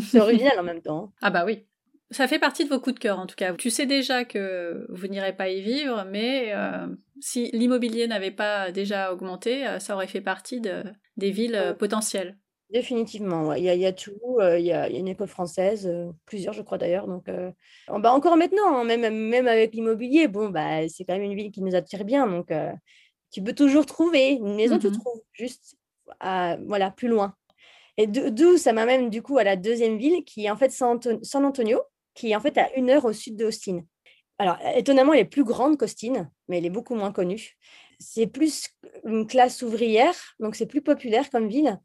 C'est 0.00 0.20
original 0.20 0.58
en 0.58 0.64
même 0.64 0.82
temps. 0.82 1.12
Ah 1.22 1.30
bah 1.30 1.44
oui. 1.46 1.67
Ça 2.10 2.26
fait 2.26 2.38
partie 2.38 2.64
de 2.64 2.70
vos 2.70 2.80
coups 2.80 2.94
de 2.94 3.00
cœur 3.00 3.18
en 3.18 3.26
tout 3.26 3.36
cas. 3.36 3.52
Tu 3.54 3.68
sais 3.68 3.84
déjà 3.84 4.24
que 4.24 4.86
vous 4.88 5.08
n'irez 5.08 5.36
pas 5.36 5.50
y 5.50 5.60
vivre, 5.60 6.06
mais 6.10 6.52
euh, 6.54 6.86
si 7.20 7.50
l'immobilier 7.52 8.06
n'avait 8.06 8.30
pas 8.30 8.72
déjà 8.72 9.12
augmenté, 9.12 9.66
euh, 9.66 9.78
ça 9.78 9.94
aurait 9.94 10.06
fait 10.06 10.22
partie 10.22 10.62
de, 10.62 10.84
des 11.18 11.30
villes 11.30 11.54
euh, 11.54 11.74
potentielles. 11.74 12.38
Définitivement, 12.70 13.52
il, 13.52 13.64
y 13.64 13.86
a, 13.86 13.92
tout. 13.92 14.12
il, 14.40 14.64
y 14.64 14.72
a, 14.72 14.88
une 14.90 15.08
école 15.08 15.28
française, 15.28 15.90
plusieurs 16.26 16.52
je 16.52 16.60
crois 16.60 16.76
d'ailleurs. 16.76 17.06
Donc, 17.06 17.24
bah 17.88 18.12
encore 18.12 18.36
maintenant, 18.36 18.76
hein, 18.76 18.84
même, 18.84 19.08
même 19.08 19.48
avec 19.48 19.74
l'immobilier, 19.74 20.28
bon, 20.28 20.50
bah, 20.50 20.86
c'est 20.86 21.06
quand 21.06 21.14
même 21.14 21.22
une 21.22 21.34
ville 21.34 21.50
qui 21.50 21.62
nous 21.62 21.74
attire 21.74 22.04
bien. 22.04 22.26
Donc, 22.26 22.52
tu 23.30 23.42
peux 23.42 23.54
toujours 23.54 23.86
trouver 23.86 24.32
une 24.32 24.54
maison, 24.54 24.78
tu 24.78 24.88
mmh 24.88 24.98
trouves 24.98 25.22
juste 25.32 25.78
voilà, 26.20 26.90
plus 26.90 27.08
loin. 27.08 27.34
Et 27.96 28.06
d'où 28.06 28.58
ça 28.58 28.74
m'amène 28.74 29.08
du 29.08 29.22
coup 29.22 29.38
à 29.38 29.44
la 29.44 29.56
deuxième 29.56 29.96
ville 29.96 30.22
qui 30.24 30.44
est 30.44 30.50
en 30.50 30.56
fait 30.56 30.70
San, 30.70 31.00
Antonio, 31.34 31.80
qui 32.18 32.32
est 32.32 32.36
en 32.36 32.40
fait 32.40 32.58
à 32.58 32.74
une 32.76 32.90
heure 32.90 33.04
au 33.04 33.12
sud 33.12 33.36
d'Austin. 33.36 33.82
Alors, 34.38 34.56
étonnamment, 34.74 35.12
elle 35.12 35.20
est 35.20 35.24
plus 35.24 35.44
grande 35.44 35.78
qu'Austin, 35.78 36.30
mais 36.48 36.58
elle 36.58 36.66
est 36.66 36.70
beaucoup 36.70 36.94
moins 36.94 37.12
connue. 37.12 37.56
C'est 38.00 38.26
plus 38.26 38.68
une 39.04 39.26
classe 39.26 39.62
ouvrière, 39.62 40.14
donc 40.40 40.56
c'est 40.56 40.66
plus 40.66 40.82
populaire 40.82 41.30
comme 41.30 41.48
ville. 41.48 41.78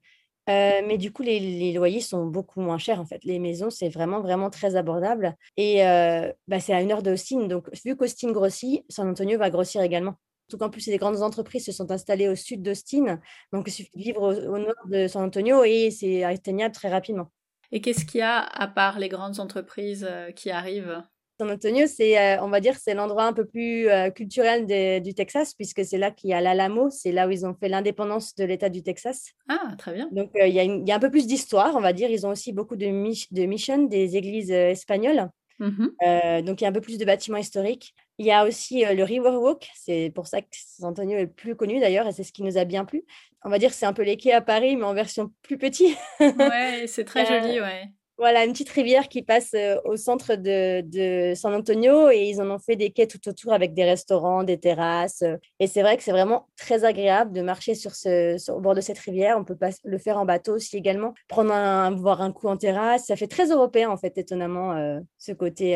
Euh, 0.50 0.82
mais 0.86 0.98
du 0.98 1.12
coup, 1.12 1.24
les, 1.24 1.72
loyers 1.72 2.02
sont 2.02 2.26
beaucoup 2.26 2.62
moins 2.62 2.78
chers 2.78 3.00
en 3.00 3.06
fait. 3.06 3.24
Les 3.24 3.40
maisons, 3.40 3.70
c'est 3.70 3.90
vraiment, 3.90 4.22
vraiment 4.22 4.50
très 4.50 4.76
abordable. 4.76 5.36
Et 5.56 5.86
euh, 5.88 6.32
bah, 6.48 6.60
c'est 6.60 6.74
à 6.74 6.82
une 6.82 6.92
heure 6.92 7.04
d'Austin. 7.04 7.48
Donc, 7.48 7.70
vu 7.86 7.96
qu'Austin 7.96 8.32
grossit, 8.32 8.84
San 8.90 9.08
Antonio 9.08 9.38
va 9.38 9.50
grossir 9.50 9.82
également. 9.82 10.16
Surtout 10.50 10.66
qu'en 10.66 10.70
plus, 10.70 10.88
les 10.88 10.98
grandes 10.98 11.22
entreprises 11.22 11.66
se 11.66 11.72
sont 11.72 11.92
installées 11.92 12.28
au 12.28 12.36
sud 12.36 12.62
d'Austin. 12.62 13.20
Donc, 13.54 13.68
il 13.68 13.72
suffit 13.72 13.92
de 13.96 14.04
vivre 14.04 14.22
au, 14.22 14.58
nord 14.58 14.88
de 14.88 15.08
San 15.08 15.24
Antonio 15.24 15.64
et 15.64 15.90
c'est 15.92 16.24
atteignable 16.24 16.76
très 16.76 16.90
rapidement. 16.90 17.32
Et 17.74 17.82
qu'est-ce 17.82 18.06
qu'il 18.06 18.20
y 18.20 18.22
a 18.22 18.40
à 18.40 18.68
part 18.68 19.00
les 19.00 19.10
grandes 19.10 19.40
entreprises 19.40 20.08
euh, 20.10 20.32
qui 20.32 20.52
arrivent? 20.52 21.02
San 21.40 21.50
Antonio, 21.50 21.88
c'est, 21.88 22.40
on 22.40 22.50
va 22.50 22.60
dire, 22.60 22.76
c'est 22.78 22.94
l'endroit 22.94 23.26
un 23.26 23.34
peu 23.34 23.44
plus 23.44 23.88
culturel 24.14 25.02
du 25.02 25.16
Texas, 25.16 25.56
puisque 25.56 25.84
c'est 25.84 25.98
là 25.98 26.12
qu'il 26.12 26.30
y 26.30 26.34
a 26.34 26.40
l'Alamo, 26.40 26.92
c'est 26.92 27.12
là 27.12 27.28
où 27.28 27.32
ils 27.32 27.44
ont 27.44 27.56
fait 27.56 27.70
l'indépendance 27.70 28.36
de 28.36 28.46
l'État 28.46 28.70
du 28.70 28.84
Texas. 28.84 29.32
Ah, 29.50 29.74
très 29.80 29.94
bien. 29.94 30.08
Donc, 30.12 30.30
il 30.36 30.50
y, 30.50 30.88
y, 30.88 30.92
a 30.92 30.96
un 30.96 31.00
peu 31.00 31.10
plus 31.10 31.26
d'histoire, 31.26 31.76
on 31.76 31.80
va 31.82 31.92
dire. 31.92 32.12
Ils 32.12 32.28
ont 32.28 32.30
aussi 32.30 32.54
beaucoup 32.54 32.76
de, 32.76 32.86
de 32.86 33.46
missions, 33.48 33.82
des 33.82 34.16
églises 34.16 34.52
espagnoles. 34.52 35.28
Mmh 35.60 35.88
euh, 36.06 36.42
donc, 36.42 36.62
il 36.62 36.64
y 36.64 36.68
a 36.68 36.70
un 36.70 36.74
peu 36.74 36.82
plus 36.82 36.98
de 36.98 37.06
bâtiments 37.06 37.38
historiques. 37.38 37.94
Il 38.18 38.26
y 38.26 38.32
a 38.32 38.46
aussi 38.46 38.86
euh, 38.86 38.94
le 38.94 39.04
Riverwalk. 39.04 39.70
C'est 39.76 40.12
pour 40.14 40.28
ça 40.28 40.42
que 40.42 40.48
San 40.52 40.90
Antonio 40.90 41.18
est 41.18 41.24
le 41.24 41.32
plus 41.32 41.56
connu 41.56 41.80
d'ailleurs 41.80 42.08
et 42.08 42.12
c'est 42.12 42.24
ce 42.24 42.34
qui 42.34 42.44
nous 42.44 42.58
a 42.58 42.66
bien 42.66 42.86
plu. 42.86 43.04
On 43.44 43.50
va 43.50 43.60
dire 43.60 43.70
que 43.70 43.76
c'est 43.76 43.86
un 43.86 43.94
peu 43.94 44.04
les 44.04 44.18
quais 44.18 44.32
à 44.32 44.42
Paris, 44.42 44.76
mais 44.76 44.86
en 44.86 44.94
version 44.94 45.32
plus 45.42 45.58
petit. 45.58 45.96
ouais, 46.20 46.86
c'est 46.88 47.06
très 47.06 47.26
joli, 47.26 47.60
ouais. 47.60 47.90
Voilà, 48.20 48.46
une 48.46 48.52
petite 48.52 48.70
rivière 48.70 49.10
qui 49.10 49.24
passe 49.24 49.56
au 49.86 49.98
centre 49.98 50.36
de, 50.36 51.34
San 51.36 51.54
Antonio 51.54 52.12
et 52.12 52.30
ils 52.30 52.40
en 52.42 52.52
ont 52.52 52.60
fait 52.60 52.76
des 52.76 52.92
quais 52.92 53.08
tout 53.08 53.28
autour 53.28 53.54
avec 53.54 53.74
des 53.74 53.84
restaurants, 53.84 54.44
des 54.44 54.60
terrasses. 54.60 55.24
Et 55.60 55.66
c'est 55.66 55.82
vrai 55.82 55.98
que 55.98 56.04
c'est 56.04 56.12
vraiment 56.12 56.48
très 56.56 56.86
agréable 56.86 57.34
de 57.34 57.42
marcher 57.42 57.74
sur 57.74 57.96
ce, 57.96 58.52
au 58.52 58.60
bord 58.60 58.76
de 58.76 58.82
cette 58.82 59.00
rivière. 59.00 59.38
On 59.40 59.44
peut 59.44 59.56
pas 59.56 59.72
le 59.84 59.98
faire 59.98 60.20
en 60.20 60.26
bateau 60.26 60.54
aussi 60.56 60.78
également, 60.78 61.16
prendre 61.28 61.52
un, 61.52 61.92
boire 61.92 62.22
un 62.22 62.32
coup 62.32 62.48
en 62.48 62.56
terrasse. 62.56 63.08
Ça 63.08 63.16
fait 63.16 63.28
très 63.28 63.48
européen 63.48 63.90
en 63.90 63.98
fait, 63.98 64.16
étonnamment, 64.18 65.02
ce 65.18 65.32
côté 65.32 65.76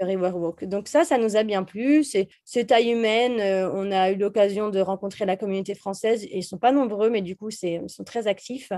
Riverwalk. 0.00 0.64
Donc 0.66 0.86
ça, 0.86 1.04
ça 1.04 1.18
nous 1.18 1.36
a 1.36 1.42
bien 1.42 1.64
plu. 1.64 2.04
C'est 2.04 2.64
taille 2.64 2.92
humaine. 2.92 3.40
on 3.74 3.90
a 3.90 4.12
eu 4.12 4.16
l'occasion 4.16 4.70
de 4.70 4.78
rencontrer 4.78 5.26
la 5.26 5.36
communauté 5.36 5.74
française. 5.74 6.24
Ils 6.30 6.44
sont 6.44 6.58
pas 6.58 6.70
nombreux, 6.70 7.10
mais 7.10 7.22
du 7.22 7.34
coup, 7.34 7.50
ils 7.50 7.90
sont 7.90 8.04
très 8.04 8.28
actifs. 8.28 8.72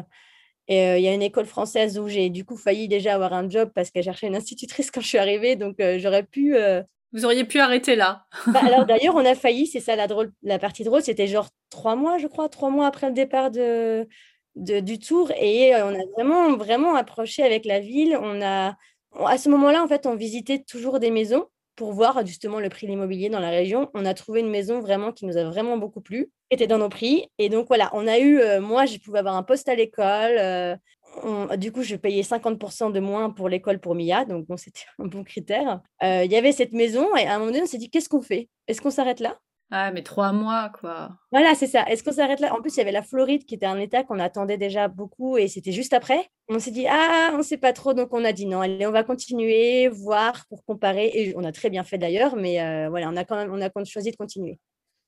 Et 0.68 0.96
il 0.96 1.02
y 1.02 1.08
a 1.08 1.12
une 1.12 1.22
école 1.22 1.46
française 1.46 1.98
où 1.98 2.08
j'ai 2.08 2.30
du 2.30 2.44
coup 2.44 2.56
failli 2.56 2.88
déjà 2.88 3.14
avoir 3.14 3.32
un 3.34 3.48
job 3.48 3.70
parce 3.74 3.90
qu'elle 3.90 4.04
cherchait 4.04 4.26
une 4.26 4.36
institutrice 4.36 4.90
quand 4.90 5.02
je 5.02 5.08
suis 5.08 5.18
arrivée. 5.18 5.56
Donc 5.56 5.76
j'aurais 5.98 6.22
pu. 6.22 6.56
Vous 7.12 7.24
auriez 7.24 7.44
pu 7.44 7.60
arrêter 7.60 7.94
là. 7.94 8.24
Bah, 8.48 8.60
alors 8.64 8.86
d'ailleurs, 8.86 9.14
on 9.14 9.24
a 9.24 9.34
failli, 9.36 9.66
c'est 9.66 9.80
ça 9.80 9.94
la, 9.94 10.08
drôle, 10.08 10.32
la 10.42 10.58
partie 10.58 10.82
drôle, 10.82 11.02
c'était 11.02 11.28
genre 11.28 11.48
trois 11.70 11.94
mois, 11.94 12.18
je 12.18 12.26
crois, 12.26 12.48
trois 12.48 12.70
mois 12.70 12.86
après 12.86 13.06
le 13.06 13.14
départ 13.14 13.52
de, 13.52 14.08
du 14.56 14.98
tour. 14.98 15.30
Et 15.38 15.74
on 15.76 15.94
a 15.94 16.04
vraiment, 16.16 16.56
vraiment 16.56 16.96
approché 16.96 17.44
avec 17.44 17.66
la 17.66 17.78
ville. 17.78 18.18
On 18.20 18.42
a, 18.42 18.74
à 19.24 19.38
ce 19.38 19.48
moment-là, 19.48 19.82
en 19.82 19.86
fait, 19.86 20.06
on 20.06 20.16
visitait 20.16 20.64
toujours 20.64 20.98
des 20.98 21.10
maisons 21.10 21.46
pour 21.76 21.92
voir 21.92 22.24
justement 22.26 22.60
le 22.60 22.68
prix 22.68 22.86
de 22.86 22.92
l'immobilier 22.92 23.28
dans 23.28 23.40
la 23.40 23.50
région. 23.50 23.90
On 23.94 24.04
a 24.04 24.14
trouvé 24.14 24.40
une 24.40 24.50
maison 24.50 24.80
vraiment 24.80 25.12
qui 25.12 25.26
nous 25.26 25.36
a 25.36 25.44
vraiment 25.44 25.76
beaucoup 25.76 26.00
plu, 26.00 26.30
qui 26.50 26.54
était 26.54 26.66
dans 26.66 26.78
nos 26.78 26.88
prix. 26.88 27.28
Et 27.38 27.48
donc 27.48 27.66
voilà, 27.68 27.90
on 27.92 28.06
a 28.06 28.18
eu, 28.18 28.40
euh, 28.40 28.60
moi, 28.60 28.86
je 28.86 28.98
pouvais 28.98 29.18
avoir 29.18 29.36
un 29.36 29.42
poste 29.42 29.68
à 29.68 29.74
l'école. 29.74 30.36
Euh, 30.38 30.76
du 31.56 31.72
coup, 31.72 31.82
je 31.82 31.96
payais 31.96 32.22
50% 32.22 32.92
de 32.92 33.00
moins 33.00 33.30
pour 33.30 33.48
l'école 33.48 33.78
pour 33.78 33.94
Mia, 33.94 34.24
donc 34.24 34.46
bon, 34.46 34.56
c'était 34.56 34.84
un 34.98 35.06
bon 35.06 35.24
critère. 35.24 35.80
Euh, 36.02 36.24
il 36.24 36.32
y 36.32 36.36
avait 36.36 36.52
cette 36.52 36.72
maison 36.72 37.14
et 37.16 37.26
à 37.26 37.34
un 37.34 37.38
moment 37.38 37.50
donné, 37.50 37.62
on 37.62 37.66
s'est 37.66 37.78
dit, 37.78 37.90
qu'est-ce 37.90 38.08
qu'on 38.08 38.22
fait? 38.22 38.48
Est-ce 38.68 38.80
qu'on 38.80 38.90
s'arrête 38.90 39.20
là? 39.20 39.38
Ah, 39.70 39.90
mais 39.92 40.02
trois 40.02 40.32
mois, 40.32 40.70
quoi. 40.78 41.10
Voilà, 41.32 41.54
c'est 41.54 41.66
ça. 41.66 41.84
Est-ce 41.88 42.04
qu'on 42.04 42.12
s'arrête 42.12 42.40
là? 42.40 42.54
En 42.54 42.60
plus, 42.60 42.74
il 42.74 42.78
y 42.78 42.80
avait 42.80 42.92
la 42.92 43.02
Floride 43.02 43.44
qui 43.44 43.54
était 43.54 43.66
un 43.66 43.78
état 43.78 44.04
qu'on 44.04 44.18
attendait 44.18 44.58
déjà 44.58 44.88
beaucoup 44.88 45.36
et 45.38 45.48
c'était 45.48 45.72
juste 45.72 45.94
après. 45.94 46.28
On 46.48 46.58
s'est 46.58 46.70
dit, 46.70 46.86
ah, 46.88 47.30
on 47.32 47.38
ne 47.38 47.42
sait 47.42 47.56
pas 47.56 47.72
trop. 47.72 47.94
Donc, 47.94 48.10
on 48.12 48.24
a 48.24 48.32
dit 48.32 48.46
non, 48.46 48.60
allez, 48.60 48.86
on 48.86 48.92
va 48.92 49.02
continuer, 49.04 49.88
voir 49.88 50.46
pour 50.48 50.64
comparer. 50.64 51.10
Et 51.14 51.34
on 51.36 51.44
a 51.44 51.52
très 51.52 51.70
bien 51.70 51.82
fait 51.82 51.98
d'ailleurs, 51.98 52.36
mais 52.36 52.60
euh, 52.60 52.88
voilà, 52.88 53.08
on 53.08 53.16
a 53.16 53.24
quand 53.24 53.36
même 53.36 53.52
on 53.52 53.60
a 53.60 53.84
choisi 53.84 54.10
de 54.10 54.16
continuer. 54.16 54.58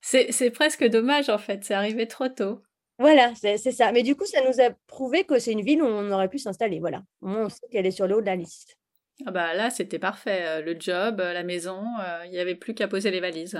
C'est 0.00 0.50
presque 0.50 0.84
dommage, 0.84 1.28
en 1.28 1.38
fait. 1.38 1.64
C'est 1.64 1.74
arrivé 1.74 2.08
trop 2.08 2.28
tôt. 2.28 2.62
Voilà, 2.98 3.34
c'est 3.36 3.58
ça. 3.58 3.92
Mais 3.92 4.02
du 4.02 4.16
coup, 4.16 4.24
ça 4.24 4.40
nous 4.40 4.60
a 4.60 4.70
prouvé 4.86 5.24
que 5.24 5.38
c'est 5.38 5.52
une 5.52 5.62
ville 5.62 5.82
où 5.82 5.86
on 5.86 6.10
aurait 6.10 6.28
pu 6.28 6.38
s'installer. 6.38 6.80
Voilà. 6.80 7.02
On 7.20 7.48
sait 7.50 7.66
qu'elle 7.70 7.86
est 7.86 7.90
sur 7.90 8.06
le 8.06 8.16
haut 8.16 8.20
de 8.20 8.26
la 8.26 8.36
liste. 8.36 8.78
Ah 9.26 9.30
bah 9.30 9.54
là, 9.54 9.70
c'était 9.70 9.98
parfait. 9.98 10.44
Euh, 10.46 10.62
le 10.62 10.76
job, 10.78 11.20
euh, 11.20 11.32
la 11.32 11.42
maison, 11.42 11.84
il 12.24 12.30
n'y 12.30 12.38
avait 12.38 12.54
plus 12.54 12.74
qu'à 12.74 12.88
poser 12.88 13.10
les 13.10 13.20
valises. 13.20 13.56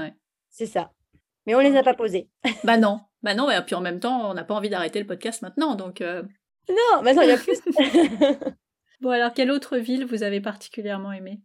C'est 0.57 0.65
ça. 0.65 0.91
Mais 1.45 1.55
on 1.55 1.61
les 1.61 1.77
a 1.77 1.83
pas 1.83 1.93
posés. 1.93 2.31
bah 2.65 2.79
non, 2.79 3.01
bah 3.23 3.35
non, 3.35 3.51
et 3.51 3.61
puis 3.61 3.75
en 3.75 3.83
même 3.83 4.01
temps, 4.01 4.31
on 4.31 4.33
n'a 4.33 4.43
pas 4.43 4.55
envie 4.55 4.71
d'arrêter 4.71 4.99
le 4.99 5.07
podcast 5.07 5.43
maintenant, 5.43 5.75
donc. 5.75 6.01
Euh. 6.01 6.23
Non, 6.71 7.03
maintenant 7.03 7.23
il 7.23 7.29
y 7.29 7.33
a 7.33 7.37
plus. 7.37 7.61
bon 9.03 9.11
alors, 9.11 9.35
quelle 9.35 9.51
autre 9.51 9.77
ville 9.77 10.07
vous 10.07 10.23
avez 10.23 10.41
particulièrement 10.41 11.13
aimée? 11.13 11.43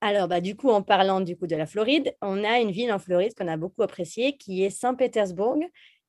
Alors, 0.00 0.28
bah, 0.28 0.40
du 0.40 0.54
coup, 0.54 0.70
en 0.70 0.82
parlant 0.82 1.20
du 1.20 1.36
coup 1.36 1.48
de 1.48 1.56
la 1.56 1.66
Floride, 1.66 2.14
on 2.22 2.44
a 2.44 2.60
une 2.60 2.70
ville 2.70 2.92
en 2.92 3.00
Floride 3.00 3.34
qu'on 3.34 3.48
a 3.48 3.56
beaucoup 3.56 3.82
appréciée, 3.82 4.36
qui 4.36 4.62
est 4.62 4.70
Saint-Pétersbourg, 4.70 5.58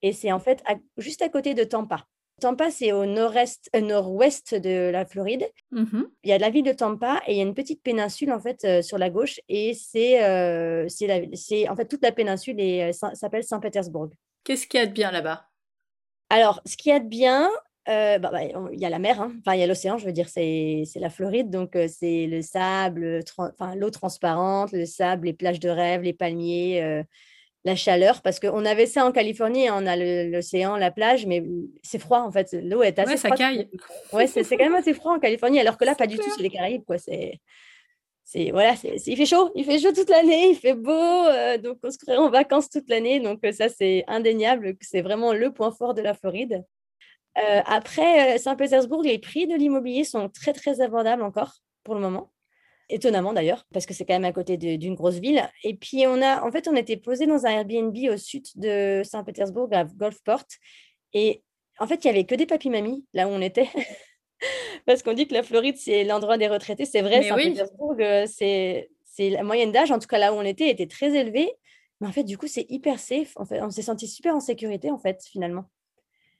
et 0.03 0.13
c'est 0.13 0.31
en 0.31 0.39
fait 0.39 0.63
juste 0.97 1.23
à 1.23 1.29
côté 1.29 1.55
de 1.55 1.63
Tampa. 1.63 2.05
Tampa, 2.41 2.69
c'est 2.69 2.91
au 2.91 3.05
nord-est, 3.05 3.69
euh, 3.75 3.81
nord-ouest 3.81 4.55
de 4.55 4.89
la 4.89 5.05
Floride. 5.05 5.47
Mmh 5.71 6.03
il 6.23 6.29
y 6.29 6.33
a 6.33 6.37
la 6.37 6.49
ville 6.49 6.63
de 6.63 6.73
Tampa 6.73 7.21
et 7.27 7.33
il 7.33 7.37
y 7.37 7.39
a 7.39 7.43
une 7.43 7.53
petite 7.53 7.83
péninsule 7.83 8.31
en 8.31 8.39
fait 8.39 8.65
euh, 8.65 8.81
sur 8.81 8.97
la 8.97 9.09
gauche 9.09 9.39
et 9.47 9.73
c'est, 9.73 10.23
euh, 10.23 10.87
c'est, 10.89 11.69
en 11.69 11.75
fait 11.75 11.85
toute 11.85 12.01
la 12.01 12.11
péninsule 12.11 12.59
et 12.59 12.91
s'appelle 12.93 13.43
Saint-Pétersbourg. 13.43 14.09
Qu'est-ce 14.43 14.65
qu'il 14.67 14.79
y 14.79 14.83
a 14.83 14.87
de 14.87 14.91
bien 14.91 15.11
là-bas? 15.11 15.47
Alors, 16.29 16.61
ce 16.65 16.75
qu'il 16.75 16.91
y 16.91 16.95
a 16.95 16.99
de 16.99 17.07
bien, 17.07 17.49
bah, 17.85 18.17
bah, 18.17 18.43
il 18.43 18.79
y 18.79 18.85
a 18.85 18.89
la 18.89 18.99
mer, 18.99 19.21
hein. 19.21 19.31
enfin 19.39 19.55
il 19.55 19.59
y 19.59 19.63
a 19.63 19.67
l'océan, 19.67 19.99
je 19.99 20.05
veux 20.05 20.11
dire, 20.11 20.27
c'est, 20.27 20.83
la 20.95 21.11
Floride, 21.11 21.51
donc 21.51 21.77
c'est 21.87 22.25
le 22.25 22.41
sable, 22.41 23.23
l'eau 23.75 23.89
transparente, 23.91 24.71
le 24.71 24.85
sable, 24.85 25.27
les 25.27 25.33
plages 25.33 25.59
de 25.59 25.69
rêve, 25.69 26.01
les 26.01 26.13
palmiers 26.13 27.03
la 27.65 27.75
chaleur, 27.75 28.21
parce 28.21 28.39
qu'on 28.39 28.63
avait 28.63 28.85
ça 28.85 29.05
en 29.05 29.11
Californie, 29.11 29.67
hein, 29.67 29.75
on 29.81 29.87
a 29.87 29.95
l'océan, 29.95 30.77
la 30.77 30.91
plage, 30.91 31.25
mais 31.25 31.43
c'est 31.81 31.97
froid 31.97 32.19
en 32.19 32.31
fait. 32.31 32.53
L'eau 32.53 32.83
est 32.83 32.99
assez 32.99 33.11
ouais, 33.11 33.17
ça 33.17 33.31
caille. 33.31 33.67
Ouais, 34.13 34.27
c'est 34.27 34.43
quand 34.43 34.63
même 34.63 34.75
assez 34.75 34.93
froid 34.93 35.13
en 35.13 35.19
Californie, 35.19 35.59
alors 35.59 35.77
que 35.77 35.83
là, 35.83 35.95
pas 35.95 36.05
du 36.05 36.17
tout, 36.17 36.29
c'est 36.35 36.43
les 36.43 36.51
Caraïbes, 36.51 36.83
quoi. 36.85 36.99
C'est, 36.99 37.41
c'est 38.23 38.51
voilà, 38.51 38.75
c'est, 38.75 38.95
il 39.07 39.17
fait 39.17 39.25
chaud, 39.25 39.51
il 39.55 39.65
fait 39.65 39.79
chaud 39.79 39.91
toute 39.93 40.09
l'année, 40.09 40.51
il 40.51 40.55
fait 40.55 40.75
beau, 40.75 40.91
euh, 40.91 41.57
donc 41.57 41.79
on 41.83 41.89
se 41.89 41.97
crée 41.97 42.17
en 42.17 42.29
vacances 42.29 42.69
toute 42.69 42.87
l'année, 42.87 43.19
donc 43.19 43.43
euh, 43.43 43.51
ça 43.51 43.69
c'est 43.69 44.03
indéniable, 44.07 44.75
c'est 44.81 45.01
vraiment 45.01 45.33
le 45.33 45.51
point 45.51 45.71
fort 45.71 45.95
de 45.95 46.01
la 46.01 46.13
Floride. 46.13 46.63
Euh, 47.37 47.61
après 47.65 48.37
Saint-Pétersbourg, 48.37 49.03
les 49.03 49.19
prix 49.19 49.45
de 49.45 49.55
l'immobilier 49.55 50.03
sont 50.05 50.29
très 50.29 50.53
très 50.53 50.81
abordables 50.81 51.21
encore 51.21 51.55
pour 51.83 51.95
le 51.95 52.01
moment 52.01 52.31
étonnamment 52.89 53.33
d'ailleurs, 53.33 53.65
parce 53.73 53.85
que 53.85 53.93
c'est 53.93 54.05
quand 54.05 54.13
même 54.13 54.25
à 54.25 54.31
côté 54.31 54.57
d'une 54.57 54.95
grosse 54.95 55.15
ville. 55.15 55.47
Et 55.63 55.75
puis, 55.75 56.05
on 56.07 56.21
a, 56.21 56.43
en 56.45 56.51
fait, 56.51 56.67
on 56.67 56.75
était 56.75 56.97
posé 56.97 57.25
dans 57.25 57.45
un 57.45 57.49
Airbnb 57.49 57.95
au 58.11 58.17
sud 58.17 58.45
de 58.55 59.01
Saint-Pétersbourg, 59.03 59.69
à 59.71 59.83
Gulfport. 59.83 60.45
Et 61.13 61.43
en 61.79 61.87
fait, 61.87 62.03
il 62.03 62.07
n'y 62.07 62.11
avait 62.11 62.25
que 62.25 62.35
des 62.35 62.45
papis-mamies 62.45 63.05
là 63.13 63.27
où 63.27 63.31
on 63.31 63.41
était. 63.41 63.69
parce 64.85 65.03
qu'on 65.03 65.13
dit 65.13 65.27
que 65.27 65.33
la 65.33 65.43
Floride, 65.43 65.77
c'est 65.77 66.03
l'endroit 66.03 66.37
des 66.37 66.47
retraités. 66.47 66.85
C'est 66.85 67.01
vrai, 67.01 67.23
Saint-Pétersbourg, 67.23 67.95
euh, 67.99 68.25
c'est 68.27 68.89
la 69.19 69.43
moyenne 69.43 69.71
d'âge, 69.71 69.91
en 69.91 69.99
tout 69.99 70.07
cas 70.07 70.17
là 70.17 70.33
où 70.33 70.37
on 70.37 70.43
était, 70.43 70.69
était 70.69 70.87
très 70.87 71.15
élevée. 71.15 71.51
Mais 72.01 72.07
en 72.07 72.11
fait, 72.11 72.23
du 72.23 72.37
coup, 72.37 72.47
c'est 72.47 72.65
hyper 72.69 72.99
safe. 72.99 73.31
En 73.37 73.45
fait, 73.45 73.61
on 73.61 73.69
s'est 73.69 73.81
senti 73.81 74.07
super 74.07 74.35
en 74.35 74.39
sécurité, 74.39 74.91
en 74.91 74.97
fait, 74.97 75.23
finalement. 75.25 75.65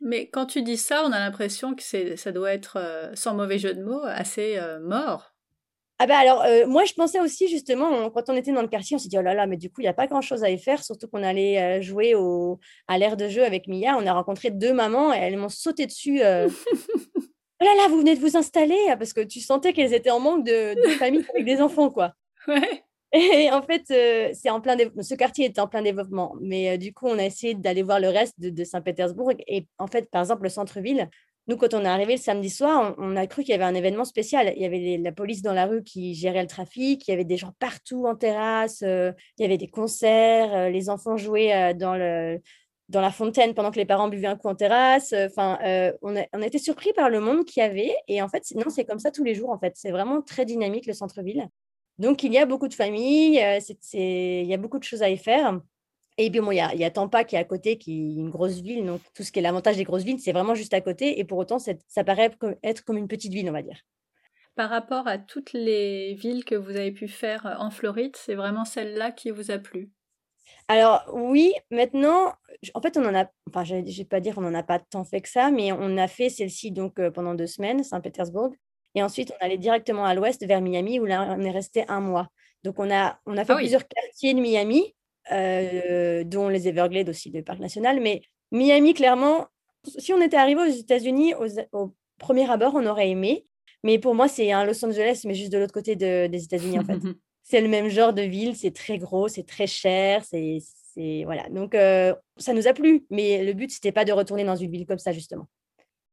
Mais 0.02 0.30
quand 0.30 0.46
tu 0.46 0.62
dis 0.62 0.78
ça, 0.78 1.04
on 1.06 1.12
a 1.12 1.20
l'impression 1.20 1.74
que 1.74 2.16
ça 2.16 2.32
doit 2.32 2.54
être, 2.54 2.78
euh, 2.78 3.12
sans 3.16 3.34
mauvais 3.34 3.58
jeu 3.58 3.74
de 3.74 3.82
mots, 3.82 4.04
assez 4.04 4.58
euh, 4.58 4.80
mort. 4.80 5.35
Ah 5.98 6.08
bah 6.08 6.18
alors, 6.18 6.42
euh, 6.42 6.68
moi, 6.68 6.84
je 6.84 6.94
pensais 6.94 7.22
aussi, 7.22 7.48
justement, 7.48 8.10
quand 8.10 8.30
on 8.30 8.36
était 8.36 8.52
dans 8.52 8.62
le 8.62 8.68
quartier, 8.68 8.98
on 8.98 9.00
s'est 9.00 9.08
dit, 9.08 9.18
oh 9.18 9.22
là 9.22 9.34
là, 9.34 9.48
mais 9.48 9.56
du 9.56 9.70
coup, 9.70 9.80
il 9.80 9.86
n'y 9.86 9.90
a 9.90 9.94
pas 9.94 10.08
grand-chose 10.08 10.44
à 10.44 10.50
y 10.50 10.60
faire, 10.60 10.84
surtout 10.84 11.08
qu'on 11.08 11.24
allait 11.24 11.80
euh, 11.80 11.82
jouer 11.82 12.16
au, 12.16 12.60
à 12.90 12.98
l'air 12.98 13.16
de 13.16 13.30
jeu 13.30 13.46
avec 13.46 13.68
Mia. 13.68 13.96
On 13.98 14.06
a 14.06 14.12
rencontré 14.12 14.52
deux 14.52 14.74
mamans 14.74 15.14
et 15.14 15.18
elles 15.18 15.38
m'ont 15.38 15.48
sauté 15.48 15.86
dessus. 15.86 16.22
Euh, 16.22 16.50
oh 17.16 17.22
là 17.62 17.76
là, 17.78 17.88
vous 17.88 18.00
venez 18.00 18.14
de 18.14 18.20
vous 18.20 18.36
installer 18.36 18.78
ah, 18.90 18.98
Parce 18.98 19.14
que 19.14 19.22
tu 19.22 19.40
sentais 19.40 19.72
qu'elles 19.72 19.94
étaient 19.94 20.12
en 20.12 20.20
manque 20.20 20.46
de, 20.46 20.76
famille 21.00 21.26
avec 21.34 21.46
des 21.46 21.62
enfants, 21.62 21.90
quoi. 21.90 22.14
Ouais. 22.48 22.84
Et 23.12 23.50
en 23.50 23.62
fait, 23.62 23.86
c'est 24.36 24.50
en 24.50 24.60
plein 24.60 24.76
ce 25.00 25.16
quartier 25.16 25.46
est 25.46 25.58
en 25.58 25.68
plein 25.68 25.82
développement. 25.82 26.36
Mais 26.42 26.78
du 26.78 26.94
coup, 26.94 27.08
on 27.08 27.18
a 27.18 27.24
essayé 27.24 27.56
d'aller 27.56 27.82
voir 27.82 28.00
le 28.00 28.10
reste 28.10 28.40
de, 28.40 28.50
de 28.50 28.64
Saint-Pétersbourg. 28.66 29.32
Et 29.48 29.68
en 29.80 29.88
fait, 29.88 30.12
par 30.12 30.22
exemple, 30.22 30.44
le 30.44 30.50
centre-ville, 30.50 31.10
nous, 31.48 31.58
quand 31.58 31.76
on 31.76 31.86
est 31.86 31.88
arrivé 31.88 32.14
le 32.14 32.22
samedi 32.22 32.50
soir, 32.50 32.96
on, 32.98 33.16
a 33.16 33.28
cru 33.28 33.44
qu'il 33.44 33.52
y 33.52 33.54
avait 33.54 33.64
un 33.64 33.76
événement 33.76 34.06
spécial. 34.06 34.52
Il 34.56 34.62
y 34.62 34.66
avait 34.66 34.98
la 34.98 35.12
police 35.12 35.44
dans 35.44 35.54
la 35.54 35.68
rue 35.68 35.84
qui 35.84 36.16
gérait 36.16 36.42
le 36.42 36.48
trafic, 36.48 37.08
il 37.08 37.12
y 37.12 37.14
avait 37.14 37.24
des 37.24 37.38
gens 37.38 37.54
partout 37.60 38.08
en 38.08 38.16
terrasse, 38.16 38.82
euh, 38.84 39.12
il 39.38 39.44
y 39.44 39.46
avait 39.46 39.60
des 39.60 39.68
concerts, 39.68 40.56
euh, 40.56 40.70
les 40.70 40.90
enfants 40.90 41.18
jouaient 41.18 41.54
euh, 41.54 41.74
dans, 41.74 43.02
la 43.02 43.12
fontaine 43.12 43.54
pendant 43.54 43.70
que 43.70 43.78
les 43.78 43.86
parents 43.86 44.10
buvaient 44.10 44.26
un 44.28 44.38
coup 44.38 44.48
en 44.48 44.56
terrasse. 44.56 45.14
Enfin, 45.14 45.60
on, 46.02 46.16
on 46.34 46.42
été 46.42 46.58
surpris 46.58 46.94
par 46.94 47.10
le 47.12 47.20
monde 47.20 47.46
qu'il 47.46 47.62
y 47.62 47.66
avait. 47.66 47.96
Et 48.08 48.24
en 48.24 48.28
fait, 48.28 48.44
non, 48.56 48.70
c'est 48.70 48.86
comme 48.86 49.00
ça 49.00 49.12
tous 49.12 49.24
les 49.24 49.36
jours. 49.36 49.52
En 49.52 49.60
fait, 49.60 49.74
c'est 49.76 49.92
vraiment 49.92 50.22
très 50.24 50.46
dynamique 50.46 50.88
le 50.88 50.94
centre-ville. 50.94 51.48
Donc, 52.00 52.24
il 52.24 52.34
y 52.34 52.40
a 52.40 52.46
beaucoup 52.46 52.68
de 52.68 52.74
familles, 52.74 53.40
il 53.94 54.46
y 54.46 54.54
a 54.54 54.58
beaucoup 54.58 54.80
de 54.80 54.84
choses 54.84 55.04
à 55.04 55.10
y 55.10 55.18
faire. 55.18 55.60
Et 56.18 56.32
puis, 56.32 56.40
bon, 56.40 56.52
il 56.52 56.58
y, 56.58 56.62
a, 56.62 56.74
y 56.76 56.84
a 56.84 56.92
Tampa 56.92 57.24
qui 57.24 57.36
est 57.36 57.40
à 57.40 57.44
côté, 57.44 57.78
qui 57.78 57.92
est 57.92 58.22
une 58.22 58.30
grosse 58.30 58.62
ville. 58.62 58.86
Donc, 58.86 59.02
tout 59.14 59.24
ce 59.24 59.32
qui 59.32 59.40
est 59.40 59.42
l'avantage 59.42 59.76
des 59.78 59.84
grosses 59.84 60.04
villes, 60.04 60.20
c'est 60.20 60.32
vraiment 60.32 60.56
juste 60.56 60.74
à 60.74 60.82
côté. 60.82 61.20
Et 61.20 61.24
pour 61.26 61.38
autant, 61.38 61.60
ça 61.60 62.04
paraît 62.04 62.32
être 62.64 62.84
comme 62.84 62.98
une 62.98 63.08
petite 63.08 63.34
ville, 63.34 63.50
on 63.50 63.54
va 63.54 63.62
dire. 63.62 63.80
Par 64.56 64.70
rapport 64.70 65.08
à 65.08 65.18
toutes 65.18 65.52
les 65.52 66.14
villes 66.14 66.46
que 66.46 66.56
vous 66.56 66.78
avez 66.78 66.94
pu 66.94 67.10
faire 67.10 67.46
euh, 67.46 67.56
en 67.58 67.70
Floride, 67.70 68.16
c'est 68.16 68.36
vraiment 68.36 68.64
celle-là 68.64 69.12
qui 69.12 69.30
vous 69.32 69.52
a 69.52 69.58
plu? 69.58 69.92
Alors 70.68 71.04
oui, 71.14 71.54
maintenant, 71.70 72.34
en 72.74 72.82
fait, 72.82 72.98
on 72.98 73.06
en 73.06 73.14
a, 73.14 73.30
enfin, 73.50 73.64
je 73.64 73.76
ne 73.76 73.92
vais 73.92 74.06
pas 74.06 74.20
dire 74.20 74.38
on 74.38 74.42
n'en 74.42 74.54
a 74.54 74.64
pas 74.64 74.80
tant 74.80 75.04
fait 75.04 75.22
que 75.22 75.30
ça, 75.30 75.52
mais 75.52 75.72
on 75.72 75.98
a 75.98 76.08
fait 76.08 76.30
celle-ci 76.30 76.72
donc 76.72 77.00
euh, 77.00 77.12
pendant 77.12 77.36
deux 77.36 77.48
semaines, 77.48 77.84
Saint-Pétersbourg, 77.84 78.52
et 78.96 79.04
ensuite 79.04 79.34
on 79.40 79.46
allait 79.46 79.58
directement 79.58 80.06
à 80.06 80.14
l'ouest 80.16 80.46
vers 80.46 80.62
Miami 80.62 81.00
où 81.00 81.06
là 81.06 81.36
on 81.38 81.42
est 81.42 81.52
resté 81.52 81.84
un 81.88 82.00
mois. 82.00 82.30
Donc, 82.64 82.80
on 82.80 82.90
a, 82.90 83.20
on 83.26 83.38
a 83.38 83.46
fait 83.46 83.54
Ah 83.54 83.56
oui. 83.58 83.64
plusieurs 83.64 83.88
quartiers 83.88 84.34
de 84.34 84.40
Miami, 84.40 84.96
euh, 85.32 86.24
dont 86.24 86.50
les 86.50 86.68
Everglades 86.68 87.10
aussi, 87.10 87.30
le 87.32 87.42
parc 87.44 87.60
national. 87.60 88.00
Mais 88.00 88.22
Miami, 88.52 88.94
clairement, 88.94 89.48
si 89.98 90.14
on 90.14 90.22
était 90.22 90.38
arrivé 90.38 90.62
aux 90.62 90.66
États-Unis, 90.74 91.34
au 91.72 91.94
premier 92.20 92.50
abord, 92.50 92.74
on 92.76 92.86
aurait 92.86 93.10
aimé. 93.10 93.46
Mais 93.84 94.00
pour 94.00 94.16
moi, 94.16 94.28
c'est 94.28 94.52
un 94.52 94.66
Los 94.66 94.84
Angeles, 94.84 95.22
mais 95.26 95.34
juste 95.36 95.52
de 95.52 95.58
l'autre 95.60 95.74
côté 95.74 95.96
de- 95.96 96.28
des 96.28 96.44
États-Unis, 96.44 96.80
en 96.80 96.84
fait. 96.86 96.94
C'est 97.48 97.62
le 97.62 97.68
même 97.68 97.90
genre 97.90 98.12
de 98.12 98.24
ville, 98.24 98.56
c'est 98.56 98.74
très 98.74 98.98
gros, 98.98 99.28
c'est 99.28 99.46
très 99.46 99.68
cher, 99.68 100.24
c'est 100.26 100.58
c'est- 100.96 101.22
voilà. 101.26 101.48
Donc 101.50 101.76
euh, 101.76 102.16
ça 102.38 102.54
nous 102.54 102.68
a 102.68 102.74
plu, 102.74 103.06
mais 103.12 103.44
le 103.44 103.54
but 103.54 103.70
c'était 103.70 103.92
pas 103.92 104.04
de 104.04 104.12
retourner 104.12 104.44
dans 104.44 104.56
une 104.56 104.72
ville 104.72 104.88
comme 104.88 104.98
ça 104.98 105.12
justement. 105.12 105.46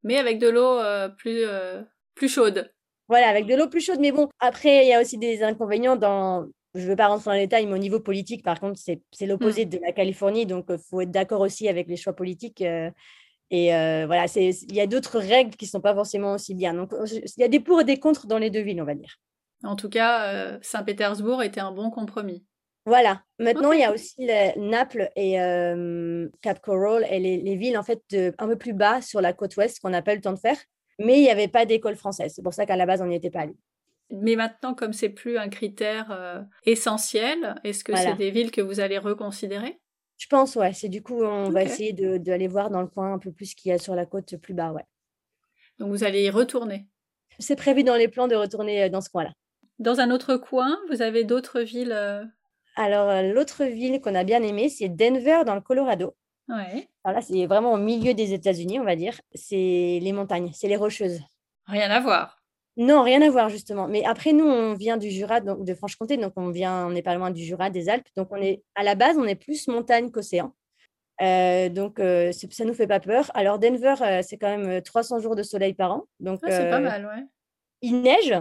Mais 0.02 0.18
avec 0.18 0.38
de 0.38 0.48
l'eau 0.50 0.78
euh, 0.78 1.08
plus, 1.08 1.44
euh, 1.46 1.80
plus 2.14 2.28
chaude. 2.28 2.70
Voilà, 3.08 3.28
avec 3.30 3.46
de 3.46 3.54
l'eau 3.54 3.66
plus 3.66 3.80
chaude, 3.80 3.98
mais 3.98 4.12
bon, 4.12 4.28
après 4.40 4.84
il 4.84 4.88
y 4.90 4.92
a 4.92 5.00
aussi 5.00 5.16
des 5.16 5.42
inconvénients 5.42 5.96
dans 5.96 6.46
je 6.74 6.86
veux 6.86 6.96
pas 6.96 7.08
rentrer 7.08 7.24
dans 7.26 7.32
les 7.34 7.40
détails, 7.42 7.66
mais 7.66 7.74
au 7.74 7.78
niveau 7.78 8.00
politique, 8.00 8.42
par 8.42 8.58
contre, 8.60 8.78
c'est 8.80 9.26
l'opposé 9.26 9.64
de 9.66 9.78
la 9.78 9.92
Californie, 9.92 10.46
donc 10.46 10.66
il 10.70 10.78
faut 10.78 11.00
être 11.02 11.10
d'accord 11.10 11.40
aussi 11.40 11.68
avec 11.68 11.86
les 11.88 11.96
choix 11.96 12.14
politiques. 12.14 12.62
euh, 12.62 12.90
et 13.50 13.74
euh, 13.74 14.04
voilà, 14.06 14.24
il 14.36 14.74
y 14.74 14.80
a 14.80 14.86
d'autres 14.86 15.18
règles 15.18 15.56
qui 15.56 15.66
sont 15.66 15.82
pas 15.82 15.94
forcément 15.94 16.32
aussi 16.32 16.54
bien. 16.54 16.72
Donc 16.72 16.92
euh, 16.94 17.04
il 17.06 17.40
y 17.40 17.44
a 17.44 17.48
des 17.48 17.60
pour 17.60 17.82
et 17.82 17.84
des 17.84 17.98
contre 17.98 18.26
dans 18.26 18.38
les 18.38 18.48
deux 18.48 18.62
villes, 18.62 18.80
on 18.80 18.86
va 18.86 18.94
dire. 18.94 19.16
En 19.62 19.76
tout 19.76 19.90
cas, 19.90 20.32
euh, 20.32 20.58
Saint-Pétersbourg 20.62 21.42
était 21.42 21.60
un 21.60 21.70
bon 21.72 21.90
compromis. 21.90 22.44
Voilà. 22.86 23.22
Maintenant, 23.38 23.72
il 23.72 23.80
y 23.80 23.84
a 23.84 23.92
aussi 23.92 24.14
le- 24.18 24.58
Naples 24.70 25.10
et 25.14 25.40
euh, 25.40 26.28
Cap 26.40 26.60
Coral 26.60 27.06
et 27.10 27.20
les, 27.20 27.36
les 27.42 27.56
villes 27.56 27.76
en 27.78 27.82
fait 27.84 28.00
de- 28.10 28.34
un 28.38 28.48
peu 28.48 28.56
plus 28.56 28.72
bas 28.72 29.02
sur 29.02 29.20
la 29.20 29.32
côte 29.34 29.56
ouest 29.56 29.78
qu'on 29.80 29.90
n'a 29.90 30.02
pas 30.02 30.14
eu 30.14 30.16
le 30.16 30.22
temps 30.22 30.32
de 30.32 30.38
faire. 30.38 30.56
Mais 30.98 31.18
il 31.18 31.22
n'y 31.22 31.30
avait 31.30 31.46
pas 31.48 31.66
d'école 31.66 31.96
française. 31.96 32.32
C'est 32.34 32.42
pour 32.42 32.54
ça 32.54 32.64
qu'à 32.66 32.76
la 32.76 32.86
base, 32.86 33.02
on 33.02 33.06
n'y 33.06 33.16
était 33.16 33.30
pas 33.30 33.40
allé. 33.40 33.54
Mais 34.14 34.36
maintenant, 34.36 34.74
comme 34.74 34.92
c'est 34.92 35.08
plus 35.08 35.38
un 35.38 35.48
critère 35.48 36.10
euh, 36.10 36.42
essentiel, 36.66 37.54
est-ce 37.64 37.82
que 37.82 37.92
Voilà. 37.92 38.10
c'est 38.10 38.16
des 38.18 38.30
villes 38.30 38.50
que 38.50 38.60
vous 38.60 38.78
allez 38.80 38.98
reconsidérer? 38.98 39.80
Je 40.18 40.26
pense, 40.28 40.54
ouais. 40.56 40.72
C'est 40.74 40.88
du 40.90 41.02
coup, 41.02 41.22
on 41.24 41.48
va 41.50 41.62
essayer 41.64 41.92
de- 41.92 42.18
d'aller 42.18 42.46
voir 42.46 42.70
dans 42.70 42.82
le 42.82 42.88
coin 42.88 43.14
un 43.14 43.18
peu 43.18 43.32
plus 43.32 43.46
ce 43.46 43.56
qu'il 43.56 43.70
y 43.70 43.72
a 43.72 43.78
sur 43.78 43.94
la 43.94 44.04
côte 44.06 44.36
plus 44.36 44.54
bas, 44.54 44.72
ouais. 44.72 44.84
Donc 45.78 45.88
vous 45.90 46.04
allez 46.04 46.22
y 46.24 46.30
retourner? 46.30 46.86
C'est 47.38 47.56
prévu 47.56 47.82
dans 47.82 47.96
les 47.96 48.08
plans 48.08 48.28
de 48.28 48.36
retourner 48.36 48.84
euh, 48.84 48.88
dans 48.90 49.00
ce 49.00 49.08
coin-là. 49.10 49.32
Dans 49.78 49.98
un 50.00 50.10
autre 50.10 50.36
coin, 50.36 50.78
vous 50.90 51.00
avez 51.02 51.24
d'autres 51.24 51.60
villes. 51.62 51.92
euh, 51.92 52.22
Alors, 52.76 53.22
l'autre 53.34 53.64
ville 53.64 54.00
qu'on 54.00 54.14
a 54.14 54.22
bien 54.24 54.42
aimée, 54.42 54.68
c'est 54.68 54.88
Denver 54.90 55.40
dans 55.46 55.54
le 55.54 55.60
Colorado. 55.62 56.14
Ouais. 56.48 56.88
Alors 57.04 57.16
là, 57.18 57.22
c'est 57.22 57.46
vraiment 57.46 57.72
au 57.72 57.78
milieu 57.78 58.12
des 58.14 58.34
États-Unis, 58.34 58.78
on 58.78 58.84
va 58.84 58.94
dire. 58.96 59.18
C'est 59.34 59.98
les 60.02 60.12
montagnes, 60.12 60.50
c'est 60.52 60.68
les 60.68 60.76
rocheuses. 60.76 61.20
Rien 61.66 61.90
à 61.90 62.00
voir. 62.00 62.41
Non, 62.76 63.02
rien 63.02 63.20
à 63.20 63.30
voir 63.30 63.48
justement. 63.50 63.86
Mais 63.86 64.04
après, 64.04 64.32
nous, 64.32 64.46
on 64.46 64.74
vient 64.74 64.96
du 64.96 65.10
Jura, 65.10 65.40
donc 65.40 65.64
de 65.64 65.74
Franche-Comté, 65.74 66.16
donc 66.16 66.32
on 66.36 66.50
vient, 66.50 66.86
on 66.86 66.90
n'est 66.90 67.02
pas 67.02 67.14
loin 67.14 67.30
du 67.30 67.42
Jura, 67.42 67.68
des 67.68 67.88
Alpes. 67.88 68.08
Donc 68.16 68.28
on 68.30 68.36
est 68.36 68.62
à 68.74 68.82
la 68.82 68.94
base, 68.94 69.18
on 69.18 69.24
est 69.24 69.34
plus 69.34 69.68
montagne 69.68 70.10
qu'océan. 70.10 70.54
Euh, 71.20 71.68
donc 71.68 72.00
euh, 72.00 72.32
ça 72.32 72.64
nous 72.64 72.74
fait 72.74 72.86
pas 72.86 72.98
peur. 72.98 73.30
Alors 73.34 73.58
Denver, 73.58 73.94
euh, 74.00 74.22
c'est 74.22 74.38
quand 74.38 74.48
même 74.48 74.68
euh, 74.68 74.80
300 74.80 75.20
jours 75.20 75.36
de 75.36 75.42
soleil 75.42 75.74
par 75.74 75.92
an. 75.92 76.04
Donc 76.18 76.40
Ah, 76.42 76.50
c'est 76.50 76.70
pas 76.70 76.78
euh, 76.78 76.80
mal, 76.80 77.06
ouais. 77.06 77.24
il 77.82 78.00
neige, 78.00 78.34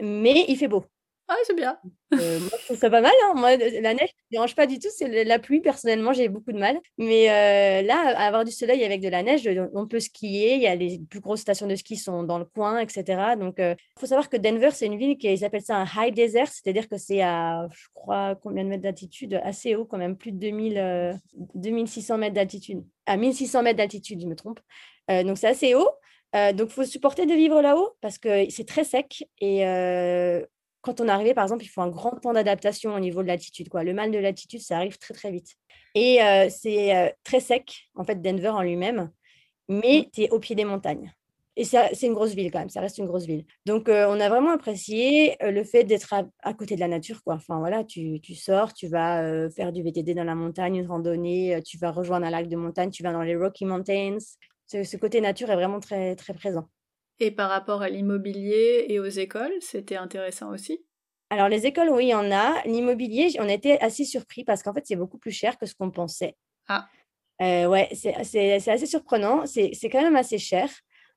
mais 0.00 0.44
il 0.48 0.56
fait 0.56 0.68
beau. 0.68 0.84
Ah, 1.30 1.36
c'est 1.46 1.54
bien. 1.54 1.78
Euh, 2.14 2.40
moi, 2.40 2.48
je 2.58 2.64
trouve 2.64 2.78
ça 2.78 2.88
pas 2.88 3.02
mal. 3.02 3.12
hein. 3.26 3.34
Moi, 3.36 3.56
la 3.56 3.92
neige, 3.92 4.08
ne 4.30 4.36
dérange 4.36 4.54
pas 4.54 4.66
du 4.66 4.78
tout. 4.78 4.88
C'est 4.90 5.24
la 5.24 5.38
pluie, 5.38 5.60
personnellement, 5.60 6.14
j'ai 6.14 6.30
beaucoup 6.30 6.52
de 6.52 6.58
mal. 6.58 6.78
Mais 6.96 7.28
euh, 7.28 7.82
là, 7.86 8.18
avoir 8.18 8.46
du 8.46 8.50
soleil 8.50 8.82
avec 8.82 9.02
de 9.02 9.08
la 9.10 9.22
neige, 9.22 9.46
on- 9.46 9.68
on 9.82 9.86
peut 9.86 10.00
skier. 10.00 10.54
Il 10.54 10.62
y 10.62 10.66
a 10.66 10.74
les 10.74 11.00
plus 11.10 11.20
grosses 11.20 11.40
stations 11.40 11.66
de 11.66 11.74
ski 11.74 11.96
sont 11.96 12.22
dans 12.22 12.38
le 12.38 12.46
coin, 12.46 12.78
etc. 12.78 13.36
Donc, 13.36 13.56
il 13.58 13.76
faut 14.00 14.06
savoir 14.06 14.30
que 14.30 14.38
Denver, 14.38 14.70
c'est 14.72 14.86
une 14.86 14.96
ville 14.96 15.18
qui 15.18 15.30
ils 15.30 15.44
appellent 15.44 15.60
ça 15.60 15.76
un 15.76 15.84
high 15.96 16.14
desert, 16.14 16.48
c'est-à-dire 16.48 16.88
que 16.88 16.96
c'est 16.96 17.20
à, 17.20 17.68
je 17.70 17.86
crois, 17.92 18.34
combien 18.42 18.64
de 18.64 18.70
mètres 18.70 18.84
d'altitude? 18.84 19.38
Assez 19.44 19.74
haut, 19.76 19.84
quand 19.84 19.98
même, 19.98 20.16
plus 20.16 20.32
de 20.32 20.38
2000, 20.38 20.78
euh, 20.78 21.12
2600 21.54 22.16
mètres 22.16 22.34
d'altitude. 22.36 22.82
À 23.04 23.18
1600 23.18 23.62
mètres 23.62 23.76
d'altitude, 23.76 24.22
je 24.22 24.26
me 24.26 24.34
trompe. 24.34 24.60
Euh, 25.10 25.24
donc, 25.24 25.36
c'est 25.36 25.48
assez 25.48 25.74
haut. 25.74 25.90
Euh, 26.34 26.54
donc, 26.54 26.70
faut 26.70 26.84
supporter 26.84 27.26
de 27.26 27.34
vivre 27.34 27.60
là-haut 27.60 27.96
parce 28.00 28.16
que 28.18 28.48
c'est 28.50 28.66
très 28.66 28.84
sec 28.84 29.24
et 29.40 29.66
euh, 29.66 30.42
quand 30.88 31.00
on 31.02 31.08
est 31.08 31.10
arrivé, 31.10 31.34
par 31.34 31.44
exemple, 31.44 31.64
il 31.64 31.68
faut 31.68 31.82
un 31.82 31.88
grand 31.90 32.12
temps 32.12 32.32
d'adaptation 32.32 32.94
au 32.94 32.98
niveau 33.00 33.22
de 33.22 33.28
l'altitude. 33.28 33.68
Quoi. 33.68 33.84
Le 33.84 33.92
mal 33.92 34.10
de 34.10 34.18
l'altitude, 34.18 34.60
ça 34.60 34.76
arrive 34.78 34.98
très, 34.98 35.12
très 35.14 35.30
vite. 35.30 35.54
Et 35.94 36.22
euh, 36.22 36.48
c'est 36.50 36.96
euh, 36.96 37.10
très 37.24 37.40
sec, 37.40 37.90
en 37.94 38.04
fait, 38.04 38.22
Denver 38.22 38.48
en 38.48 38.62
lui-même, 38.62 39.10
mais 39.68 40.08
tu 40.12 40.22
es 40.22 40.30
au 40.30 40.38
pied 40.38 40.54
des 40.54 40.64
montagnes. 40.64 41.12
Et 41.56 41.64
ça- 41.64 41.88
c'est 41.92 42.06
une 42.06 42.14
grosse 42.14 42.34
ville 42.34 42.50
quand 42.52 42.60
même, 42.60 42.68
ça 42.70 42.80
reste 42.80 42.98
une 42.98 43.06
grosse 43.06 43.26
ville. 43.26 43.44
Donc, 43.66 43.88
euh, 43.88 44.06
on 44.08 44.18
a 44.20 44.28
vraiment 44.28 44.52
apprécié 44.52 45.36
le 45.40 45.62
fait 45.64 45.84
d'être 45.84 46.12
à, 46.14 46.22
à 46.42 46.54
côté 46.54 46.74
de 46.76 46.80
la 46.80 46.88
nature. 46.88 47.22
Quoi. 47.24 47.34
Enfin, 47.34 47.58
voilà, 47.58 47.84
tu, 47.84 48.20
tu 48.20 48.34
sors, 48.34 48.72
tu 48.72 48.86
vas 48.88 49.50
faire 49.50 49.72
du 49.72 49.82
VTT 49.82 50.14
dans 50.14 50.24
la 50.24 50.34
montagne, 50.36 50.76
une 50.76 50.86
randonnée, 50.86 51.60
tu 51.66 51.76
vas 51.78 51.90
rejoindre 51.90 52.26
un 52.26 52.30
lac 52.30 52.48
de 52.48 52.56
montagne, 52.56 52.90
tu 52.90 53.02
vas 53.02 53.12
dans 53.12 53.22
les 53.22 53.36
Rocky 53.36 53.64
Mountains. 53.66 54.18
Ce, 54.68 54.84
ce 54.84 54.96
côté 54.96 55.20
nature 55.20 55.50
est 55.50 55.56
vraiment 55.56 55.80
très, 55.80 56.14
très 56.16 56.32
présent. 56.34 56.68
Et 57.20 57.30
par 57.30 57.50
rapport 57.50 57.82
à 57.82 57.88
l'immobilier 57.88 58.86
et 58.88 59.00
aux 59.00 59.06
écoles, 59.06 59.52
c'était 59.60 59.96
intéressant 59.96 60.52
aussi? 60.52 60.84
Alors, 61.30 61.48
les 61.48 61.66
écoles, 61.66 61.90
oui, 61.90 62.06
il 62.06 62.10
y 62.10 62.14
en 62.14 62.30
a. 62.30 62.62
L'immobilier, 62.64 63.30
on 63.38 63.48
été 63.48 63.80
assez 63.80 64.04
surpris 64.04 64.44
parce 64.44 64.62
qu'en 64.62 64.72
fait, 64.72 64.84
c'est 64.86 64.96
beaucoup 64.96 65.18
plus 65.18 65.30
cher 65.30 65.58
que 65.58 65.66
ce 65.66 65.74
qu'on 65.74 65.90
pensait. 65.90 66.36
Ah. 66.68 66.88
Euh, 67.42 67.66
ouais, 67.66 67.88
c'est 67.92 68.14
assez 68.14 68.86
surprenant. 68.86 69.44
C'est 69.46 69.90
quand 69.90 70.02
même 70.02 70.16
assez 70.16 70.38
cher. 70.38 70.70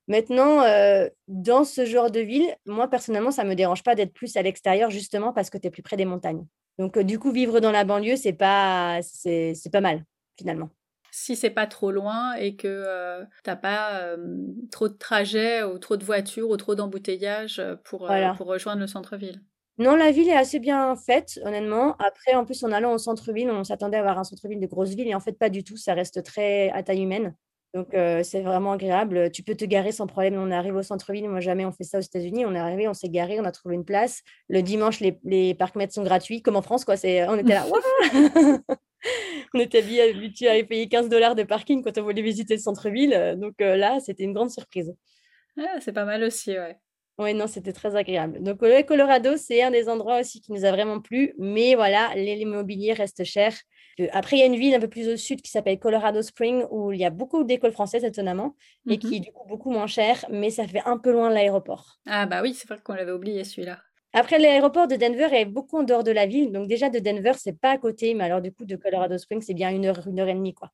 Maintenant, 0.07 0.63
euh, 0.63 1.07
dans 1.27 1.63
ce 1.63 1.85
genre 1.85 2.11
de 2.11 2.19
ville, 2.19 2.53
moi, 2.65 2.89
personnellement, 2.89 3.31
ça 3.31 3.43
ne 3.43 3.49
me 3.49 3.55
dérange 3.55 3.83
pas 3.83 3.95
d'être 3.95 4.13
plus 4.13 4.35
à 4.35 4.41
l'extérieur 4.41 4.89
justement 4.89 5.31
parce 5.31 5.49
que 5.49 5.57
tu 5.57 5.67
es 5.67 5.71
plus 5.71 5.83
près 5.83 5.95
des 5.95 6.05
montagnes. 6.05 6.45
Donc, 6.79 6.97
euh, 6.97 7.03
du 7.03 7.19
coup, 7.19 7.31
vivre 7.31 7.59
dans 7.59 7.71
la 7.71 7.85
banlieue, 7.85 8.15
c'est 8.15 8.33
pas, 8.33 8.99
c'est 9.03 9.53
pas 9.71 9.81
mal, 9.81 10.03
finalement. 10.37 10.69
Si 11.11 11.35
c'est 11.35 11.49
pas 11.49 11.67
trop 11.67 11.91
loin 11.91 12.33
et 12.35 12.55
que 12.55 12.67
euh, 12.67 13.23
t'as 13.43 13.57
pas 13.57 13.99
euh, 13.99 14.37
trop 14.71 14.87
de 14.87 14.93
trajets 14.93 15.61
ou 15.61 15.77
trop 15.77 15.97
de 15.97 16.05
voitures 16.05 16.49
ou 16.49 16.55
trop 16.55 16.73
d'embouteillages 16.73 17.61
pour, 17.83 18.09
euh, 18.09 18.33
pour 18.33 18.47
rejoindre 18.47 18.79
le 18.79 18.87
centre-ville. 18.87 19.41
Non, 19.77 19.95
la 19.95 20.11
ville 20.11 20.29
est 20.29 20.37
assez 20.37 20.59
bien 20.59 20.95
faite, 20.95 21.39
honnêtement. 21.43 21.95
Après, 21.97 22.35
en 22.35 22.45
plus, 22.45 22.63
en 22.63 22.71
allant 22.71 22.93
au 22.93 22.97
centre-ville, 22.97 23.49
on 23.49 23.63
s'attendait 23.63 23.97
à 23.97 24.01
avoir 24.01 24.19
un 24.19 24.23
centre-ville 24.23 24.59
de 24.59 24.67
grosse 24.67 24.93
ville 24.93 25.07
et 25.07 25.15
en 25.15 25.19
fait, 25.19 25.33
pas 25.33 25.49
du 25.49 25.63
tout. 25.63 25.75
Ça 25.75 25.93
reste 25.93 26.23
très 26.23 26.69
à 26.69 26.83
taille 26.83 27.01
humaine. 27.01 27.35
Donc, 27.73 27.93
euh, 27.93 28.21
c'est 28.23 28.41
vraiment 28.41 28.73
agréable. 28.73 29.31
Tu 29.31 29.43
peux 29.43 29.55
te 29.55 29.65
garer 29.65 29.91
sans 29.91 30.05
problème. 30.05 30.35
On 30.35 30.51
arrive 30.51 30.75
au 30.75 30.83
centre-ville. 30.83 31.27
Moi, 31.29 31.39
jamais 31.39 31.65
on 31.65 31.71
fait 31.71 31.85
ça 31.85 31.97
aux 31.97 32.01
États-Unis. 32.01 32.45
On 32.45 32.53
est 32.53 32.59
arrivé, 32.59 32.87
on 32.87 32.93
s'est 32.93 33.09
garé, 33.09 33.39
on 33.39 33.45
a 33.45 33.51
trouvé 33.51 33.75
une 33.75 33.85
place. 33.85 34.21
Le 34.49 34.61
dimanche, 34.61 34.99
les, 34.99 35.19
les 35.23 35.53
parcs-mètres 35.55 35.93
sont 35.93 36.03
gratuits, 36.03 36.41
comme 36.41 36.57
en 36.57 36.61
France, 36.61 36.85
quoi. 36.85 36.97
C'est, 36.97 37.27
on 37.27 37.35
était 37.35 37.53
là. 37.53 37.65
On 39.53 39.59
était 39.59 39.79
habitués 40.01 40.49
à 40.49 40.63
payer 40.63 40.87
15 40.87 41.09
dollars 41.09 41.35
de 41.35 41.43
parking 41.43 41.83
quand 41.83 41.97
on 41.97 42.03
voulait 42.03 42.21
visiter 42.21 42.55
le 42.55 42.59
centre-ville. 42.61 43.13
Euh, 43.13 43.35
Donc 43.35 43.55
euh, 43.61 43.75
là, 43.75 43.99
c'était 43.99 44.23
une 44.23 44.33
grande 44.33 44.51
surprise. 44.51 44.93
Ah, 45.57 45.79
c'est 45.81 45.91
pas 45.93 46.05
mal 46.05 46.23
aussi, 46.23 46.51
ouais. 46.51 46.77
Oui, 47.19 47.33
non, 47.33 47.45
c'était 47.45 47.73
très 47.73 47.95
agréable. 47.95 48.41
Donc, 48.41 48.61
le 48.61 48.81
Colorado, 48.83 49.37
c'est 49.37 49.61
un 49.61 49.69
des 49.69 49.89
endroits 49.89 50.19
aussi 50.21 50.41
qui 50.41 50.51
nous 50.53 50.65
a 50.65 50.71
vraiment 50.71 51.01
plu. 51.01 51.33
Mais 51.37 51.75
voilà, 51.75 52.13
l'immobilier 52.15 52.93
reste 52.93 53.23
cher. 53.25 53.53
Euh, 53.99 54.07
Après, 54.11 54.37
il 54.37 54.39
y 54.39 54.43
a 54.43 54.45
une 54.47 54.55
ville 54.55 54.73
un 54.73 54.79
peu 54.79 54.87
plus 54.87 55.07
au 55.09 55.17
sud 55.17 55.41
qui 55.41 55.51
s'appelle 55.51 55.77
Colorado 55.77 56.21
Springs 56.21 56.63
où 56.71 56.91
il 56.93 56.99
y 56.99 57.05
a 57.05 57.09
beaucoup 57.11 57.43
d'écoles 57.43 57.73
françaises, 57.73 58.03
étonnamment, 58.05 58.55
et 58.89 58.97
Mhm. 58.97 58.99
qui 58.99 59.15
est 59.17 59.19
du 59.19 59.31
coup 59.31 59.47
beaucoup 59.47 59.69
moins 59.71 59.87
cher, 59.87 60.25
mais 60.31 60.49
ça 60.49 60.65
fait 60.67 60.81
un 60.85 60.97
peu 60.97 61.11
loin 61.11 61.29
de 61.29 61.35
l'aéroport. 61.35 61.99
Ah 62.07 62.25
bah 62.25 62.41
oui, 62.41 62.53
c'est 62.53 62.67
vrai 62.67 62.79
qu'on 62.83 62.93
l'avait 62.93 63.11
oublié 63.11 63.43
celui-là. 63.43 63.79
Après, 64.13 64.39
l'aéroport 64.39 64.87
de 64.87 64.95
Denver 64.95 65.29
est 65.31 65.45
beaucoup 65.45 65.79
en 65.79 65.83
dehors 65.83 66.03
de 66.03 66.11
la 66.11 66.25
ville. 66.25 66.51
Donc, 66.51 66.67
déjà, 66.67 66.89
de 66.89 66.99
Denver, 66.99 67.33
c'est 67.37 67.57
pas 67.59 67.71
à 67.71 67.77
côté. 67.77 68.13
Mais 68.13 68.25
alors, 68.25 68.41
du 68.41 68.51
coup, 68.51 68.65
de 68.65 68.75
Colorado 68.75 69.17
Springs, 69.17 69.41
c'est 69.41 69.53
bien 69.53 69.69
une 69.69 69.85
heure, 69.85 70.05
une 70.07 70.19
heure 70.19 70.27
et 70.27 70.33
demie, 70.33 70.53
quoi. 70.53 70.69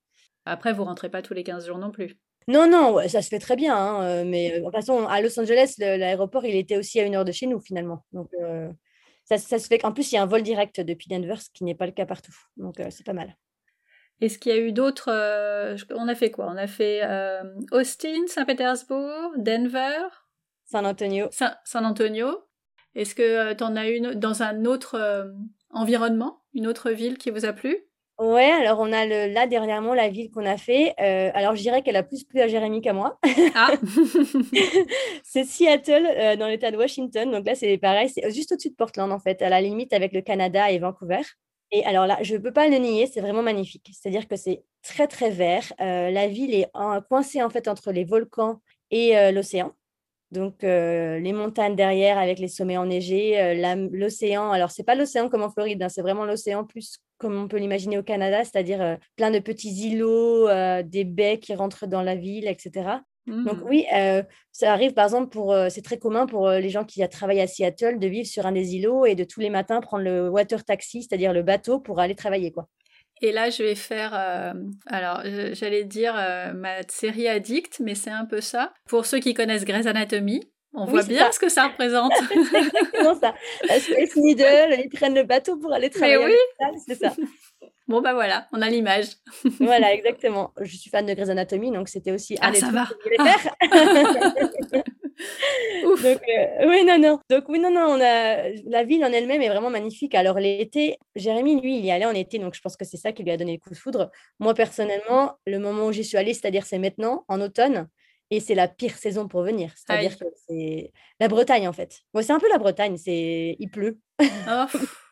Après, 0.45 0.73
vous 0.73 0.83
rentrez 0.83 1.09
pas 1.09 1.21
tous 1.21 1.33
les 1.33 1.43
15 1.43 1.67
jours 1.67 1.77
non 1.77 1.91
plus. 1.91 2.17
Non, 2.47 2.67
non, 2.69 2.97
ça 3.09 3.21
se 3.21 3.27
fait 3.27 3.39
très 3.39 3.55
bien. 3.57 3.75
hein, 3.75 4.03
euh, 4.03 4.23
mais 4.25 4.59
de 4.59 4.63
toute 4.63 4.71
façon, 4.73 5.05
à 5.05 5.21
Los 5.21 5.37
Angeles, 5.39 5.75
le- 5.79 5.97
l'aéroport, 5.97 6.45
il 6.45 6.55
était 6.55 6.77
aussi 6.77 6.99
à 6.99 7.03
une 7.03 7.15
heure 7.15 7.25
de 7.25 7.31
chez 7.33 7.45
nous, 7.45 7.59
finalement. 7.59 8.05
Donc, 8.13 8.29
euh, 8.41 8.69
ça, 9.25 9.37
ça 9.37 9.59
se 9.59 9.67
fait. 9.67 9.83
En 9.85 9.91
plus, 9.91 10.11
il 10.11 10.15
y 10.15 10.17
a 10.17 10.23
un 10.23 10.27
vol 10.27 10.41
direct 10.43 10.79
depuis 10.79 11.09
Denver, 11.09 11.35
ce 11.37 11.49
qui 11.53 11.63
n'est 11.65 11.75
pas 11.75 11.85
le 11.85 11.91
cas 11.91 12.05
partout. 12.05 12.33
Donc, 12.55 12.79
euh, 12.79 12.87
c'est 12.89 13.05
pas 13.05 13.11
mal. 13.13 13.35
Est-ce 14.21 14.39
qu'il 14.39 14.51
y 14.51 14.55
a 14.55 14.59
eu 14.59 14.71
d'autres 14.71 15.09
euh, 15.11 15.75
On 15.93 16.07
a 16.07 16.15
fait 16.15 16.31
quoi? 16.31 16.47
On 16.49 16.57
a 16.57 16.65
fait 16.67 17.01
Austin, 17.71 18.25
Saint-Pétersbourg, 18.27 19.33
Denver, 19.37 19.99
San 20.65 20.85
Antonio. 20.87 21.27
San 21.31 21.85
Antonio. 21.85 22.46
Est-ce 22.97 23.15
que 23.15 23.53
tu 23.53 23.63
en 23.63 23.75
as 23.75 23.87
une 23.89 24.13
dans 24.15 24.43
un 24.43 24.65
autre 24.65 24.95
euh, 24.95 25.31
environnement, 25.69 26.41
une 26.53 26.67
autre 26.67 26.91
ville 26.91 27.17
qui 27.17 27.29
vous 27.29 27.45
a 27.45 27.53
plu? 27.53 27.77
Ouais, 28.19 28.49
alors 28.51 28.79
on 28.79 28.91
a 28.91 29.05
le, 29.05 29.31
là 29.31 29.45
dernièrement 29.45 29.93
la 29.93 30.09
ville 30.09 30.31
qu'on 30.31 30.45
a 30.47 30.57
fait. 30.57 30.95
euh, 30.99 31.29
alors 31.35 31.55
je 31.55 31.61
dirais 31.61 31.83
qu'elle 31.83 31.95
a 31.95 32.01
plus 32.01 32.23
plu 32.23 32.41
à 32.41 32.47
Jérémy 32.47 32.81
qu'à 32.81 32.91
moi. 32.93 33.19
Ah 33.53 33.69
c'est 35.23 35.43
Seattle, 35.43 36.07
euh, 36.17 36.35
dans 36.35 36.47
l'État 36.47 36.71
de 36.71 36.77
Washington. 36.77 37.29
Donc 37.31 37.45
là, 37.45 37.53
c'est 37.53 37.77
pareil, 37.77 38.09
c'est 38.09 38.31
juste 38.31 38.51
au-dessus 38.51 38.71
de 38.71 38.75
Portland, 38.75 39.11
en 39.11 39.19
fait, 39.19 39.41
à 39.43 39.49
la 39.49 39.61
limite 39.61 39.93
avec 39.93 40.13
le 40.13 40.21
Canada 40.21 40.71
et 40.71 40.79
Vancouver. 40.79 41.21
Et 41.71 41.85
alors 41.85 42.07
là, 42.07 42.17
je 42.21 42.33
ne 42.35 42.39
peux 42.39 42.53
pas 42.53 42.67
le 42.67 42.77
nier, 42.77 43.07
c'est 43.07 43.21
vraiment 43.21 43.43
magnifique. 43.43 43.91
C'est-à-dire 43.93 44.27
que 44.27 44.35
c'est 44.35 44.63
très, 44.81 45.07
très 45.07 45.29
vert. 45.29 45.71
Euh, 45.81 46.09
la 46.09 46.27
ville 46.27 46.53
est 46.55 46.69
en- 46.73 47.01
coincée, 47.01 47.43
en 47.43 47.49
fait, 47.51 47.67
entre 47.67 47.91
les 47.91 48.05
volcans 48.05 48.61
et 48.89 49.17
euh, 49.17 49.31
l'océan. 49.31 49.73
Donc, 50.31 50.55
les 50.61 51.33
montagnes 51.33 51.75
derrière 51.75 52.17
avec 52.17 52.39
les 52.39 52.47
sommets 52.47 52.77
enneigés, 52.77 53.55
l'océan. 53.91 54.51
Alors, 54.51 54.71
c'est 54.71 54.83
pas 54.83 54.95
l'océan 54.95 55.29
comme 55.29 55.43
en 55.43 55.49
Floride, 55.49 55.81
hein, 55.81 55.89
c'est 55.89 56.01
vraiment 56.01 56.25
l'océan 56.25 56.65
plus 56.65 56.97
comme 57.17 57.35
on 57.35 57.47
peut 57.47 57.57
l'imaginer 57.57 57.97
au 57.97 58.03
Canada, 58.03 58.43
c'est-à-dire 58.43 58.97
plein 59.15 59.31
de 59.31 59.39
petits 59.39 59.73
îlots, 59.89 60.47
des 60.83 61.03
baies 61.03 61.39
qui 61.39 61.55
rentrent 61.55 61.87
dans 61.87 62.03
la 62.03 62.15
ville, 62.15 62.47
etc. 62.47 62.89
Donc 63.25 63.57
mmh. 63.57 63.67
oui, 63.67 63.85
ça 64.51 64.71
arrive 64.71 64.93
par 64.93 65.05
exemple 65.05 65.29
pour, 65.29 65.55
c'est 65.69 65.81
très 65.81 65.97
commun 65.97 66.27
pour 66.27 66.49
les 66.49 66.69
gens 66.69 66.83
qui 66.83 67.07
travaillent 67.09 67.41
à 67.41 67.47
Seattle 67.47 67.97
de 67.97 68.07
vivre 68.07 68.27
sur 68.27 68.45
un 68.45 68.51
des 68.51 68.75
îlots 68.75 69.05
et 69.05 69.15
de 69.15 69.23
tous 69.23 69.39
les 69.39 69.49
matins 69.49 69.81
prendre 69.81 70.03
le 70.03 70.29
water 70.29 70.63
taxi, 70.63 71.03
c'est-à-dire 71.03 71.33
le 71.33 71.43
bateau 71.43 71.79
pour 71.79 71.99
aller 71.99 72.15
travailler 72.15 72.51
quoi. 72.51 72.67
Et 73.21 73.31
là, 73.31 73.49
je 73.49 73.63
vais 73.63 73.75
faire, 73.75 74.13
alors 74.85 75.21
j'allais 75.53 75.83
dire 75.83 76.13
ma 76.55 76.83
série 76.87 77.27
addict, 77.27 77.79
mais 77.79 77.95
c'est 77.95 78.11
un 78.11 78.25
peu 78.25 78.41
ça. 78.41 78.73
Pour 78.87 79.05
ceux 79.05 79.19
qui 79.19 79.33
connaissent 79.33 79.65
Grey's 79.65 79.87
Anatomy, 79.87 80.41
on 80.73 80.85
voit 80.85 81.03
bien 81.03 81.31
ce 81.31 81.39
que 81.39 81.49
ça 81.49 81.67
représente. 81.67 82.13
c'est 82.51 82.57
exactement 82.59 83.15
ça. 83.19 83.33
La 83.67 83.79
Space 83.79 84.15
Needle, 84.15 84.75
ils 84.83 84.89
prennent 84.89 85.15
le 85.15 85.23
bateau 85.23 85.57
pour 85.57 85.73
aller 85.73 85.89
travailler. 85.89 86.17
Mais 86.17 86.25
oui, 86.25 86.79
c'est 86.87 86.95
ça. 86.95 87.13
Bon, 87.89 88.01
bah 88.01 88.13
voilà, 88.13 88.47
on 88.51 88.61
a 88.61 88.69
l'image. 88.69 89.05
voilà, 89.61 89.93
exactement. 89.93 90.51
Je 90.59 90.75
suis 90.75 90.89
fan 90.89 91.05
de 91.05 91.13
Grey's 91.13 91.29
Anatomy, 91.29 91.71
donc 91.71 91.87
c'était 91.87 92.11
aussi 92.11 92.35
ah, 92.41 92.53
ça 92.53 92.69
va. 92.69 92.85
donc, 95.83 96.21
euh, 96.29 96.67
oui, 96.67 96.83
non, 96.85 96.99
non. 96.99 97.19
Donc, 97.29 97.49
oui, 97.49 97.59
non, 97.59 97.71
non, 97.71 97.87
on 97.87 98.01
a... 98.01 98.49
la 98.65 98.83
ville 98.83 99.03
en 99.03 99.11
elle-même 99.11 99.41
est 99.41 99.49
vraiment 99.49 99.69
magnifique. 99.69 100.15
Alors, 100.15 100.39
l'été, 100.39 100.97
Jérémy, 101.15 101.61
lui, 101.61 101.77
il 101.77 101.85
y 101.85 101.91
allait 101.91 102.05
en 102.05 102.13
été, 102.13 102.39
donc 102.39 102.53
je 102.53 102.61
pense 102.61 102.77
que 102.77 102.85
c'est 102.85 102.97
ça 102.97 103.11
qui 103.11 103.23
lui 103.23 103.31
a 103.31 103.37
donné 103.37 103.53
le 103.53 103.59
coup 103.59 103.69
de 103.69 103.75
foudre. 103.75 104.11
Moi, 104.39 104.53
personnellement, 104.53 105.33
le 105.45 105.59
moment 105.59 105.87
où 105.87 105.91
j'y 105.91 106.03
suis 106.03 106.17
allée, 106.17 106.33
c'est-à-dire 106.33 106.65
c'est 106.65 106.79
maintenant, 106.79 107.25
en 107.27 107.41
automne, 107.41 107.87
et 108.29 108.39
c'est 108.39 108.55
la 108.55 108.67
pire 108.67 108.97
saison 108.97 109.27
pour 109.27 109.41
venir. 109.43 109.71
C'est-à-dire 109.75 110.17
que 110.17 110.25
c'est 110.47 110.91
la 111.19 111.27
Bretagne, 111.27 111.67
en 111.67 111.73
fait. 111.73 112.01
Moi, 112.13 112.23
c'est 112.23 112.33
un 112.33 112.39
peu 112.39 112.49
la 112.49 112.57
Bretagne, 112.57 112.97
c'est 112.97 113.55
il 113.57 113.69
pleut. 113.69 113.99
oh, 114.21 114.65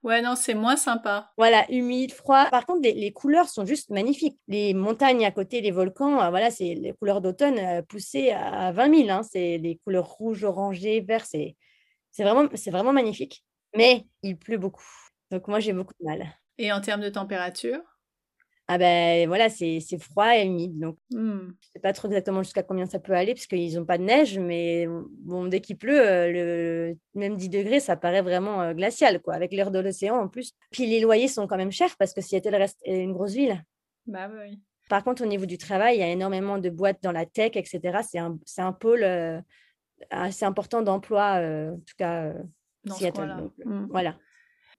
ouais, 0.06 0.22
non, 0.22 0.36
c'est 0.36 0.53
moins 0.53 0.78
sympa. 0.78 1.32
Voilà, 1.38 1.70
humide, 1.72 2.14
froid. 2.14 2.45
Par 2.49 2.66
contre, 2.66 2.82
les, 2.84 3.12
couleurs 3.12 3.49
sont 3.49 3.66
juste 3.66 3.89
magnifiques. 3.89 4.39
Les 4.47 4.74
montagnes 4.74 5.26
à 5.26 5.32
côté, 5.32 5.62
les 5.62 5.72
volcans, 5.72 6.22
euh, 6.22 6.30
voilà, 6.30 6.51
c'est 6.51 6.76
les 6.76 6.93
couleurs 6.93 7.22
d'automne 7.22 7.58
euh, 7.58 7.82
poussées 7.82 8.32
à 8.32 8.72
20 8.72 8.95
000. 8.95 9.10
Hein. 9.10 9.24
C'est 9.24 9.58
les 9.58 9.78
couleurs 9.84 10.08
rouge, 10.08 10.43
orangé, 10.43 11.01
vert. 11.01 11.26
C'est 11.26 11.56
vraiment, 12.20 12.47
vraiment 12.68 12.93
magnifique. 12.93 13.43
Mais 13.76 14.06
il 14.24 14.38
pleut 14.38 14.58
beaucoup. 14.58 14.86
Donc, 15.32 15.47
moi, 15.47 15.60
j'ai 15.60 15.74
beaucoup 15.74 15.93
de 15.99 16.06
mal. 16.06 16.26
Et 16.58 16.72
en 16.72 16.80
termes 16.80 17.01
de 17.01 17.10
température? 17.10 17.82
Ah 18.68 18.80
ben 18.80 19.28
voilà, 19.28 19.49
c'est 19.49 19.80
froid 19.99 20.36
et 20.36 20.45
humide. 20.45 20.80
Donc, 20.80 20.97
mmh. 21.11 21.18
je 21.18 21.45
ne 21.45 21.53
sais 21.74 21.80
pas 21.80 21.93
trop 21.93 22.07
exactement 22.07 22.41
jusqu'à 22.41 22.63
combien 22.63 22.88
ça 22.88 22.99
peut 22.99 23.13
aller, 23.13 23.36
parce 23.36 23.45
qu'ils 23.45 23.76
n'ont 23.76 23.86
pas 23.86 23.99
de 23.99 24.03
neige, 24.03 24.39
mais 24.39 24.88
bon, 25.20 25.45
dès 25.45 25.61
qu'il 25.61 25.78
pleut, 25.78 26.01
euh, 26.01 26.32
le, 26.32 26.97
même 27.13 27.36
10 27.38 27.49
degrés, 27.49 27.80
ça 27.80 27.95
paraît 27.95 28.24
vraiment 28.24 28.61
euh, 28.61 28.74
glacial, 28.74 29.22
quoi, 29.22 29.36
avec 29.36 29.53
l'air 29.53 29.70
de 29.70 29.78
l'océan 29.78 30.16
en 30.16 30.28
plus. 30.28 30.53
Puis 30.72 30.88
les 30.88 30.99
loyers 30.99 31.28
sont 31.28 31.45
quand 31.45 31.57
même 31.57 31.72
chers, 31.72 31.95
parce 31.97 32.13
que 32.13 32.22
Seattle 32.22 32.55
reste 32.55 32.80
une 32.88 33.13
grosse 33.13 33.34
ville. 33.34 33.63
Bah 34.07 34.30
oui. 34.34 34.59
Par 34.89 35.03
contre, 35.03 35.24
au 35.24 35.28
niveau 35.28 35.45
du 35.45 35.59
travail, 35.59 35.97
il 35.97 35.99
y 35.99 36.03
a 36.03 36.09
énormément 36.09 36.57
de 36.57 36.70
boîtes 36.70 37.01
dans 37.03 37.11
la 37.11 37.26
tech, 37.28 37.51
etc. 37.55 37.99
C'est 38.07 38.20
un, 38.20 38.38
un, 38.57 38.74
pôle 38.74 39.03
euh, 39.03 39.39
assez 40.09 40.45
important 40.45 40.82
d'emploi, 40.82 41.39
en 41.39 41.78
tout 41.78 41.95
cas, 41.97 42.34
dans 42.84 42.95
Seattle. 42.95 43.51
Mmh. 43.63 43.88
Voilà. 43.89 44.16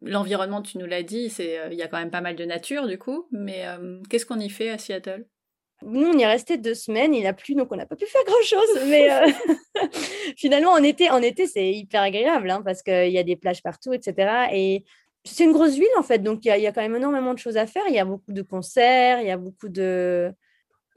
L'environnement, 0.02 0.62
tu 0.62 0.78
nous 0.78 0.86
l'as 0.86 1.02
dit, 1.02 1.30
c'est 1.30 1.58
euh, 1.58 1.68
il 1.70 1.78
y 1.78 1.82
a 1.82 1.88
quand 1.88 1.98
même 1.98 2.10
pas 2.10 2.20
mal 2.20 2.36
de 2.36 2.44
nature 2.44 2.86
du 2.86 2.98
coup, 2.98 3.26
mais 3.30 3.66
euh, 3.66 4.00
qu'est-ce 4.10 4.26
qu'on 4.26 4.38
y 4.38 4.50
fait 4.50 4.68
à 4.68 4.78
Seattle? 4.78 5.26
Nous, 5.82 6.06
on 6.06 6.18
y 6.18 6.22
est 6.22 6.26
resté 6.26 6.56
deux 6.56 6.74
semaines, 6.74 7.14
il 7.14 7.26
a 7.26 7.32
plu, 7.32 7.54
donc 7.54 7.68
on 7.70 7.76
n'a 7.76 7.86
pas 7.86 7.96
pu 7.96 8.06
faire 8.06 8.24
grand-chose. 8.24 8.88
Mais 8.88 9.10
euh, 9.10 9.26
finalement, 10.36 10.72
en 10.72 10.82
été, 10.82 11.10
en 11.10 11.22
été 11.22 11.46
c'est 11.46 11.70
hyper 11.70 12.02
agréable 12.02 12.50
hein, 12.50 12.62
parce 12.64 12.82
qu'il 12.82 13.10
y 13.10 13.18
a 13.18 13.22
des 13.22 13.36
plages 13.36 13.62
partout, 13.62 13.92
etc. 13.92 14.48
Et 14.52 14.84
c'est 15.24 15.44
une 15.44 15.52
grosse 15.52 15.74
ville, 15.74 15.86
en 15.98 16.02
fait, 16.02 16.18
donc 16.18 16.44
il 16.44 16.56
y, 16.56 16.66
a 16.66 16.72
quand 16.72 16.82
même 16.82 16.96
énormément 16.96 17.34
de 17.34 17.38
choses 17.38 17.56
à 17.56 17.66
faire. 17.66 17.82
Il 17.88 17.94
y 17.94 17.98
a 17.98 18.04
beaucoup 18.04 18.32
de 18.32 18.42
concerts, 18.42 19.20
il 19.20 19.26
y 19.26 19.30
a 19.30 19.36
beaucoup 19.36 19.68
de... 19.68 20.32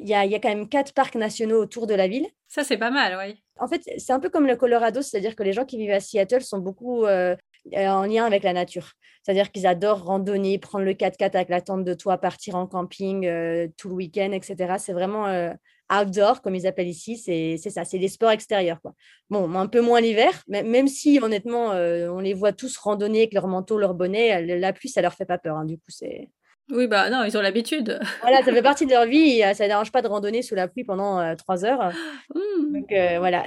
Il 0.02 0.08
y 0.08 0.14
a, 0.14 0.24
il 0.24 0.32
y 0.32 0.36
a 0.36 0.40
quand 0.40 0.50
même 0.50 0.70
quatre 0.70 0.94
parcs 0.94 1.16
nationaux 1.16 1.62
autour 1.62 1.86
de 1.86 1.94
la 1.94 2.08
ville. 2.08 2.26
Ça, 2.48 2.64
c'est 2.64 2.78
pas 2.78 2.90
mal, 2.92 3.18
oui. 3.22 3.44
En 3.58 3.68
fait, 3.68 3.82
c'est 3.98 4.14
un 4.14 4.20
peu 4.20 4.30
comme 4.30 4.48
le 4.48 4.56
Colorado, 4.56 5.02
c'est-à-dire 5.02 5.36
que 5.36 5.44
les 5.44 5.52
gens 5.52 5.66
qui 5.66 5.78
vivent 5.78 5.92
à 5.92 6.00
Seattle 6.00 6.42
sont 6.42 6.60
beaucoup 6.60 7.06
euh, 7.06 7.36
en 7.76 8.06
lien 8.06 8.26
avec 8.26 8.44
la 8.44 8.54
nature. 8.54 8.94
C'est-à-dire 9.24 9.52
qu'ils 9.52 9.68
adorent 9.68 10.06
randonner, 10.06 10.58
prendre 10.58 10.86
le 10.86 10.94
4x4 10.94 11.36
avec 11.36 11.50
la 11.50 11.62
tente 11.62 11.84
de 11.84 11.94
toit, 11.94 12.18
partir 12.18 12.56
en 12.56 12.68
camping 12.68 13.26
euh, 13.26 13.68
tout 13.78 13.90
le 13.90 13.96
week-end, 13.96 14.32
etc. 14.32 14.76
C'est 14.80 14.94
vraiment 14.94 15.28
euh, 15.28 15.52
outdoor, 15.92 16.42
comme 16.42 16.56
ils 16.56 16.68
appellent 16.68 16.88
ici. 16.88 17.18
C'est 17.18 17.58
ça, 17.58 17.86
c'est 17.86 18.00
des 18.00 18.08
sports 18.08 18.32
extérieurs. 18.32 18.82
Quoi. 18.82 18.94
Bon, 19.30 19.54
un 19.56 19.68
peu 19.68 19.82
moins 19.82 20.02
l'hiver, 20.02 20.44
même 20.48 20.88
si 20.88 21.20
honnêtement, 21.22 21.70
on 21.72 22.20
les 22.20 22.34
voit 22.34 22.54
tous 22.54 22.78
randonner 22.78 23.20
avec 23.20 23.34
leur 23.34 23.48
manteau, 23.48 23.78
leur 23.78 23.94
bonnet. 23.94 24.46
La 24.60 24.74
pluie, 24.74 24.90
ça 24.90 25.02
leur 25.02 25.14
fait 25.14 25.26
pas 25.26 25.38
peur. 25.38 25.58
Hein. 25.58 25.66
Du 25.66 25.78
coup, 25.78 25.90
c'est 25.90 26.30
oui, 26.72 26.86
bah 26.86 27.10
non, 27.10 27.24
ils 27.24 27.36
ont 27.36 27.42
l'habitude. 27.42 28.00
voilà, 28.22 28.44
ça 28.44 28.54
fait 28.54 28.62
partie 28.62 28.86
de 28.86 28.92
leur 28.92 29.06
vie. 29.06 29.40
Ça 29.56 29.64
ne 29.64 29.70
dérange 29.70 29.92
pas 29.92 30.04
de 30.04 30.08
randonner 30.08 30.44
sous 30.44 30.54
la 30.54 30.68
pluie 30.68 30.84
pendant 30.84 31.20
euh, 31.20 31.36
trois 31.36 31.66
heures. 31.66 31.92
Mmh. 32.36 32.74
Donc 32.74 32.92
euh, 32.92 33.18
voilà, 33.18 33.46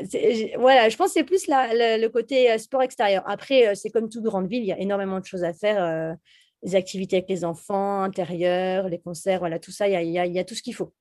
voilà, 0.59 0.89
je 0.89 0.97
pense 0.97 1.09
que 1.09 1.13
c'est 1.13 1.25
plus 1.25 1.47
le 1.47 2.09
côté 2.09 2.51
euh, 2.51 2.59
sport 2.59 2.83
extérieur. 2.83 3.23
Après, 3.27 3.75
c'est 3.77 3.91
comme 3.91 4.09
toute 4.09 4.25
grande 4.25 4.49
ville, 4.49 4.63
il 4.63 4.67
y 4.67 4.73
a 4.73 4.79
énormément 4.79 5.21
de 5.21 5.25
choses 5.25 5.45
à 5.45 5.53
faire. 5.53 6.17
les 6.63 6.75
activités 6.75 7.17
avec 7.17 7.29
les 7.29 7.45
enfants, 7.45 8.03
intérieurs, 8.03 8.89
les 8.89 8.99
concerts, 8.99 9.39
voilà, 9.39 9.61
tout 9.61 9.71
ça, 9.71 9.87
il 9.87 9.93
y 9.93 10.19
a, 10.19 10.27
y 10.27 10.39
a, 10.39 10.45
tout 10.45 10.55
ce 10.55 10.63
qu'il 10.63 10.75
faut. 10.75 10.93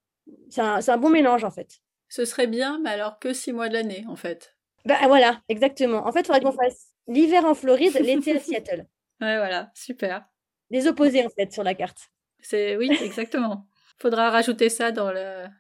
C'est 0.50 0.62
un, 0.62 0.80
un, 0.86 0.98
bon 0.98 1.10
mélange 1.10 1.44
en 1.44 1.50
fait. 1.50 1.80
Ce 2.08 2.26
serait 2.26 2.48
bien, 2.48 2.80
mais 2.84 2.92
alors 2.92 3.18
que 3.18 3.34
six 3.34 3.52
mois 3.52 3.68
de 3.68 3.74
l'année 3.74 4.06
en 4.08 4.16
fait. 4.16 4.56
Bah, 4.86 5.00
voilà, 5.08 5.42
exactement. 5.50 6.06
En 6.08 6.12
fait, 6.12 6.22
il 6.22 6.26
faudrait 6.28 6.42
qu'on 6.42 6.52
fasse 6.64 6.90
l'hiver 7.08 7.46
en 7.46 7.56
Floride, 7.56 7.94
l'été 8.00 8.34
à 8.36 8.40
Seattle. 8.40 8.86
Ouais, 9.20 9.38
voilà, 9.38 9.72
super 9.74 10.31
des 10.72 10.88
opposés 10.88 11.24
en 11.26 11.30
fait 11.30 11.52
sur 11.52 11.64
la 11.64 11.76
carte. 11.76 12.10
C'est 12.40 12.78
oui, 12.78 12.90
exactement. 13.04 13.68
Faudra 14.00 14.32
rajouter 14.32 14.70
ça 14.70 14.92
dans 14.92 15.12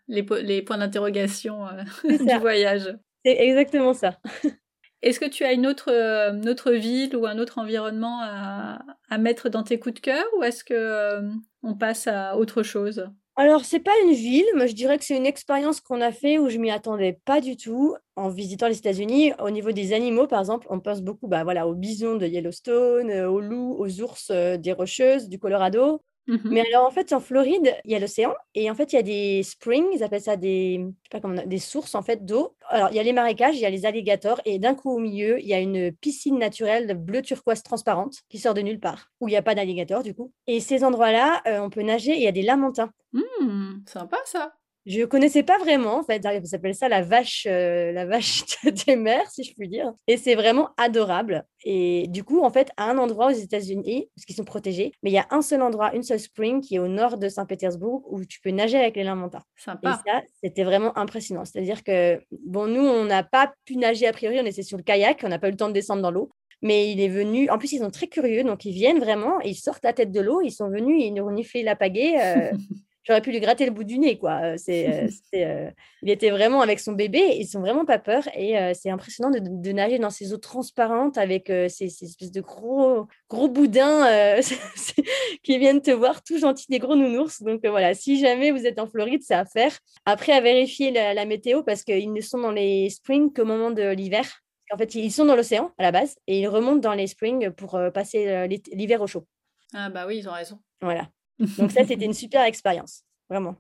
les, 0.07 0.23
points 0.63 0.77
d'interrogation 0.79 1.67
euh, 1.67 1.83
du 2.17 2.37
voyage. 2.39 2.97
C'est 3.23 3.37
exactement 3.39 3.93
ça. 3.93 4.17
Est-ce 5.03 5.19
que 5.19 5.29
tu 5.29 5.43
as 5.43 5.53
une 5.53 5.67
autre, 5.67 5.91
euh, 5.91 6.77
ville 6.77 7.15
ou 7.15 7.25
un 7.25 7.39
autre 7.39 7.57
environnement 7.57 8.21
à, 8.21 9.17
mettre 9.17 9.49
dans 9.49 9.63
tes 9.63 9.79
coups 9.79 9.95
de 9.95 9.99
cœur 9.99 10.23
ou 10.37 10.43
est-ce 10.43 10.63
que 10.63 10.73
euh, 10.73 11.29
on 11.63 11.75
passe 11.75 12.07
à 12.07 12.37
autre 12.37 12.63
chose? 12.63 13.07
Alors, 13.37 13.63
c'est 13.65 13.79
pas 13.79 13.91
une 14.05 14.13
ville, 14.13 14.45
mais 14.55 14.67
je 14.67 14.75
dirais 14.75 14.97
que 14.97 15.05
c'est 15.05 15.15
une 15.15 15.25
expérience 15.25 15.79
qu'on 15.81 16.01
a 16.01 16.11
fait 16.11 16.37
où 16.37 16.49
je 16.49 16.57
m'y 16.57 16.69
attendais 16.69 17.19
pas 17.25 17.39
du 17.41 17.55
tout 17.55 17.95
en 18.15 18.29
visitant 18.29 18.67
les 18.67 18.77
États-Unis. 18.77 19.33
Au 19.39 19.49
niveau 19.49 19.71
des 19.71 19.93
animaux, 19.93 20.27
par 20.27 20.39
exemple, 20.41 20.67
on 20.69 20.79
pense 20.79 21.01
beaucoup 21.01 21.27
bah, 21.27 21.43
voilà, 21.43 21.67
aux 21.67 21.73
bisons 21.73 22.17
de 22.17 22.27
Yellowstone, 22.27 23.09
aux 23.11 23.39
loups, 23.39 23.75
aux 23.79 24.01
ours 24.01 24.31
des 24.31 24.73
Rocheuses, 24.73 25.29
du 25.29 25.39
Colorado. 25.39 26.01
Mmh 26.27 26.37
Mais 26.49 26.61
alors, 26.61 26.85
en 26.87 26.91
fait, 26.91 27.13
en 27.13 27.19
Floride, 27.19 27.75
il 27.85 27.91
y 27.91 27.95
a 27.95 27.99
l'océan 27.99 28.33
et 28.55 28.69
en 28.69 28.75
fait, 28.75 28.93
il 28.93 28.95
y 28.95 28.99
a 28.99 29.03
des 29.03 29.41
springs, 29.43 29.87
ils 29.93 30.03
appellent 30.03 30.21
ça 30.21 30.35
des, 30.37 30.77
je 30.79 30.85
sais 30.87 31.09
pas 31.09 31.19
comment, 31.19 31.41
des 31.45 31.57
sources 31.59 31.95
en 31.95 32.03
fait 32.03 32.25
d'eau. 32.25 32.55
Alors, 32.69 32.89
il 32.91 32.95
y 32.95 32.99
a 32.99 33.03
les 33.03 33.13
marécages, 33.13 33.55
il 33.55 33.61
y 33.61 33.65
a 33.65 33.69
les 33.69 33.85
alligators 33.85 34.39
et 34.45 34.59
d'un 34.59 34.75
coup, 34.75 34.91
au 34.91 34.99
milieu, 34.99 35.39
il 35.39 35.47
y 35.47 35.53
a 35.53 35.59
une 35.59 35.91
piscine 35.93 36.37
naturelle 36.37 36.93
bleu 36.95 37.21
turquoise 37.21 37.63
transparente 37.63 38.17
qui 38.29 38.37
sort 38.37 38.53
de 38.53 38.61
nulle 38.61 38.79
part, 38.79 39.11
où 39.19 39.27
il 39.27 39.31
n'y 39.31 39.37
a 39.37 39.41
pas 39.41 39.55
d'alligators 39.55 40.03
du 40.03 40.13
coup. 40.13 40.31
Et 40.47 40.59
ces 40.59 40.83
endroits-là, 40.83 41.41
euh, 41.47 41.59
on 41.61 41.69
peut 41.69 41.81
nager 41.81 42.11
et 42.11 42.17
il 42.17 42.23
y 42.23 42.27
a 42.27 42.31
des 42.31 42.43
lamentins. 42.43 42.91
Mmh, 43.13 43.83
sympa 43.87 44.17
ça. 44.25 44.53
Je 44.85 45.03
connaissais 45.05 45.43
pas 45.43 45.59
vraiment, 45.59 45.99
en 45.99 46.03
fait, 46.03 46.25
on 46.25 46.45
s'appelle 46.45 46.73
ça 46.73 46.89
la 46.89 47.01
vache, 47.01 47.45
euh, 47.47 47.91
la 47.91 48.05
vache 48.05 48.43
des 48.87 48.95
mers, 48.95 49.29
si 49.29 49.43
je 49.43 49.53
puis 49.53 49.67
dire. 49.67 49.93
Et 50.07 50.17
c'est 50.17 50.33
vraiment 50.33 50.69
adorable. 50.77 51.45
Et 51.63 52.07
du 52.07 52.23
coup, 52.23 52.41
en 52.41 52.49
fait, 52.49 52.71
à 52.77 52.89
un 52.89 52.97
endroit 52.97 53.27
aux 53.27 53.35
États-Unis, 53.35 54.09
parce 54.15 54.25
qu'ils 54.25 54.35
sont 54.35 54.43
protégés, 54.43 54.91
mais 55.03 55.11
il 55.11 55.13
y 55.13 55.19
a 55.19 55.27
un 55.29 55.43
seul 55.43 55.61
endroit, 55.61 55.93
une 55.95 56.01
seule 56.01 56.19
spring 56.19 56.61
qui 56.61 56.75
est 56.75 56.79
au 56.79 56.87
nord 56.87 57.17
de 57.17 57.29
Saint-Pétersbourg 57.29 58.03
où 58.11 58.25
tu 58.25 58.41
peux 58.41 58.49
nager 58.49 58.77
avec 58.77 58.95
les 58.95 59.03
lamantins. 59.03 59.43
Sympa. 59.55 60.01
Et 60.05 60.09
ça, 60.09 60.21
c'était 60.43 60.63
vraiment 60.63 60.97
impressionnant. 60.97 61.45
C'est-à-dire 61.45 61.83
que, 61.83 62.19
bon, 62.31 62.65
nous, 62.65 62.83
on 62.83 63.05
n'a 63.05 63.23
pas 63.23 63.53
pu 63.65 63.77
nager 63.77 64.07
a 64.07 64.13
priori, 64.13 64.39
on 64.41 64.45
était 64.45 64.63
sur 64.63 64.77
le 64.77 64.83
kayak, 64.83 65.21
on 65.23 65.29
n'a 65.29 65.37
pas 65.37 65.49
eu 65.49 65.51
le 65.51 65.57
temps 65.57 65.69
de 65.69 65.73
descendre 65.73 66.01
dans 66.01 66.11
l'eau. 66.11 66.31
Mais 66.63 66.91
il 66.91 67.01
est 67.01 67.09
venu, 67.09 67.49
en 67.49 67.57
plus, 67.57 67.71
ils 67.71 67.79
sont 67.79 67.89
très 67.89 68.07
curieux, 68.07 68.43
donc 68.43 68.65
ils 68.65 68.73
viennent 68.73 68.99
vraiment, 68.99 69.39
ils 69.41 69.55
sortent 69.55 69.83
la 69.83 69.93
tête 69.93 70.11
de 70.11 70.21
l'eau, 70.21 70.41
ils 70.41 70.51
sont 70.51 70.69
venus, 70.69 71.03
ils 71.03 71.11
nous 71.11 71.25
reniflé 71.25 71.63
la 71.63 71.75
pagaie. 71.75 72.15
Euh, 72.19 72.51
j'aurais 73.03 73.21
pu 73.21 73.31
lui 73.31 73.39
gratter 73.39 73.65
le 73.65 73.71
bout 73.71 73.83
du 73.83 73.99
nez, 73.99 74.17
quoi. 74.17 74.39
Euh, 74.43 74.55
c'est, 74.57 74.89
euh, 74.89 75.07
euh, 75.35 75.71
il 76.01 76.09
était 76.09 76.29
vraiment 76.29 76.61
avec 76.61 76.79
son 76.79 76.93
bébé, 76.93 77.35
ils 77.37 77.47
sont 77.47 77.59
vraiment 77.59 77.85
pas 77.85 77.99
peur 77.99 78.23
et 78.35 78.73
c'est 78.73 78.89
impressionnant 78.89 79.31
de, 79.31 79.71
nager 79.71 79.99
dans 79.99 80.09
ces 80.09 80.33
eaux 80.33 80.37
transparentes 80.37 81.17
avec 81.17 81.47
ces, 81.47 81.85
espèces 81.85 82.31
de 82.31 82.41
gros, 82.41 83.07
gros 83.29 83.47
boudins 83.47 84.05
qui 85.43 85.57
viennent 85.57 85.81
te 85.81 85.91
voir 85.91 86.23
tout 86.23 86.37
gentils, 86.37 86.65
des 86.69 86.79
gros 86.79 86.95
nounours. 86.95 87.41
Donc 87.41 87.65
voilà, 87.65 87.93
si 87.93 88.19
jamais 88.19 88.51
vous 88.51 88.65
êtes 88.65 88.79
en 88.79 88.87
Floride, 88.87 89.21
c'est 89.23 89.35
à 89.35 89.45
faire. 89.45 89.77
Après, 90.05 90.33
à 90.33 90.41
vérifier 90.41 90.91
la, 90.91 91.25
météo 91.25 91.63
parce 91.63 91.83
qu'ils 91.83 92.11
ne 92.11 92.21
sont 92.21 92.39
dans 92.39 92.51
les 92.51 92.89
springs 92.89 93.31
qu'au 93.31 93.45
moment 93.45 93.71
de 93.71 93.91
l'hiver. 93.91 94.41
En 94.73 94.77
fait, 94.77 94.95
ils 94.95 95.11
sont 95.11 95.25
dans 95.25 95.35
l'océan 95.35 95.71
à 95.77 95.83
la 95.83 95.91
base 95.91 96.15
et 96.27 96.39
ils 96.39 96.47
remontent 96.47 96.79
dans 96.79 96.93
les 96.93 97.07
springs 97.07 97.51
pour 97.51 97.79
passer 97.93 98.47
l'hiver 98.71 99.01
au 99.01 99.07
chaud. 99.07 99.27
Ah 99.73 99.89
bah 99.89 100.05
oui, 100.07 100.17
ils 100.17 100.27
ont 100.27 100.33
raison. 100.33 100.59
Voilà. 100.81 101.09
Donc 101.57 101.71
ça, 101.71 101.85
c'était 101.85 102.05
une 102.05 102.13
super 102.13 102.43
expérience, 102.43 103.03
vraiment. 103.29 103.55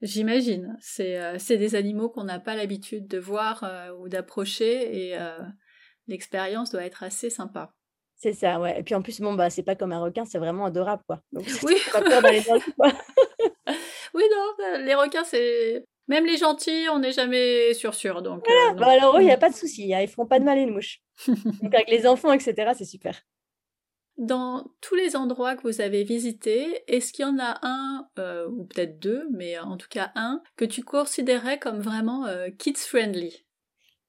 J'imagine. 0.00 0.76
C'est 0.80 1.56
des 1.56 1.74
animaux 1.74 2.08
qu'on 2.08 2.24
n'a 2.24 2.40
pas 2.40 2.56
l'habitude 2.56 3.06
de 3.06 3.18
voir 3.18 3.64
ou 3.98 4.08
d'approcher 4.08 5.10
et 5.10 5.18
l'expérience 6.08 6.70
doit 6.70 6.84
être 6.84 7.02
assez 7.02 7.30
sympa. 7.30 7.72
C'est 8.22 8.34
ça, 8.34 8.60
ouais. 8.60 8.78
Et 8.78 8.82
puis 8.84 8.94
en 8.94 9.02
plus, 9.02 9.20
bon, 9.20 9.34
bah, 9.34 9.50
c'est 9.50 9.64
pas 9.64 9.74
comme 9.74 9.90
un 9.90 9.98
requin, 9.98 10.24
c'est 10.24 10.38
vraiment 10.38 10.64
adorable, 10.64 11.02
quoi. 11.08 11.20
Donc, 11.32 11.44
oui. 11.64 11.74
pas 11.92 12.02
peur 12.02 12.22
d'aller 12.22 12.40
dans 12.42 12.54
le 12.54 12.72
quoi. 12.76 12.92
oui, 14.14 14.22
non, 14.30 14.78
les 14.78 14.94
requins, 14.94 15.24
c'est. 15.24 15.84
Même 16.06 16.26
les 16.26 16.36
gentils, 16.36 16.86
on 16.92 17.00
n'est 17.00 17.12
jamais 17.12 17.74
sûr 17.74 17.94
sûr. 17.94 18.22
Donc, 18.22 18.44
voilà. 18.46 18.74
bah, 18.74 18.92
alors, 18.92 19.20
il 19.20 19.24
n'y 19.24 19.32
a 19.32 19.36
pas 19.36 19.50
de 19.50 19.54
souci, 19.56 19.92
hein, 19.92 20.00
ils 20.00 20.08
feront 20.08 20.26
pas 20.26 20.38
de 20.38 20.44
mal 20.44 20.58
une 20.58 20.70
mouche. 20.70 21.00
donc, 21.26 21.74
avec 21.74 21.90
les 21.90 22.06
enfants, 22.06 22.32
etc., 22.32 22.72
c'est 22.76 22.84
super. 22.84 23.20
Dans 24.18 24.64
tous 24.80 24.94
les 24.94 25.16
endroits 25.16 25.56
que 25.56 25.62
vous 25.62 25.80
avez 25.80 26.04
visités, 26.04 26.82
est-ce 26.86 27.12
qu'il 27.12 27.24
y 27.24 27.28
en 27.28 27.38
a 27.38 27.58
un, 27.62 28.08
euh, 28.18 28.46
ou 28.48 28.64
peut-être 28.64 28.98
deux, 28.98 29.26
mais 29.32 29.58
en 29.58 29.76
tout 29.76 29.88
cas 29.88 30.12
un, 30.14 30.42
que 30.56 30.64
tu 30.64 30.82
considérais 30.82 31.58
comme 31.58 31.80
vraiment 31.80 32.26
euh, 32.26 32.48
kids-friendly? 32.50 33.44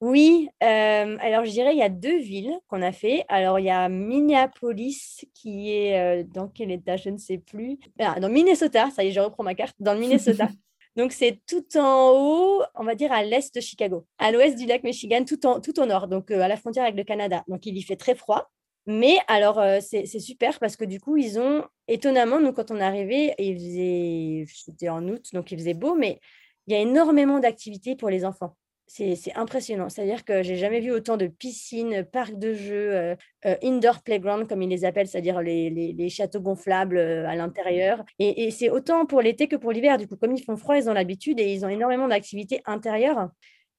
Oui, 0.01 0.49
alors 0.60 1.45
je 1.45 1.51
dirais 1.51 1.74
il 1.74 1.80
y 1.80 1.84
a 1.84 1.88
deux 1.88 2.18
villes 2.18 2.51
qu'on 2.68 2.82
a 2.82 2.91
fait. 2.91 3.24
Alors 3.30 3.58
il 3.58 3.66
y 3.66 3.70
a 3.70 3.88
Minneapolis 3.88 5.26
qui 5.34 5.72
est, 5.72 6.26
dans 6.26 6.49
quel 6.49 6.72
état? 6.72 6.97
Je 6.97 7.10
ne 7.10 7.18
sais 7.18 7.38
plus. 7.38 7.80
Ah, 7.97 8.20
dans 8.20 8.28
Minnesota, 8.28 8.89
ça 8.91 9.06
y 9.06 9.08
est, 9.08 9.12
je 9.12 9.22
reprends 9.22 9.43
ma 9.43 9.56
carte, 9.56 9.76
dans 9.80 9.93
le 9.93 10.01
Minnesota. 10.01 10.49
Donc 10.95 11.12
c'est 11.12 11.39
tout 11.47 11.66
en 11.78 12.12
haut, 12.12 12.64
on 12.76 12.84
va 12.84 12.95
dire 12.95 13.12
à 13.12 13.24
l'est 13.24 13.56
de 13.56 13.62
Chicago, 13.62 14.06
à 14.20 14.32
l'ouest 14.32 14.58
du 14.58 14.66
lac 14.66 14.84
Michigan, 14.84 15.24
tout, 15.26 15.43
en, 15.45 15.60
tout 15.60 15.80
au 15.80 15.86
nord, 15.86 16.08
donc 16.08 16.30
à 16.30 16.47
la 16.47 16.56
frontière 16.56 16.84
avec 16.84 16.95
le 16.95 17.04
Canada. 17.04 17.43
Donc 17.47 17.66
il 17.66 17.76
y 17.76 17.82
fait 17.82 17.95
très 17.95 18.14
froid. 18.14 18.51
Mais 18.86 19.18
alors, 19.28 19.62
c'est 19.82 20.06
super 20.06 20.60
parce 20.60 20.76
que 20.76 20.86
du 20.86 21.00
coup, 21.00 21.16
ils 21.18 21.40
ont, 21.40 21.64
étonnamment, 21.88 22.40
nous, 22.40 22.52
quand 22.52 22.72
on 22.72 22.78
est 22.78 22.84
arrivé, 22.84 23.34
il 23.40 23.56
faisait, 23.56 24.46
c'était 24.54 24.90
en 24.90 25.08
août, 25.08 25.30
donc 25.34 25.52
il 25.52 25.58
faisait 25.58 25.74
beau, 25.74 25.96
mais 25.96 26.20
il 26.68 26.74
y 26.74 26.76
a 26.76 26.80
énormément 26.80 27.40
d'activités 27.40 27.96
pour 27.96 28.10
les 28.10 28.26
enfants. 28.26 28.56
C'est 28.86 29.34
impressionnant. 29.36 29.90
C'est-à-dire 29.90 30.24
que 30.24 30.44
j'ai 30.44 30.56
jamais 30.56 30.80
vu 30.80 30.92
autant 30.92 31.18
de 31.18 31.26
piscines, 31.26 32.04
parcs 32.04 32.38
de 32.38 32.54
jeux, 32.54 32.94
euh, 32.94 33.16
euh, 33.46 33.56
indoor 33.64 34.04
playground, 34.04 34.48
comme 34.48 34.62
ils 34.62 34.70
les 34.70 34.86
appellent, 34.86 35.08
c'est-à-dire 35.08 35.42
les, 35.42 36.10
châteaux 36.10 36.42
gonflables 36.42 36.98
euh, 36.98 37.28
à 37.28 37.36
l'intérieur. 37.36 38.04
Et, 38.20 38.52
c'est 38.52 38.70
autant 38.70 39.06
pour 39.08 39.22
l'été 39.22 39.48
que 39.48 39.56
pour 39.56 39.72
l'hiver. 39.72 39.98
Du 39.98 40.08
coup, 40.08 40.16
comme 40.16 40.36
ils 40.36 40.44
font 40.44 40.58
froid, 40.58 40.78
ils 40.78 40.90
ont 40.90 40.94
l'habitude 40.94 41.40
et 41.40 41.52
ils 41.54 41.66
ont 41.66 41.70
énormément 41.70 42.08
d'activités 42.08 42.62
intérieures. 42.66 43.30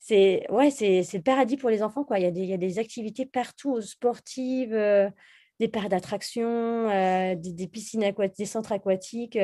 C'est 0.07 0.45
ouais, 0.51 0.71
c'est 0.71 1.03
le 1.15 1.23
paradis 1.23 1.57
pour 1.57 1.71
les 1.71 1.83
enfants. 1.83 2.05
Quoi. 2.05 2.19
Il, 2.19 2.25
y 2.25 2.27
a 2.27 2.31
des, 2.31 2.43
il 2.43 2.51
y 2.51 2.53
a 2.53 2.59
des 2.59 2.79
activités 2.79 3.25
partout, 3.25 3.81
sportives, 3.81 4.77
des 5.61 5.69
parcs 5.69 5.89
d'attractions, 5.89 6.89
des, 6.89 7.53
des, 7.53 7.69
piscines 7.69 8.05
aquatiques, 8.05 8.39
des 8.39 8.45
centres 8.45 8.73
aquatiques 8.73 9.39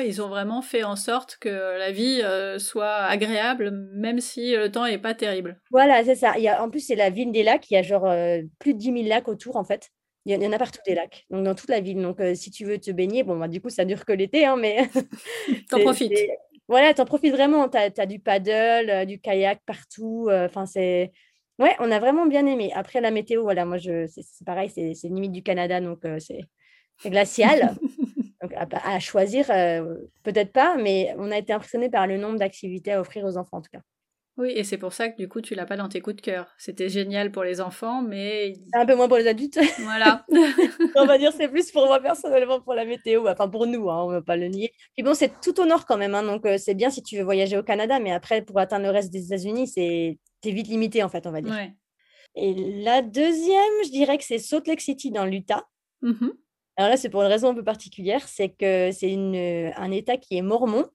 ils 0.00 0.22
ont 0.22 0.28
vraiment 0.28 0.62
fait 0.62 0.84
en 0.84 0.96
sorte 0.96 1.36
que 1.40 1.48
la 1.48 1.90
vie 1.92 2.20
euh, 2.22 2.58
soit 2.58 2.94
agréable, 2.94 3.70
même 3.70 4.20
si 4.20 4.54
le 4.54 4.70
temps 4.70 4.86
n'est 4.86 4.98
pas 4.98 5.14
terrible. 5.14 5.60
Voilà, 5.70 6.04
c'est 6.04 6.14
ça. 6.14 6.34
Il 6.38 6.42
y 6.42 6.48
a, 6.48 6.62
en 6.62 6.70
plus, 6.70 6.80
c'est 6.80 6.94
la 6.94 7.10
ville 7.10 7.32
des 7.32 7.42
lacs. 7.42 7.70
Il 7.70 7.74
y 7.74 7.76
a 7.76 7.82
genre 7.82 8.06
euh, 8.06 8.40
plus 8.58 8.74
de 8.74 8.78
10 8.78 8.92
000 8.92 9.08
lacs 9.08 9.28
autour, 9.28 9.56
en 9.56 9.64
fait. 9.64 9.90
Il 10.24 10.32
y 10.32 10.46
en 10.46 10.52
a 10.52 10.58
partout 10.58 10.78
des 10.86 10.94
lacs, 10.94 11.26
donc 11.30 11.44
dans 11.44 11.54
toute 11.56 11.68
la 11.68 11.80
ville. 11.80 12.00
Donc, 12.00 12.20
euh, 12.20 12.36
si 12.36 12.52
tu 12.52 12.64
veux 12.64 12.78
te 12.78 12.92
baigner, 12.92 13.24
bon, 13.24 13.36
bah, 13.36 13.48
du 13.48 13.60
coup, 13.60 13.70
ça 13.70 13.84
dure 13.84 14.04
que 14.04 14.12
l'été, 14.12 14.44
hein, 14.44 14.56
mais. 14.56 14.88
t'en 15.70 15.80
profites. 15.84 16.12
Voilà, 16.72 16.94
t'en 16.94 17.04
profites 17.04 17.34
vraiment. 17.34 17.68
Tu 17.68 17.76
as, 17.76 18.06
du 18.06 18.18
paddle, 18.18 19.06
du 19.06 19.20
kayak 19.20 19.60
partout. 19.66 20.28
Enfin, 20.30 20.66
c'est. 20.66 21.12
Ouais, 21.58 21.76
on 21.80 21.90
a 21.90 21.98
vraiment 21.98 22.26
bien 22.26 22.46
aimé. 22.46 22.72
Après, 22.74 23.00
la 23.00 23.10
météo, 23.10 23.42
voilà, 23.42 23.64
moi, 23.66 23.76
je... 23.76 24.06
c'est 24.06 24.44
pareil, 24.46 24.70
c'est 24.70 24.94
limite 25.04 25.32
du 25.32 25.42
Canada, 25.42 25.80
donc 25.80 26.00
c'est 26.18 26.40
glacial. 27.10 27.76
Donc, 28.42 28.52
à, 28.56 28.98
choisir, 28.98 29.46
euh, 29.50 29.94
peut-être 30.24 30.52
pas, 30.52 30.76
mais 30.76 31.14
on 31.16 31.30
a 31.30 31.38
été 31.38 31.52
impressionné 31.52 31.88
par 31.88 32.08
le 32.08 32.18
nombre 32.18 32.40
d'activités 32.40 32.92
à 32.92 33.00
offrir 33.00 33.24
aux 33.24 33.36
enfants 33.36 33.58
en 33.58 33.62
tout 33.62 33.70
cas. 33.72 33.82
Oui, 34.38 34.50
et 34.54 34.64
c'est 34.64 34.78
pour 34.78 34.94
ça 34.94 35.10
que 35.10 35.16
du 35.18 35.28
coup, 35.28 35.42
tu 35.42 35.54
l'as 35.54 35.66
pas 35.66 35.76
dans 35.76 35.88
tes 35.88 36.00
coups 36.00 36.16
de 36.16 36.20
cœur. 36.22 36.54
C'était 36.56 36.88
génial 36.88 37.30
pour 37.30 37.44
les 37.44 37.60
enfants, 37.60 38.00
mais. 38.00 38.54
Un 38.72 38.86
peu 38.86 38.94
moins 38.94 39.06
pour 39.06 39.18
les 39.18 39.26
adultes. 39.26 39.58
Voilà. 39.80 40.24
on 40.96 41.04
va 41.04 41.18
dire 41.18 41.32
c'est 41.32 41.48
plus 41.48 41.70
pour 41.70 41.86
moi 41.86 42.00
personnellement 42.00 42.60
pour 42.60 42.74
la 42.74 42.84
météo, 42.84 43.28
enfin 43.28 43.48
pour 43.48 43.66
nous, 43.66 43.90
hein, 43.90 44.04
on 44.04 44.08
ne 44.08 44.14
va 44.14 44.22
pas 44.22 44.36
le 44.36 44.46
nier. 44.46 44.72
Puis 44.94 45.02
bon, 45.02 45.12
c'est 45.12 45.40
tout 45.40 45.60
au 45.60 45.66
nord 45.66 45.84
quand 45.84 45.98
même, 45.98 46.14
hein, 46.14 46.22
donc 46.22 46.46
euh, 46.46 46.56
c'est 46.56 46.74
bien 46.74 46.88
si 46.88 47.02
tu 47.02 47.18
veux 47.18 47.24
voyager 47.24 47.58
au 47.58 47.62
Canada, 47.62 47.98
mais 48.00 48.12
après, 48.12 48.42
pour 48.42 48.58
atteindre 48.58 48.84
le 48.84 48.90
reste 48.90 49.12
des 49.12 49.26
États-Unis, 49.26 49.68
c'est 49.68 50.18
vite 50.44 50.68
limité 50.68 51.02
en 51.02 51.08
fait, 51.08 51.26
on 51.26 51.32
va 51.32 51.42
dire. 51.42 51.54
Et 52.34 52.54
la 52.82 53.02
deuxième, 53.02 53.84
je 53.84 53.90
dirais 53.90 54.16
que 54.16 54.24
c'est 54.24 54.38
Salt 54.38 54.66
Lake 54.66 54.80
City 54.80 55.10
dans 55.10 55.26
l'Utah. 55.26 55.66
Mmh 56.00 56.28
alors 56.78 56.90
là, 56.90 56.96
c'est 56.96 57.10
pour 57.10 57.20
une 57.20 57.28
raison 57.28 57.50
un 57.50 57.54
peu 57.54 57.62
particulière, 57.62 58.26
c'est 58.26 58.48
que 58.48 58.90
c'est 58.92 59.14
un 59.76 59.90
État 59.90 60.16
qui 60.16 60.38
est 60.38 60.42
mormon, 60.42 60.86
euh, 60.86 60.88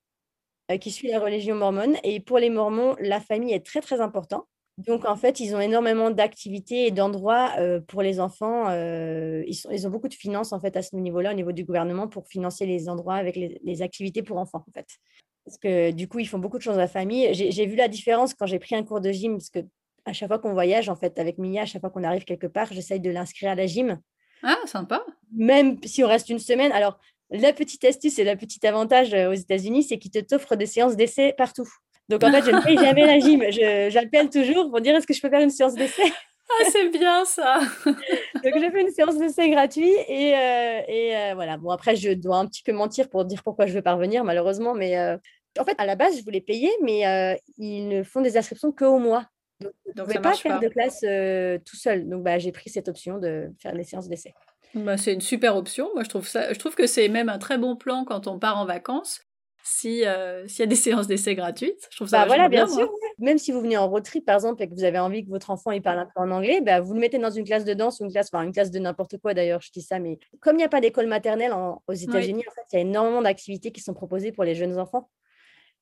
qui 0.82 0.92
suit 0.92 1.08
la 1.08 1.20
religion 1.20 1.56
mormone. 1.56 1.96
Et 2.04 2.20
pour 2.20 2.40
les 2.40 2.50
mormons, 2.50 2.96
la 3.00 3.22
famille 3.22 3.54
est 3.54 3.66
très, 3.66 3.82
très 3.82 4.02
important. 4.02 4.48
Donc, 4.78 5.06
en 5.06 5.16
fait, 5.16 5.40
ils 5.40 5.56
ont 5.56 5.60
énormément 5.60 6.12
d'activités 6.12 6.86
et 6.86 6.92
d'endroits 6.92 7.54
euh, 7.58 7.80
pour 7.80 8.04
les 8.04 8.20
enfants. 8.20 8.70
Euh, 8.70 9.44
ils, 9.48 9.58
ils, 9.72 9.88
ont 9.88 9.90
beaucoup 9.90 10.08
de 10.08 10.14
finances, 10.14 10.54
en 10.54 10.60
fait, 10.60 10.78
à 10.78 10.84
ce 10.84 10.96
niveau-là, 10.96 11.32
au 11.32 11.34
niveau 11.34 11.52
du 11.52 11.64
gouvernement, 11.64 12.08
pour 12.08 12.28
financer 12.28 12.68
les 12.68 12.88
endroits 12.88 13.16
avec 13.16 13.36
les, 13.36 13.82
activités 13.82 14.22
pour 14.22 14.38
enfants, 14.38 14.64
en 14.68 14.72
fait. 14.72 14.86
Parce 15.46 15.58
que 15.58 15.92
du 15.92 16.08
coup, 16.08 16.20
ils 16.20 16.28
font 16.28 16.38
beaucoup 16.38 16.58
de 16.58 16.64
choses 16.64 16.76
à 16.76 16.82
la 16.82 16.88
famille. 16.88 17.34
J'ai 17.34 17.66
vu 17.66 17.76
la 17.76 17.88
différence 17.88 18.34
quand 18.36 18.46
j'ai 18.46 18.60
pris 18.60 18.76
un 18.76 18.84
cours 18.84 19.02
de 19.02 19.12
gym, 19.12 19.38
parce 19.38 19.50
que 19.50 19.60
à 20.06 20.14
chaque 20.14 20.30
fois 20.30 20.40
qu'on 20.40 20.54
voyage, 20.54 20.90
en 20.90 20.96
fait, 20.96 21.18
avec 21.18 21.38
Mia, 21.38 21.64
à 21.64 21.66
chaque 21.66 21.82
fois 21.82 21.90
qu'on 21.90 22.04
arrive 22.04 22.24
quelque 22.24 22.48
part, 22.48 22.72
j'essaye 22.72 23.00
de 23.00 23.10
l'inscrire 23.10 23.52
à 23.52 23.56
la 23.56 23.66
gym. 23.66 24.00
Ah, 24.44 24.58
sympa. 24.66 25.04
Même 25.36 25.78
si 25.84 26.04
on 26.04 26.08
reste 26.08 26.30
une 26.30 26.40
semaine. 26.40 26.72
Alors, 26.72 27.00
la 27.30 27.54
petite 27.54 27.84
astuce 27.84 28.20
et 28.20 28.24
le 28.24 28.36
petit 28.36 28.66
avantage 28.66 29.14
euh, 29.14 29.30
aux 29.30 29.34
États-Unis, 29.34 29.84
c'est 29.84 29.98
qu'ils 29.98 30.12
te 30.12 30.20
t'offrent 30.20 30.56
des 30.56 30.66
séances 30.66 30.96
d'essai 30.96 31.34
partout. 31.38 31.68
Donc, 32.10 32.24
en 32.24 32.32
fait, 32.32 32.46
je 32.46 32.52
ne 32.52 32.62
paye 32.62 32.78
jamais 32.78 33.06
la 33.06 33.20
gym. 33.20 33.44
J'appelle 33.90 34.30
toujours 34.30 34.70
pour 34.70 34.80
dire 34.80 34.96
est-ce 34.96 35.06
que 35.06 35.14
je 35.14 35.22
peux 35.22 35.30
faire 35.30 35.42
une 35.42 35.50
séance 35.50 35.74
d'essai? 35.74 36.04
Ah, 36.50 36.64
c'est 36.72 36.88
bien 36.88 37.26
ça 37.26 37.60
Donc, 37.86 38.54
j'ai 38.58 38.72
fait 38.72 38.80
une 38.80 38.90
séance 38.90 39.18
d'essai 39.18 39.50
gratuite 39.50 39.94
et, 40.08 40.34
euh, 40.34 40.82
et 40.88 41.18
euh, 41.18 41.34
voilà. 41.36 41.58
Bon, 41.58 41.72
après, 41.72 41.98
je 41.98 42.12
dois 42.12 42.38
un 42.38 42.46
petit 42.46 42.64
peu 42.64 42.72
mentir 42.72 43.10
pour 43.10 43.26
dire 43.26 43.44
pourquoi 43.44 43.66
je 43.66 43.74
veux 43.74 43.82
parvenir, 43.82 44.24
malheureusement. 44.24 44.74
Mais 44.74 44.98
en 44.98 45.66
fait, 45.66 45.76
à 45.78 45.86
la 45.86 45.98
base, 45.98 46.18
je 46.18 46.24
voulais 46.24 46.40
payer, 46.40 46.72
mais 46.82 47.38
ils 47.58 47.90
ne 47.90 48.02
font 48.02 48.22
des 48.22 48.38
inscriptions 48.38 48.72
qu'au 48.72 48.98
mois. 48.98 49.26
Donc, 49.60 49.74
je 49.88 50.02
ne 50.02 50.06
pouvais 50.06 50.22
pas 50.22 50.36
faire 50.36 50.62
de 50.62 50.70
classe 50.70 51.02
tout 51.66 51.76
seul. 51.76 52.08
Donc, 52.08 52.24
bah, 52.24 52.40
j'ai 52.40 52.54
pris 52.54 52.70
cette 52.70 52.88
option 52.88 53.18
de 53.18 53.50
faire 53.60 53.74
les 53.74 53.84
séances 53.84 54.08
d'essai. 54.08 54.34
Bah, 54.76 54.98
c'est 54.98 55.14
une 55.14 55.22
super 55.22 55.56
option. 55.56 55.90
Moi, 55.94 56.04
je 56.04 56.10
trouve, 56.10 56.28
ça, 56.28 56.54
je 56.54 56.60
trouve 56.60 56.76
que 56.76 56.88
c'est 56.88 57.08
même 57.08 57.30
un 57.30 57.40
très 57.40 57.58
bon 57.58 57.76
plan 57.76 58.06
quand 58.06 58.28
on 58.28 58.40
part 58.40 58.58
en 58.58 58.66
vacances. 58.66 59.22
Si, 59.64 60.04
s'il 60.48 60.60
y 60.60 60.64
a 60.64 60.66
des 60.66 60.76
séances 60.76 61.08
d'essai 61.08 61.36
gratuites, 61.36 61.90
je 61.92 61.98
trouve 61.98 62.08
ça 62.08 62.22
bah, 62.22 62.28
voilà, 62.28 62.48
bien, 62.48 62.68
sûr. 62.68 62.90
Même 63.20 63.38
si 63.38 63.52
vous 63.52 63.60
venez 63.60 63.76
en 63.76 63.90
road 63.90 64.02
trip, 64.02 64.26
par 64.26 64.36
exemple, 64.36 64.64
et 64.64 64.70
que 64.70 64.74
vous 64.74 64.86
avez 64.86 65.00
envie 65.00 65.26
que 65.26 65.30
votre 65.30 65.50
enfant 65.50 65.72
il 65.72 65.82
parle 65.82 66.00
un 66.00 66.06
peu 66.06 66.22
en 66.22 66.32
anglais, 66.32 66.62
bah, 66.62 66.80
vous 66.80 66.94
le 66.94 67.02
mettez 67.02 67.18
dans 67.18 67.32
une 67.32 67.44
classe 67.44 67.66
de 67.66 67.74
danse 67.74 68.00
ou 68.00 68.06
une 68.06 68.12
classe, 68.12 68.30
enfin 68.32 68.44
une 68.44 68.54
classe 68.54 68.72
de 68.72 68.80
n'importe 68.80 69.18
quoi 69.18 69.34
d'ailleurs, 69.34 69.60
je 69.60 69.70
dis 69.72 69.82
ça, 69.82 70.00
mais 70.00 70.20
comme 70.40 70.56
il 70.56 70.60
n'y 70.60 70.64
a 70.64 70.70
pas 70.70 70.80
d'école 70.80 71.08
maternelle 71.08 71.52
aux 71.86 71.94
États-Unis, 71.94 72.46
en 72.48 72.52
fait, 72.52 72.62
il 72.72 72.76
y 72.76 72.80
a 72.80 72.82
énormément 72.82 73.22
d'activités 73.22 73.74
qui 73.74 73.82
sont 73.82 73.94
proposées 73.94 74.32
pour 74.32 74.46
les 74.46 74.56
jeunes 74.56 74.80
enfants. 74.80 75.10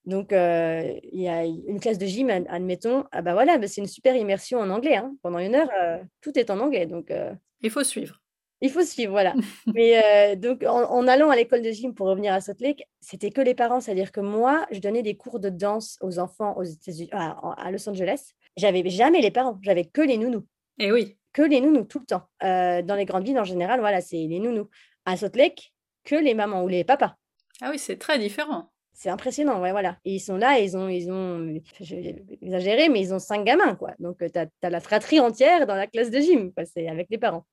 Donc, 0.06 0.34
euh, 0.34 0.94
il 1.12 1.22
y 1.22 1.28
a 1.28 1.46
une 1.46 1.80
classe 1.80 1.98
de 1.98 2.06
gym, 2.06 2.30
admettons. 2.30 3.06
Ah 3.12 3.22
bah 3.22 3.34
voilà, 3.34 3.58
bah, 3.58 3.68
c'est 3.68 3.82
une 3.82 3.88
super 3.88 4.16
immersion 4.16 4.60
en 4.60 4.70
anglais. 4.70 4.96
Hein. 4.96 5.16
Pendant 5.24 5.40
une 5.40 5.56
heure, 5.56 5.70
euh, 5.82 5.98
tout 6.22 6.38
est 6.38 6.50
en 6.52 6.60
anglais. 6.60 6.86
Donc, 6.86 7.10
euh, 7.10 7.34
il 7.62 7.72
faut 7.72 7.84
suivre. 7.84 8.22
Il 8.62 8.72
faut 8.72 8.84
suivre, 8.84 9.12
voilà. 9.12 9.36
Mais 9.74 10.36
donc, 10.38 10.64
en, 10.64 11.08
allant 11.08 11.30
à 11.30 11.36
l'école 11.36 11.62
de 11.62 11.72
gym 11.72 11.94
pour 11.94 12.08
revenir 12.08 12.34
à 12.34 12.42
Salt 12.42 12.62
Lake, 12.62 12.88
c'était 13.02 13.30
que 13.30 13.42
les 13.42 13.54
parents. 13.54 13.82
C'est-à-dire 13.82 14.12
que 14.12 14.22
moi, 14.22 14.66
je 14.72 14.80
donnais 14.80 15.04
des 15.04 15.16
cours 15.16 15.40
de 15.40 15.50
danse 15.50 15.98
aux 16.02 16.20
enfants 16.20 16.56
aux 16.58 16.64
États-Unis, 16.64 17.10
à, 17.12 17.72
Los 17.72 17.88
Angeles. 17.90 18.32
J'avais 18.58 18.88
jamais 18.90 19.22
les 19.22 19.32
parents, 19.32 19.60
j'avais 19.62 19.86
que 19.86 20.02
les 20.02 20.18
nounous. 20.18 20.46
Et 20.80 20.86
eh 20.86 20.92
oui. 20.92 21.18
Que 21.34 21.42
les 21.42 21.60
nounous 21.60 21.84
tout 21.84 22.00
le 22.00 22.06
temps. 22.06 22.28
dans 22.42 22.96
les 22.96 23.06
grandes 23.06 23.26
villes, 23.26 23.40
en 23.40 23.44
général, 23.44 23.82
voilà, 23.82 24.02
c'est 24.02 24.16
les 24.16 24.40
nounous. 24.40 24.70
À 25.06 25.18
Salt 25.18 25.38
Lake, 25.38 25.74
que 26.04 26.16
les 26.16 26.34
mamans 26.34 26.64
ou 26.64 26.68
les 26.68 26.84
papas. 26.84 27.16
Ah 27.62 27.70
oui, 27.72 27.80
c'est 27.80 27.98
très 27.98 28.18
différent 28.18 28.70
c'est 28.96 29.10
impressionnant, 29.10 29.62
ouais, 29.62 29.72
voilà. 29.72 29.98
Et 30.06 30.16
ils 30.16 30.20
sont 30.20 30.38
là, 30.38 30.58
ils 30.58 30.78
ont, 30.78 30.88
ils 30.88 31.12
ont, 31.12 31.60
j'ai 31.82 32.24
exagéré, 32.42 32.88
mais 32.88 33.02
ils 33.02 33.14
ont 33.14 33.20
cinq 33.20 33.44
gamins, 33.44 33.76
quoi. 33.76 33.92
Donc, 34.00 34.18
tu 34.20 34.40
as, 34.40 34.70
la 34.70 34.80
fratrie 34.80 35.20
entière 35.20 35.68
dans 35.68 35.76
la 35.76 35.86
classe 35.86 36.10
de 36.10 36.20
gym, 36.20 36.54
quoi. 36.54 36.66
C'est 36.66 36.88
avec 36.88 37.08
les 37.10 37.18
parents. 37.18 37.46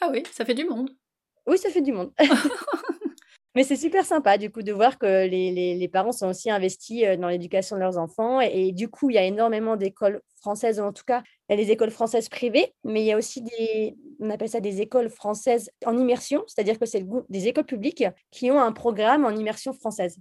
Ah 0.00 0.08
oui, 0.10 0.22
ça 0.32 0.44
fait 0.44 0.54
du 0.54 0.64
monde. 0.64 0.90
Oui, 1.46 1.58
ça 1.58 1.70
fait 1.70 1.82
du 1.82 1.92
monde. 1.92 2.12
mais 3.54 3.64
c'est 3.64 3.76
super 3.76 4.04
sympa, 4.04 4.38
du 4.38 4.50
coup, 4.50 4.62
de 4.62 4.72
voir 4.72 4.98
que 4.98 5.26
les, 5.26 5.50
les, 5.50 5.74
les 5.74 5.88
parents 5.88 6.12
sont 6.12 6.28
aussi 6.28 6.50
investis 6.50 7.04
dans 7.18 7.28
l'éducation 7.28 7.76
de 7.76 7.80
leurs 7.80 7.98
enfants. 7.98 8.40
Et, 8.40 8.72
du 8.72 8.88
coup, 8.88 9.10
il 9.10 9.14
y 9.14 9.18
a 9.18 9.24
énormément 9.24 9.76
d'écoles 9.76 10.20
françaises, 10.40 10.80
en 10.80 10.92
tout 10.92 11.04
cas, 11.04 11.22
il 11.48 11.52
y 11.52 11.60
a 11.60 11.62
les 11.62 11.70
écoles 11.70 11.90
françaises 11.90 12.28
privées, 12.28 12.74
mais 12.84 13.02
il 13.02 13.06
y 13.06 13.12
a 13.12 13.16
aussi 13.16 13.42
des, 13.42 13.96
on 14.20 14.30
appelle 14.30 14.48
ça 14.48 14.60
des 14.60 14.80
écoles 14.80 15.10
françaises 15.10 15.70
en 15.84 15.96
immersion, 15.98 16.44
c'est-à-dire 16.46 16.78
que 16.78 16.86
c'est 16.86 17.06
des 17.28 17.48
écoles 17.48 17.66
publiques 17.66 18.04
qui 18.30 18.50
ont 18.50 18.60
un 18.60 18.72
programme 18.72 19.24
en 19.24 19.30
immersion 19.30 19.72
française. 19.72 20.18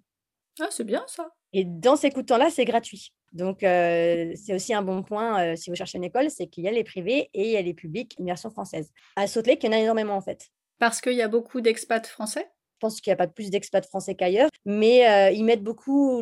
Ah, 0.60 0.68
c'est 0.70 0.84
bien 0.84 1.04
ça. 1.08 1.30
Et 1.54 1.64
dans 1.64 1.96
ces 1.96 2.10
coups 2.10 2.26
de 2.26 2.28
temps-là, 2.28 2.50
c'est 2.50 2.66
gratuit. 2.66 3.14
Donc, 3.32 3.64
euh, 3.64 4.34
c'est 4.36 4.54
aussi 4.54 4.74
un 4.74 4.82
bon 4.82 5.04
point 5.04 5.44
euh, 5.44 5.56
si 5.56 5.70
vous 5.70 5.76
cherchez 5.76 5.98
une 5.98 6.04
école, 6.04 6.30
c'est 6.30 6.48
qu'il 6.48 6.64
y 6.64 6.68
a 6.68 6.72
les 6.72 6.84
privés 6.84 7.30
et 7.34 7.46
il 7.46 7.52
y 7.52 7.58
a 7.58 7.62
les 7.62 7.74
publics 7.74 8.16
immersion 8.18 8.50
française. 8.50 8.92
À 9.16 9.28
Salt 9.28 9.48
Lake, 9.48 9.64
il 9.64 9.68
y 9.68 9.70
en 9.70 9.74
a 9.74 9.80
énormément 9.80 10.16
en 10.16 10.22
fait. 10.22 10.48
Parce 10.80 11.02
qu'il 11.02 11.14
y 11.14 11.22
a 11.22 11.28
beaucoup 11.28 11.62
d'expats 11.62 12.08
français? 12.08 12.50
Pense 12.80 13.02
qu'il 13.02 13.12
n'y 13.12 13.16
a 13.16 13.18
pas 13.18 13.28
plus 13.28 13.50
d'expats 13.50 13.86
français 13.86 14.16
qu'ailleurs, 14.16 14.50
mais 14.64 15.34
ils 15.36 15.44
mettent 15.44 15.66
beaucoup 15.66 16.22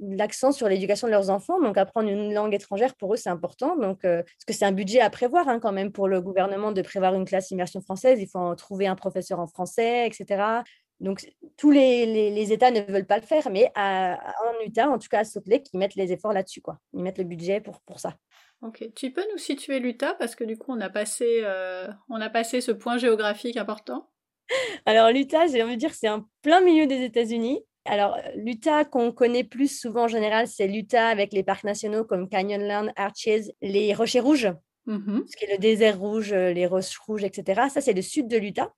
l'accent 0.00 0.50
sur 0.50 0.68
l'éducation 0.68 1.06
de 1.06 1.12
leurs 1.12 1.30
enfants. 1.30 1.60
Donc, 1.60 1.78
apprendre 1.78 2.08
une 2.08 2.34
langue 2.34 2.52
étrangère, 2.52 2.96
pour 2.96 3.14
eux, 3.14 3.16
c'est 3.16 3.30
important. 3.30 3.76
Donc, 3.76 4.00
parce 4.02 4.44
que 4.44 4.52
c'est 4.52 4.64
un 4.64 4.72
budget 4.72 4.98
à 4.98 5.10
prévoir 5.10 5.48
hein, 5.48 5.60
quand 5.60 5.70
même 5.70 5.92
pour 5.92 6.08
le 6.08 6.20
gouvernement 6.20 6.72
de 6.72 6.82
prévoir 6.82 7.14
une 7.14 7.24
classe 7.24 7.52
immersion 7.52 7.80
française. 7.82 8.20
Il 8.20 8.26
faut 8.26 8.40
en 8.40 8.56
trouver 8.56 8.88
un 8.88 8.96
professeur 8.96 9.38
en 9.38 9.46
français, 9.46 10.04
etc. 10.08 10.42
Donc, 11.02 11.28
tous 11.56 11.70
les, 11.70 12.52
États 12.52 12.70
ne 12.70 12.80
veulent 12.80 13.06
pas 13.06 13.18
le 13.18 13.26
faire, 13.26 13.50
mais 13.50 13.70
en 13.76 14.16
Utah, 14.64 14.88
en 14.88 14.98
tout 14.98 15.08
cas 15.08 15.20
à 15.20 15.24
Salt 15.24 15.46
Lake, 15.46 15.66
ils 15.72 15.78
mettent 15.78 15.96
les 15.96 16.12
efforts 16.12 16.32
là-dessus. 16.32 16.60
quoi. 16.60 16.78
Ils 16.94 17.02
mettent 17.02 17.18
le 17.18 17.24
budget 17.24 17.60
pour, 17.60 17.80
pour 17.80 18.00
ça. 18.00 18.14
Ok, 18.62 18.84
tu 18.94 19.10
peux 19.10 19.24
nous 19.32 19.38
situer 19.38 19.80
l'Utah? 19.80 20.14
Parce 20.14 20.36
que 20.36 20.44
du 20.44 20.56
coup 20.56 20.72
on 20.72 20.80
a 20.80 20.88
passé, 20.88 21.40
euh, 21.42 21.88
on 22.08 22.20
a 22.20 22.30
passé 22.30 22.60
ce 22.60 22.70
point 22.70 22.96
géographique 22.96 23.56
important. 23.56 24.08
Alors 24.86 25.10
l'Utah, 25.10 25.48
j'ai 25.48 25.62
envie 25.64 25.74
de 25.74 25.80
dire, 25.80 25.94
c'est 25.94 26.08
en 26.08 26.24
plein 26.42 26.60
milieu 26.60 26.86
des 26.86 27.02
États-Unis. 27.02 27.64
Alors 27.84 28.16
l'Utah 28.36 28.84
qu'on 28.84 29.10
connaît 29.10 29.42
plus 29.42 29.66
souvent 29.66 30.04
en 30.04 30.08
général, 30.08 30.46
c'est 30.46 30.68
l'Utah 30.68 31.08
avec 31.08 31.32
les 31.32 31.42
parcs 31.42 31.64
nationaux 31.64 32.04
comme 32.04 32.28
Canyonland, 32.28 32.92
Arches, 32.94 33.50
les 33.60 33.92
Rochers 33.94 34.20
Rouges, 34.20 34.52
mm-hmm. 34.86 35.26
ce 35.26 35.36
qui 35.36 35.44
est 35.44 35.52
le 35.54 35.58
désert 35.58 35.98
rouge, 35.98 36.32
euh, 36.32 36.52
les 36.52 36.66
roches 36.66 36.96
rouges, 36.98 37.24
etc. 37.24 37.62
Ça 37.68 37.80
c'est 37.80 37.94
le 37.94 38.02
sud 38.02 38.28
de 38.28 38.36
l'Utah. 38.36 38.72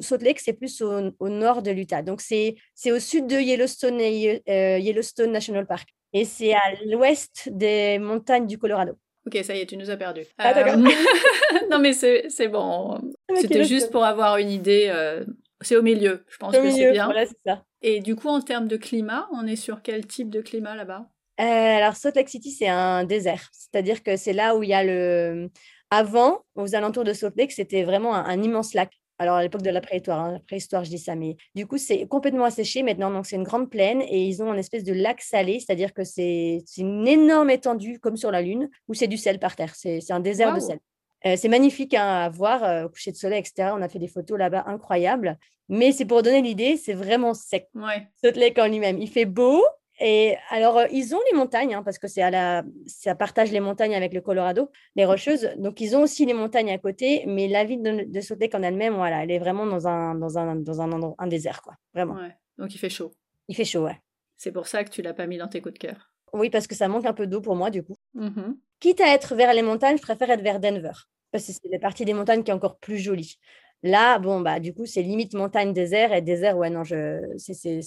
Salt 0.00 0.22
Lake, 0.22 0.40
c'est 0.40 0.52
plus 0.52 0.82
au, 0.82 1.28
nord 1.28 1.62
de 1.62 1.70
l'Utah. 1.70 2.02
Donc, 2.02 2.20
c'est 2.20 2.56
au 2.86 2.98
sud 2.98 3.26
de 3.26 3.36
Yellowstone, 3.36 4.00
euh, 4.00 4.78
Yellowstone 4.78 5.32
National 5.32 5.66
Park. 5.66 5.88
Et 6.12 6.24
c'est 6.24 6.54
à 6.54 6.62
l'ouest 6.86 7.48
des 7.50 7.98
montagnes 7.98 8.46
du 8.46 8.58
Colorado. 8.58 8.92
Ok, 9.26 9.42
ça 9.42 9.56
y 9.56 9.60
est, 9.60 9.66
tu 9.66 9.76
nous 9.76 9.90
as 9.90 9.96
perdus. 9.96 10.24
Ah, 10.38 10.54
d'accord. 10.54 10.74
Euh, 10.74 11.58
non, 11.70 11.80
mais 11.80 11.92
c'est 11.92 12.48
bon. 12.48 12.98
C'était 13.34 13.64
juste 13.64 13.90
pour 13.90 14.04
avoir 14.04 14.36
une 14.36 14.50
idée. 14.50 14.86
Euh, 14.88 15.24
c'est 15.60 15.76
au 15.76 15.82
milieu, 15.82 16.24
je 16.28 16.36
pense 16.36 16.56
que 16.56 16.70
c'est 16.70 16.92
bien. 16.92 17.06
Voilà, 17.06 17.26
ça. 17.44 17.64
Et 17.82 18.00
du 18.00 18.14
coup, 18.14 18.28
en 18.28 18.40
termes 18.40 18.68
de 18.68 18.76
climat, 18.76 19.28
on 19.32 19.46
est 19.46 19.56
sur 19.56 19.82
quel 19.82 20.06
type 20.06 20.30
de 20.30 20.40
climat 20.40 20.76
là-bas? 20.76 21.08
Alors, 21.38 21.96
Salt 21.96 22.16
Lake 22.16 22.28
City, 22.28 22.50
c'est 22.50 22.68
un 22.68 23.04
désert. 23.04 23.48
C'est-à-dire 23.52 24.02
que 24.02 24.16
c'est 24.16 24.32
là 24.32 24.56
où 24.56 24.62
il 24.62 24.70
y 24.70 24.74
a 24.74 24.84
le. 24.84 25.50
Avant, 25.90 26.42
aux 26.56 26.74
alentours 26.74 27.04
de 27.04 27.12
Salt 27.12 27.34
Lake, 27.36 27.52
c'était 27.52 27.84
vraiment 27.84 28.14
un, 28.14 28.42
immense 28.42 28.74
lac. 28.74 28.90
Alors, 29.18 29.36
à 29.36 29.42
l'époque 29.42 29.62
de 29.62 29.70
la 29.70 29.80
préhistoire, 29.80 30.20
hein, 30.20 30.40
préhistoire, 30.46 30.84
je 30.84 30.90
dis 30.90 30.98
ça, 30.98 31.14
mais 31.14 31.36
du 31.54 31.66
coup, 31.66 31.78
c'est 31.78 32.06
complètement 32.06 32.44
asséché 32.44 32.82
maintenant. 32.82 33.10
Donc, 33.10 33.26
c'est 33.26 33.36
une 33.36 33.44
grande 33.44 33.70
plaine 33.70 34.02
et 34.02 34.24
ils 34.24 34.42
ont 34.42 34.50
un 34.50 34.56
espèce 34.56 34.84
de 34.84 34.92
lac 34.92 35.22
salé, 35.22 35.58
c'est-à-dire 35.58 35.94
que 35.94 36.04
c'est 36.04 36.62
une 36.76 37.08
énorme 37.08 37.50
étendue, 37.50 37.98
comme 37.98 38.16
sur 38.16 38.30
la 38.30 38.42
Lune, 38.42 38.68
où 38.88 38.94
c'est 38.94 39.06
du 39.06 39.16
sel 39.16 39.38
par 39.38 39.56
terre. 39.56 39.74
C'est 39.74 40.10
un 40.10 40.20
désert 40.20 40.54
de 40.54 40.60
sel. 40.60 40.78
Euh, 41.24 41.34
c'est 41.36 41.48
magnifique 41.48 41.94
hein, 41.94 42.06
à 42.06 42.28
voir, 42.28 42.62
euh, 42.62 42.84
au 42.84 42.88
coucher 42.90 43.10
de 43.10 43.16
soleil, 43.16 43.40
etc. 43.40 43.70
On 43.74 43.82
a 43.82 43.88
fait 43.88 43.98
des 43.98 44.06
photos 44.08 44.38
là-bas 44.38 44.64
incroyables. 44.66 45.38
Mais 45.68 45.90
c'est 45.92 46.04
pour 46.04 46.22
donner 46.22 46.42
l'idée, 46.42 46.76
c'est 46.76 46.92
vraiment 46.92 47.34
sec. 47.34 47.68
Ouais. 47.74 48.06
Salt 48.22 48.38
Lake 48.38 48.58
en 48.58 48.68
lui-même. 48.68 48.98
Il 48.98 49.08
fait 49.08 49.24
beau, 49.24 49.64
et 49.98 50.36
alors, 50.50 50.78
euh, 50.78 50.86
ils 50.92 51.14
ont 51.14 51.20
les 51.30 51.36
montagnes, 51.36 51.74
hein, 51.74 51.82
parce 51.82 51.98
que 51.98 52.08
c'est 52.08 52.22
à 52.22 52.30
la, 52.30 52.64
ça 52.86 53.14
partage 53.14 53.50
les 53.50 53.60
montagnes 53.60 53.94
avec 53.94 54.12
le 54.12 54.20
Colorado, 54.20 54.70
les 54.94 55.04
rocheuses. 55.04 55.50
Donc, 55.56 55.80
ils 55.80 55.96
ont 55.96 56.02
aussi 56.02 56.26
les 56.26 56.34
montagnes 56.34 56.70
à 56.70 56.78
côté, 56.78 57.24
mais 57.26 57.48
la 57.48 57.64
ville 57.64 57.82
de, 57.82 58.04
de 58.04 58.20
Salt 58.20 58.40
Lake 58.40 58.54
en 58.54 58.62
elle-même, 58.62 58.94
voilà, 58.94 59.22
elle 59.22 59.30
est 59.30 59.38
vraiment 59.38 59.66
dans 59.66 59.88
un, 59.88 60.14
dans 60.14 60.38
un, 60.38 60.56
dans 60.56 60.80
un, 60.82 61.14
un 61.18 61.26
désert, 61.26 61.62
quoi. 61.62 61.74
Vraiment. 61.94 62.14
Ouais. 62.14 62.36
Donc, 62.58 62.74
il 62.74 62.78
fait 62.78 62.90
chaud. 62.90 63.12
Il 63.48 63.56
fait 63.56 63.64
chaud, 63.64 63.84
ouais. 63.84 63.98
C'est 64.36 64.52
pour 64.52 64.66
ça 64.66 64.84
que 64.84 64.90
tu 64.90 65.00
l'as 65.00 65.14
pas 65.14 65.26
mis 65.26 65.38
dans 65.38 65.48
tes 65.48 65.62
coups 65.62 65.74
de 65.74 65.78
cœur. 65.78 66.12
Oui, 66.32 66.50
parce 66.50 66.66
que 66.66 66.74
ça 66.74 66.88
manque 66.88 67.06
un 67.06 67.14
peu 67.14 67.26
d'eau 67.26 67.40
pour 67.40 67.56
moi, 67.56 67.70
du 67.70 67.82
coup. 67.82 67.96
Mmh 68.14 68.54
Quitte 68.78 69.00
à 69.00 69.14
être 69.14 69.34
vers 69.34 69.54
les 69.54 69.62
montagnes, 69.62 69.96
je 69.96 70.02
préfère 70.02 70.28
être 70.28 70.42
vers 70.42 70.60
Denver, 70.60 70.92
parce 71.32 71.46
que 71.46 71.52
c'est 71.52 71.68
la 71.72 71.78
partie 71.78 72.04
des 72.04 72.12
montagnes 72.12 72.42
qui 72.42 72.50
est 72.50 72.54
encore 72.54 72.78
plus 72.78 72.98
jolie. 72.98 73.38
Là, 73.82 74.18
bon, 74.18 74.40
bah, 74.40 74.60
du 74.60 74.74
coup, 74.74 74.84
c'est 74.84 75.02
limite 75.02 75.32
montagne, 75.34 75.72
désert. 75.72 76.12
Et 76.12 76.20
désert, 76.20 76.58
ouais, 76.58 76.70
non, 76.70 76.84
je... 76.84 77.20
c'est 77.38 77.80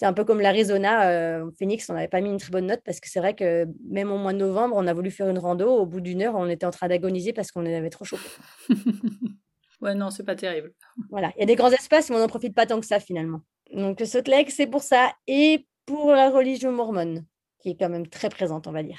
un 0.00 0.12
peu 0.12 0.24
comme 0.24 0.40
l'Arizona. 0.40 1.10
Euh, 1.10 1.50
Phoenix, 1.58 1.88
on 1.90 1.94
n'avait 1.94 2.08
pas 2.08 2.20
mis 2.20 2.30
une 2.30 2.38
très 2.38 2.50
bonne 2.50 2.66
note 2.66 2.80
parce 2.84 3.00
que 3.00 3.08
c'est 3.08 3.20
vrai 3.20 3.34
que 3.34 3.66
même 3.88 4.10
au 4.10 4.18
mois 4.18 4.32
de 4.32 4.38
novembre, 4.38 4.74
on 4.76 4.86
a 4.86 4.94
voulu 4.94 5.10
faire 5.10 5.28
une 5.28 5.38
rando. 5.38 5.68
Au 5.68 5.86
bout 5.86 6.00
d'une 6.00 6.22
heure, 6.22 6.34
on 6.34 6.48
était 6.48 6.66
en 6.66 6.70
train 6.70 6.88
d'agoniser 6.88 7.32
parce 7.32 7.50
qu'on 7.50 7.64
avait 7.66 7.90
trop 7.90 8.04
chaud. 8.04 8.18
ouais, 9.80 9.94
non, 9.94 10.10
c'est 10.10 10.24
pas 10.24 10.36
terrible. 10.36 10.72
Voilà, 11.10 11.32
il 11.36 11.40
y 11.40 11.42
a 11.42 11.46
des 11.46 11.56
grands 11.56 11.70
espaces, 11.70 12.10
mais 12.10 12.16
on 12.16 12.20
n'en 12.20 12.28
profite 12.28 12.54
pas 12.54 12.66
tant 12.66 12.80
que 12.80 12.86
ça 12.86 13.00
finalement. 13.00 13.40
Donc, 13.72 14.00
Salt 14.04 14.28
Lake, 14.28 14.50
c'est 14.50 14.66
pour 14.66 14.82
ça. 14.82 15.12
Et 15.26 15.66
pour 15.86 16.12
la 16.12 16.30
religion 16.30 16.72
mormone, 16.72 17.24
qui 17.60 17.70
est 17.70 17.76
quand 17.76 17.88
même 17.88 18.08
très 18.08 18.28
présente, 18.28 18.66
on 18.66 18.72
va 18.72 18.82
dire. 18.82 18.98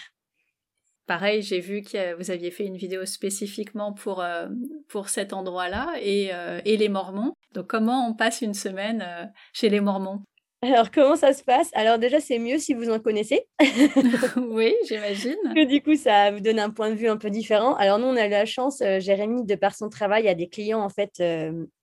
Pareil, 1.06 1.42
j'ai 1.42 1.60
vu 1.60 1.82
que 1.82 2.14
vous 2.16 2.32
aviez 2.32 2.50
fait 2.50 2.66
une 2.66 2.78
vidéo 2.78 3.06
spécifiquement 3.06 3.92
pour, 3.92 4.22
euh, 4.22 4.48
pour 4.88 5.10
cet 5.10 5.34
endroit-là 5.34 5.96
et, 6.02 6.34
euh, 6.34 6.62
et, 6.64 6.78
les 6.78 6.88
Mormons. 6.88 7.34
Donc 7.54 7.68
comment 7.68 8.08
on 8.08 8.14
passe 8.14 8.42
une 8.42 8.54
semaine 8.54 9.04
euh, 9.06 9.26
chez 9.52 9.68
les 9.68 9.82
Mormons? 9.82 10.24
Alors, 10.64 10.92
comment 10.92 11.16
ça 11.16 11.34
se 11.34 11.44
passe? 11.44 11.70
Alors, 11.74 12.00
déjà, 12.00 12.20
c'est 12.20 12.40
mieux 12.40 12.58
si 12.58 12.74
vous 12.74 12.90
en 12.90 13.00
connaissez. 13.00 13.46
oui, 14.38 14.74
j'imagine. 14.88 15.36
Que 15.56 15.66
du 15.66 15.82
coup, 15.82 15.96
ça 15.96 16.32
vous 16.32 16.40
donne 16.40 16.60
un 16.60 16.70
point 16.70 16.90
de 16.90 16.96
vue 16.96 17.08
un 17.08 17.18
peu 17.18 17.30
différent. 17.30 17.76
Alors, 17.76 18.00
nous, 18.00 18.08
on 18.08 18.16
a 18.16 18.28
eu 18.28 18.30
la 18.30 18.46
chance, 18.46 18.80
Jérémy, 18.80 19.46
de 19.46 19.56
par 19.56 19.76
son 19.76 19.90
travail, 19.90 20.28
a 20.28 20.36
des 20.36 20.50
clients, 20.50 20.82
en 20.82 20.90
fait, 20.90 21.22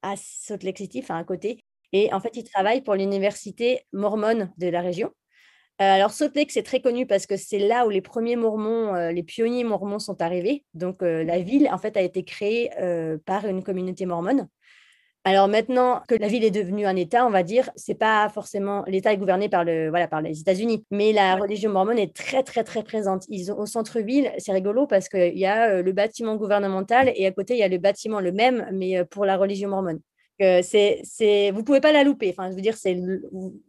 à 0.02 0.14
Salt 0.16 0.64
Lake 0.64 0.78
City, 0.78 1.00
enfin, 1.02 1.16
à 1.16 1.24
côté. 1.24 1.60
Et 1.92 2.12
en 2.12 2.20
fait, 2.20 2.36
il 2.36 2.44
travaille 2.44 2.82
pour 2.82 2.94
l'université 2.94 3.80
mormone 3.92 4.52
de 4.58 4.68
la 4.68 4.80
région. 4.80 5.12
Euh, 5.80 5.84
alors, 5.84 6.10
Salt 6.10 6.36
Lake, 6.36 6.50
c'est 6.50 6.62
très 6.62 6.80
connu 6.80 7.06
parce 7.06 7.26
que 7.26 7.36
c'est 7.36 7.58
là 7.58 7.86
où 7.86 7.90
les 7.90 8.02
premiers 8.02 8.36
Mormons, 8.36 8.94
euh, 8.94 9.12
les 9.12 9.22
pionniers 9.22 9.64
Mormons 9.64 9.98
sont 9.98 10.20
arrivés. 10.20 10.64
Donc, 10.74 11.02
euh, 11.02 11.24
la 11.24 11.38
ville, 11.38 11.68
en 11.72 11.78
fait, 11.78 11.96
a 11.96 12.02
été 12.02 12.22
créée 12.22 12.70
par 13.24 13.46
une 13.46 13.62
communauté 13.62 14.06
mormone. 14.06 14.48
Alors 15.24 15.48
maintenant 15.48 16.02
que 16.08 16.14
la 16.14 16.28
ville 16.28 16.44
est 16.44 16.50
devenue 16.50 16.86
un 16.86 16.96
État, 16.96 17.26
on 17.26 17.30
va 17.30 17.42
dire, 17.42 17.68
c'est 17.76 17.94
pas 17.94 18.28
forcément 18.30 18.84
l'État 18.86 19.12
est 19.12 19.18
gouverné 19.18 19.50
par 19.50 19.64
le 19.64 19.90
voilà 19.90 20.08
par 20.08 20.22
les 20.22 20.40
États-Unis, 20.40 20.84
mais 20.90 21.12
la 21.12 21.36
religion 21.36 21.70
mormone 21.70 21.98
est 21.98 22.16
très 22.16 22.42
très 22.42 22.64
très 22.64 22.82
présente. 22.82 23.24
Ils 23.28 23.52
ont 23.52 23.58
au 23.58 23.66
centre-ville, 23.66 24.32
c'est 24.38 24.52
rigolo 24.52 24.86
parce 24.86 25.10
qu'il 25.10 25.38
y 25.38 25.44
a 25.44 25.82
le 25.82 25.92
bâtiment 25.92 26.36
gouvernemental 26.36 27.12
et 27.14 27.26
à 27.26 27.32
côté 27.32 27.54
il 27.54 27.60
y 27.60 27.62
a 27.62 27.68
le 27.68 27.76
bâtiment 27.76 28.20
le 28.20 28.32
même, 28.32 28.66
mais 28.72 29.04
pour 29.04 29.26
la 29.26 29.36
religion 29.36 29.68
mormone 29.68 30.00
c'est, 30.62 31.00
c'est, 31.04 31.50
vous 31.50 31.62
pouvez 31.62 31.80
pas 31.80 31.92
la 31.92 32.04
louper. 32.04 32.30
Enfin, 32.30 32.50
je 32.50 32.56
veux 32.56 32.62
dire, 32.62 32.76
c'est 32.76 32.98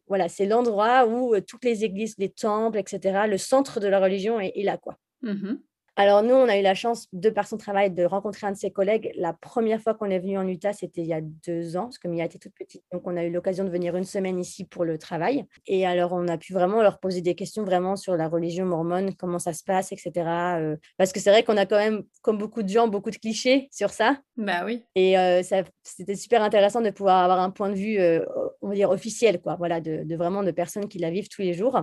voilà, 0.07 0.29
c'est 0.29 0.45
l'endroit 0.45 1.05
où 1.05 1.35
euh, 1.35 1.41
toutes 1.41 1.65
les 1.65 1.83
églises, 1.83 2.15
les 2.17 2.29
temples, 2.29 2.77
etc., 2.77 3.25
le 3.27 3.37
centre 3.37 3.79
de 3.79 3.87
la 3.87 3.99
religion 3.99 4.39
est, 4.39 4.53
là, 4.63 4.77
quoi. 4.77 4.97
Mmh 5.21 5.57
alors 5.97 6.23
nous, 6.23 6.33
on 6.33 6.47
a 6.47 6.57
eu 6.57 6.61
la 6.61 6.73
chance, 6.73 7.07
de 7.11 7.29
par 7.29 7.47
son 7.47 7.57
travail, 7.57 7.91
de 7.91 8.05
rencontrer 8.05 8.47
un 8.47 8.51
de 8.51 8.57
ses 8.57 8.71
collègues. 8.71 9.11
La 9.15 9.33
première 9.33 9.81
fois 9.81 9.93
qu'on 9.93 10.09
est 10.09 10.19
venu 10.19 10.37
en 10.37 10.47
Utah, 10.47 10.71
c'était 10.71 11.01
il 11.01 11.07
y 11.07 11.13
a 11.13 11.21
deux 11.21 11.75
ans, 11.75 11.83
parce 11.83 11.97
que 11.97 12.07
Mia 12.07 12.23
était 12.25 12.39
toute 12.39 12.53
petite. 12.53 12.83
Donc 12.93 13.01
on 13.05 13.17
a 13.17 13.23
eu 13.23 13.31
l'occasion 13.31 13.65
de 13.65 13.69
venir 13.69 13.95
une 13.97 14.05
semaine 14.05 14.39
ici 14.39 14.63
pour 14.63 14.85
le 14.85 14.97
travail. 14.97 15.45
Et 15.67 15.85
alors 15.85 16.13
on 16.13 16.27
a 16.29 16.37
pu 16.37 16.53
vraiment 16.53 16.81
leur 16.81 16.99
poser 16.99 17.21
des 17.21 17.35
questions 17.35 17.63
vraiment 17.63 17.97
sur 17.97 18.15
la 18.15 18.29
religion 18.29 18.65
mormone, 18.65 19.13
comment 19.15 19.39
ça 19.39 19.53
se 19.53 19.63
passe, 19.63 19.91
etc. 19.91 20.11
Euh, 20.59 20.77
parce 20.97 21.11
que 21.11 21.19
c'est 21.19 21.29
vrai 21.29 21.43
qu'on 21.43 21.57
a 21.57 21.65
quand 21.65 21.77
même, 21.77 22.03
comme 22.21 22.37
beaucoup 22.37 22.63
de 22.63 22.69
gens, 22.69 22.87
beaucoup 22.87 23.11
de 23.11 23.17
clichés 23.17 23.67
sur 23.71 23.89
ça. 23.89 24.17
Bah 24.37 24.63
oui. 24.65 24.85
Et 24.95 25.17
euh, 25.17 25.43
ça, 25.43 25.63
c'était 25.83 26.15
super 26.15 26.41
intéressant 26.41 26.81
de 26.81 26.89
pouvoir 26.89 27.17
avoir 27.23 27.39
un 27.39 27.49
point 27.51 27.69
de 27.69 27.75
vue, 27.75 27.99
euh, 27.99 28.25
on 28.61 28.69
va 28.69 28.75
dire, 28.75 28.89
officiel, 28.89 29.41
quoi. 29.41 29.55
Voilà, 29.57 29.81
de, 29.81 30.03
de 30.03 30.15
vraiment 30.15 30.41
de 30.41 30.51
personnes 30.51 30.87
qui 30.87 30.99
la 30.99 31.11
vivent 31.11 31.29
tous 31.29 31.41
les 31.41 31.53
jours. 31.53 31.81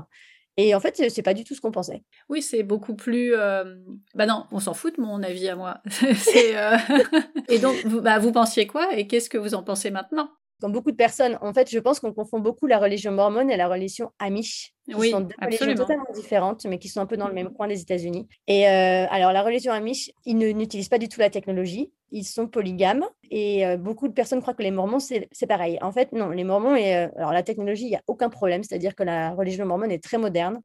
Et 0.60 0.74
en 0.74 0.80
fait, 0.80 1.00
c'est 1.08 1.22
pas 1.22 1.34
du 1.34 1.44
tout 1.44 1.54
ce 1.54 1.60
qu'on 1.60 1.70
pensait. 1.70 2.02
Oui, 2.28 2.42
c'est 2.42 2.64
beaucoup 2.64 2.96
plus. 2.96 3.32
Euh... 3.32 3.76
Bah 4.16 4.26
non, 4.26 4.44
on 4.50 4.58
s'en 4.58 4.74
fout 4.74 4.96
de 4.96 5.00
mon 5.00 5.22
avis 5.22 5.48
à 5.48 5.54
moi. 5.54 5.80
euh... 6.02 6.76
et 7.48 7.60
donc, 7.60 7.76
vous, 7.86 8.02
bah, 8.02 8.18
vous 8.18 8.32
pensiez 8.32 8.66
quoi 8.66 8.92
Et 8.96 9.06
qu'est-ce 9.06 9.30
que 9.30 9.38
vous 9.38 9.54
en 9.54 9.62
pensez 9.62 9.92
maintenant? 9.92 10.28
Comme 10.60 10.72
beaucoup 10.72 10.90
de 10.90 10.96
personnes, 10.96 11.38
en 11.40 11.52
fait, 11.52 11.70
je 11.70 11.78
pense 11.78 12.00
qu'on 12.00 12.12
confond 12.12 12.40
beaucoup 12.40 12.66
la 12.66 12.78
religion 12.78 13.12
mormone 13.12 13.50
et 13.50 13.56
la 13.56 13.68
religion 13.68 14.10
amish 14.18 14.74
qui 14.88 14.94
oui, 14.94 15.10
sont 15.10 15.20
deux 15.20 15.34
religions 15.40 15.74
totalement 15.74 16.06
différentes, 16.14 16.64
mais 16.64 16.78
qui 16.78 16.88
sont 16.88 17.00
un 17.00 17.06
peu 17.06 17.16
dans 17.16 17.28
le 17.28 17.34
même 17.34 17.52
coin 17.52 17.68
des 17.68 17.80
États-Unis. 17.80 18.26
Et 18.46 18.66
euh, 18.66 19.06
alors, 19.10 19.32
la 19.32 19.42
religion 19.42 19.72
Amish, 19.72 20.10
ils 20.24 20.36
n'utilisent 20.36 20.88
pas 20.88 20.98
du 20.98 21.08
tout 21.08 21.20
la 21.20 21.30
technologie. 21.30 21.92
Ils 22.10 22.24
sont 22.24 22.48
polygames 22.48 23.04
et 23.30 23.66
euh, 23.66 23.76
beaucoup 23.76 24.08
de 24.08 24.14
personnes 24.14 24.40
croient 24.40 24.54
que 24.54 24.62
les 24.62 24.70
Mormons, 24.70 24.98
c'est 24.98 25.46
pareil. 25.46 25.78
En 25.82 25.92
fait, 25.92 26.12
non, 26.12 26.30
les 26.30 26.44
Mormons, 26.44 26.74
et, 26.74 26.96
euh, 26.96 27.08
alors 27.16 27.32
la 27.32 27.42
technologie, 27.42 27.84
il 27.84 27.90
n'y 27.90 27.96
a 27.96 28.02
aucun 28.06 28.30
problème. 28.30 28.62
C'est-à-dire 28.62 28.94
que 28.94 29.02
la 29.02 29.32
religion 29.32 29.66
mormone 29.66 29.92
est 29.92 30.02
très 30.02 30.16
moderne 30.16 30.60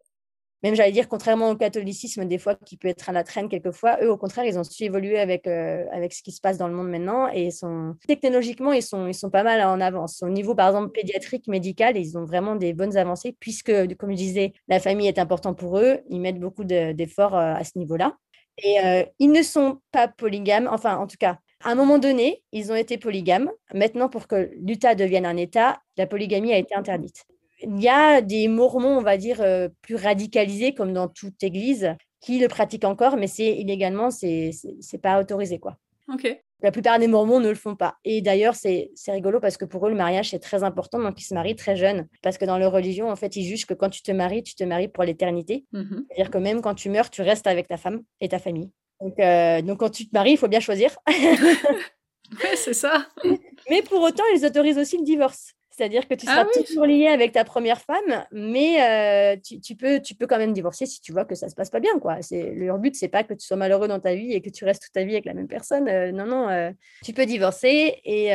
même 0.64 0.76
j'allais 0.76 0.94
dire, 0.94 1.10
contrairement 1.10 1.50
au 1.50 1.56
catholicisme, 1.56 2.26
des 2.26 2.38
fois, 2.38 2.56
qui 2.56 2.78
peut 2.78 2.88
être 2.88 3.10
à 3.10 3.12
la 3.12 3.24
traîne 3.24 3.50
quelquefois, 3.50 3.98
eux, 4.02 4.10
au 4.10 4.18
contraire, 4.18 4.46
ils 4.46 4.58
ont 4.58 4.64
su 4.64 4.84
évoluer 4.84 5.20
avec, 5.20 5.46
euh, 5.46 5.86
avec 5.92 6.14
ce 6.14 6.24
qui 6.24 6.32
se 6.32 6.40
passe 6.40 6.58
dans 6.58 6.70
le 6.70 6.74
monde 6.74 6.90
maintenant 6.90 7.28
et 7.28 7.52
sont, 7.52 7.96
technologiquement, 8.08 8.72
ils 8.72 8.82
sont, 8.82 9.08
ils 9.08 9.14
sont 9.14 9.30
pas 9.30 9.44
mal 9.44 9.62
en 9.62 9.82
avance. 9.82 10.24
Au 10.24 10.30
niveau, 10.30 10.56
par 10.56 10.70
exemple, 10.70 10.92
pédiatrique, 10.92 11.48
médical, 11.48 11.98
ils 11.98 12.18
ont 12.18 12.24
vraiment 12.24 12.56
des 12.56 12.74
bonnes 12.74 12.96
avancées 12.96 13.36
puisque, 13.38 13.72
comme 13.98 14.12
je 14.12 14.16
disais, 14.16 14.54
la 14.70 14.80
famille 14.80 15.08
est 15.08 15.20
importante 15.20 15.58
pour 15.58 15.78
eux. 15.80 16.00
Ils 16.10 16.22
mettent 16.22 16.40
beaucoup 16.40 16.64
d'efforts 16.64 17.36
euh, 17.36 17.56
à 17.56 17.64
ce 17.66 17.78
niveau-là. 17.78 18.16
Et 18.64 18.80
euh, 18.80 19.04
ils 19.20 19.32
ne 19.32 19.42
sont 19.42 19.80
pas 19.92 20.08
polygames, 20.08 20.70
enfin, 20.72 20.98
en 20.98 21.08
tout 21.08 21.18
cas, 21.20 21.40
à 21.64 21.72
un 21.72 21.76
moment 21.76 21.98
donné, 21.98 22.44
ils 22.52 22.72
ont 22.72 22.76
été 22.76 22.98
polygames. 22.98 23.50
Maintenant, 23.74 24.10
pour 24.10 24.28
que 24.28 24.52
l'Utah 24.62 24.96
devienne 24.96 25.26
un 25.26 25.38
État, 25.38 25.80
la 25.98 26.08
polygamie 26.08 26.54
a 26.54 26.58
été 26.58 26.76
interdite 26.76 27.26
il 27.64 27.82
y 27.82 27.90
a 27.90 28.22
des 28.22 28.48
mormons, 28.48 28.98
on 28.98 29.02
va 29.02 29.18
dire, 29.18 29.42
euh, 29.42 29.70
plus 29.82 29.96
radicalisés, 29.96 30.74
comme 30.74 30.94
dans 30.94 31.08
toute 31.08 31.42
église, 31.44 31.96
qui 32.22 32.40
le 32.40 32.48
pratiquent 32.48 32.86
encore, 32.86 33.18
mais 33.18 33.28
c'est 33.28 33.56
illégalement, 33.56 34.12
c'est 34.12 34.52
n'est 34.92 35.00
pas 35.00 35.20
autorisé, 35.20 35.60
quoi. 35.60 35.78
Ok. 36.12 36.38
La 36.64 36.72
plupart 36.72 36.98
des 36.98 37.08
Mormons 37.08 37.42
ne 37.42 37.50
le 37.50 37.56
font 37.56 37.76
pas. 37.76 37.98
Et 38.06 38.22
d'ailleurs, 38.22 38.56
c'est 38.56 38.90
rigolo 39.08 39.42
parce 39.42 39.58
que 39.58 39.66
pour 39.66 39.86
eux, 39.86 39.90
le 39.90 39.98
mariage, 39.98 40.30
c'est 40.30 40.40
très 40.40 40.64
important. 40.64 40.98
Donc, 40.98 41.20
ils 41.20 41.26
se 41.26 41.34
marient 41.34 41.58
très 41.58 41.76
jeunes. 41.76 42.08
Parce 42.22 42.38
que 42.38 42.46
dans 42.46 42.58
leur 42.58 42.72
religion, 42.72 43.10
en 43.10 43.18
fait, 43.18 43.36
ils 43.36 43.44
jugent 43.44 43.66
que 43.66 43.74
quand 43.74 43.90
tu 43.90 44.02
te 44.02 44.14
maries, 44.14 44.44
tu 44.44 44.56
te 44.56 44.64
maries 44.64 44.88
pour 44.88 45.04
l'éternité. 45.04 45.66
Mmh 45.74 46.04
C'est-à-dire 46.10 46.32
que 46.32 46.38
même 46.38 46.62
quand 46.62 46.74
tu 46.74 46.90
meurs, 46.90 47.10
tu 47.10 47.22
restes 47.22 47.48
avec 47.48 47.68
ta 47.68 47.76
femme 47.76 48.04
et 48.22 48.30
ta 48.30 48.40
famille. 48.40 48.72
Donc, 49.02 49.20
euh, 49.20 49.62
donc 49.62 49.80
quand 49.80 49.90
tu 49.90 50.08
te 50.08 50.12
maries, 50.14 50.32
il 50.32 50.38
faut 50.38 50.48
bien 50.48 50.62
choisir. 50.62 50.96
ouais, 51.08 52.56
c'est 52.56 52.74
ça. 52.74 53.08
Mais 53.70 53.82
pour 53.82 54.02
autant, 54.02 54.24
ils 54.34 54.46
autorisent 54.46 54.78
aussi 54.78 54.98
le 54.98 55.04
divorce. 55.04 55.54
C'est-à-dire 55.76 56.08
que 56.08 56.14
tu 56.14 56.26
Ah 56.30 56.46
seras 56.46 56.48
oui. 56.56 56.64
toujours 56.66 56.86
lié 56.86 57.08
avec 57.08 57.32
ta 57.32 57.44
première 57.44 57.82
femme, 57.82 58.26
mais 58.32 58.82
euh, 58.82 59.40
tu, 59.44 59.60
tu 59.60 59.76
peux, 59.76 60.00
tu 60.00 60.14
peux 60.16 60.28
quand 60.28 60.38
même 60.38 60.54
divorcer 60.54 60.86
si 60.86 61.02
tu 61.02 61.12
vois 61.12 61.26
que 61.26 61.36
ça 61.36 61.50
se 61.50 61.56
passe 61.56 61.70
pas 61.72 61.80
bien. 61.80 61.98
Quoi. 62.00 62.22
C'est, 62.22 62.52
leur 62.52 62.78
but, 62.78 62.96
c'est 62.96 63.08
pas 63.08 63.24
que 63.24 63.34
tu 63.34 63.46
sois 63.46 63.58
malheureux 63.58 63.88
dans 63.88 64.00
ta 64.00 64.14
vie 64.14 64.34
et 64.34 64.42
que 64.42 64.50
tu 64.50 64.66
restes 64.66 64.84
toute 64.84 64.94
ta 64.94 65.04
vie 65.04 65.14
avec 65.14 65.26
la 65.26 65.34
même 65.34 65.48
personne. 65.48 65.88
Euh, 65.88 66.12
non, 66.12 66.26
non, 66.26 66.48
euh, 66.50 66.72
tu 67.04 67.14
peux 67.14 67.26
divorcer. 67.26 68.00
Et, 68.06 68.28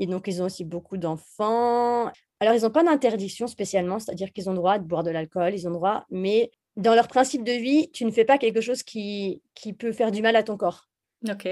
et 0.00 0.06
donc, 0.06 0.26
ils 0.26 0.40
ont 0.42 0.46
aussi 0.46 0.64
beaucoup 0.64 0.96
d'enfants. 0.96 2.10
Alors, 2.40 2.54
ils 2.54 2.62
n'ont 2.62 2.70
pas 2.70 2.84
d'interdiction 2.84 3.46
spécialement, 3.46 3.98
c'est-à-dire 3.98 4.32
qu'ils 4.32 4.48
ont 4.48 4.52
le 4.52 4.58
droit 4.58 4.78
de 4.78 4.84
boire 4.84 5.02
de 5.02 5.10
l'alcool, 5.10 5.54
ils 5.54 5.66
ont 5.66 5.70
le 5.70 5.76
droit, 5.76 6.04
mais 6.10 6.50
dans 6.76 6.94
leur 6.94 7.08
principe 7.08 7.42
de 7.42 7.52
vie, 7.52 7.90
tu 7.90 8.04
ne 8.04 8.12
fais 8.12 8.24
pas 8.24 8.38
quelque 8.38 8.60
chose 8.60 8.84
qui, 8.84 9.42
qui 9.54 9.72
peut 9.72 9.90
faire 9.92 10.12
du 10.12 10.22
mal 10.22 10.36
à 10.36 10.44
ton 10.44 10.56
corps. 10.56 10.86
Ok. 11.28 11.48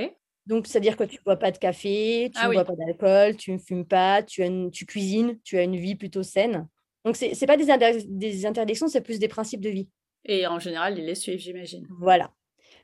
Donc, 0.47 0.67
c'est-à-dire 0.67 0.97
que 0.97 1.05
tu 1.05 1.17
ne 1.17 1.23
bois 1.25 1.37
pas 1.37 1.51
de 1.51 1.59
café, 1.59 2.31
tu 2.33 2.39
Ah 2.41 2.45
ne 2.45 2.51
oui. 2.51 2.55
bois 2.57 2.65
pas 2.65 2.75
d'alcool, 2.77 3.37
tu 3.37 3.53
ne 3.53 3.59
fumes 3.59 3.87
pas, 3.87 4.23
tu, 4.23 4.43
as 4.43 4.47
une- 4.47 4.71
tu 4.71 4.87
cuisines, 4.87 5.39
tu 5.43 5.59
as 5.59 5.63
une 5.63 5.77
vie 5.77 5.97
plutôt 5.97 6.23
saine. 6.23 6.69
Donc, 7.05 7.17
ce 7.17 7.27
n'est 7.27 7.47
pas 7.47 7.57
des, 7.57 7.71
inter- 7.71 8.05
des 8.07 8.47
interdictions, 8.47 8.89
c'est 8.89 9.01
plus 9.01 9.19
des 9.19 9.29
principes 9.29 9.61
de 9.61 9.71
vie. 9.71 9.89
Et 10.25 10.47
en 10.47 10.59
général, 10.59 10.99
ils 10.99 11.05
les 11.05 11.15
suivent, 11.15 11.39
j'imagine. 11.39 11.87
Voilà. 12.01 12.33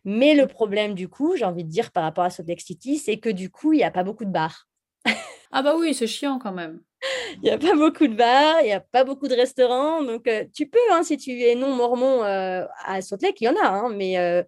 Mais 0.05 0.35
le 0.35 0.47
problème, 0.47 0.95
du 0.95 1.09
coup, 1.09 1.37
j'ai 1.37 1.45
envie 1.45 1.65
de 1.65 1.69
dire 1.71 1.93
par 1.93 2.05
rapport 2.05 2.25
à 2.25 2.31
Salt 2.31 2.49
Lake 2.49 2.61
City, 2.61 2.99
c'est 2.99 3.19
que 3.19 3.29
du 3.31 3.51
coup, 3.51 3.73
il 3.73 3.79
n'y 3.79 3.85
a 3.85 3.91
pas 3.91 4.05
beaucoup 4.05 4.25
de 4.25 4.31
bars. 4.31 4.69
Ah 5.51 5.63
bah 5.63 5.75
oui, 5.79 5.95
c'est 5.95 6.07
chiant 6.07 6.39
quand 6.39 6.53
même. 6.53 6.81
Il 7.37 7.43
n'y 7.43 7.51
a 7.51 7.59
pas 7.59 7.75
beaucoup 7.75 8.07
de 8.07 8.15
bars, 8.15 8.61
il 8.63 8.67
n'y 8.67 8.73
a 8.73 8.81
pas 8.81 9.03
beaucoup 9.05 9.27
de 9.27 9.35
restaurants. 9.35 10.03
Donc, 10.03 10.29
euh, 10.29 10.45
tu 10.55 10.69
peux, 10.69 10.79
hein, 10.93 11.03
si 11.03 11.17
tu 11.17 11.43
es 11.43 11.55
non 11.57 11.75
mormon 11.75 12.23
euh, 12.23 12.65
à 12.85 13.01
Salt 13.03 13.23
Lake, 13.23 13.41
il 13.41 13.45
y 13.45 13.49
en 13.49 13.57
a, 13.57 13.67
hein, 13.69 13.89
mais 13.95 14.19
euh, 14.19 14.43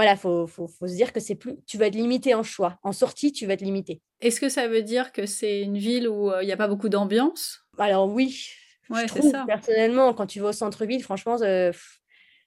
voilà, 0.00 0.12
il 0.12 0.18
faut, 0.18 0.46
faut, 0.46 0.66
faut 0.66 0.86
se 0.88 0.94
dire 0.94 1.12
que 1.12 1.20
c'est 1.20 1.34
plus, 1.34 1.56
tu 1.66 1.76
vas 1.76 1.86
être 1.88 1.94
limité 1.94 2.34
en 2.34 2.42
choix. 2.42 2.78
En 2.82 2.92
sortie, 2.92 3.32
tu 3.32 3.46
vas 3.46 3.52
être 3.52 3.60
limité. 3.60 4.00
Est-ce 4.22 4.40
que 4.40 4.48
ça 4.48 4.66
veut 4.66 4.82
dire 4.82 5.12
que 5.12 5.26
c'est 5.26 5.60
une 5.60 5.76
ville 5.76 6.08
où 6.08 6.30
euh, 6.30 6.42
il 6.42 6.46
n'y 6.46 6.52
a 6.52 6.56
pas 6.56 6.68
beaucoup 6.68 6.88
d'ambiance? 6.88 7.66
Alors 7.76 8.08
oui, 8.08 8.48
Ouais, 8.88 9.02
je 9.02 9.12
c'est 9.12 9.18
trouve 9.20 9.30
ça. 9.30 9.44
personnellement, 9.46 10.14
quand 10.14 10.26
tu 10.26 10.40
vas 10.40 10.48
au 10.48 10.52
centre-ville, 10.52 11.02
franchement, 11.02 11.36
euh, 11.42 11.70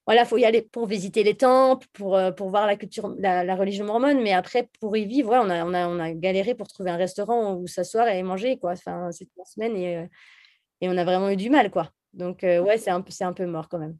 voilà, 0.08 0.26
faut 0.26 0.38
y 0.38 0.45
aller 0.45 0.64
pour 0.64 0.88
visiter 0.88 1.24
les 1.24 1.36
temples, 1.36 1.88
pour, 1.93 2.18
euh, 2.18 2.32
pour 2.32 2.49
voir 2.49 2.66
la 2.66 2.76
culture, 2.76 3.14
la, 3.20 3.43
la 3.43 3.56
religion 3.56 3.86
mormone, 3.86 4.22
mais 4.22 4.34
après, 4.34 4.68
pour 4.82 4.97
y 4.97 5.06
vivre, 5.06 5.32
on, 5.32 5.49
a, 5.51 5.64
on, 5.64 5.74
a, 5.76 5.88
on 5.88 5.99
a 5.99 6.12
galéré 6.12 6.56
pour 6.56 6.68
trouver 6.68 6.89
un 6.89 6.97
restaurant 6.97 7.54
où 7.54 7.68
s'asseoir 7.68 8.08
et 8.08 8.24
manger, 8.24 8.58
quoi. 8.58 8.72
Enfin, 8.72 9.12
c'était 9.12 9.32
une 9.38 9.45
semaine 9.45 9.78
et, 9.78 9.97
euh, 9.97 10.06
et 10.82 10.89
on 10.89 10.97
a 10.97 11.06
vraiment 11.06 11.30
eu 11.30 11.38
du 11.38 11.51
mal, 11.51 11.70
quoi. 11.70 11.91
Donc, 12.14 12.43
euh, 12.43 12.60
ouais, 12.62 12.78
c'est 12.80 12.89
un, 12.89 13.04
un 13.22 13.34
peu 13.34 13.45
mort 13.45 13.70
quand 13.70 13.80
même. 13.80 13.97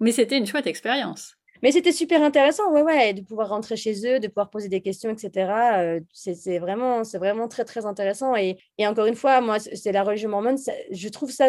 Mais 0.00 0.12
c'était 0.12 0.36
une 0.36 0.46
chouette 0.46 0.66
expérience. 0.66 1.37
Mais 1.62 1.72
c'était 1.72 1.92
super 1.92 2.22
intéressant, 2.22 2.72
ouais, 2.72 2.82
ouais, 2.82 3.14
de 3.14 3.22
pouvoir 3.22 3.48
rentrer 3.48 3.76
chez 3.76 3.94
eux, 4.06 4.20
de 4.20 4.28
pouvoir 4.28 4.50
poser 4.50 4.68
des 4.68 4.80
questions, 4.80 5.10
etc. 5.10 5.78
euh, 5.78 6.00
c'est 6.12 6.58
vraiment, 6.58 7.04
c'est 7.04 7.18
vraiment 7.18 7.48
très, 7.48 7.64
très 7.64 7.86
intéressant. 7.86 8.36
Et, 8.36 8.58
et 8.78 8.86
encore 8.86 9.06
une 9.06 9.16
fois, 9.16 9.40
moi, 9.40 9.58
c'est 9.58 9.92
la 9.92 10.02
religion 10.02 10.28
mormone, 10.30 10.56
ça- 10.58 10.72
je 10.90 11.08
trouve 11.08 11.30
ça 11.30 11.48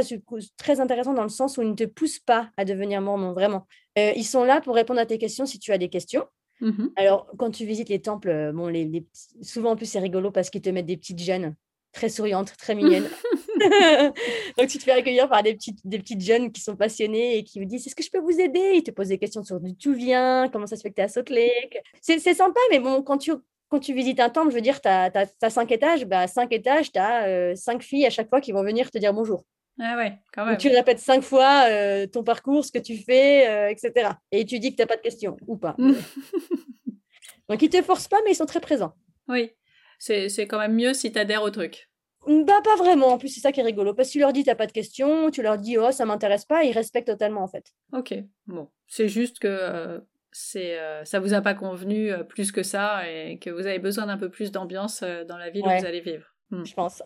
très 0.57 0.79
intéressant 0.79 1.13
dans 1.13 1.23
le 1.23 1.29
sens 1.29 1.57
où 1.57 1.61
ils 1.61 1.69
ne 1.69 1.75
te 1.75 1.85
poussent 1.85 2.19
pas 2.19 2.49
à 2.57 2.65
devenir 2.65 3.01
mormon, 3.01 3.33
vraiment. 3.33 3.67
Euh, 3.97 4.11
ils 4.15 4.23
sont 4.25 4.43
là 4.43 4.61
pour 4.61 4.75
répondre 4.75 4.99
à 4.99 5.05
tes 5.05 5.17
questions 5.17 5.45
si 5.45 5.59
tu 5.59 5.71
as 5.71 5.77
des 5.77 5.89
questions. 5.89 6.25
Mhm. 6.61 6.91
Alors, 6.95 7.27
quand 7.37 7.51
tu 7.51 7.65
visites 7.65 7.89
les 7.89 8.01
temples, 8.01 8.29
euh, 8.29 8.51
bon, 8.51 8.67
les, 8.67 9.05
souvent 9.41 9.71
en 9.71 9.75
plus, 9.75 9.85
c'est 9.85 9.99
rigolo 9.99 10.31
parce 10.31 10.49
qu'ils 10.49 10.61
te 10.61 10.69
mettent 10.69 10.85
des 10.85 10.97
petites 10.97 11.19
jeunes 11.19 11.55
très 11.91 12.09
souriantes, 12.09 12.53
très 12.57 12.75
mignonnes. 12.75 13.07
Donc, 14.57 14.67
tu 14.67 14.77
te 14.77 14.83
fais 14.83 14.91
accueillir 14.91 15.29
par 15.29 15.43
des 15.43 15.53
petites, 15.53 15.79
des 15.85 15.99
petites 15.99 16.21
jeunes 16.21 16.51
qui 16.51 16.61
sont 16.61 16.75
passionnées 16.75 17.37
et 17.37 17.43
qui 17.43 17.59
vous 17.59 17.65
disent 17.65 17.85
Est-ce 17.87 17.95
que 17.95 18.03
je 18.03 18.11
peux 18.11 18.19
vous 18.19 18.39
aider? 18.39 18.73
Ils 18.75 18.83
te 18.83 18.91
posent 18.91 19.09
des 19.09 19.17
questions 19.17 19.43
sur 19.43 19.59
d'où 19.59 19.73
tu 19.73 19.93
viens, 19.93 20.49
comment 20.51 20.67
ça 20.67 20.75
se 20.75 20.81
fait 20.81 20.89
que 20.89 20.95
tu 20.95 21.01
es 21.01 21.05
à 21.05 21.07
Salt 21.07 21.29
Lake. 21.33 21.77
C'est 22.01 22.19
c'est 22.19 22.33
sympa, 22.33 22.59
mais 22.71 22.79
bon, 22.79 23.01
quand 23.03 23.17
tu, 23.17 23.31
quand 23.69 23.79
tu 23.79 23.93
visites 23.93 24.19
un 24.19 24.29
temple, 24.29 24.49
je 24.51 24.55
veux 24.55 24.61
dire, 24.61 24.81
tu 24.81 24.87
as, 24.87 25.11
cinq 25.49 25.71
étages, 25.71 26.05
bah, 26.05 26.27
cinq 26.27 26.51
étages, 26.53 26.91
tu 26.91 26.99
as 26.99 27.55
cinq 27.55 27.83
filles 27.83 28.05
à 28.05 28.09
chaque 28.09 28.29
fois 28.29 28.41
qui 28.41 28.51
vont 28.51 28.63
venir 28.63 28.89
te 28.91 28.97
dire 28.97 29.13
bonjour. 29.13 29.43
Ah 29.81 29.95
ouais, 29.95 30.17
quand 30.33 30.41
Donc, 30.41 30.49
même. 30.49 30.57
tu 30.57 30.67
répètes 30.67 30.99
cinq 30.99 31.21
fois 31.23 31.67
euh, 31.69 32.05
ton 32.05 32.21
parcours, 32.21 32.65
ce 32.65 32.71
que 32.71 32.79
tu 32.79 32.97
fais, 32.97 33.47
euh, 33.47 33.69
etc. 33.69 34.09
Et 34.29 34.43
tu 34.45 34.59
dis 34.59 34.71
que 34.71 34.75
tu 34.75 34.81
n'as 34.81 34.87
pas 34.87 34.97
de 34.97 35.01
questions, 35.01 35.37
ou 35.47 35.55
pas. 35.55 35.77
Donc, 37.49 37.61
ils 37.61 37.69
te 37.69 37.81
forcent 37.81 38.07
pas, 38.09 38.17
mais 38.25 38.31
ils 38.31 38.35
sont 38.35 38.45
très 38.45 38.59
présents. 38.59 38.93
Oui, 39.27 39.51
c'est 39.97 40.29
c'est 40.29 40.47
quand 40.47 40.59
même 40.59 40.75
mieux 40.75 40.93
si 40.93 41.11
t'adhères 41.11 41.43
au 41.43 41.49
truc. 41.49 41.88
Bah, 42.29 42.59
pas 42.63 42.75
vraiment. 42.75 43.07
En 43.07 43.17
plus, 43.17 43.29
c'est 43.29 43.39
ça 43.39 43.51
qui 43.51 43.59
est 43.59 43.63
rigolo. 43.63 43.93
Parce 43.93 44.09
que 44.09 44.13
tu 44.13 44.19
leur 44.19 44.33
dis, 44.33 44.43
t'as 44.43 44.55
pas 44.55 44.67
de 44.67 44.71
questions, 44.71 45.31
tu 45.31 45.41
leur 45.41 45.57
dis, 45.57 45.77
oh, 45.77 45.91
ça 45.91 46.05
m'intéresse 46.05 46.45
pas, 46.45 46.63
ils 46.63 46.71
respectent 46.73 47.07
totalement, 47.07 47.41
en 47.41 47.47
fait. 47.47 47.65
Ok, 47.91 48.13
bon. 48.45 48.67
C'est 48.87 49.07
juste 49.07 49.39
que 49.39 49.47
euh, 49.47 49.99
c'est 50.31 50.79
euh, 50.79 51.03
ça 51.05 51.19
vous 51.19 51.33
a 51.33 51.41
pas 51.41 51.55
convenu 51.55 52.11
euh, 52.11 52.23
plus 52.23 52.51
que 52.51 52.61
ça 52.61 53.09
et 53.09 53.39
que 53.39 53.49
vous 53.49 53.65
avez 53.65 53.79
besoin 53.79 54.05
d'un 54.05 54.17
peu 54.17 54.29
plus 54.29 54.51
d'ambiance 54.51 55.03
dans 55.27 55.37
la 55.37 55.49
ville 55.49 55.63
où 55.65 55.69
vous 55.79 55.85
allez 55.85 56.01
vivre. 56.01 56.25
Hmm. 56.51 56.65
Je 56.65 56.73
pense. 56.73 57.01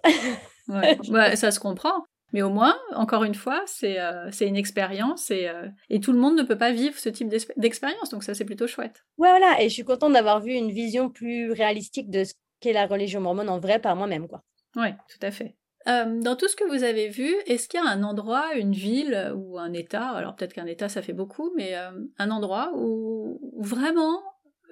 Ouais. 0.67 0.97
Ouais, 1.09 1.35
ça 1.35 1.51
se 1.51 1.59
comprend. 1.59 2.03
Mais 2.33 2.41
au 2.41 2.49
moins, 2.49 2.75
encore 2.95 3.23
une 3.23 3.35
fois, 3.35 3.61
c'est 3.67 3.99
euh, 3.99 4.29
une 4.41 4.55
expérience 4.55 5.29
et, 5.29 5.47
euh, 5.47 5.67
et 5.89 5.99
tout 5.99 6.11
le 6.11 6.17
monde 6.19 6.35
ne 6.35 6.41
peut 6.43 6.57
pas 6.57 6.71
vivre 6.71 6.97
ce 6.97 7.09
type 7.09 7.29
d'expé- 7.29 7.53
d'expérience, 7.57 8.09
donc 8.09 8.23
ça 8.23 8.33
c'est 8.33 8.43
plutôt 8.45 8.65
chouette. 8.65 9.03
Ouais, 9.19 9.29
voilà. 9.29 9.61
Et 9.61 9.69
je 9.69 9.73
suis 9.73 9.83
contente 9.83 10.13
d'avoir 10.13 10.41
vu 10.41 10.51
une 10.53 10.71
vision 10.71 11.09
plus 11.09 11.51
réalistique 11.51 12.09
de 12.09 12.23
ce 12.23 12.33
qu'est 12.59 12.73
la 12.73 12.87
religion 12.87 13.21
mormone 13.21 13.49
en 13.49 13.59
vrai 13.59 13.77
par 13.79 13.95
moi-même, 13.95 14.27
quoi. 14.27 14.41
Oui, 14.75 14.89
tout 15.09 15.19
à 15.25 15.31
fait. 15.31 15.55
Euh, 15.87 16.21
dans 16.21 16.35
tout 16.35 16.47
ce 16.47 16.55
que 16.55 16.63
vous 16.63 16.83
avez 16.83 17.09
vu, 17.09 17.33
est-ce 17.45 17.67
qu'il 17.67 17.79
y 17.79 17.83
a 17.83 17.89
un 17.89 18.03
endroit, 18.03 18.55
une 18.55 18.71
ville 18.71 19.33
ou 19.35 19.59
un 19.59 19.73
État, 19.73 20.09
alors 20.11 20.35
peut-être 20.35 20.53
qu'un 20.53 20.65
État 20.65 20.87
ça 20.87 21.01
fait 21.01 21.13
beaucoup, 21.13 21.51
mais 21.55 21.75
euh, 21.75 21.91
un 22.17 22.31
endroit 22.31 22.71
où, 22.75 23.39
où 23.41 23.63
vraiment, 23.63 24.23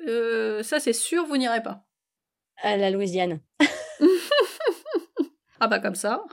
euh, 0.08 0.64
ça 0.64 0.80
c'est 0.80 0.94
sûr, 0.94 1.26
vous 1.26 1.38
n'irez 1.38 1.62
pas? 1.62 1.84
À 2.64 2.78
la 2.78 2.92
Louisiane. 2.92 3.40
Ah 5.64 5.68
bah 5.68 5.78
comme 5.78 5.94
ça 5.94 6.26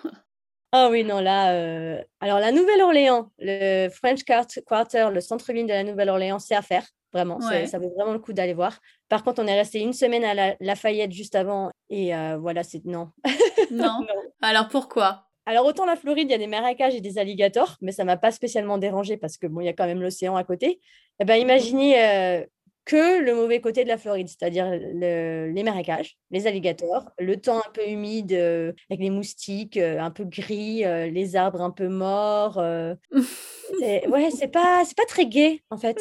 Ah 0.73 0.89
oui, 0.91 1.03
non, 1.05 1.21
là. 1.21 1.53
euh, 1.55 2.03
Alors, 2.21 2.39
la 2.41 2.53
Nouvelle-Orléans, 2.53 3.31
le 3.39 3.89
French 3.89 4.23
Quart- 4.25 4.47
Quarter, 4.66 5.09
le 5.12 5.21
centre-ville 5.21 5.66
de 5.66 5.73
la 5.73 5.83
Nouvelle-Orléans, 5.85 6.39
c'est 6.39 6.55
à 6.55 6.62
faire. 6.62 6.87
Vraiment, 7.14 7.39
Ouais. 7.39 7.66
ça 7.66 7.79
vaut 7.79 7.91
vraiment 7.97 8.12
le 8.12 8.19
coup 8.19 8.35
d'aller 8.35 8.53
voir. 8.53 8.79
Par 9.09 9.25
contre, 9.25 9.43
on 9.43 9.47
est 9.47 9.59
resté 9.59 9.81
une 9.81 9.95
semaine 9.95 10.25
à 10.25 10.35
la 10.35 10.57
Lafayette 10.61 11.11
juste 11.12 11.35
avant 11.35 11.71
et 11.89 12.14
euh, 12.14 12.37
voilà, 12.37 12.62
c'est 12.62 12.85
non. 12.85 13.09
Non? 13.71 14.01
Non. 14.01 14.07
Alors 14.43 14.69
pourquoi? 14.69 15.25
Alors, 15.47 15.64
autant 15.64 15.87
la 15.87 15.97
Floride, 15.97 16.29
il 16.29 16.33
y 16.33 16.35
a 16.35 16.39
des 16.39 16.47
marécages 16.47 16.95
et 16.95 17.01
des 17.01 17.16
alligators, 17.16 17.77
mais 17.81 17.93
ça 17.93 18.05
m'a 18.05 18.19
pas 18.19 18.31
spécialement 18.31 18.77
dérangé 18.77 19.16
parce 19.16 19.39
que 19.39 19.47
bon, 19.47 19.61
il 19.62 19.64
y 19.64 19.69
a 19.71 19.73
quand 19.73 19.87
même 19.87 20.03
l'océan 20.03 20.37
à 20.37 20.45
côté. 20.45 20.81
Eh 21.19 21.25
ben, 21.25 21.37
imaginez 21.37 21.99
euh, 21.99 22.45
que 22.89 23.20
le 23.22 23.34
mauvais 23.34 23.61
côté 23.61 23.84
de 23.84 23.89
la 23.89 23.99
Floride, 23.99 24.28
c'est-à-dire 24.28 24.66
le- 24.70 25.51
les 25.53 25.62
marécages, 25.62 26.16
les 26.30 26.47
alligators, 26.47 27.11
le 27.18 27.36
temps 27.36 27.59
un 27.59 27.70
peu 27.74 27.86
humide 27.86 28.32
euh, 28.32 28.72
avec 28.91 29.01
les 29.01 29.11
moustiques 29.11 29.76
euh, 29.76 30.01
un 30.01 30.11
peu 30.11 30.24
gris, 30.24 30.86
euh, 30.86 31.07
les 31.09 31.36
arbres 31.36 31.61
un 31.61 31.70
peu 31.70 31.89
morts. 31.89 32.57
ouais, 33.80 34.30
c'est 34.34 34.49
pas, 34.49 34.82
c'est 34.86 34.97
pas 34.97 35.05
très 35.07 35.26
gai 35.26 35.62
en 35.70 35.76
fait. 35.76 35.99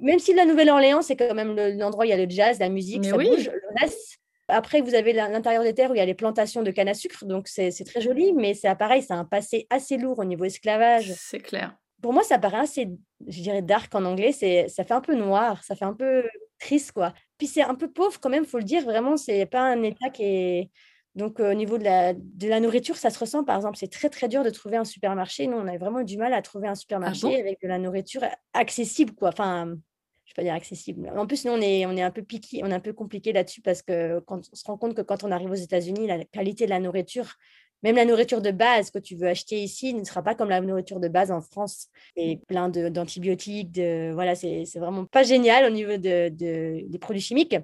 Même 0.00 0.18
si 0.18 0.32
la 0.34 0.46
Nouvelle-Orléans, 0.46 1.02
c'est 1.02 1.16
quand 1.16 1.34
même 1.34 1.54
le- 1.54 1.72
l'endroit 1.72 2.04
où 2.04 2.06
il 2.06 2.10
y 2.10 2.14
a 2.14 2.16
le 2.16 2.28
jazz, 2.30 2.58
la 2.58 2.70
musique, 2.70 3.02
Mais 3.02 3.10
ça 3.10 3.16
oui. 3.16 3.28
bouge. 3.28 3.50
Le 3.52 3.80
reste, 3.80 4.16
après, 4.48 4.80
vous 4.80 4.94
avez 4.94 5.12
l'intérieur 5.12 5.62
des 5.62 5.74
terres 5.74 5.90
où 5.90 5.94
il 5.94 5.98
y 5.98 6.00
a 6.02 6.06
les 6.06 6.14
plantations 6.14 6.62
de 6.62 6.70
canne 6.70 6.88
à 6.88 6.94
sucre, 6.94 7.24
donc 7.26 7.46
c'est 7.48 7.70
c'est 7.70 7.84
très 7.84 8.00
joli, 8.00 8.32
mais 8.32 8.54
c'est 8.54 8.74
pareil, 8.74 9.02
c'est 9.02 9.12
un 9.14 9.24
passé 9.24 9.66
assez 9.70 9.96
lourd 9.98 10.18
au 10.18 10.24
niveau 10.24 10.44
esclavage. 10.44 11.12
C'est 11.16 11.40
clair. 11.40 11.76
Pour 12.02 12.12
moi, 12.12 12.22
ça 12.24 12.38
paraît 12.38 12.58
assez, 12.58 12.88
je 13.26 13.42
dirais, 13.42 13.62
dark 13.62 13.94
en 13.94 14.04
anglais, 14.04 14.32
c'est, 14.32 14.68
ça 14.68 14.84
fait 14.84 14.92
un 14.92 15.00
peu 15.00 15.14
noir, 15.14 15.62
ça 15.64 15.76
fait 15.76 15.84
un 15.84 15.94
peu 15.94 16.24
triste, 16.58 16.92
quoi. 16.92 17.14
Puis 17.38 17.46
c'est 17.46 17.62
un 17.62 17.74
peu 17.74 17.90
pauvre 17.90 18.18
quand 18.20 18.28
même, 18.28 18.44
faut 18.44 18.58
le 18.58 18.64
dire, 18.64 18.82
vraiment, 18.82 19.16
c'est 19.16 19.46
pas 19.46 19.62
un 19.62 19.82
état 19.82 20.10
qui 20.10 20.24
est... 20.24 20.70
Donc 21.14 21.40
euh, 21.40 21.52
au 21.52 21.54
niveau 21.54 21.76
de 21.76 21.84
la, 21.84 22.14
de 22.14 22.48
la 22.48 22.58
nourriture, 22.58 22.96
ça 22.96 23.10
se 23.10 23.18
ressent, 23.18 23.44
par 23.44 23.56
exemple, 23.56 23.76
c'est 23.76 23.90
très 23.90 24.08
très 24.08 24.28
dur 24.28 24.44
de 24.44 24.50
trouver 24.50 24.78
un 24.78 24.84
supermarché. 24.84 25.46
Nous, 25.46 25.56
on 25.56 25.66
a 25.68 25.76
vraiment 25.76 26.02
du 26.02 26.16
mal 26.16 26.32
à 26.32 26.42
trouver 26.42 26.68
un 26.68 26.74
supermarché 26.74 27.28
bon? 27.28 27.38
avec 27.38 27.60
de 27.62 27.68
la 27.68 27.78
nourriture 27.78 28.24
accessible, 28.54 29.14
quoi. 29.14 29.28
Enfin, 29.28 29.76
je 30.24 30.32
vais 30.32 30.34
pas 30.36 30.42
dire 30.42 30.54
accessible. 30.54 31.12
En 31.14 31.26
plus, 31.26 31.44
nous, 31.44 31.52
on 31.52 31.60
est, 31.60 31.84
on 31.84 31.96
est 31.96 32.02
un 32.02 32.10
peu 32.10 32.22
piqué, 32.22 32.62
on 32.64 32.68
est 32.68 32.74
un 32.74 32.80
peu 32.80 32.94
compliqué 32.94 33.32
là-dessus 33.32 33.60
parce 33.60 33.82
que 33.82 34.20
quand 34.20 34.38
on 34.50 34.56
se 34.56 34.64
rend 34.64 34.78
compte 34.78 34.94
que 34.94 35.02
quand 35.02 35.22
on 35.24 35.30
arrive 35.30 35.50
aux 35.50 35.54
États-Unis, 35.54 36.06
la 36.06 36.24
qualité 36.24 36.64
de 36.64 36.70
la 36.70 36.80
nourriture, 36.80 37.34
même 37.82 37.96
la 37.96 38.04
nourriture 38.04 38.40
de 38.40 38.50
base 38.50 38.90
que 38.90 38.98
tu 38.98 39.16
veux 39.16 39.28
acheter 39.28 39.62
ici 39.62 39.94
ne 39.94 40.04
sera 40.04 40.22
pas 40.22 40.34
comme 40.34 40.48
la 40.48 40.60
nourriture 40.60 41.00
de 41.00 41.08
base 41.08 41.30
en 41.30 41.40
France. 41.40 41.88
Et 42.16 42.38
plein 42.46 42.68
de- 42.68 42.88
d'antibiotiques, 42.88 43.72
de, 43.72 44.12
voilà, 44.12 44.34
c'est 44.34 44.64
vraiment 44.76 45.04
pas 45.04 45.22
génial 45.22 45.64
au 45.64 45.70
niveau 45.70 45.96
de, 45.96 46.28
de- 46.28 46.84
des 46.88 46.98
produits 46.98 47.20
chimiques. 47.22 47.56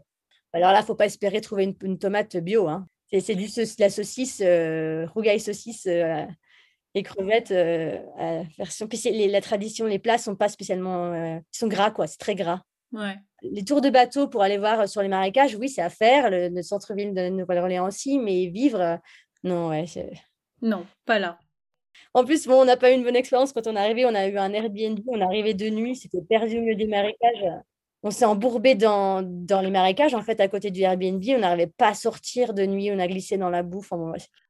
Alors 0.52 0.72
là, 0.72 0.82
faut 0.82 0.94
pas 0.94 1.06
espérer 1.06 1.40
trouver 1.40 1.64
une, 1.64 1.74
une 1.82 1.98
tomate 1.98 2.36
bio. 2.36 2.68
Hein. 2.68 2.88
C'est 3.20 3.34
du 3.34 3.48
la 3.78 3.90
saucisse, 3.90 4.42
euh, 4.44 5.06
rougaille 5.14 5.40
saucisse 5.40 5.86
euh, 5.86 6.24
et 6.94 7.02
crevettes 7.02 7.52
euh, 7.52 7.98
à 8.18 8.42
version. 8.58 8.86
Puis 8.86 8.98
c'est 8.98 9.10
les- 9.10 9.28
la 9.28 9.40
tradition, 9.40 9.86
les 9.86 9.98
plats 9.98 10.18
sont 10.18 10.36
pas 10.36 10.48
spécialement, 10.48 11.12
euh, 11.12 11.38
ils 11.38 11.56
sont 11.56 11.68
gras 11.68 11.90
quoi, 11.90 12.06
c'est 12.06 12.18
très 12.18 12.34
gras. 12.34 12.62
Ouais. 12.92 13.16
Les 13.42 13.64
tours 13.64 13.80
de 13.80 13.90
bateau 13.90 14.28
pour 14.28 14.42
aller 14.42 14.58
voir 14.58 14.88
sur 14.88 15.02
les 15.02 15.08
marécages, 15.08 15.54
oui, 15.54 15.68
c'est 15.68 15.82
à 15.82 15.90
faire. 15.90 16.30
Le, 16.30 16.62
centre-ville 16.62 17.14
de 17.14 17.28
Nouvelle-Orléans 17.28 17.86
aussi, 17.86 18.18
mais 18.18 18.46
vivre, 18.46 18.98
non, 19.44 19.68
ouais. 19.68 19.84
Non, 20.62 20.86
pas 21.04 21.18
là. 21.18 21.38
En 22.14 22.24
plus, 22.24 22.46
bon, 22.46 22.62
on 22.62 22.64
n'a 22.64 22.76
pas 22.76 22.90
eu 22.90 22.94
une 22.94 23.04
bonne 23.04 23.16
expérience 23.16 23.52
quand 23.52 23.66
on 23.66 23.76
est 23.76 23.80
arrivé. 23.80 24.06
On 24.06 24.14
a 24.14 24.26
eu 24.26 24.36
un 24.38 24.52
Airbnb, 24.52 24.98
on 25.06 25.20
est 25.20 25.24
arrivé 25.24 25.54
de 25.54 25.68
nuit, 25.68 25.96
c'était 25.96 26.22
perdu 26.22 26.58
au 26.58 26.60
milieu 26.60 26.74
des 26.74 26.86
marécages. 26.86 27.44
On 28.02 28.10
s'est 28.10 28.24
embourbé 28.24 28.74
dans, 28.74 29.22
dans, 29.22 29.60
les 29.60 29.70
marécages, 29.70 30.14
en 30.14 30.22
fait, 30.22 30.40
à 30.40 30.48
côté 30.48 30.70
du 30.70 30.82
Airbnb. 30.82 31.22
On 31.28 31.38
n'arrivait 31.38 31.66
pas 31.66 31.88
à 31.88 31.94
sortir 31.94 32.54
de 32.54 32.64
nuit, 32.64 32.90
on 32.92 32.98
a 32.98 33.06
glissé 33.06 33.36
dans 33.36 33.50
la 33.50 33.62
bouffe. 33.62 33.92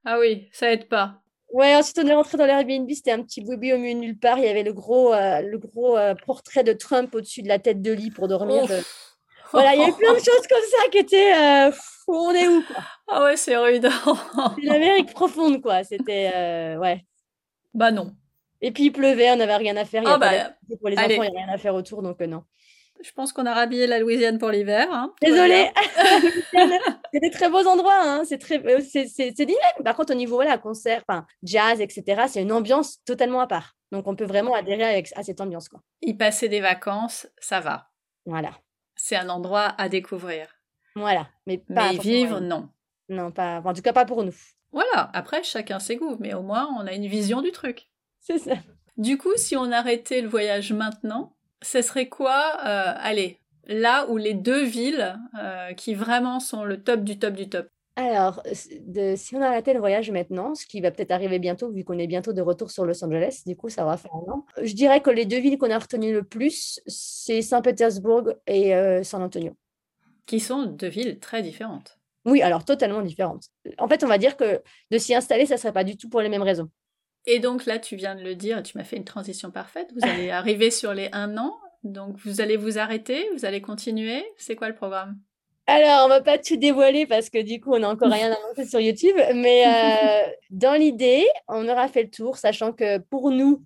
ah 0.05 0.19
oui, 0.19 0.49
ça 0.53 0.73
aide 0.73 0.89
pas. 0.89 1.23
Ouais, 1.51 1.75
ensuite 1.75 1.99
on 1.99 2.07
est 2.07 2.15
rentré 2.15 2.37
dans 2.37 2.45
l'Airbnb, 2.45 2.89
c'était 2.91 3.11
un 3.11 3.23
petit 3.23 3.41
boubou 3.41 3.73
au 3.73 3.79
milieu 3.79 3.95
de 3.95 4.01
nulle 4.01 4.19
part. 4.19 4.39
Il 4.39 4.45
y 4.45 4.49
avait 4.49 4.63
le 4.63 4.75
gros, 4.75 5.15
euh, 5.15 5.41
le 5.41 5.59
gros 5.59 5.97
euh, 5.97 6.15
portrait 6.27 6.63
de 6.63 6.75
Trump 6.75 7.15
au-dessus 7.15 7.43
de 7.43 7.49
la 7.49 7.59
tête 7.59 7.81
de 7.81 7.91
lit 7.91 8.11
pour 8.11 8.29
dormir. 8.29 8.67
Voilà, 9.51 9.75
il 9.75 9.81
y 9.81 9.83
avait 9.83 9.93
plein 9.93 10.13
de 10.13 10.19
choses 10.19 10.47
comme 10.47 10.59
ça 10.71 10.89
qui 10.91 10.99
étaient. 10.99 11.35
Euh, 11.35 11.71
on 12.15 12.33
est 12.33 12.49
où 12.49 12.63
quoi 12.63 12.83
Ah 13.09 13.25
ouais, 13.25 13.37
c'est 13.37 13.57
rude. 13.57 13.89
c'est 14.57 14.63
l'Amérique 14.63 15.13
profonde, 15.13 15.61
quoi. 15.63 15.85
C'était. 15.85 16.77
ouais. 16.79 17.05
Bah 17.75 17.91
non. 17.91 18.15
Et 18.61 18.73
puis 18.73 18.87
il 18.87 18.93
pleuvait, 18.93 19.31
on 19.31 19.37
n'avait 19.37 19.57
rien 19.57 19.77
à 19.77 19.85
faire. 19.85 20.03
Il 20.03 20.09
y 20.09 20.13
ah 20.13 20.19
bah, 20.19 20.31
pour 20.81 20.89
les 20.89 20.99
enfants, 20.99 21.23
il 21.23 21.31
n'y 21.31 21.39
a 21.39 21.45
rien 21.45 21.55
à 21.55 21.59
faire 21.59 21.75
autour, 21.75 22.03
donc 22.03 22.21
non. 22.21 22.43
Je 23.01 23.13
pense 23.13 23.33
qu'on 23.33 23.47
a 23.47 23.55
rhabillé 23.55 23.87
la 23.87 24.01
Louisiane 24.01 24.39
pour 24.39 24.51
l'hiver. 24.51 24.89
Hein. 24.91 25.15
Désolée. 25.23 25.71
c'est 27.13 27.21
des 27.21 27.31
très 27.31 27.49
beaux 27.49 27.65
endroits. 27.67 28.01
Hein. 28.01 28.25
C'est 28.25 28.39
très, 28.39 28.59
euh, 28.67 28.81
c'est 28.81 29.37
Par 29.85 29.95
contre, 29.95 30.13
au 30.13 30.17
niveau 30.17 30.35
voilà, 30.35 30.59
concert, 30.59 31.05
jazz, 31.45 31.81
etc., 31.81 32.23
c'est 32.27 32.43
une 32.43 32.51
ambiance 32.51 32.99
totalement 33.05 33.41
à 33.41 33.47
part. 33.47 33.77
Donc, 33.93 34.09
on 34.09 34.17
peut 34.17 34.25
vraiment 34.25 34.55
adhérer 34.55 34.83
avec, 34.83 35.13
à 35.15 35.23
cette 35.23 35.41
ambiance. 35.41 35.69
Quoi. 35.69 35.81
Y 36.03 36.15
passer 36.15 36.49
des 36.49 36.61
vacances, 36.61 37.29
ça 37.39 37.61
va. 37.61 37.89
Voilà. 38.27 38.51
C'est 38.97 39.17
un 39.17 39.29
endroit 39.29 39.75
à 39.79 39.89
découvrir. 39.89 40.58
Voilà. 40.99 41.29
Mais, 41.47 41.59
pas 41.59 41.93
mais 41.93 41.99
vivre, 41.99 42.41
non. 42.41 42.69
Non, 43.09 43.31
pas. 43.31 43.63
en 43.65 43.73
tout 43.73 43.83
cas, 43.83 43.93
pas 43.93 44.05
pour 44.05 44.23
nous. 44.23 44.35
Voilà. 44.73 45.11
Après, 45.15 45.43
chacun 45.43 45.79
ses 45.79 45.97
goûts, 45.97 46.17
mais 46.21 46.35
au 46.35 46.43
moins, 46.43 46.69
on 46.79 46.87
a 46.87 46.93
une 46.93 47.07
vision 47.07 47.41
du 47.43 47.53
truc. 47.53 47.91
C'est 48.21 48.39
ça. 48.39 48.55
Du 48.97 49.17
coup, 49.17 49.37
si 49.37 49.57
on 49.57 49.71
arrêtait 49.71 50.21
le 50.21 50.29
voyage 50.29 50.73
maintenant, 50.73 51.37
ce 51.63 51.83
serait 51.83 52.09
quoi 52.09 52.57
euh, 52.67 52.95
Allez, 52.97 53.39
là 53.67 54.07
où 54.09 54.17
les 54.17 54.35
deux 54.35 54.65
villes 54.65 55.19
euh, 55.39 55.73
qui 55.73 55.95
vraiment 55.95 56.41
sont 56.41 56.65
le 56.65 56.83
top 56.83 57.05
du 57.05 57.19
top 57.19 57.35
du 57.35 57.49
top? 57.49 57.69
Alors, 57.99 58.43
si 58.53 59.35
on 59.35 59.43
arrêtait 59.43 59.75
le 59.75 59.81
voyage 59.81 60.13
maintenant, 60.13 60.55
ce 60.55 60.67
qui 60.67 60.81
va 60.81 60.93
peut-être 60.93 61.11
arriver 61.11 61.41
bientôt, 61.41 61.69
vu 61.73 61.83
qu'on 61.83 61.99
est 61.99 62.07
bientôt 62.07 62.33
de 62.33 62.41
retour 62.41 62.71
sur 62.71 62.85
Los 62.85 63.05
Angeles, 63.05 63.43
du 63.45 63.57
coup, 63.57 63.69
ça 63.69 63.85
va 63.85 63.97
faire 63.97 64.15
un 64.15 64.33
an. 64.33 64.47
Je 64.63 64.73
dirais 64.75 65.01
que 65.01 65.11
les 65.11 65.27
deux 65.27 65.41
villes 65.41 65.59
qu'on 65.59 65.71
a 65.73 65.79
retenues 65.79 66.13
le 66.13 66.23
plus, 66.23 66.81
c'est 66.87 67.43
Saint-Pétersbourg 67.43 68.35
et 68.47 68.73
euh, 68.77 69.03
San 69.03 69.21
Antonio. 69.21 69.53
Qui 70.29 70.41
sont 70.41 70.65
deux 70.65 70.89
villes 70.89 71.19
très 71.19 71.43
différentes. 71.43 71.99
Oui, 72.27 72.43
alors 72.43 72.65
totalement 72.65 73.01
différentes. 73.01 73.49
En 73.79 73.89
fait, 73.89 74.05
on 74.05 74.07
va 74.07 74.19
dire 74.19 74.37
que 74.37 74.63
de 74.91 74.99
s'y 74.99 75.15
installer, 75.15 75.47
ça 75.47 75.55
ne 75.55 75.59
serait 75.59 75.73
pas 75.73 75.85
du 75.85 75.97
tout 75.97 76.11
pour 76.11 76.21
les 76.21 76.29
mêmes 76.29 76.43
raisons. 76.43 76.69
Et 77.27 77.39
donc 77.39 77.65
là, 77.65 77.79
tu 77.79 77.97
viens 77.97 78.15
de 78.15 78.23
le 78.23 78.35
dire, 78.35 78.63
tu 78.63 78.77
m'as 78.77 78.85
fait 78.85 78.97
une 78.97 79.07
transition 79.07 79.51
parfaite. 79.51 79.89
Vous 79.95 80.07
allez 80.07 80.31
arriver 80.31 80.71
sur 80.71 80.93
les 80.93 81.09
un 81.13 81.39
an. 81.39 81.59
Donc 81.83 82.19
vous 82.19 82.43
allez 82.43 82.59
vous 82.59 82.79
arrêter, 82.79 83.27
vous 83.33 83.47
allez 83.47 83.63
continuer. 83.63 84.23
C'est 84.37 84.55
quoi 84.55 84.69
le 84.69 84.75
programme? 84.75 85.19
Alors, 85.67 86.05
on 86.05 86.09
va 86.09 86.21
pas 86.21 86.37
tout 86.37 86.57
dévoiler 86.57 87.07
parce 87.07 87.31
que 87.31 87.43
du 87.43 87.59
coup, 87.59 87.73
on 87.73 87.79
n'a 87.79 87.89
encore 87.89 88.11
rien 88.11 88.33
annoncé 88.47 88.69
sur 88.69 88.81
YouTube. 88.81 89.17
Mais 89.35 89.65
euh, 89.67 90.31
dans 90.51 90.79
l'idée, 90.79 91.27
on 91.49 91.67
aura 91.67 91.89
fait 91.89 92.03
le 92.03 92.11
tour, 92.11 92.37
sachant 92.37 92.73
que 92.73 92.99
pour 92.99 93.31
nous, 93.31 93.65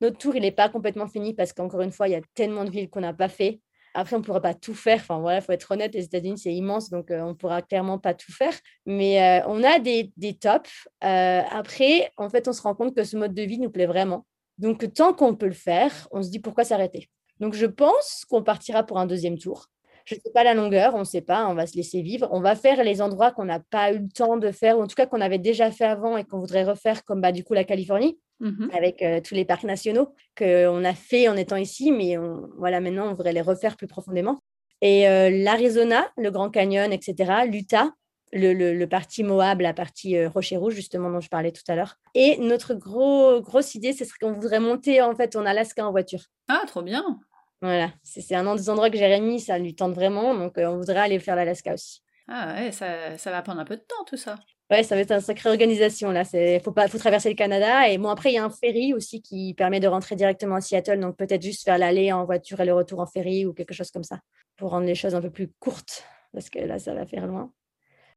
notre 0.00 0.18
tour, 0.18 0.34
il 0.34 0.42
n'est 0.42 0.50
pas 0.50 0.68
complètement 0.68 1.06
fini 1.06 1.34
parce 1.34 1.52
qu'encore 1.52 1.82
une 1.82 1.92
fois, 1.92 2.08
il 2.08 2.12
y 2.12 2.16
a 2.16 2.20
tellement 2.34 2.64
de 2.64 2.70
villes 2.70 2.90
qu'on 2.90 3.00
n'a 3.00 3.12
pas 3.12 3.28
fait. 3.28 3.60
Après, 3.94 4.16
on 4.16 4.20
ne 4.20 4.24
pourra 4.24 4.40
pas 4.40 4.54
tout 4.54 4.74
faire. 4.74 5.00
Enfin, 5.00 5.18
voilà, 5.18 5.38
il 5.38 5.42
faut 5.42 5.52
être 5.52 5.70
honnête, 5.70 5.94
les 5.94 6.04
États-Unis, 6.04 6.38
c'est 6.38 6.54
immense, 6.54 6.90
donc 6.90 7.10
euh, 7.10 7.20
on 7.20 7.30
ne 7.30 7.34
pourra 7.34 7.62
clairement 7.62 7.98
pas 7.98 8.14
tout 8.14 8.32
faire. 8.32 8.54
Mais 8.86 9.22
euh, 9.22 9.46
on 9.48 9.62
a 9.62 9.78
des, 9.78 10.12
des 10.16 10.34
tops. 10.34 10.88
Euh, 11.04 11.42
après, 11.50 12.10
en 12.16 12.28
fait, 12.28 12.46
on 12.48 12.52
se 12.52 12.62
rend 12.62 12.74
compte 12.74 12.94
que 12.94 13.04
ce 13.04 13.16
mode 13.16 13.34
de 13.34 13.42
vie 13.42 13.58
nous 13.58 13.70
plaît 13.70 13.86
vraiment. 13.86 14.26
Donc, 14.58 14.92
tant 14.92 15.12
qu'on 15.12 15.34
peut 15.34 15.46
le 15.46 15.52
faire, 15.52 16.08
on 16.12 16.22
se 16.22 16.30
dit 16.30 16.38
pourquoi 16.38 16.64
s'arrêter? 16.64 17.08
Donc, 17.40 17.54
je 17.54 17.66
pense 17.66 18.24
qu'on 18.28 18.42
partira 18.42 18.84
pour 18.84 18.98
un 18.98 19.06
deuxième 19.06 19.38
tour. 19.38 19.66
Je 20.04 20.14
ne 20.14 20.20
sais 20.20 20.32
pas 20.32 20.44
la 20.44 20.54
longueur, 20.54 20.94
on 20.94 21.00
ne 21.00 21.04
sait 21.04 21.20
pas, 21.20 21.46
on 21.48 21.54
va 21.54 21.66
se 21.66 21.76
laisser 21.76 22.02
vivre. 22.02 22.28
On 22.32 22.40
va 22.40 22.56
faire 22.56 22.82
les 22.84 23.02
endroits 23.02 23.30
qu'on 23.30 23.44
n'a 23.44 23.60
pas 23.60 23.92
eu 23.92 23.98
le 23.98 24.08
temps 24.08 24.36
de 24.36 24.50
faire, 24.50 24.78
ou 24.78 24.82
en 24.82 24.86
tout 24.86 24.96
cas 24.96 25.06
qu'on 25.06 25.20
avait 25.20 25.38
déjà 25.38 25.70
fait 25.70 25.84
avant 25.84 26.16
et 26.16 26.24
qu'on 26.24 26.38
voudrait 26.38 26.64
refaire, 26.64 27.04
comme 27.04 27.20
bah, 27.20 27.32
du 27.32 27.44
coup 27.44 27.54
la 27.54 27.64
Californie. 27.64 28.18
Mmh 28.42 28.68
avec 28.72 29.02
euh, 29.02 29.20
tous 29.20 29.34
les 29.34 29.44
parcs 29.44 29.64
nationaux 29.64 30.14
qu'on 30.34 30.82
a 30.82 30.94
fait 30.94 31.28
en 31.28 31.36
étant 31.36 31.56
ici, 31.56 31.92
mais 31.92 32.16
voilà, 32.56 32.80
maintenant, 32.80 33.10
on 33.10 33.14
voudrait 33.14 33.34
les 33.34 33.42
refaire 33.42 33.76
plus 33.76 33.86
profondément. 33.86 34.40
Et 34.80 35.08
euh, 35.08 35.30
l'Arizona, 35.30 36.08
le 36.16 36.30
Grand 36.30 36.50
Canyon, 36.50 36.92
etc., 36.92 37.32
l'Utah, 37.46 37.92
le, 38.32 38.54
le, 38.54 38.86
parti 38.86 39.24
Moab, 39.24 39.60
la 39.60 39.74
partie 39.74 40.16
euh, 40.16 40.28
Rocher 40.28 40.56
Rouge, 40.56 40.74
justement, 40.74 41.10
dont 41.10 41.20
je 41.20 41.28
parlais 41.28 41.52
tout 41.52 41.62
à 41.68 41.74
l'heure. 41.74 41.96
Et 42.14 42.38
notre 42.38 42.74
gros, 42.74 43.40
grosse 43.40 43.74
idée, 43.74 43.92
ce 43.92 44.04
serait 44.04 44.18
qu'on 44.20 44.32
voudrait 44.32 44.60
monter, 44.60 45.02
en 45.02 45.14
fait, 45.14 45.36
en 45.36 45.44
Alaska 45.44 45.86
en 45.86 45.90
voiture. 45.90 46.22
Ah, 46.48 46.62
trop 46.66 46.82
bien 46.82 47.18
Voilà, 47.62 47.92
c'est 48.02 48.34
un 48.34 48.54
des 48.56 48.70
endroits 48.70 48.90
que 48.90 48.96
Jérémy, 48.96 49.38
ça 49.38 49.58
lui 49.58 49.74
tente 49.74 49.94
vraiment, 49.94 50.34
donc 50.34 50.54
on 50.56 50.78
voudrait 50.78 51.00
aller 51.00 51.18
faire 51.18 51.36
l'Alaska 51.36 51.74
aussi. 51.74 52.02
Ah 52.26 52.54
ouais, 52.54 52.72
ça, 52.72 53.18
ça 53.18 53.30
va 53.30 53.42
prendre 53.42 53.60
un 53.60 53.64
peu 53.64 53.76
de 53.76 53.82
temps, 53.82 54.04
tout 54.06 54.16
ça. 54.16 54.36
Ouais, 54.70 54.84
ça 54.84 54.94
va 54.94 55.00
être 55.00 55.10
une 55.10 55.20
sacrée 55.20 55.48
organisation 55.48 56.12
là. 56.12 56.22
Il 56.32 56.60
faut 56.60 56.70
pas, 56.70 56.86
faut 56.86 56.96
traverser 56.98 57.28
le 57.28 57.34
Canada 57.34 57.88
et 57.88 57.98
bon 57.98 58.08
après 58.08 58.30
il 58.30 58.34
y 58.36 58.38
a 58.38 58.44
un 58.44 58.50
ferry 58.50 58.94
aussi 58.94 59.20
qui 59.20 59.52
permet 59.54 59.80
de 59.80 59.88
rentrer 59.88 60.14
directement 60.14 60.54
à 60.54 60.60
Seattle, 60.60 61.00
donc 61.00 61.16
peut-être 61.16 61.42
juste 61.42 61.64
faire 61.64 61.76
l'aller 61.76 62.12
en 62.12 62.24
voiture 62.24 62.60
et 62.60 62.64
le 62.64 62.72
retour 62.72 63.00
en 63.00 63.06
ferry 63.06 63.46
ou 63.46 63.52
quelque 63.52 63.74
chose 63.74 63.90
comme 63.90 64.04
ça 64.04 64.20
pour 64.56 64.70
rendre 64.70 64.86
les 64.86 64.94
choses 64.94 65.16
un 65.16 65.20
peu 65.20 65.30
plus 65.30 65.48
courtes 65.58 66.04
parce 66.32 66.50
que 66.50 66.60
là 66.60 66.78
ça 66.78 66.94
va 66.94 67.04
faire 67.04 67.26
loin. 67.26 67.52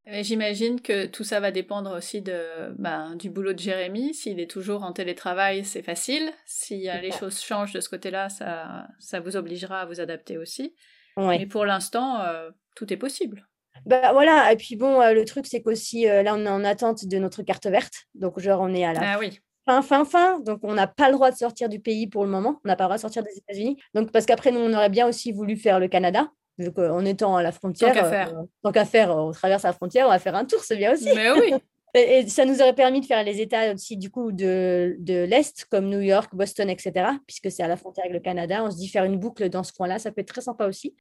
J'imagine 0.06 0.82
que 0.82 1.06
tout 1.06 1.24
ça 1.24 1.40
va 1.40 1.52
dépendre 1.52 1.96
aussi 1.96 2.22
de, 2.22 2.74
ben, 2.78 3.16
du 3.16 3.30
boulot 3.30 3.54
de 3.54 3.60
Jérémy. 3.60 4.14
S'il 4.14 4.40
est 4.40 4.52
toujours 4.52 4.84
en 4.84 4.92
télétravail, 4.92 5.64
c'est 5.64 5.82
facile. 5.82 6.32
Si 6.46 6.90
les 7.02 7.12
choses 7.12 7.42
changent 7.42 7.74
de 7.74 7.80
ce 7.80 7.90
côté-là, 7.90 8.30
ça, 8.30 8.88
ça 9.00 9.22
vous 9.22 9.38
obligera 9.38 9.82
à 9.82 9.86
vous 9.86 10.02
adapter 10.02 10.38
aussi. 10.38 10.76
Mais 11.18 11.46
pour 11.46 11.66
l'instant, 11.66 12.22
euh, 12.22 12.50
tout 12.76 12.92
est 12.92 12.98
possible. 12.98 13.48
Bah 13.86 14.14
voilà, 14.14 14.52
et 14.54 14.56
puis 14.56 14.76
bon, 14.76 15.02
euh, 15.02 15.14
le 15.14 15.26
truc, 15.26 15.46
c'est 15.46 15.62
qu'aussi, 15.62 16.08
euh, 16.08 16.24
là, 16.24 16.36
on 16.36 16.46
est 16.46 16.50
en 16.50 16.64
attente 16.64 17.06
de 17.06 17.18
notre 17.18 17.44
carte 17.44 17.68
verte. 17.68 17.94
Donc, 18.16 18.40
genre, 18.40 18.62
on 18.62 18.74
est 18.74 18.86
à 18.86 18.94
la 18.94 19.14
ah 19.14 19.20
oui. 19.20 19.40
fin, 19.66 19.82
fin, 19.82 20.06
fin. 20.06 20.40
Donc, 20.40 20.60
on 20.64 20.74
n'a 20.74 20.88
pas 20.88 21.08
le 21.08 21.14
droit 21.14 21.32
de 21.32 21.36
sortir 21.36 21.70
du 21.70 21.80
pays 21.80 22.08
pour 22.08 22.24
le 22.24 22.30
moment. 22.30 22.62
On 22.64 22.68
n'a 22.68 22.76
pas 22.76 22.86
le 22.86 22.90
droit 22.90 22.98
de 22.98 23.02
sortir 23.02 23.24
des 23.24 23.38
États-Unis. 23.38 23.78
Donc, 23.94 24.12
parce 24.12 24.26
qu'après, 24.26 24.52
nous, 24.52 24.60
on 24.60 24.74
aurait 24.74 24.90
bien 24.90 25.08
aussi 25.08 25.32
voulu 25.32 25.58
faire 25.58 25.80
le 25.80 25.88
Canada. 25.88 26.32
Donc, 26.60 26.78
en 26.78 27.04
étant 27.06 27.36
à 27.36 27.44
la 27.44 27.52
frontière, 27.52 27.94
tant 27.94 28.02
qu'à 28.02 28.10
faire. 28.10 28.38
Euh, 28.38 28.44
tant 28.62 28.72
qu'à 28.72 28.86
faire, 28.86 29.16
on 29.16 29.32
traverse 29.32 29.64
la 29.64 29.74
frontière, 29.74 30.06
on 30.08 30.10
va 30.10 30.20
faire 30.20 30.36
un 30.36 30.46
tour, 30.46 30.60
c'est 30.64 30.78
bien 30.78 30.94
aussi. 30.94 31.10
Mais 31.14 31.32
oui. 31.32 31.54
et, 31.96 32.28
ça 32.30 32.46
nous 32.46 32.62
aurait 32.62 32.76
permis 32.76 33.02
de 33.02 33.06
faire 33.06 33.24
les 33.24 33.42
États 33.42 33.74
aussi, 33.74 33.98
du 33.98 34.12
coup, 34.12 34.32
de, 34.32 34.96
de 35.00 35.24
l'Est, 35.24 35.66
comme 35.66 35.90
New 35.90 36.02
York, 36.02 36.34
Boston, 36.34 36.70
etc., 36.70 37.08
puisque 37.28 37.52
c'est 37.52 37.64
à 37.64 37.68
la 37.68 37.78
frontière 37.78 38.06
avec 38.06 38.14
le 38.14 38.20
Canada. 38.20 38.64
On 38.64 38.72
se 38.72 38.78
dit 38.78 38.88
faire 38.88 39.04
une 39.04 39.18
boucle 39.18 39.50
dans 39.50 39.64
ce 39.64 39.74
coin-là, 39.74 40.00
ça 40.00 40.12
peut 40.12 40.22
être 40.22 40.28
très 40.28 40.42
sympa 40.42 40.68
aussi. 40.68 40.96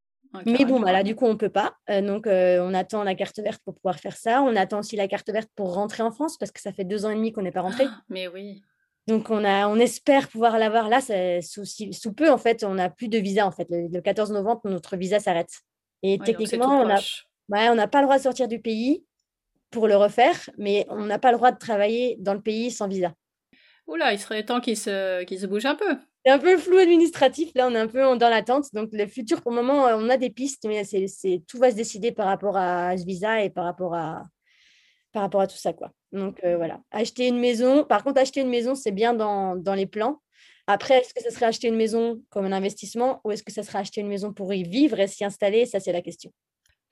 Mais 0.47 0.65
bon, 0.65 0.81
voilà, 0.81 1.03
du 1.03 1.15
coup, 1.15 1.27
on 1.27 1.33
ne 1.33 1.39
peut 1.39 1.51
pas. 1.51 1.75
Euh, 1.91 2.01
donc, 2.01 2.27
euh, 2.27 2.59
on 2.63 2.73
attend 2.75 3.05
la 3.05 3.15
carte 3.15 3.39
verte 3.39 3.61
pour 3.65 3.75
pouvoir 3.75 3.99
faire 3.99 4.17
ça. 4.17 4.43
On 4.43 4.57
attend 4.57 4.79
aussi 4.81 4.97
la 4.97 5.09
carte 5.09 5.31
verte 5.31 5.51
pour 5.55 5.75
rentrer 5.75 6.03
en 6.03 6.11
France 6.11 6.39
parce 6.39 6.51
que 6.51 6.61
ça 6.61 6.73
fait 6.73 6.85
deux 6.85 7.05
ans 7.05 7.11
et 7.11 7.15
demi 7.15 7.33
qu'on 7.33 7.43
n'est 7.43 7.53
pas 7.53 7.61
rentré. 7.61 7.85
Ah, 7.87 8.01
mais 8.09 8.29
oui. 8.29 8.63
Donc, 9.09 9.31
on, 9.31 9.45
a, 9.45 9.67
on 9.67 9.77
espère 9.77 10.29
pouvoir 10.29 10.59
l'avoir 10.59 10.89
là. 10.89 11.01
Sous, 11.43 11.65
sous, 11.65 12.13
peu, 12.13 12.31
en 12.31 12.39
fait, 12.39 12.65
on 12.65 12.75
n'a 12.75 12.89
plus 12.89 13.09
de 13.09 13.19
visa. 13.19 13.47
En 13.47 13.51
fait, 13.51 13.67
le, 13.71 14.01
14 14.01 14.33
novembre, 14.33 14.61
notre 14.65 14.97
visa 14.97 15.19
s'arrête. 15.19 15.51
Et 16.03 16.19
techniquement, 16.19 16.83
on 16.83 16.87
n'a 16.87 17.01
ouais, 17.49 17.87
pas 17.89 18.01
le 18.01 18.07
droit 18.07 18.19
de 18.19 18.23
sortir 18.23 18.49
du 18.49 18.61
pays 18.61 19.05
pour 19.71 19.89
le 19.89 19.97
refaire, 19.97 20.37
mais 20.59 20.87
on 20.89 21.05
n'a 21.05 21.19
pas 21.19 21.33
le 21.33 21.39
droit 21.39 21.51
de 21.51 21.59
travailler 21.59 22.17
dans 22.21 22.35
le 22.35 22.43
pays 22.43 22.71
sans 22.71 22.89
visa. 22.89 23.13
Oula, 23.87 24.13
il 24.13 24.19
serait 24.19 24.45
temps 24.45 24.61
qu'il 24.61 24.77
se, 24.77 25.25
se 25.29 25.47
bouge 25.47 25.67
un 25.67 25.75
peu. 25.75 25.97
C'est 26.25 26.31
un 26.31 26.39
peu 26.39 26.57
flou 26.57 26.79
administratif. 26.79 27.51
Là, 27.57 27.67
on 27.69 27.75
est 27.75 27.79
un 27.79 27.89
peu 27.89 28.17
dans 28.17 28.29
l'attente. 28.29 28.67
Donc, 28.73 28.91
le 28.93 29.07
futur, 29.07 29.43
pour 29.43 29.51
le 29.51 29.57
moment, 29.57 29.87
on 29.87 30.09
a 30.09 30.17
des 30.17 30.31
pistes, 30.31 30.65
mais 30.67 30.85
c'est, 30.85 31.43
tout 31.49 31.59
va 31.59 31.71
se 31.71 31.77
décider 31.77 32.13
par 32.13 32.27
rapport 32.27 32.57
à 32.57 32.97
ce 32.97 33.05
visa 33.05 33.43
et 33.43 33.51
par 33.51 33.65
rapport 33.65 33.95
à, 33.95 34.23
par 35.11 35.23
rapport 35.23 35.41
à 35.41 35.49
tout 35.49 35.57
ça. 35.57 35.73
Quoi. 35.73 35.91
Donc, 36.13 36.41
euh, 36.45 36.57
voilà. 36.57 36.81
Acheter 36.91 37.29
une 37.29 37.39
maison. 37.39 37.85
Par 37.85 38.05
contre, 38.05 38.21
acheter 38.21 38.41
une 38.41 38.49
maison, 38.49 38.75
c'est 38.75 38.93
bien 38.93 39.15
dans, 39.15 39.57
dans 39.57 39.75
les 39.75 39.87
plans. 39.87 40.21
Après, 40.67 40.99
est-ce 40.99 41.13
que 41.15 41.23
ça 41.23 41.31
serait 41.31 41.47
acheter 41.47 41.69
une 41.69 41.77
maison 41.77 42.23
comme 42.31 42.45
un 42.45 42.53
investissement 42.53 43.21
ou 43.25 43.33
est-ce 43.33 43.43
que 43.43 43.53
ça 43.53 43.63
serait 43.63 43.79
acheter 43.79 44.01
une 44.01 44.09
maison 44.09 44.33
pour 44.33 44.53
y 44.55 44.63
vivre 44.63 44.99
et 45.01 45.07
s'y 45.07 45.25
installer? 45.25 45.67
Ça, 45.67 45.81
c'est 45.81 45.93
la 45.93 46.03
question. 46.03 46.33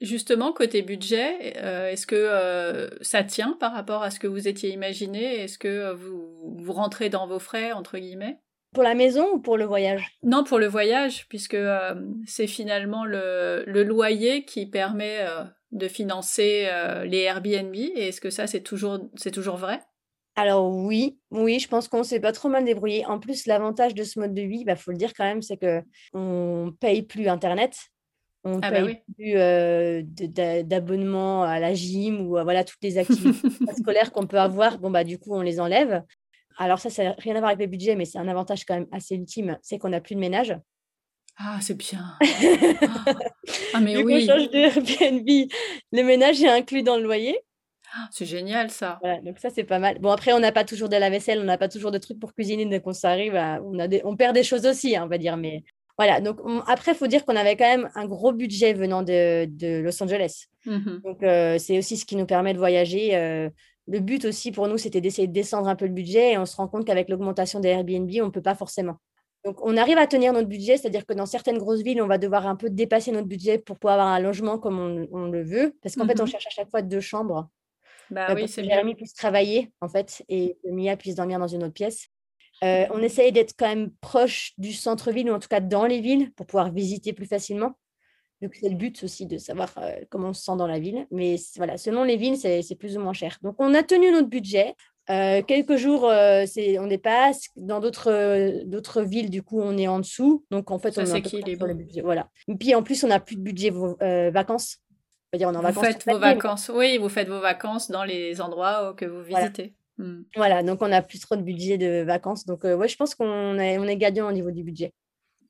Justement, 0.01 0.53
côté 0.53 0.83
budget, 0.83 1.57
euh, 1.59 1.91
est-ce 1.91 2.07
que 2.07 2.16
euh, 2.16 2.89
ça 3.03 3.23
tient 3.23 3.57
par 3.61 3.73
rapport 3.73 4.03
à 4.03 4.11
ce 4.11 4.18
que 4.18 4.27
vous 4.27 4.49
étiez 4.49 4.71
imaginé? 4.71 5.43
Est-ce 5.43 5.59
que 5.59 5.93
vous, 5.93 6.57
vous 6.59 6.73
rentrez 6.73 7.11
dans 7.11 7.27
vos 7.27 7.39
frais, 7.39 7.73
entre 7.73 7.99
guillemets? 7.99 8.39
Pour 8.73 8.85
la 8.85 8.95
maison 8.95 9.33
ou 9.33 9.41
pour 9.41 9.57
le 9.57 9.64
voyage? 9.64 10.16
Non, 10.23 10.45
pour 10.45 10.61
le 10.61 10.68
voyage, 10.68 11.27
puisque 11.29 11.55
euh, 11.55 11.95
c'est 12.25 12.47
finalement 12.47 13.05
le, 13.05 13.64
loyer 13.66 14.45
qui 14.45 14.66
permet 14.66 15.18
euh, 15.21 15.43
de 15.73 15.89
financer 15.89 16.66
euh, 16.66 17.05
les 17.05 17.21
Airbnb. 17.21 17.75
Et 17.75 18.09
est-ce 18.09 18.21
que 18.21 18.31
ça, 18.31 18.47
c'est 18.47 18.62
toujours, 18.62 18.99
c'est 19.16 19.31
toujours 19.31 19.57
vrai? 19.57 19.81
Alors 20.37 20.71
oui, 20.75 21.18
oui, 21.31 21.59
je 21.59 21.68
pense 21.68 21.89
qu'on 21.89 22.03
s'est 22.03 22.21
pas 22.21 22.33
trop 22.33 22.49
mal 22.49 22.64
débrouillé. 22.64 23.05
En 23.07 23.18
plus, 23.18 23.47
l'avantage 23.47 23.95
de 23.95 24.05
ce 24.05 24.18
mode 24.18 24.35
de 24.35 24.43
vie, 24.43 24.61
il 24.61 24.64
bah, 24.64 24.77
faut 24.77 24.91
le 24.91 24.97
dire 24.97 25.12
quand 25.14 25.25
même, 25.25 25.43
c'est 25.43 25.57
que 25.57 25.83
on 26.12 26.73
paye 26.81 27.03
plus 27.03 27.29
Internet. 27.29 27.77
On 28.43 28.59
ah 28.62 28.71
bah 28.71 28.83
paye 28.83 29.03
plus 29.16 30.33
d'abonnement 30.64 31.43
à 31.43 31.61
la 31.61 31.75
gym 31.75 32.23
ou 32.23 32.31
voilà 32.31 32.64
toutes 32.64 32.83
les 32.83 32.97
activités 32.97 33.51
scolaires 33.79 34.12
qu'on 34.12 34.27
peut 34.27 34.39
avoir. 34.39 34.79
Bon 34.79 34.91
bah 34.91 35.05
du 35.05 35.18
coup 35.18 35.35
on 35.35 35.43
les 35.43 35.61
enlève. 35.61 36.03
Alors 36.57 36.79
ça, 36.79 36.89
ça 36.91 37.05
n'a 37.05 37.14
rien 37.18 37.37
à 37.37 37.41
voir 37.41 37.51
avec 37.51 37.61
le 37.61 37.71
budget, 37.71 37.97
mais 37.97 38.07
c'est 38.07 38.18
un 38.18 38.29
avantage 38.29 38.64
quand 38.64 38.75
même 38.75 38.89
assez 38.93 39.14
ultime, 39.14 39.59
c'est 39.62 39.79
qu'on 39.79 39.91
n'a 39.91 40.01
plus 40.01 40.14
de 40.14 40.21
ménage. 40.21 40.57
Ah, 41.43 41.59
c'est 41.62 41.76
bien. 41.76 42.05
ah, 42.82 43.14
ah 43.74 43.80
mais 43.80 44.03
oui. 44.03 44.28
On 44.28 44.32
change 44.32 44.51
de 44.51 44.59
Airbnb, 44.59 45.51
le 45.93 46.03
ménage 46.03 46.43
est 46.43 46.49
inclus 46.49 46.82
dans 46.82 46.97
le 46.97 47.03
loyer. 47.03 47.38
Ah, 47.95 48.09
c'est 48.12 48.26
génial 48.26 48.70
ça. 48.70 48.99
Voilà, 49.01 49.20
donc 49.22 49.38
ça 49.38 49.49
c'est 49.51 49.64
pas 49.64 49.78
mal. 49.78 49.99
Bon 50.01 50.11
après 50.11 50.32
on 50.32 50.38
n'a 50.38 50.53
pas 50.53 50.64
toujours 50.64 50.88
de 50.88 50.97
la 50.97 51.09
vaisselle, 51.09 51.41
on 51.41 51.45
n'a 51.45 51.59
pas 51.59 51.68
toujours 51.68 51.91
de 51.91 51.99
trucs 51.99 52.20
pour 52.20 52.34
cuisiner, 52.34 52.66
donc 52.66 52.82
on 52.86 52.93
s'arrive 52.93 53.34
on 53.34 53.78
a 53.78 53.88
on 54.05 54.16
perd 54.16 54.34
des 54.34 54.45
choses 54.45 54.66
aussi, 54.66 54.95
hein, 54.97 55.05
on 55.05 55.09
va 55.09 55.18
dire. 55.18 55.36
Mais 55.36 55.64
voilà, 55.97 56.20
donc 56.20 56.38
après 56.68 56.93
il 56.93 56.97
faut 56.97 57.07
dire 57.07 57.24
qu'on 57.24 57.36
avait 57.36 57.57
quand 57.57 57.64
même 57.64 57.88
un 57.95 58.07
gros 58.07 58.32
budget 58.32 58.74
venant 58.74 59.03
de, 59.03 59.47
de 59.47 59.80
Los 59.80 60.03
Angeles. 60.03 60.47
Mmh 60.66 60.99
donc 61.03 61.22
euh, 61.22 61.59
c'est 61.59 61.78
aussi 61.78 61.97
ce 61.97 62.05
qui 62.05 62.16
nous 62.16 62.26
permet 62.26 62.53
de 62.53 62.59
voyager. 62.59 63.16
Euh, 63.16 63.49
le 63.88 63.99
but 63.99 64.24
aussi 64.24 64.53
pour 64.53 64.68
nous, 64.68 64.78
c'était 64.78 65.01
d'essayer 65.01 65.26
de 65.26 65.32
descendre 65.32 65.66
un 65.66 65.74
peu 65.74 65.86
le 65.86 65.93
budget 65.93 66.34
et 66.34 66.38
on 66.38 66.47
se 66.47 66.55
rend 66.55 66.68
compte 66.68 66.84
qu'avec 66.84 67.09
l'augmentation 67.09 67.59
des 67.59 67.70
Airbnb, 67.70 68.09
on 68.20 68.26
ne 68.26 68.30
peut 68.30 68.43
pas 68.43 68.55
forcément. 68.55 68.99
Donc, 69.45 69.64
on 69.64 69.76
arrive 69.76 69.97
à 69.97 70.07
tenir 70.07 70.32
notre 70.32 70.49
budget, 70.49 70.76
c'est-à-dire 70.76 71.07
que 71.07 71.14
dans 71.14 71.24
certaines 71.24 71.57
grosses 71.57 71.80
villes, 71.80 72.03
on 72.03 72.07
va 72.07 72.18
devoir 72.18 72.47
un 72.47 72.57
peu 72.57 72.68
dépasser 72.68 73.11
notre 73.11 73.26
budget 73.26 73.59
pour 73.59 73.78
pouvoir 73.78 74.01
avoir 74.01 74.09
un 74.09 74.20
logement 74.20 74.59
comme 74.59 74.78
on, 74.78 75.30
le 75.30 75.43
veut, 75.43 75.76
parce 75.82 75.95
qu'en 75.95 76.07
fait, 76.07 76.20
on 76.20 76.24
mhm. 76.24 76.30
cherche 76.30 76.47
à 76.47 76.51
chaque 76.51 76.70
fois 76.70 76.82
deux 76.82 77.01
chambres. 77.01 77.49
Bah 78.11 78.30
euh, 78.30 78.34
oui, 78.34 78.47
pour 78.47 78.57
que 78.57 78.62
Jérémy 78.62 78.95
puisse 78.95 79.14
travailler, 79.14 79.72
en 79.80 79.88
fait, 79.88 80.22
et 80.28 80.59
que 80.62 80.68
Mia 80.70 80.97
puisse 80.97 81.14
dormir 81.14 81.38
dans 81.38 81.49
une 81.49 81.62
autre 81.62 81.72
pièce. 81.72 82.09
Euh, 82.62 82.84
on 82.91 82.99
essaye 82.99 83.32
d'être 83.32 83.55
quand 83.57 83.68
même 83.68 83.91
proche 84.03 84.53
du 84.59 84.72
centre-ville, 84.72 85.30
ou 85.30 85.34
en 85.34 85.38
tout 85.38 85.49
cas 85.49 85.61
dans 85.61 85.86
les 85.86 86.01
villes, 86.01 86.32
pour 86.32 86.47
pouvoir 86.47 86.70
visiter 86.70 87.14
plus 87.14 87.26
facilement. 87.26 87.78
Donc, 88.43 88.55
c'est 88.55 88.68
le 88.68 88.76
but 88.76 89.03
aussi 89.05 89.26
de 89.26 89.38
savoir 89.38 89.72
euh, 89.78 89.97
comment 90.11 90.28
on 90.28 90.32
se 90.32 90.43
sent 90.43 90.57
dans 90.57 90.66
la 90.66 90.78
ville. 90.78 91.07
Mais 91.11 91.36
voilà, 91.57 91.78
selon 91.78 92.05
les 92.05 92.16
villes, 92.16 92.36
c'est 92.36 92.74
plus 92.78 92.97
ou 92.97 93.01
moins 93.01 93.12
cher. 93.12 93.38
Donc, 93.43 93.57
on 93.59 93.74
a 93.74 93.82
tenu 93.82 94.11
notre 94.11 94.28
budget. 94.28 94.74
Euh, 95.09 95.42
quelques 95.42 95.76
jours, 95.76 96.09
euh, 96.09 96.44
c'est, 96.46 96.78
on 96.78 96.86
dépasse. 96.86 97.48
Dans 97.57 97.80
d'autres, 97.80 98.64
d'autres 98.64 99.03
villes, 99.03 99.30
du 99.30 99.42
coup, 99.42 99.61
on 99.61 99.76
est 99.76 99.88
en 99.88 99.98
dessous. 99.98 100.44
Donc, 100.51 100.70
en 100.70 100.78
fait, 100.78 100.96
on 100.98 101.05
est 101.05 101.22
qui 101.22 101.42
budget. 101.42 102.03
Voilà. 102.03 102.28
Et 102.48 102.55
puis, 102.55 102.74
en 102.74 102.82
plus, 102.82 103.03
on 103.05 103.09
n'a 103.09 103.20
plus 103.20 103.36
de 103.36 103.42
budget 103.42 103.72
vacances. 104.30 104.78
dire, 105.34 105.48
on 105.48 105.55
en 105.55 105.70
vous 105.70 105.80
faites 105.80 106.07
vos 106.07 106.18
vacances, 106.18 106.70
oui, 106.74 106.98
vous 106.98 107.09
faites 107.09 107.28
vos 107.28 107.40
vacances 107.40 107.90
dans 107.90 108.05
les 108.05 108.40
endroits 108.40 108.94
que 108.96 109.05
vous 109.05 109.22
visitez. 109.22 109.74
Hmm. 109.98 110.22
Voilà, 110.34 110.62
donc 110.62 110.80
on 110.80 110.88
n'a 110.88 111.03
plus 111.03 111.20
trop 111.20 111.36
de 111.36 111.42
budget 111.42 111.76
de 111.76 112.03
vacances. 112.03 112.46
Donc, 112.46 112.64
ouais, 112.64 112.88
je 112.88 112.96
pense 112.96 113.14
qu'on 113.14 113.59
est, 113.59 113.78
on 113.78 113.84
est 113.84 113.96
gagnant 113.96 114.28
au 114.28 114.32
niveau 114.32 114.51
du 114.51 114.62
budget. 114.62 114.92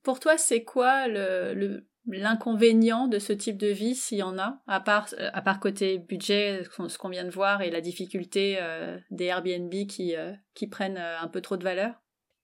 Pour 0.02 0.18
toi, 0.18 0.38
c'est 0.38 0.64
quoi 0.64 1.08
le, 1.08 1.84
l'inconvénient 2.06 3.06
de 3.06 3.18
ce 3.18 3.32
type 3.32 3.56
de 3.56 3.68
vie, 3.68 3.94
s'il 3.94 4.18
y 4.18 4.22
en 4.22 4.38
a, 4.38 4.60
à 4.66 4.80
part, 4.80 5.08
euh, 5.18 5.30
à 5.32 5.42
part 5.42 5.60
côté 5.60 5.98
budget, 5.98 6.62
ce 6.64 6.98
qu'on 6.98 7.08
vient 7.08 7.24
de 7.24 7.30
voir, 7.30 7.62
et 7.62 7.70
la 7.70 7.80
difficulté 7.80 8.58
euh, 8.60 8.98
des 9.10 9.26
Airbnb 9.26 9.72
qui, 9.86 10.16
euh, 10.16 10.32
qui 10.54 10.66
prennent 10.66 10.98
un 10.98 11.28
peu 11.28 11.40
trop 11.40 11.56
de 11.56 11.64
valeur? 11.64 11.94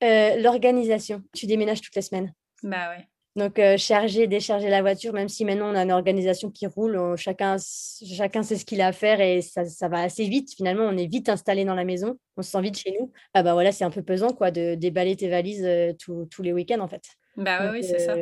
L'organisation. 0.02 1.22
Tu 1.32 1.46
déménages 1.46 1.80
toutes 1.80 1.94
les 1.94 2.02
semaines. 2.02 2.32
Bah 2.62 2.90
ouais. 2.90 3.09
Donc, 3.34 3.61
charger, 3.76 4.26
décharger 4.26 4.70
la 4.70 4.80
voiture, 4.80 5.12
même 5.12 5.28
si 5.28 5.44
maintenant 5.44 5.70
on 5.70 5.74
a 5.74 5.82
une 5.82 5.92
organisation 5.92 6.50
qui 6.50 6.66
roule, 6.66 6.98
chacun, 7.16 7.57
chacun 7.59 8.42
sait 8.42 8.57
ce 8.57 8.64
qu'il 8.64 8.80
a 8.80 8.88
à 8.88 8.92
faire 8.92 9.20
et 9.20 9.42
ça, 9.42 9.66
ça, 9.66 9.88
va 9.88 10.00
assez 10.00 10.26
vite. 10.26 10.54
Finalement, 10.54 10.84
on 10.84 10.96
est 10.96 11.07
vite 11.07 11.28
installé 11.28 11.66
dans 11.66 11.74
la 11.74 11.84
maison, 11.84 12.18
on 12.38 12.42
se 12.42 12.50
sent 12.50 12.62
vite 12.62 12.78
chez 12.78 12.96
nous. 12.98 13.12
Ah 13.34 13.42
bah 13.42 13.52
voilà, 13.52 13.72
c'est 13.72 13.84
un 13.84 13.90
peu 13.90 14.02
pesant 14.02 14.30
quoi 14.30 14.50
de 14.50 14.74
déballer 14.74 15.16
tes 15.16 15.28
valises 15.28 15.68
tous 15.98 16.42
les 16.42 16.52
week-ends 16.54 16.80
en 16.80 16.88
fait. 16.88 17.04
Bah 17.36 17.70
ouais, 17.70 17.80
oui, 17.80 17.84
c'est 17.84 17.98
ça 17.98 18.14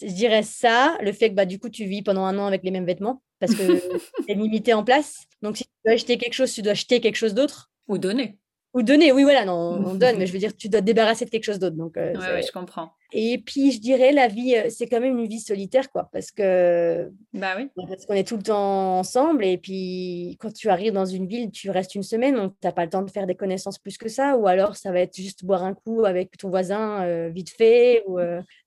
je 0.00 0.12
dirais 0.12 0.42
ça, 0.42 0.96
le 1.00 1.12
fait 1.12 1.30
que 1.30 1.34
bah, 1.34 1.46
du 1.46 1.58
coup, 1.58 1.68
tu 1.68 1.84
vis 1.84 2.02
pendant 2.02 2.24
un 2.24 2.38
an 2.38 2.46
avec 2.46 2.62
les 2.64 2.70
mêmes 2.70 2.86
vêtements 2.86 3.22
parce 3.38 3.54
que 3.54 3.62
c'est 4.26 4.34
limité 4.34 4.74
en 4.74 4.84
place. 4.84 5.26
Donc, 5.42 5.56
si 5.56 5.64
tu 5.64 5.70
dois 5.84 5.94
acheter 5.94 6.18
quelque 6.18 6.34
chose, 6.34 6.52
tu 6.52 6.62
dois 6.62 6.72
acheter 6.72 7.00
quelque 7.00 7.16
chose 7.16 7.34
d'autre. 7.34 7.70
Ou 7.86 7.98
donner. 7.98 8.38
Ou 8.74 8.82
donner, 8.82 9.12
oui, 9.12 9.22
voilà, 9.22 9.44
non, 9.44 9.80
on 9.86 9.94
donne, 9.94 10.18
mais 10.18 10.26
je 10.26 10.32
veux 10.32 10.38
dire, 10.38 10.54
tu 10.56 10.68
dois 10.68 10.80
te 10.80 10.86
débarrasser 10.86 11.24
de 11.24 11.30
quelque 11.30 11.44
chose 11.44 11.60
d'autre. 11.60 11.76
Donc, 11.76 11.96
euh, 11.96 12.12
ouais, 12.14 12.42
je 12.42 12.52
comprends. 12.52 12.90
Et 13.16 13.38
puis, 13.38 13.70
je 13.70 13.80
dirais, 13.80 14.10
la 14.10 14.26
vie, 14.26 14.56
euh, 14.56 14.68
c'est 14.68 14.88
quand 14.88 14.98
même 14.98 15.16
une 15.16 15.28
vie 15.28 15.38
solitaire, 15.38 15.88
quoi, 15.92 16.08
parce 16.12 16.32
que. 16.32 17.08
Bah 17.32 17.54
oui. 17.56 17.70
Parce 17.76 18.04
qu'on 18.04 18.14
est 18.14 18.26
tout 18.26 18.36
le 18.36 18.42
temps 18.42 18.98
ensemble, 18.98 19.44
et 19.44 19.56
puis 19.56 20.36
quand 20.40 20.52
tu 20.52 20.68
arrives 20.68 20.92
dans 20.92 21.04
une 21.04 21.28
ville, 21.28 21.52
tu 21.52 21.70
restes 21.70 21.94
une 21.94 22.02
semaine, 22.02 22.34
donc 22.34 22.54
tu 22.60 22.66
n'as 22.66 22.72
pas 22.72 22.82
le 22.82 22.90
temps 22.90 23.02
de 23.02 23.10
faire 23.10 23.28
des 23.28 23.36
connaissances 23.36 23.78
plus 23.78 23.96
que 23.96 24.08
ça, 24.08 24.36
ou 24.36 24.48
alors 24.48 24.74
ça 24.74 24.90
va 24.90 24.98
être 24.98 25.14
juste 25.16 25.44
boire 25.44 25.62
un 25.62 25.74
coup 25.74 26.04
avec 26.04 26.36
ton 26.36 26.48
voisin 26.50 27.04
euh, 27.04 27.28
vite 27.28 27.50
fait. 27.50 28.02
Ou, 28.08 28.18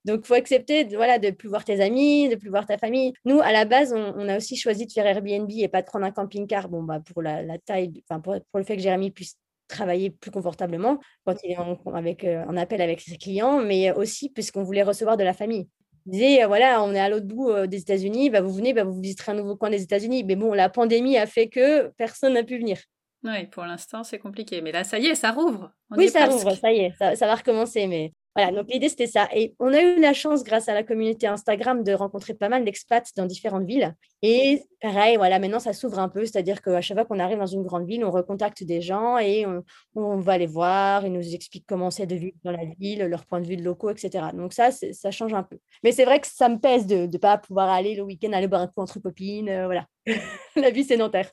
Donc, 0.05 0.21
il 0.23 0.25
faut 0.25 0.35
accepter 0.35 0.85
de, 0.85 0.95
voilà, 0.95 1.19
de 1.19 1.31
plus 1.31 1.49
voir 1.49 1.65
tes 1.65 1.81
amis, 1.81 2.29
de 2.29 2.35
plus 2.35 2.49
voir 2.49 2.65
ta 2.65 2.77
famille. 2.77 3.11
Nous, 3.25 3.41
à 3.41 3.51
la 3.51 3.65
base, 3.65 3.91
on, 3.93 4.29
a 4.29 4.37
aussi 4.37 4.55
choisi 4.55 4.85
de 4.85 4.91
faire 4.93 5.05
Airbnb 5.05 5.51
et 5.51 5.67
pas 5.67 5.81
de 5.81 5.87
prendre 5.87 6.05
un 6.05 6.11
camping-car, 6.11 6.69
bon, 6.69 6.83
bah, 6.83 7.01
pour 7.01 7.21
la, 7.21 7.41
la 7.41 7.57
taille, 7.57 8.01
enfin, 8.09 8.21
pour, 8.21 8.35
pour 8.49 8.59
le 8.59 8.63
fait 8.63 8.77
que 8.77 8.81
Jérémy 8.81 9.11
puisse 9.11 9.35
travailler 9.67 10.09
plus 10.09 10.31
confortablement 10.31 10.99
quand 11.25 11.35
il 11.43 11.51
est 11.51 11.57
en, 11.57 11.77
avec, 11.93 12.23
euh, 12.23 12.43
en 12.47 12.57
appel 12.57 12.81
avec 12.81 13.01
ses 13.01 13.17
clients, 13.17 13.61
mais 13.61 13.91
aussi 13.91 14.29
puisqu'on 14.29 14.63
voulait 14.63 14.83
recevoir 14.83 15.17
de 15.17 15.23
la 15.23 15.33
famille. 15.33 15.67
Il 16.05 16.11
disait, 16.13 16.43
euh, 16.43 16.47
voilà, 16.47 16.81
on 16.83 16.93
est 16.93 16.99
à 16.99 17.09
l'autre 17.09 17.27
bout 17.27 17.49
euh, 17.49 17.67
des 17.67 17.81
États-Unis, 17.81 18.29
bah, 18.29 18.41
vous 18.41 18.53
venez, 18.53 18.73
bah, 18.73 18.85
vous 18.85 18.99
visiterez 18.99 19.33
un 19.33 19.35
nouveau 19.35 19.57
coin 19.57 19.69
des 19.69 19.83
États-Unis. 19.83 20.23
Mais 20.23 20.35
bon, 20.35 20.53
la 20.53 20.69
pandémie 20.69 21.17
a 21.17 21.25
fait 21.25 21.49
que 21.49 21.89
personne 21.97 22.33
n'a 22.33 22.43
pu 22.43 22.57
venir. 22.57 22.79
Oui, 23.23 23.45
pour 23.47 23.65
l'instant, 23.65 24.03
c'est 24.03 24.19
compliqué. 24.19 24.61
Mais 24.61 24.71
là, 24.71 24.83
ça 24.83 24.99
y 24.99 25.07
est, 25.07 25.15
ça 25.15 25.31
rouvre. 25.31 25.71
oui, 25.91 26.07
ça 26.07 26.27
rouvre, 26.27 26.55
ça 26.55 26.71
y 26.71 26.79
est, 26.79 26.93
ça, 26.97 27.15
ça, 27.15 27.27
va 27.27 27.35
recommencer. 27.35 27.87
Mais 27.87 28.13
voilà, 28.37 28.51
donc 28.51 28.67
l'idée, 28.71 28.87
c'était 28.87 29.07
ça. 29.07 29.27
Et 29.33 29.55
on 29.57 29.73
a 29.73 29.81
eu 29.81 29.99
la 29.99 30.13
chance, 30.13 30.43
grâce 30.43 30.69
à 30.69 30.75
la 30.75 30.83
communauté 30.83 31.25
Instagram, 31.25 31.83
de 31.83 31.91
rencontrer 31.93 32.35
pas 32.35 32.49
mal 32.49 32.63
d'expats 32.63 33.15
dans 33.15 33.25
différentes 33.25 33.65
villes. 33.65 33.95
Et 34.21 34.61
pareil, 34.79 35.17
voilà, 35.17 35.39
maintenant, 35.39 35.57
ça 35.57 35.73
s'ouvre 35.73 35.97
un 35.97 36.07
peu. 36.07 36.23
C'est-à-dire 36.23 36.61
qu'à 36.61 36.79
chaque 36.81 36.97
fois 36.97 37.05
qu'on 37.05 37.17
arrive 37.17 37.39
dans 37.39 37.47
une 37.47 37.63
grande 37.63 37.87
ville, 37.87 38.05
on 38.05 38.11
recontacte 38.11 38.63
des 38.63 38.79
gens 38.79 39.17
et 39.17 39.47
on, 39.95 40.19
va 40.19 40.37
les 40.37 40.45
voir. 40.45 41.03
Ils 41.03 41.13
nous 41.13 41.33
expliquent 41.33 41.65
comment 41.67 41.89
c'est 41.89 42.05
de 42.05 42.13
vivre 42.13 42.37
dans 42.43 42.51
la 42.51 42.65
ville, 42.79 43.05
leur 43.05 43.25
point 43.25 43.41
de 43.41 43.47
vue 43.47 43.57
de 43.57 43.63
locaux, 43.63 43.89
etc. 43.89 44.27
Donc 44.35 44.53
ça, 44.53 44.69
ça 44.69 45.09
change 45.09 45.33
un 45.33 45.41
peu. 45.41 45.57
Mais 45.83 45.91
c'est 45.91 46.05
vrai 46.05 46.19
que 46.19 46.27
ça 46.27 46.47
me 46.47 46.59
pèse 46.59 46.85
de 46.85 47.07
ne 47.07 47.17
pas 47.17 47.39
pouvoir 47.39 47.69
aller 47.69 47.95
le 47.95 48.03
week-end, 48.03 48.33
aller 48.33 48.47
boire 48.47 48.61
un 48.61 48.67
coup 48.67 48.81
entre 48.81 48.99
copines. 48.99 49.49
Euh, 49.49 49.65
voilà, 49.65 49.87
la 50.55 50.69
vie 50.69 50.83
sédentaire. 50.83 51.31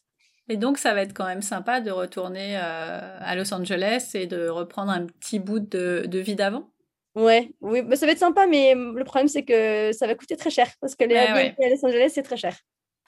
Et 0.48 0.56
donc, 0.56 0.78
ça 0.78 0.94
va 0.94 1.02
être 1.02 1.12
quand 1.12 1.26
même 1.26 1.42
sympa 1.42 1.82
de 1.82 1.90
retourner 1.90 2.56
euh, 2.56 3.18
à 3.20 3.36
Los 3.36 3.52
Angeles 3.52 4.12
et 4.14 4.26
de 4.26 4.48
reprendre 4.48 4.90
un 4.90 5.04
petit 5.04 5.38
bout 5.38 5.60
de, 5.60 6.04
de 6.06 6.18
vie 6.18 6.34
d'avant? 6.34 6.70
Ouais, 7.14 7.50
oui, 7.60 7.82
bah, 7.82 7.96
ça 7.96 8.06
va 8.06 8.12
être 8.12 8.18
sympa, 8.18 8.46
mais 8.46 8.74
le 8.74 9.04
problème, 9.04 9.28
c'est 9.28 9.44
que 9.44 9.92
ça 9.92 10.06
va 10.06 10.14
coûter 10.14 10.36
très 10.36 10.50
cher 10.50 10.68
parce 10.80 10.96
que 10.96 11.04
les 11.04 11.14
Airbnb 11.14 11.54
à 11.62 11.68
Los 11.68 11.84
Angeles, 11.86 12.10
c'est 12.14 12.22
très 12.22 12.36
cher. 12.36 12.54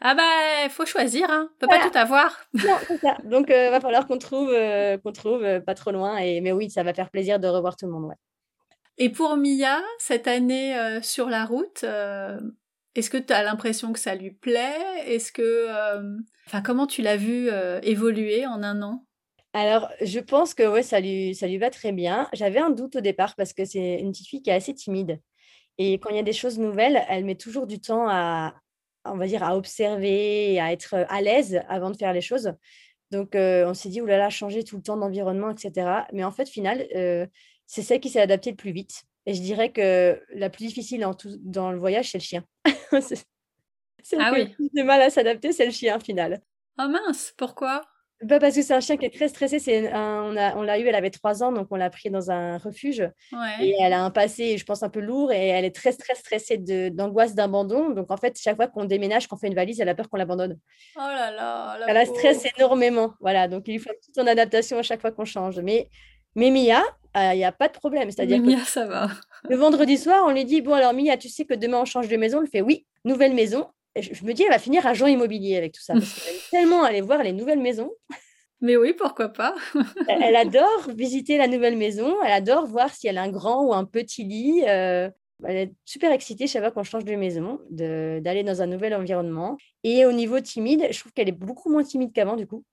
Ah 0.00 0.14
bah, 0.14 0.68
faut 0.68 0.84
choisir, 0.84 1.30
hein. 1.30 1.48
On 1.54 1.58
peut 1.58 1.66
pas 1.66 1.88
tout 1.88 1.96
avoir. 1.96 2.46
Non, 2.52 2.76
c'est 2.86 2.98
ça. 2.98 3.16
Donc, 3.24 3.46
il 3.48 3.54
euh, 3.54 3.70
va 3.70 3.80
falloir 3.80 4.06
qu'on 4.06 4.18
trouve, 4.18 4.50
euh, 4.52 4.98
qu'on 4.98 5.12
trouve 5.12 5.42
euh, 5.42 5.60
pas 5.60 5.74
trop 5.74 5.90
loin. 5.90 6.18
Et... 6.18 6.40
Mais 6.40 6.52
oui, 6.52 6.70
ça 6.70 6.82
va 6.82 6.92
faire 6.92 7.10
plaisir 7.10 7.40
de 7.40 7.48
revoir 7.48 7.76
tout 7.76 7.86
le 7.86 7.92
monde, 7.92 8.04
ouais. 8.04 8.16
Et 8.98 9.10
pour 9.10 9.36
Mia, 9.36 9.82
cette 9.98 10.26
année 10.26 10.74
sur 11.02 11.28
la 11.28 11.44
route, 11.44 11.84
est-ce 12.94 13.10
que 13.10 13.18
tu 13.18 13.30
as 13.30 13.42
l'impression 13.42 13.92
que 13.92 13.98
ça 13.98 14.14
lui 14.14 14.30
plaît? 14.30 15.02
Est-ce 15.04 15.32
que... 15.32 15.68
Enfin, 16.46 16.62
comment 16.62 16.86
tu 16.86 17.02
l'as 17.02 17.18
vu 17.18 17.50
évoluer 17.82 18.46
en 18.46 18.62
un 18.62 18.80
an? 18.80 19.04
Alors, 19.56 19.88
je 20.02 20.20
pense 20.20 20.52
que 20.52 20.70
ouais, 20.70 20.82
ça, 20.82 21.00
lui, 21.00 21.34
ça 21.34 21.46
lui 21.46 21.56
va 21.56 21.70
très 21.70 21.90
bien. 21.90 22.28
J'avais 22.34 22.58
un 22.58 22.68
doute 22.68 22.96
au 22.96 23.00
départ 23.00 23.34
parce 23.36 23.54
que 23.54 23.64
c'est 23.64 24.00
une 24.00 24.12
petite 24.12 24.26
fille 24.28 24.42
qui 24.42 24.50
est 24.50 24.54
assez 24.54 24.74
timide. 24.74 25.18
Et 25.78 25.94
quand 25.94 26.10
il 26.10 26.16
y 26.16 26.18
a 26.18 26.22
des 26.22 26.34
choses 26.34 26.58
nouvelles, 26.58 27.02
elle 27.08 27.24
met 27.24 27.36
toujours 27.36 27.66
du 27.66 27.80
temps 27.80 28.06
à, 28.06 28.54
on 29.06 29.16
va 29.16 29.26
dire, 29.26 29.42
à 29.42 29.56
observer, 29.56 30.60
à 30.60 30.72
être 30.72 31.06
à 31.08 31.22
l'aise 31.22 31.62
avant 31.70 31.90
de 31.90 31.96
faire 31.96 32.12
les 32.12 32.20
choses. 32.20 32.52
Donc, 33.10 33.34
euh, 33.34 33.66
on 33.66 33.72
s'est 33.72 33.88
dit, 33.88 34.02
oulala, 34.02 34.28
changer 34.28 34.62
tout 34.62 34.76
le 34.76 34.82
temps 34.82 34.98
d'environnement, 34.98 35.50
etc. 35.50 36.04
Mais 36.12 36.22
en 36.22 36.32
fait, 36.32 36.50
final, 36.50 36.86
euh, 36.94 37.26
c'est 37.66 37.82
celle 37.82 38.00
qui 38.00 38.10
s'est 38.10 38.20
adaptée 38.20 38.50
le 38.50 38.56
plus 38.56 38.72
vite. 38.72 39.04
Et 39.24 39.32
je 39.32 39.40
dirais 39.40 39.72
que 39.72 40.20
la 40.34 40.50
plus 40.50 40.66
difficile 40.66 41.02
en 41.06 41.14
tout, 41.14 41.34
dans 41.40 41.72
le 41.72 41.78
voyage, 41.78 42.10
c'est 42.10 42.18
le 42.18 42.22
chien. 42.22 42.44
c'est 43.00 44.16
ah 44.18 44.32
oui. 44.34 44.54
qui 44.54 44.80
a 44.80 44.84
mal 44.84 45.00
à 45.00 45.08
s'adapter, 45.08 45.52
c'est 45.52 45.64
le 45.64 45.72
chien, 45.72 45.98
final. 45.98 46.42
Oh 46.78 46.88
mince, 46.88 47.32
pourquoi? 47.38 47.82
Bah, 48.22 48.38
parce 48.38 48.54
que 48.54 48.62
c'est 48.62 48.72
un 48.72 48.80
chien 48.80 48.96
qui 48.96 49.04
est 49.04 49.14
très 49.14 49.28
stressé. 49.28 49.58
C'est 49.58 49.92
on 49.94 50.32
l'a 50.32 50.56
on 50.56 50.64
eu, 50.64 50.86
elle 50.86 50.94
avait 50.94 51.10
trois 51.10 51.42
ans, 51.42 51.52
donc 51.52 51.68
on 51.70 51.76
l'a 51.76 51.90
pris 51.90 52.10
dans 52.10 52.30
un 52.30 52.56
refuge. 52.56 53.06
Et 53.60 53.74
elle 53.80 53.92
a 53.92 54.02
un 54.02 54.10
passé, 54.10 54.56
je 54.56 54.64
pense, 54.64 54.82
un 54.82 54.88
peu 54.88 55.00
lourd 55.00 55.32
et 55.32 55.48
elle 55.48 55.64
est 55.64 55.74
très, 55.74 55.92
très 55.92 56.14
stressée 56.14 56.56
d'angoisse 56.90 57.34
d'abandon. 57.34 57.90
Donc 57.90 58.10
en 58.10 58.16
fait, 58.16 58.38
chaque 58.40 58.56
fois 58.56 58.68
qu'on 58.68 58.84
déménage, 58.84 59.26
qu'on 59.26 59.36
fait 59.36 59.48
une 59.48 59.54
valise, 59.54 59.80
elle 59.80 59.88
a 59.88 59.94
peur 59.94 60.08
qu'on 60.08 60.16
l'abandonne. 60.16 60.58
Oh 60.96 61.00
là 61.00 61.30
là. 61.30 61.78
Elle 61.86 61.96
a 61.96 62.06
stress 62.06 62.46
énormément. 62.56 63.12
Voilà, 63.20 63.48
donc 63.48 63.64
il 63.68 63.78
faut 63.78 63.90
toute 63.90 64.14
son 64.14 64.26
adaptation 64.26 64.78
à 64.78 64.82
chaque 64.82 65.02
fois 65.02 65.12
qu'on 65.12 65.26
change. 65.26 65.60
Mais, 65.60 65.90
mais 66.34 66.50
Mia, 66.50 66.82
euh, 67.16 67.34
il 67.34 67.38
n'y 67.38 67.44
a 67.44 67.52
pas 67.52 67.68
de 67.68 67.74
problème. 67.74 68.10
C'est-à-dire 68.10 68.40
Mia, 68.40 68.64
ça 68.64 68.86
va. 68.86 69.10
Le 69.48 69.56
vendredi 69.56 69.98
soir, 69.98 70.24
on 70.26 70.32
lui 70.32 70.46
dit 70.46 70.62
Bon, 70.62 70.72
alors 70.72 70.94
Mia, 70.94 71.18
tu 71.18 71.28
sais 71.28 71.44
que 71.44 71.54
demain 71.54 71.80
on 71.82 71.84
change 71.84 72.08
de 72.08 72.16
maison 72.16 72.40
Elle 72.40 72.48
fait 72.48 72.62
Oui, 72.62 72.86
nouvelle 73.04 73.34
maison 73.34 73.68
je 74.00 74.24
me 74.24 74.32
dis, 74.32 74.42
elle 74.42 74.50
va 74.50 74.58
finir 74.58 74.86
agent 74.86 75.06
immobilier 75.06 75.56
avec 75.56 75.72
tout 75.72 75.82
ça. 75.82 75.94
Parce 75.94 76.12
qu'elle 76.12 76.34
aime 76.34 76.40
tellement 76.50 76.84
aller 76.84 77.00
voir 77.00 77.22
les 77.22 77.32
nouvelles 77.32 77.60
maisons. 77.60 77.92
Mais 78.60 78.76
oui, 78.76 78.94
pourquoi 78.94 79.28
pas? 79.28 79.54
Elle 80.08 80.34
adore 80.34 80.88
visiter 80.96 81.36
la 81.36 81.46
nouvelle 81.46 81.76
maison. 81.76 82.16
Elle 82.24 82.32
adore 82.32 82.66
voir 82.66 82.92
si 82.92 83.06
elle 83.06 83.18
a 83.18 83.22
un 83.22 83.30
grand 83.30 83.62
ou 83.62 83.74
un 83.74 83.84
petit 83.84 84.24
lit. 84.24 84.64
Euh, 84.66 85.10
Elle 85.44 85.56
est 85.56 85.72
super 85.84 86.10
excitée 86.10 86.46
chaque 86.46 86.62
fois 86.62 86.70
qu'on 86.70 86.82
change 86.82 87.04
de 87.04 87.14
maison, 87.16 87.60
d'aller 87.70 88.44
dans 88.44 88.62
un 88.62 88.66
nouvel 88.66 88.94
environnement. 88.94 89.58
Et 89.84 90.06
au 90.06 90.12
niveau 90.12 90.40
timide, 90.40 90.86
je 90.90 90.98
trouve 90.98 91.12
qu'elle 91.12 91.28
est 91.28 91.32
beaucoup 91.32 91.70
moins 91.70 91.84
timide 91.84 92.14
qu'avant, 92.14 92.36
du 92.36 92.46
coup. 92.46 92.64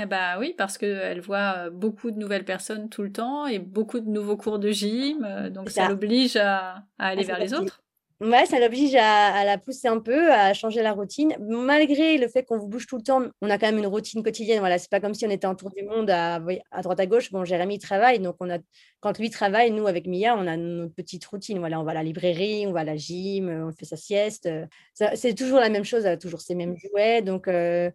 Eh 0.00 0.06
bah 0.06 0.38
oui, 0.38 0.54
parce 0.56 0.78
qu'elle 0.78 1.20
voit 1.20 1.70
beaucoup 1.70 2.10
de 2.10 2.18
nouvelles 2.18 2.44
personnes 2.44 2.88
tout 2.88 3.02
le 3.02 3.12
temps 3.12 3.46
et 3.46 3.60
beaucoup 3.60 4.00
de 4.00 4.08
nouveaux 4.08 4.36
cours 4.36 4.58
de 4.58 4.70
gym, 4.70 5.50
donc 5.50 5.70
ça, 5.70 5.88
l'oblige 5.88 6.36
à, 6.36 6.82
aller 6.98 7.22
vers 7.22 7.38
les 7.38 7.54
autres. 7.54 7.83
Ouais, 8.24 8.46
ça 8.46 8.58
l'oblige 8.58 8.94
à, 8.94 9.44
la 9.44 9.58
pousser 9.58 9.86
un 9.86 10.00
peu, 10.00 10.32
à 10.32 10.54
changer 10.54 10.80
la 10.80 10.92
routine. 10.92 11.36
Malgré 11.40 12.16
le 12.16 12.26
fait 12.26 12.42
qu'on 12.42 12.56
bouge 12.56 12.86
tout 12.86 12.96
le 12.96 13.02
temps, 13.02 13.22
on 13.42 13.50
a 13.50 13.58
quand 13.58 13.66
même 13.66 13.76
une 13.76 13.86
routine 13.86 14.22
quotidienne. 14.22 14.60
Voilà, 14.60 14.78
c'est 14.78 14.90
pas 14.90 14.98
comme 15.00 15.12
si 15.12 15.26
on 15.26 15.30
était 15.30 15.46
en 15.46 15.54
tour 15.54 15.68
du 15.70 15.82
monde 15.82 16.08
à, 16.08 16.40
à 16.70 16.82
droite 16.82 17.00
à 17.00 17.06
gauche. 17.06 17.30
Bon, 17.32 17.44
Jérémy 17.44 17.78
travaille, 17.78 18.20
donc 18.20 18.36
on 18.40 18.48
a, 18.48 18.58
quand 19.00 19.18
lui 19.18 19.28
travaille, 19.28 19.70
nous 19.72 19.86
avec 19.86 20.06
Mia, 20.06 20.34
on 20.36 20.46
a 20.46 20.56
notre 20.56 20.94
petite 20.94 21.24
routine. 21.26 21.58
Voilà, 21.58 21.78
on 21.78 21.84
va 21.84 21.90
à 21.90 21.94
la 21.94 22.02
librairie, 22.02 22.66
on 22.66 22.72
va 22.72 22.80
à 22.80 22.84
la 22.84 22.96
gym, 22.96 23.50
on 23.50 23.72
fait 23.72 23.84
sa 23.84 23.96
sieste. 23.96 24.48
c'est 24.94 25.34
toujours 25.34 25.60
la 25.60 25.68
même 25.68 25.84
chose, 25.84 26.08
toujours 26.18 26.40
ces 26.40 26.54
mêmes 26.54 26.76
jouets. 26.78 27.20
Donc, 27.20 27.46
euh, 27.46 27.90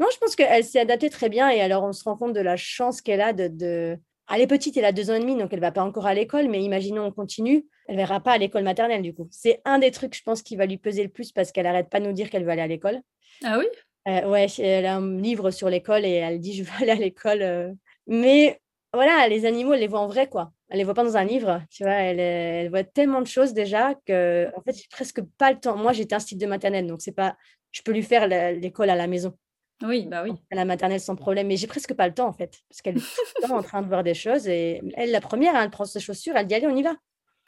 non, 0.00 0.08
je 0.12 0.18
pense 0.18 0.36
qu'elle 0.36 0.64
s'est 0.64 0.80
adaptée 0.80 1.08
très 1.08 1.30
bien. 1.30 1.48
Et 1.48 1.62
alors, 1.62 1.84
on 1.84 1.92
se 1.94 2.04
rend 2.04 2.18
compte 2.18 2.34
de 2.34 2.40
la 2.40 2.56
chance 2.56 3.00
qu'elle 3.00 3.22
a 3.22 3.32
de 3.32 3.98
elle 4.34 4.40
est 4.40 4.46
petite, 4.46 4.76
elle 4.76 4.84
a 4.84 4.92
deux 4.92 5.10
ans 5.10 5.14
et 5.14 5.20
demi, 5.20 5.36
donc 5.36 5.52
elle 5.52 5.60
va 5.60 5.72
pas 5.72 5.82
encore 5.82 6.06
à 6.06 6.14
l'école, 6.14 6.48
mais 6.48 6.62
imaginons 6.62 7.04
on 7.04 7.12
continue, 7.12 7.66
elle 7.92 7.98
verra 7.98 8.20
pas 8.20 8.32
à 8.32 8.38
l'école 8.38 8.64
maternelle 8.64 9.02
du 9.02 9.12
coup. 9.14 9.28
C'est 9.30 9.60
un 9.66 9.78
des 9.78 9.90
trucs, 9.90 10.16
je 10.16 10.22
pense, 10.22 10.40
qui 10.40 10.56
va 10.56 10.64
lui 10.64 10.78
peser 10.78 11.02
le 11.02 11.10
plus 11.10 11.30
parce 11.30 11.52
qu'elle 11.52 11.66
arrête 11.66 11.90
pas 11.90 12.00
de 12.00 12.06
nous 12.06 12.14
dire 12.14 12.30
qu'elle 12.30 12.42
veut 12.42 12.50
aller 12.50 12.62
à 12.62 12.66
l'école. 12.66 13.02
Ah 13.44 13.58
oui? 13.58 13.66
Euh, 14.08 14.26
Ouais, 14.30 14.46
elle 14.58 14.86
a 14.86 14.96
un 14.96 15.18
livre 15.20 15.50
sur 15.50 15.68
l'école 15.68 16.06
et 16.06 16.12
elle 16.12 16.40
dit 16.40 16.54
je 16.54 16.64
veux 16.64 16.82
aller 16.82 16.90
à 16.90 16.94
l'école. 16.94 17.42
Euh. 17.42 17.70
Mais 18.06 18.58
voilà, 18.94 19.28
les 19.28 19.44
animaux, 19.44 19.74
elle 19.74 19.80
les 19.80 19.88
voit 19.88 20.00
en 20.00 20.06
vrai, 20.06 20.26
quoi. 20.26 20.52
Elle 20.70 20.78
les 20.78 20.84
voit 20.84 20.94
pas 20.94 21.04
dans 21.04 21.18
un 21.18 21.24
livre, 21.24 21.60
tu 21.70 21.82
vois. 21.82 21.92
Elle, 21.92 22.18
elle 22.18 22.70
voit 22.70 22.82
tellement 22.82 23.20
de 23.20 23.26
choses 23.26 23.52
déjà 23.52 23.94
que, 24.06 24.50
en 24.56 24.62
fait, 24.62 24.72
j'ai 24.74 24.88
presque 24.90 25.20
pas 25.36 25.52
le 25.52 25.60
temps. 25.60 25.76
Moi, 25.76 25.92
j'étais 25.92 26.14
un 26.14 26.18
style 26.18 26.38
de 26.38 26.46
maternelle, 26.46 26.86
donc 26.86 27.02
c'est 27.02 27.12
pas, 27.12 27.36
je 27.72 27.82
peux 27.82 27.92
lui 27.92 28.02
faire 28.02 28.26
l'école 28.26 28.88
à 28.88 28.96
la 28.96 29.06
maison. 29.06 29.36
Oui, 29.82 30.06
bah 30.06 30.22
oui. 30.24 30.32
À 30.50 30.54
la 30.54 30.64
maternelle 30.64 31.00
sans 31.00 31.16
problème. 31.16 31.48
Mais 31.48 31.56
j'ai 31.58 31.66
presque 31.66 31.92
pas 31.92 32.08
le 32.08 32.14
temps, 32.14 32.28
en 32.28 32.32
fait, 32.32 32.58
parce 32.70 32.80
qu'elle 32.80 32.96
est 32.96 33.00
tout 33.00 33.22
le 33.42 33.48
temps 33.48 33.58
en 33.58 33.62
train 33.62 33.82
de 33.82 33.88
voir 33.88 34.02
des 34.02 34.14
choses. 34.14 34.48
Et 34.48 34.80
elle, 34.94 35.10
la 35.10 35.20
première, 35.20 35.54
hein, 35.56 35.64
elle 35.64 35.70
prend 35.70 35.84
ses 35.84 36.00
chaussures, 36.00 36.36
elle 36.36 36.46
dit 36.46 36.54
Allez, 36.54 36.66
on 36.66 36.76
y 36.76 36.82
va. 36.82 36.94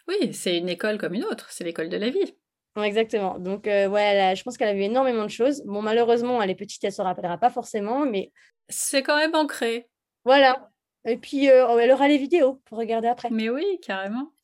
Oui, 0.09 0.33
c'est 0.33 0.59
une 0.59 0.69
école 0.69 0.99
comme 0.99 1.15
une 1.15 1.25
autre. 1.25 1.51
C'est 1.51 1.65
l'école 1.65 1.89
de 1.89 1.97
la 1.97 2.11
vie. 2.11 2.35
Exactement. 2.77 3.39
Donc, 3.39 3.67
euh, 3.69 3.89
ouais, 3.89 4.35
je 4.37 4.43
pense 4.43 4.57
qu'elle 4.57 4.69
a 4.69 4.75
vu 4.75 4.83
énormément 4.83 5.25
de 5.25 5.31
choses. 5.31 5.63
Bon, 5.65 5.81
malheureusement, 5.81 6.43
elle 6.43 6.51
est 6.51 6.57
petite, 6.57 6.83
elle 6.85 6.93
se 6.93 7.03
rappellera 7.03 7.39
pas 7.39 7.51
forcément, 7.51 8.05
mais. 8.05 8.33
C'est 8.69 9.03
quand 9.03 9.17
même 9.17 9.35
ancré. 9.35 9.89
Voilà. 10.25 10.71
Et 11.07 11.17
puis, 11.17 11.51
euh, 11.51 11.79
elle 11.79 11.93
aura 11.93 12.09
les 12.09 12.19
vidéos 12.19 12.63
pour 12.65 12.79
regarder 12.79 13.09
après. 13.09 13.29
Mais 13.31 13.51
oui, 13.51 13.65
carrément. 13.83 14.35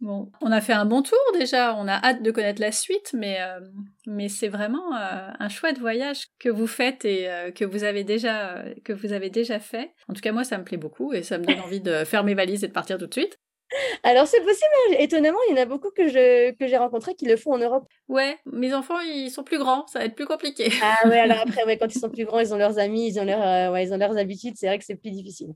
Bon, 0.00 0.30
on 0.40 0.52
a 0.52 0.60
fait 0.60 0.72
un 0.72 0.84
bon 0.84 1.02
tour 1.02 1.18
déjà, 1.34 1.74
on 1.74 1.88
a 1.88 1.94
hâte 1.94 2.22
de 2.22 2.30
connaître 2.30 2.60
la 2.60 2.70
suite, 2.70 3.10
mais, 3.14 3.40
euh, 3.40 3.58
mais 4.06 4.28
c'est 4.28 4.46
vraiment 4.46 4.94
euh, 4.94 5.30
un 5.36 5.48
chouette 5.48 5.80
voyage 5.80 6.28
que 6.38 6.48
vous 6.48 6.68
faites 6.68 7.04
et 7.04 7.28
euh, 7.28 7.50
que, 7.50 7.64
vous 7.64 7.82
avez 7.82 8.04
déjà, 8.04 8.62
que 8.84 8.92
vous 8.92 9.12
avez 9.12 9.28
déjà 9.28 9.58
fait. 9.58 9.92
En 10.06 10.14
tout 10.14 10.20
cas, 10.20 10.30
moi, 10.30 10.44
ça 10.44 10.56
me 10.56 10.62
plaît 10.62 10.76
beaucoup 10.76 11.12
et 11.12 11.24
ça 11.24 11.38
me 11.38 11.44
donne 11.44 11.60
envie 11.64 11.80
de 11.80 12.04
faire 12.04 12.22
mes 12.22 12.34
valises 12.34 12.62
et 12.62 12.68
de 12.68 12.72
partir 12.72 12.96
tout 12.96 13.08
de 13.08 13.12
suite. 13.12 13.40
Alors 14.02 14.26
c'est 14.26 14.40
possible, 14.40 14.70
hein. 14.90 14.96
étonnamment, 14.98 15.38
il 15.48 15.56
y 15.56 15.58
en 15.58 15.62
a 15.62 15.66
beaucoup 15.66 15.90
que 15.90 16.08
je 16.08 16.52
que 16.52 16.66
j'ai 16.66 16.76
rencontrés 16.76 17.14
qui 17.14 17.26
le 17.26 17.36
font 17.36 17.52
en 17.52 17.58
Europe. 17.58 17.86
Ouais, 18.08 18.38
mes 18.46 18.72
enfants 18.72 19.00
ils 19.00 19.30
sont 19.30 19.44
plus 19.44 19.58
grands, 19.58 19.86
ça 19.86 19.98
va 19.98 20.06
être 20.06 20.14
plus 20.14 20.26
compliqué. 20.26 20.70
Ah 20.82 21.06
ouais, 21.06 21.18
alors 21.18 21.38
après 21.38 21.64
ouais, 21.64 21.76
quand 21.76 21.94
ils 21.94 21.98
sont 21.98 22.10
plus 22.10 22.24
grands, 22.24 22.40
ils 22.40 22.54
ont 22.54 22.58
leurs 22.58 22.78
amis, 22.78 23.08
ils 23.08 23.20
ont 23.20 23.24
leur, 23.24 23.72
ouais, 23.72 23.84
ils 23.84 23.92
ont 23.92 23.98
leurs 23.98 24.16
habitudes, 24.16 24.54
c'est 24.56 24.66
vrai 24.66 24.78
que 24.78 24.84
c'est 24.84 24.96
plus 24.96 25.10
difficile. 25.10 25.54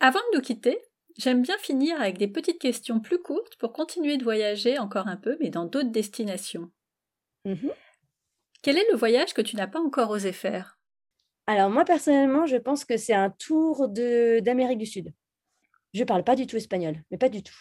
Avant 0.00 0.18
de 0.32 0.36
nous 0.36 0.42
quitter, 0.42 0.80
J'aime 1.16 1.42
bien 1.42 1.56
finir 1.58 2.00
avec 2.00 2.18
des 2.18 2.26
petites 2.26 2.60
questions 2.60 2.98
plus 2.98 3.22
courtes 3.22 3.56
pour 3.56 3.72
continuer 3.72 4.16
de 4.16 4.24
voyager 4.24 4.78
encore 4.78 5.06
un 5.06 5.16
peu, 5.16 5.36
mais 5.40 5.48
dans 5.48 5.64
d'autres 5.64 5.90
destinations. 5.90 6.70
Mmh 7.44 7.68
Quel 8.62 8.78
est 8.78 8.90
le 8.90 8.96
voyage 8.96 9.32
que 9.32 9.42
tu 9.42 9.54
n'as 9.54 9.68
pas 9.68 9.80
encore 9.80 10.10
osé 10.10 10.32
faire? 10.32 10.78
Alors 11.46 11.70
moi 11.70 11.84
personnellement, 11.84 12.46
je 12.46 12.56
pense 12.56 12.84
que 12.84 12.96
c'est 12.96 13.14
un 13.14 13.30
tour 13.30 13.88
d'Amérique 13.88 14.78
du 14.78 14.86
Sud. 14.86 15.12
Je 15.94 16.00
ne 16.00 16.04
parle 16.04 16.24
pas 16.24 16.36
du 16.36 16.46
tout 16.46 16.56
espagnol, 16.56 16.96
mais 17.10 17.18
pas 17.18 17.28
du 17.28 17.42
tout. 17.42 17.54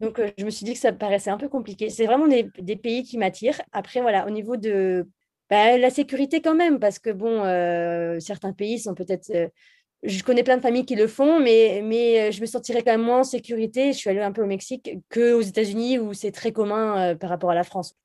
Donc 0.00 0.18
euh, 0.18 0.30
je 0.38 0.44
me 0.44 0.50
suis 0.50 0.64
dit 0.64 0.72
que 0.72 0.78
ça 0.78 0.92
paraissait 0.92 1.30
un 1.30 1.38
peu 1.38 1.48
compliqué. 1.48 1.90
C'est 1.90 2.06
vraiment 2.06 2.26
des, 2.26 2.76
pays 2.76 3.04
qui 3.04 3.18
m'attirent. 3.18 3.60
Après 3.72 4.00
voilà, 4.00 4.26
au 4.26 4.30
niveau 4.30 4.56
de 4.56 5.08
bah, 5.50 5.76
la 5.76 5.90
sécurité 5.90 6.40
quand 6.40 6.54
même, 6.54 6.80
parce 6.80 6.98
que 6.98 7.10
bon, 7.10 7.44
euh, 7.44 8.18
certains 8.20 8.52
pays 8.52 8.78
sont 8.78 8.94
peut-être 8.94 9.30
euh, 9.30 9.48
je 10.02 10.22
connais 10.22 10.42
plein 10.42 10.56
de 10.56 10.62
familles 10.62 10.84
qui 10.84 10.96
le 10.96 11.06
font, 11.06 11.40
mais, 11.40 11.80
mais 11.82 12.30
je 12.30 12.40
me 12.42 12.46
sentirais 12.46 12.82
quand 12.82 12.90
même 12.92 13.02
moins 13.02 13.20
en 13.20 13.24
sécurité. 13.24 13.92
Je 13.92 13.98
suis 13.98 14.10
allée 14.10 14.20
un 14.20 14.32
peu 14.32 14.42
au 14.42 14.46
Mexique 14.46 14.90
qu'aux 15.10 15.40
États-Unis 15.40 15.98
où 15.98 16.12
c'est 16.12 16.32
très 16.32 16.52
commun 16.52 17.16
par 17.16 17.30
rapport 17.30 17.50
à 17.50 17.54
la 17.54 17.64
France. 17.64 17.96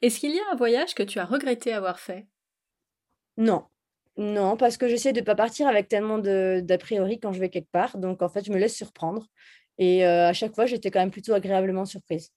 Est-ce 0.00 0.20
qu'il 0.20 0.32
y 0.32 0.38
a 0.38 0.44
un 0.52 0.54
voyage 0.54 0.94
que 0.94 1.02
tu 1.02 1.18
as 1.18 1.24
regretté 1.24 1.72
avoir 1.72 1.98
fait? 1.98 2.28
Non. 3.36 3.64
Non, 4.16 4.56
parce 4.56 4.76
que 4.76 4.88
j'essaie 4.88 5.12
de 5.12 5.20
ne 5.20 5.24
pas 5.24 5.34
partir 5.34 5.66
avec 5.66 5.88
tellement 5.88 6.18
d'a 6.18 6.78
priori 6.78 7.18
quand 7.18 7.32
je 7.32 7.40
vais 7.40 7.48
quelque 7.48 7.70
part. 7.70 7.96
Donc, 7.96 8.22
en 8.22 8.28
fait, 8.28 8.44
je 8.44 8.52
me 8.52 8.58
laisse 8.58 8.76
surprendre. 8.76 9.26
Et 9.78 10.04
euh, 10.04 10.28
à 10.28 10.32
chaque 10.32 10.54
fois, 10.54 10.66
j'étais 10.66 10.90
quand 10.90 11.00
même 11.00 11.10
plutôt 11.10 11.32
agréablement 11.32 11.86
surprise. 11.86 12.30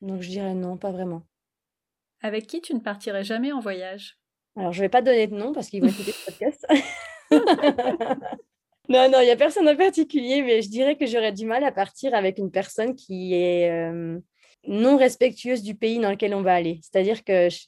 Donc, 0.00 0.22
je 0.22 0.28
dirais 0.28 0.54
non, 0.54 0.78
pas 0.78 0.90
vraiment. 0.90 1.22
Avec 2.22 2.46
qui 2.46 2.60
tu 2.60 2.74
ne 2.74 2.80
partirais 2.80 3.24
jamais 3.24 3.52
en 3.52 3.60
voyage? 3.60 4.18
Alors, 4.56 4.72
je 4.72 4.78
ne 4.78 4.84
vais 4.84 4.88
pas 4.88 5.02
donner 5.02 5.26
de 5.26 5.36
nom 5.36 5.52
parce 5.52 5.68
qu'ils 5.68 5.82
vont 5.82 5.88
écouter 5.88 6.12
ce 6.12 6.24
podcast. 6.24 6.66
non, 8.88 9.10
non, 9.10 9.20
il 9.20 9.24
n'y 9.24 9.30
a 9.30 9.36
personne 9.36 9.68
en 9.68 9.76
particulier, 9.76 10.42
mais 10.42 10.62
je 10.62 10.70
dirais 10.70 10.96
que 10.96 11.06
j'aurais 11.06 11.32
du 11.32 11.44
mal 11.44 11.62
à 11.64 11.70
partir 11.70 12.14
avec 12.14 12.38
une 12.38 12.50
personne 12.50 12.96
qui 12.96 13.34
est 13.34 13.70
euh, 13.70 14.18
non 14.66 14.96
respectueuse 14.96 15.62
du 15.62 15.74
pays 15.74 15.98
dans 15.98 16.10
lequel 16.10 16.34
on 16.34 16.42
va 16.42 16.54
aller. 16.54 16.80
C'est-à-dire 16.82 17.22
que 17.22 17.50
je, 17.50 17.58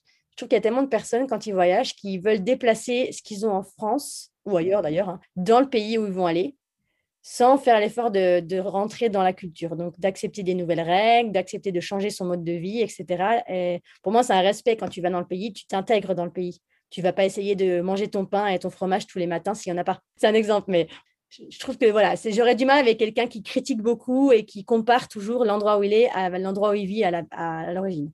trouve 0.40 0.48
qu'il 0.48 0.56
y 0.56 0.58
a 0.58 0.62
tellement 0.62 0.82
de 0.82 0.88
personnes, 0.88 1.26
quand 1.26 1.46
ils 1.46 1.52
voyagent, 1.52 1.94
qui 1.94 2.18
veulent 2.18 2.42
déplacer 2.42 3.10
ce 3.12 3.22
qu'ils 3.22 3.46
ont 3.46 3.52
en 3.52 3.62
France, 3.62 4.32
ou 4.44 4.56
ailleurs 4.56 4.82
d'ailleurs, 4.82 5.08
hein, 5.08 5.20
dans 5.36 5.60
le 5.60 5.68
pays 5.68 5.98
où 5.98 6.06
ils 6.06 6.12
vont 6.12 6.26
aller, 6.26 6.56
sans 7.22 7.58
faire 7.58 7.78
l'effort 7.80 8.10
de, 8.10 8.58
rentrer 8.58 9.10
dans 9.10 9.22
la 9.22 9.32
culture. 9.32 9.76
Donc, 9.76 9.98
d'accepter 10.00 10.42
des 10.42 10.54
nouvelles 10.54 10.80
règles, 10.80 11.32
d'accepter 11.32 11.72
de 11.72 11.80
changer 11.80 12.10
son 12.10 12.24
mode 12.24 12.44
de 12.44 12.52
vie, 12.52 12.80
etc. 12.80 13.42
Et 13.48 13.82
pour 14.02 14.12
moi, 14.12 14.22
c'est 14.22 14.32
un 14.32 14.40
respect. 14.40 14.76
Quand 14.76 14.88
tu 14.88 15.00
vas 15.02 15.10
dans 15.10 15.20
le 15.20 15.26
pays, 15.26 15.52
tu 15.52 15.66
t'intègres 15.66 16.14
dans 16.14 16.24
le 16.24 16.32
pays. 16.32 16.60
Tu 16.88 17.02
vas 17.02 17.12
pas 17.12 17.24
essayer 17.24 17.54
de 17.54 17.82
manger 17.82 18.08
ton 18.08 18.26
pain 18.26 18.46
et 18.46 18.58
ton 18.58 18.70
fromage 18.70 19.06
tous 19.06 19.18
les 19.18 19.26
matins 19.26 19.54
s'il 19.54 19.72
n'y 19.72 19.78
en 19.78 19.82
a 19.82 19.84
pas. 19.84 20.00
C'est 20.16 20.26
un 20.26 20.34
exemple, 20.34 20.70
mais 20.70 20.88
je 21.28 21.58
trouve 21.60 21.78
que 21.78 21.86
voilà, 21.86 22.14
j'aurais 22.16 22.56
du 22.56 22.64
mal 22.64 22.80
avec 22.80 22.98
quelqu'un 22.98 23.28
qui 23.28 23.42
critique 23.42 23.80
beaucoup 23.80 24.32
et 24.32 24.44
qui 24.44 24.64
compare 24.64 25.06
toujours 25.06 25.44
l'endroit 25.44 25.78
où 25.78 25.84
il 25.84 25.92
est 25.92 26.08
à 26.10 26.30
l'endroit 26.30 26.70
où 26.70 26.74
il 26.74 26.86
vit 26.86 27.04
à 27.04 27.72
l'origine. 27.72 28.10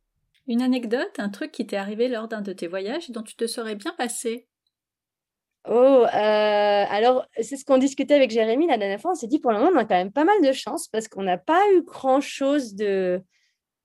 Une 0.48 0.62
anecdote, 0.62 1.18
un 1.18 1.28
truc 1.28 1.50
qui 1.50 1.66
t'est 1.66 1.76
arrivé 1.76 2.08
lors 2.08 2.28
d'un 2.28 2.40
de 2.40 2.52
tes 2.52 2.68
voyages 2.68 3.10
dont 3.10 3.22
tu 3.22 3.34
te 3.34 3.46
serais 3.46 3.74
bien 3.74 3.92
passé? 3.98 4.46
Oh, 5.68 5.72
euh, 5.72 6.06
alors 6.88 7.26
c'est 7.40 7.56
ce 7.56 7.64
qu'on 7.64 7.78
discutait 7.78 8.14
avec 8.14 8.30
Jérémy 8.30 8.68
la 8.68 8.78
dernière 8.78 9.00
fois. 9.00 9.12
On 9.12 9.14
s'est 9.16 9.26
dit 9.26 9.40
pour 9.40 9.50
le 9.50 9.58
moment, 9.58 9.70
on 9.74 9.78
a 9.78 9.84
quand 9.84 9.96
même 9.96 10.12
pas 10.12 10.24
mal 10.24 10.40
de 10.40 10.52
chance 10.52 10.86
parce 10.86 11.08
qu'on 11.08 11.24
n'a 11.24 11.38
pas 11.38 11.60
eu 11.74 11.82
grand 11.82 12.20
chose 12.20 12.74
de, 12.74 13.20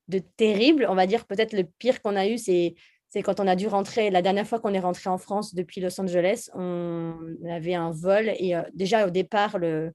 de 0.07 0.19
terrible. 0.19 0.85
On 0.89 0.95
va 0.95 1.07
dire 1.07 1.25
peut-être 1.25 1.53
le 1.53 1.63
pire 1.63 2.01
qu'on 2.01 2.15
a 2.15 2.27
eu, 2.27 2.37
c'est 2.37 2.75
c'est 3.09 3.23
quand 3.23 3.41
on 3.41 3.47
a 3.47 3.57
dû 3.57 3.67
rentrer, 3.67 4.09
la 4.09 4.21
dernière 4.21 4.47
fois 4.47 4.59
qu'on 4.59 4.73
est 4.73 4.79
rentré 4.79 5.09
en 5.09 5.17
France 5.17 5.53
depuis 5.53 5.81
Los 5.81 5.99
Angeles, 5.99 6.49
on 6.53 7.13
avait 7.49 7.73
un 7.73 7.91
vol 7.91 8.31
et 8.37 8.55
euh, 8.55 8.61
déjà 8.73 9.05
au 9.05 9.09
départ, 9.09 9.57
le, 9.57 9.91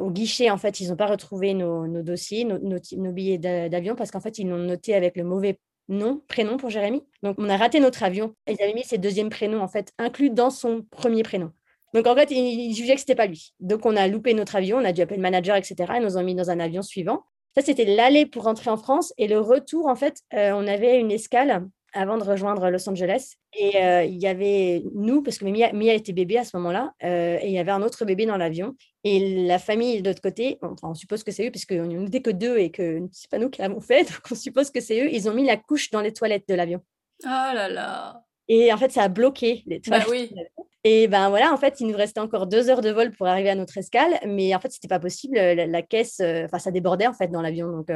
au 0.00 0.10
guichet, 0.10 0.50
en 0.50 0.58
fait, 0.58 0.80
ils 0.80 0.90
n'ont 0.90 0.96
pas 0.96 1.06
retrouvé 1.06 1.54
nos, 1.54 2.02
dossiers, 2.02 2.44
nos, 2.44 3.12
billets 3.12 3.38
d'avion 3.38 3.94
parce 3.94 4.10
qu'en 4.10 4.20
fait, 4.20 4.38
ils 4.38 4.48
l'ont 4.48 4.58
noté 4.58 4.94
avec 4.94 5.16
le 5.16 5.24
mauvais 5.24 5.58
nom, 5.88 6.22
prénom 6.28 6.56
pour 6.56 6.70
Jérémy. 6.70 7.02
Donc, 7.22 7.36
on 7.38 7.48
a 7.48 7.56
raté 7.56 7.80
notre 7.80 8.02
avion. 8.02 8.34
Ils 8.46 8.60
avaient 8.62 8.74
mis 8.74 8.84
ses 8.84 8.98
deuxièmes 8.98 9.30
prénoms, 9.30 9.62
en 9.62 9.68
fait, 9.68 9.92
inclus 9.98 10.30
dans 10.30 10.50
son 10.50 10.82
premier 10.90 11.22
prénom. 11.22 11.52
Donc, 11.94 12.06
en 12.06 12.14
fait, 12.14 12.30
ils, 12.30 12.74
jugeaient 12.74 12.94
que 12.94 13.00
ce 13.00 13.04
n'était 13.04 13.14
pas 13.14 13.26
lui. 13.26 13.52
Donc, 13.60 13.84
on 13.84 13.96
a 13.96 14.08
loupé 14.08 14.34
notre 14.34 14.56
avion, 14.56 14.78
on 14.78 14.84
a 14.84 14.92
dû 14.92 15.02
appeler 15.02 15.16
le 15.16 15.22
manager, 15.22 15.56
etc. 15.56 15.74
Ils 15.96 16.02
nous 16.02 16.16
ont 16.16 16.22
mis 16.22 16.34
dans 16.34 16.50
un 16.50 16.60
avion 16.60 16.82
suivant. 16.82 17.24
Ça, 17.54 17.62
c'était 17.62 17.84
l'aller 17.84 18.24
pour 18.24 18.44
rentrer 18.44 18.70
en 18.70 18.78
France. 18.78 19.12
Et 19.18 19.28
le 19.28 19.38
retour, 19.38 19.86
en 19.86 19.94
fait, 19.94 20.20
euh, 20.32 20.52
on 20.54 20.66
avait 20.66 20.98
une 20.98 21.10
escale 21.10 21.66
avant 21.92 22.18
de 22.18 22.24
rejoindre 22.24 22.70
Los 22.70 22.88
Angeles. 22.88 23.34
Et 23.58 23.82
euh, 23.82 24.04
il 24.04 24.20
y 24.20 24.26
avait 24.26 24.82
nous, 24.94 25.22
parce 25.22 25.38
que 25.38 25.44
Mia, 25.44 25.72
Mia 25.72 25.94
était 25.94 26.12
bébé 26.12 26.38
à 26.38 26.44
ce 26.44 26.56
moment-là, 26.56 26.92
euh, 27.04 27.38
et 27.40 27.46
il 27.46 27.52
y 27.52 27.58
avait 27.58 27.70
un 27.70 27.82
autre 27.82 28.04
bébé 28.04 28.26
dans 28.26 28.36
l'avion. 28.36 28.74
Et 29.04 29.46
la 29.46 29.58
famille 29.58 30.00
de 30.00 30.08
l'autre 30.08 30.22
côté, 30.22 30.58
on 30.82 30.94
suppose 30.94 31.22
que 31.22 31.30
c'est 31.30 31.46
eux, 31.46 31.50
puisqu'on 31.50 31.86
n'était 31.86 32.22
que 32.22 32.30
deux 32.30 32.58
et 32.58 32.70
que 32.70 33.00
c'est 33.12 33.30
pas 33.30 33.38
nous 33.38 33.50
qui 33.50 33.60
l'avons 33.60 33.80
fait, 33.80 34.04
donc 34.10 34.20
on 34.30 34.34
suppose 34.34 34.70
que 34.70 34.80
c'est 34.80 35.02
eux, 35.02 35.12
ils 35.12 35.28
ont 35.28 35.34
mis 35.34 35.46
la 35.46 35.56
couche 35.56 35.90
dans 35.90 36.00
les 36.00 36.12
toilettes 36.12 36.48
de 36.48 36.54
l'avion. 36.54 36.80
Oh 37.24 37.28
là 37.28 37.68
là 37.68 38.22
Et 38.48 38.72
en 38.72 38.76
fait, 38.76 38.90
ça 38.90 39.02
a 39.02 39.08
bloqué 39.08 39.62
les 39.66 39.80
bah 39.80 40.00
toilettes. 40.00 40.32
oui. 40.32 40.34
Et 40.84 41.06
ben 41.06 41.28
voilà, 41.28 41.52
en 41.52 41.56
fait, 41.56 41.78
il 41.78 41.86
nous 41.86 41.96
restait 41.96 42.18
encore 42.18 42.48
deux 42.48 42.68
heures 42.68 42.80
de 42.80 42.90
vol 42.90 43.12
pour 43.12 43.28
arriver 43.28 43.50
à 43.50 43.54
notre 43.54 43.78
escale, 43.78 44.18
mais 44.26 44.52
en 44.52 44.58
fait, 44.58 44.72
c'était 44.72 44.88
pas 44.88 44.98
possible. 44.98 45.36
La, 45.36 45.82
caisse, 45.82 46.18
euh, 46.18 46.46
enfin, 46.46 46.58
ça 46.58 46.72
débordait 46.72 47.06
en 47.06 47.12
fait 47.12 47.28
dans 47.28 47.40
l'avion. 47.40 47.68
Donc, 47.70 47.88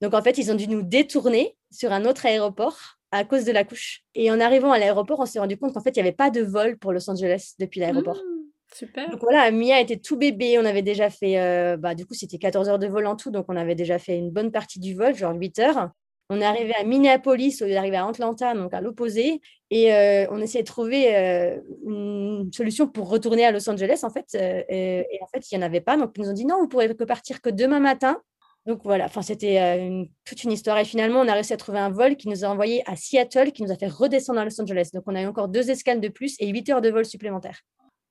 donc, 0.00 0.14
en 0.14 0.22
fait, 0.22 0.38
ils 0.38 0.52
ont 0.52 0.54
dû 0.54 0.68
nous 0.68 0.82
détourner 0.82 1.56
sur 1.72 1.90
un 1.90 2.04
autre 2.04 2.24
aéroport 2.24 3.00
à 3.12 3.24
cause 3.24 3.44
de 3.44 3.52
la 3.52 3.62
couche. 3.62 4.02
Et 4.14 4.30
en 4.30 4.40
arrivant 4.40 4.72
à 4.72 4.78
l'aéroport, 4.78 5.20
on 5.20 5.26
s'est 5.26 5.38
rendu 5.38 5.58
compte 5.58 5.74
qu'en 5.74 5.82
fait, 5.82 5.90
il 5.90 6.02
n'y 6.02 6.08
avait 6.08 6.16
pas 6.16 6.30
de 6.30 6.40
vol 6.40 6.78
pour 6.78 6.92
Los 6.92 7.08
Angeles 7.08 7.52
depuis 7.60 7.78
l'aéroport. 7.78 8.16
Mmh. 8.16 8.42
Super. 8.74 9.10
Donc 9.10 9.20
voilà, 9.20 9.50
Mia 9.50 9.80
était 9.80 9.98
tout 9.98 10.16
bébé. 10.16 10.58
On 10.58 10.64
avait 10.64 10.82
déjà 10.82 11.10
fait, 11.10 11.38
euh, 11.38 11.76
bah, 11.76 11.94
du 11.94 12.06
coup, 12.06 12.14
c'était 12.14 12.38
14 12.38 12.70
heures 12.70 12.78
de 12.78 12.86
vol 12.86 13.06
en 13.06 13.14
tout. 13.14 13.30
Donc 13.30 13.44
on 13.48 13.56
avait 13.56 13.74
déjà 13.74 13.98
fait 13.98 14.16
une 14.16 14.30
bonne 14.30 14.50
partie 14.50 14.80
du 14.80 14.94
vol, 14.94 15.14
genre 15.14 15.34
8 15.34 15.58
heures. 15.58 15.90
On 16.30 16.40
est 16.40 16.44
arrivé 16.44 16.72
à 16.74 16.84
Minneapolis 16.84 17.60
au 17.60 17.66
lieu 17.66 17.74
d'arriver 17.74 17.98
à 17.98 18.08
Atlanta, 18.08 18.54
donc 18.54 18.72
à 18.72 18.80
l'opposé. 18.80 19.42
Et 19.70 19.92
euh, 19.92 20.26
on 20.30 20.40
essayait 20.40 20.62
de 20.62 20.68
trouver 20.68 21.14
euh, 21.14 21.60
une 21.86 22.50
solution 22.50 22.88
pour 22.88 23.10
retourner 23.10 23.44
à 23.44 23.50
Los 23.52 23.68
Angeles, 23.68 24.00
en 24.04 24.10
fait. 24.10 24.34
Et, 24.34 25.00
et 25.00 25.18
en 25.22 25.26
fait, 25.26 25.50
il 25.50 25.58
n'y 25.58 25.62
en 25.62 25.66
avait 25.66 25.82
pas. 25.82 25.98
Donc 25.98 26.12
ils 26.16 26.22
nous 26.22 26.30
ont 26.30 26.34
dit 26.34 26.46
non, 26.46 26.58
vous 26.58 26.68
pourrez 26.68 26.94
que 26.94 27.04
partir 27.04 27.42
que 27.42 27.50
demain 27.50 27.80
matin. 27.80 28.22
Donc 28.66 28.80
voilà, 28.84 29.06
enfin, 29.06 29.22
c'était 29.22 29.60
euh, 29.60 29.76
une- 29.86 30.08
toute 30.24 30.44
une 30.44 30.52
histoire. 30.52 30.78
Et 30.78 30.84
finalement, 30.84 31.20
on 31.20 31.28
a 31.28 31.32
réussi 31.34 31.52
à 31.52 31.56
trouver 31.56 31.78
un 31.80 31.90
vol 31.90 32.16
qui 32.16 32.28
nous 32.28 32.44
a 32.44 32.48
envoyé 32.48 32.82
à 32.88 32.94
Seattle, 32.96 33.50
qui 33.52 33.62
nous 33.62 33.72
a 33.72 33.76
fait 33.76 33.88
redescendre 33.88 34.38
à 34.40 34.44
Los 34.44 34.60
Angeles. 34.60 34.90
Donc 34.94 35.02
on 35.06 35.14
a 35.16 35.22
eu 35.22 35.26
encore 35.26 35.48
deux 35.48 35.70
escales 35.70 36.00
de 36.00 36.08
plus 36.08 36.36
et 36.38 36.46
8 36.48 36.68
heures 36.70 36.80
de 36.80 36.90
vol 36.90 37.04
supplémentaires. 37.04 37.60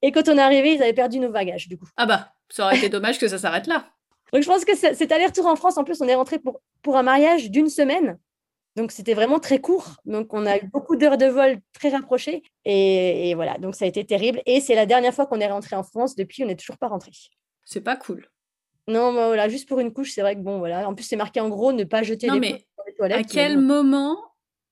Et 0.01 0.11
quand 0.11 0.27
on 0.27 0.37
est 0.37 0.41
arrivé, 0.41 0.73
ils 0.73 0.81
avaient 0.83 0.93
perdu 0.93 1.19
nos 1.19 1.29
bagages, 1.31 1.67
du 1.67 1.77
coup. 1.77 1.87
Ah 1.95 2.05
bah, 2.05 2.33
ça 2.49 2.65
aurait 2.65 2.77
été 2.77 2.89
dommage 2.89 3.17
que 3.19 3.27
ça 3.27 3.37
s'arrête 3.37 3.67
là. 3.67 3.85
Donc 4.33 4.41
je 4.43 4.47
pense 4.47 4.65
que 4.65 4.75
ce- 4.75 4.93
cet 4.93 5.11
aller-retour 5.11 5.45
en 5.45 5.55
France, 5.55 5.77
en 5.77 5.83
plus, 5.83 6.01
on 6.01 6.07
est 6.07 6.15
rentré 6.15 6.39
pour, 6.39 6.61
pour 6.81 6.97
un 6.97 7.03
mariage 7.03 7.49
d'une 7.51 7.69
semaine. 7.69 8.17
Donc 8.75 8.91
c'était 8.91 9.13
vraiment 9.13 9.39
très 9.39 9.59
court. 9.59 9.95
Donc 10.05 10.33
on 10.33 10.45
a 10.45 10.57
eu 10.57 10.65
beaucoup 10.73 10.95
d'heures 10.95 11.17
de 11.17 11.25
vol 11.27 11.59
très 11.73 11.89
rapprochées. 11.89 12.41
Et, 12.65 13.29
et 13.29 13.35
voilà, 13.35 13.57
donc 13.57 13.75
ça 13.75 13.85
a 13.85 13.87
été 13.87 14.03
terrible. 14.05 14.41
Et 14.45 14.59
c'est 14.59 14.75
la 14.75 14.85
dernière 14.85 15.13
fois 15.13 15.25
qu'on 15.27 15.39
est 15.39 15.47
rentré 15.51 15.75
en 15.75 15.83
France. 15.83 16.15
Depuis, 16.15 16.43
on 16.43 16.47
n'est 16.47 16.55
toujours 16.55 16.77
pas 16.77 16.87
rentré. 16.87 17.11
C'est 17.65 17.81
pas 17.81 17.95
cool. 17.95 18.27
Non, 18.87 19.13
bah, 19.13 19.27
voilà, 19.27 19.49
juste 19.49 19.67
pour 19.67 19.79
une 19.79 19.93
couche, 19.93 20.11
c'est 20.11 20.21
vrai 20.21 20.35
que 20.35 20.41
bon, 20.41 20.59
voilà. 20.59 20.87
En 20.87 20.93
plus, 20.93 21.03
c'est 21.03 21.15
marqué 21.15 21.39
en 21.39 21.49
gros 21.49 21.71
ne 21.71 21.83
pas 21.83 22.03
jeter 22.03 22.27
Non, 22.27 22.35
les 22.35 22.39
mais 22.39 22.51
couches 22.53 22.61
dans 22.77 22.83
les 22.85 22.93
toilettes. 22.95 23.17
À 23.17 23.23
quel 23.23 23.57
moment 23.57 24.17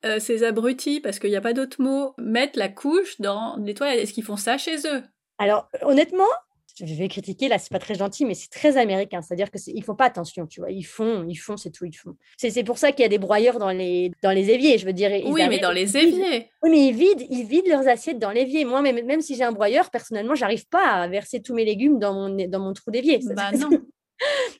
euh, 0.05 0.19
ces 0.19 0.43
abrutis, 0.43 1.01
parce 1.01 1.19
qu'il 1.19 1.29
n'y 1.29 1.35
a 1.35 1.41
pas 1.41 1.53
d'autre 1.53 1.81
mot, 1.81 2.13
mettent 2.17 2.55
la 2.55 2.69
couche 2.69 3.19
dans 3.19 3.57
les 3.57 3.73
toilettes? 3.73 3.99
Est-ce 3.99 4.13
qu'ils 4.13 4.23
font 4.23 4.37
ça 4.37 4.57
chez 4.57 4.77
eux? 4.87 5.03
Alors, 5.37 5.69
honnêtement, 5.81 6.25
je 6.85 6.93
vais 6.93 7.07
critiquer, 7.07 7.47
là, 7.49 7.57
c'est 7.57 7.71
pas 7.71 7.79
très 7.79 7.95
gentil, 7.95 8.25
mais 8.25 8.33
c'est 8.33 8.49
très 8.49 8.77
américain. 8.77 9.21
C'est-à-dire 9.21 9.49
qu'ils 9.51 9.83
font 9.83 9.95
pas 9.95 10.05
attention, 10.05 10.47
tu 10.47 10.61
vois. 10.61 10.71
Ils 10.71 10.83
font, 10.83 11.25
ils 11.27 11.35
font, 11.35 11.57
c'est 11.57 11.71
tout, 11.71 11.85
ils 11.85 11.95
font. 11.95 12.15
C'est 12.37 12.49
c'est 12.49 12.63
pour 12.63 12.77
ça 12.77 12.91
qu'il 12.91 13.01
y 13.03 13.05
a 13.05 13.09
des 13.09 13.17
broyeurs 13.17 13.59
dans 13.59 13.71
les, 13.71 14.11
dans 14.23 14.31
les 14.31 14.49
éviers, 14.49 14.77
je 14.77 14.85
veux 14.85 14.93
dire. 14.93 15.13
ils 15.13 15.31
Oui, 15.31 15.41
mais 15.49 15.59
dans 15.59 15.71
les 15.71 15.97
éviers. 15.97 16.49
Oui, 16.63 16.69
mais 16.69 16.87
ils 16.87 16.95
vident, 16.95 17.25
ils 17.29 17.45
vident 17.45 17.69
leurs 17.69 17.87
assiettes 17.87 18.19
dans 18.19 18.31
l'évier. 18.31 18.65
Moi, 18.65 18.81
même, 18.81 19.05
même 19.05 19.21
si 19.21 19.35
j'ai 19.35 19.43
un 19.43 19.51
broyeur, 19.51 19.89
personnellement, 19.89 20.35
j'arrive 20.35 20.67
pas 20.67 20.85
à 20.85 21.07
verser 21.07 21.41
tous 21.41 21.53
mes 21.53 21.65
légumes 21.65 21.99
dans 21.99 22.13
mon, 22.13 22.47
dans 22.47 22.59
mon 22.59 22.73
trou 22.73 22.91
d'évier. 22.91 23.19
Bah 23.35 23.51
non. 23.51 23.69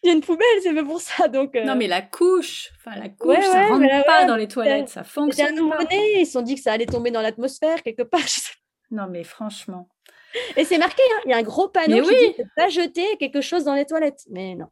Il 0.04 0.08
y 0.08 0.10
a 0.10 0.14
une 0.14 0.22
poubelle, 0.22 0.46
c'est 0.62 0.74
fait 0.74 0.84
pour 0.84 1.02
ça. 1.02 1.28
Donc, 1.28 1.56
euh, 1.56 1.64
Non, 1.64 1.76
mais 1.76 1.88
la 1.88 2.02
couche, 2.02 2.72
enfin 2.78 2.98
la 3.00 3.10
couche, 3.10 3.36
Ouais, 3.38 3.42
ça 3.42 3.54
ouais, 3.54 3.68
rentre 3.68 4.06
pas 4.06 4.26
dans 4.26 4.36
les 4.36 4.48
toilettes, 4.48 4.90
ça 4.90 5.04
fonctionne 5.04 5.70
pas. 5.70 5.80
Ils 5.92 6.26
se 6.26 6.34
sont 6.34 6.42
dit 6.42 6.56
que 6.56 6.62
ça 6.62 6.72
allait 6.74 6.86
tomber 6.86 7.12
dans 7.12 7.22
l'atmosphère 7.22 7.84
quelque 7.84 8.04
part. 8.04 8.22
Non, 8.92 9.08
mais 9.10 9.24
franchement. 9.24 9.88
Et 10.58 10.64
c'est 10.64 10.78
marqué, 10.78 11.04
hein, 11.14 11.22
il 11.26 11.32
y 11.32 11.34
a 11.34 11.38
un 11.38 11.44
gros 11.44 11.68
panneau 11.68 11.98
Mais 11.98 12.02
qui 12.02 12.10
oui. 12.10 12.34
dit 12.38 12.44
de 12.44 12.50
pas 12.56 12.70
jeter 12.70 13.06
quelque 13.18 13.42
chose 13.42 13.64
dans 13.64 13.76
les 13.76 13.86
toilettes. 13.86 14.24
Mais 14.30 14.56
non. 14.56 14.68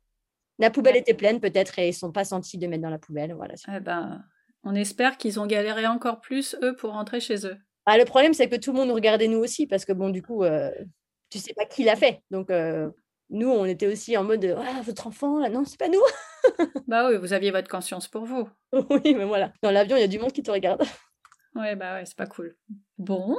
La 0.60 0.72
poubelle 0.72 0.96
était 0.96 1.14
pleine 1.14 1.40
peut-être 1.40 1.78
et 1.78 1.86
ils 1.86 1.92
ne 1.92 1.96
sont 1.96 2.12
pas 2.12 2.26
sentis 2.26 2.58
de 2.58 2.66
mettre 2.68 2.82
dans 2.82 2.90
la 2.90 2.98
poubelle. 2.98 3.34
Voilà. 3.34 3.54
Eh 3.76 3.80
ben, 3.80 4.24
on 4.64 4.74
espère 4.76 5.18
qu'ils 5.18 5.40
ont 5.40 5.46
galéré 5.46 5.86
encore 5.88 6.20
plus, 6.20 6.56
eux, 6.64 6.76
pour 6.76 6.92
rentrer 6.94 7.20
chez 7.20 7.46
eux. 7.46 7.58
Ah, 7.86 7.98
le 7.98 8.06
problème, 8.06 8.34
c'est 8.34 8.50
que 8.50 8.56
tout 8.56 8.72
le 8.72 8.78
monde 8.80 8.88
nous 8.90 8.96
regardait 8.96 9.28
nous 9.28 9.38
aussi 9.40 9.68
parce 9.68 9.86
que 9.86 9.94
bon, 9.94 10.10
du 10.10 10.22
coup, 10.22 10.44
euh, 10.44 10.72
tu 11.30 11.38
sais 11.38 11.54
pas 11.54 11.66
qui 11.66 11.84
l'a 11.84 11.96
fait. 11.96 12.22
Donc, 12.32 12.50
euh, 12.50 12.90
nous, 13.30 13.50
on 13.50 13.66
était 13.66 13.88
aussi 13.88 14.16
en 14.18 14.24
mode 14.24 14.56
ah, 14.58 14.82
votre 14.84 15.08
enfant, 15.08 15.40
là, 15.40 15.50
non, 15.50 15.64
c'est 15.66 15.80
pas 15.80 15.90
nous. 15.90 16.02
Bah 16.88 17.10
oui, 17.10 17.18
vous 17.18 17.34
aviez 17.34 17.52
votre 17.52 17.68
conscience 17.68 18.08
pour 18.08 18.24
vous. 18.26 18.48
oui, 18.72 19.14
mais 19.16 19.26
voilà. 19.26 19.52
Dans 19.62 19.72
l'avion, 19.72 19.98
il 19.98 20.02
y 20.02 20.04
a 20.04 20.08
du 20.08 20.18
monde 20.20 20.32
qui 20.32 20.44
te 20.44 20.52
regarde. 20.52 20.82
Ouais, 21.56 21.76
bah 21.76 21.96
ouais, 21.96 22.06
c'est 22.06 22.16
pas 22.16 22.28
cool. 22.28 22.56
Bon. 23.00 23.36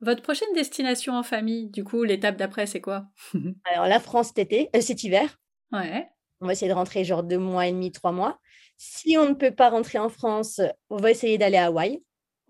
Votre 0.00 0.22
prochaine 0.22 0.52
destination 0.54 1.14
en 1.14 1.24
famille, 1.24 1.68
du 1.68 1.82
coup, 1.82 2.04
l'étape 2.04 2.36
d'après, 2.36 2.66
c'est 2.66 2.80
quoi? 2.80 3.06
Alors, 3.72 3.86
la 3.88 3.98
France 3.98 4.28
cet 4.28 4.38
été, 4.38 4.70
euh, 4.76 4.80
cet 4.80 5.02
hiver, 5.02 5.36
Ouais. 5.72 6.08
on 6.40 6.46
va 6.46 6.52
essayer 6.52 6.70
de 6.70 6.76
rentrer 6.76 7.02
genre 7.04 7.24
deux 7.24 7.38
mois 7.38 7.66
et 7.66 7.72
demi, 7.72 7.90
trois 7.90 8.12
mois. 8.12 8.38
Si 8.76 9.18
on 9.18 9.28
ne 9.28 9.34
peut 9.34 9.50
pas 9.50 9.68
rentrer 9.68 9.98
en 9.98 10.08
France, 10.08 10.60
on 10.90 10.96
va 10.98 11.10
essayer 11.10 11.38
d'aller 11.38 11.56
à 11.58 11.66
Hawaï. 11.66 12.02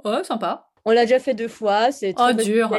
Oh, 0.04 0.22
sympa. 0.22 0.68
On 0.84 0.92
l'a 0.92 1.06
déjà 1.06 1.18
fait 1.18 1.34
deux 1.34 1.48
fois. 1.48 1.90
C'est 1.92 2.14
Oh, 2.18 2.32
dur. 2.34 2.70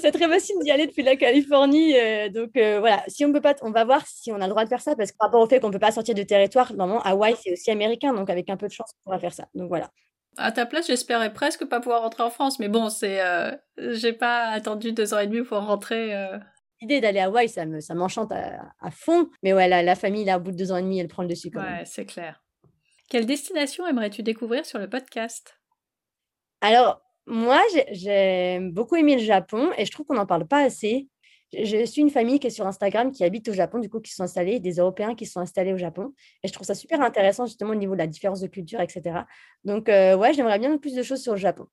C'est 0.00 0.12
très 0.12 0.28
facile 0.28 0.56
d'y 0.62 0.70
aller 0.70 0.86
depuis 0.86 1.02
la 1.02 1.16
Californie. 1.16 1.96
euh, 1.98 2.28
donc 2.28 2.56
euh, 2.56 2.80
voilà, 2.80 3.02
si 3.08 3.24
on 3.24 3.32
peut 3.32 3.40
pas, 3.40 3.54
on 3.62 3.70
va 3.70 3.84
voir 3.84 4.06
si 4.06 4.32
on 4.32 4.36
a 4.36 4.46
le 4.46 4.50
droit 4.50 4.64
de 4.64 4.68
faire 4.68 4.80
ça 4.80 4.96
parce 4.96 5.12
que 5.12 5.16
par 5.16 5.28
rapport 5.28 5.40
au 5.42 5.46
fait 5.46 5.60
qu'on 5.60 5.70
peut 5.70 5.78
pas 5.78 5.92
sortir 5.92 6.14
du 6.14 6.26
territoire, 6.26 6.72
normalement 6.74 7.02
Hawaï 7.02 7.34
c'est 7.42 7.52
aussi 7.52 7.70
américain, 7.70 8.12
donc 8.14 8.30
avec 8.30 8.48
un 8.50 8.56
peu 8.56 8.66
de 8.68 8.72
chance 8.72 8.90
on 9.00 9.04
pourra 9.04 9.18
faire 9.18 9.34
ça. 9.34 9.48
Donc 9.54 9.68
voilà. 9.68 9.90
À 10.38 10.50
ta 10.50 10.64
place, 10.64 10.86
j'espérais 10.86 11.32
presque 11.32 11.66
pas 11.66 11.80
pouvoir 11.80 12.00
rentrer 12.02 12.22
en 12.22 12.30
France, 12.30 12.58
mais 12.58 12.68
bon, 12.68 12.88
c'est, 12.88 13.20
euh, 13.20 13.50
j'ai 13.76 14.14
pas 14.14 14.46
attendu 14.46 14.92
deux 14.92 15.12
ans 15.12 15.18
et 15.18 15.26
demi 15.26 15.42
pour 15.42 15.58
rentrer. 15.58 16.16
euh. 16.16 16.38
L'idée 16.80 17.02
d'aller 17.02 17.20
à 17.20 17.26
Hawaï, 17.26 17.50
ça 17.50 17.66
me, 17.66 17.80
ça 17.80 17.94
m'enchante 17.94 18.32
à, 18.32 18.62
à 18.80 18.90
fond. 18.90 19.28
Mais 19.42 19.52
ouais, 19.52 19.68
la, 19.68 19.82
la 19.82 19.94
famille 19.94 20.24
là, 20.24 20.38
au 20.38 20.40
bout 20.40 20.50
de 20.50 20.56
deux 20.56 20.72
ans 20.72 20.78
et 20.78 20.82
demi, 20.82 20.98
elle 20.98 21.06
prend 21.08 21.22
le 21.22 21.28
dessus 21.28 21.50
quand 21.50 21.60
même. 21.60 21.80
Ouais, 21.80 21.84
c'est 21.84 22.06
clair. 22.06 22.42
Quelle 23.10 23.26
destination 23.26 23.86
aimerais-tu 23.86 24.22
découvrir 24.22 24.64
sur 24.64 24.78
le 24.78 24.88
podcast? 24.88 25.60
Alors, 26.62 27.02
moi, 27.26 27.60
j'ai- 27.92 28.58
beaucoup 28.60 28.96
aimé 28.96 29.14
le 29.16 29.22
Japon 29.22 29.70
et 29.78 29.84
je 29.84 29.90
trouve 29.90 30.06
qu'on 30.06 30.14
n'en 30.14 30.26
parle 30.26 30.46
pas 30.46 30.62
assez. 30.62 31.08
Je 31.52 31.84
suis 31.84 32.00
une 32.00 32.08
famille 32.10 32.40
qui 32.40 32.46
est 32.46 32.50
sur 32.50 32.66
Instagram 32.66 33.12
qui 33.12 33.24
habite 33.24 33.46
au 33.48 33.52
Japon, 33.52 33.78
du 33.78 33.90
coup, 33.90 34.00
qui 34.00 34.10
sont 34.10 34.22
installés, 34.22 34.58
des 34.58 34.76
Européens 34.76 35.14
qui 35.14 35.26
sont 35.26 35.40
installés 35.40 35.74
au 35.74 35.76
Japon. 35.76 36.14
Et 36.42 36.48
je 36.48 36.52
trouve 36.54 36.66
ça 36.66 36.74
super 36.74 37.02
intéressant, 37.02 37.44
justement, 37.44 37.72
au 37.72 37.74
niveau 37.74 37.92
de 37.92 37.98
la 37.98 38.06
différence 38.06 38.40
de 38.40 38.46
culture, 38.46 38.80
etc. 38.80 39.20
Donc, 39.64 39.90
euh, 39.90 40.16
ouais, 40.16 40.32
j'aimerais 40.32 40.58
bien 40.58 40.78
plus 40.78 40.94
de 40.94 41.02
choses 41.02 41.22
sur 41.22 41.32
le 41.32 41.38
Japon. 41.38 41.66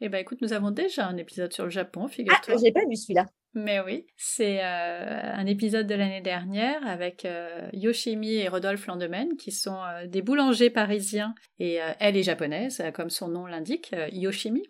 Eh 0.00 0.08
ben, 0.08 0.16
écoute, 0.18 0.40
nous 0.40 0.54
avons 0.54 0.70
déjà 0.70 1.06
un 1.06 1.18
épisode 1.18 1.52
sur 1.52 1.64
le 1.64 1.70
Japon, 1.70 2.04
Ah, 2.06 2.08
figure-toi. 2.08 2.54
j'ai 2.64 2.72
pas 2.72 2.80
vu 2.88 2.96
celui-là. 2.96 3.26
Mais 3.52 3.80
oui, 3.80 4.06
c'est 4.16 4.60
euh, 4.64 5.34
un 5.34 5.44
épisode 5.44 5.86
de 5.86 5.94
l'année 5.94 6.22
dernière 6.22 6.80
avec 6.86 7.26
euh, 7.26 7.68
Yoshimi 7.74 8.36
et 8.36 8.48
Rodolphe 8.48 8.86
Landemen, 8.86 9.36
qui 9.36 9.52
sont 9.52 9.76
euh, 9.82 10.06
des 10.06 10.22
boulangers 10.22 10.70
parisiens, 10.70 11.34
et 11.58 11.78
elle 11.98 12.16
est 12.16 12.22
japonaise, 12.22 12.82
comme 12.94 13.10
son 13.10 13.28
nom 13.28 13.44
l'indique, 13.44 13.94
Yoshimi. 14.12 14.62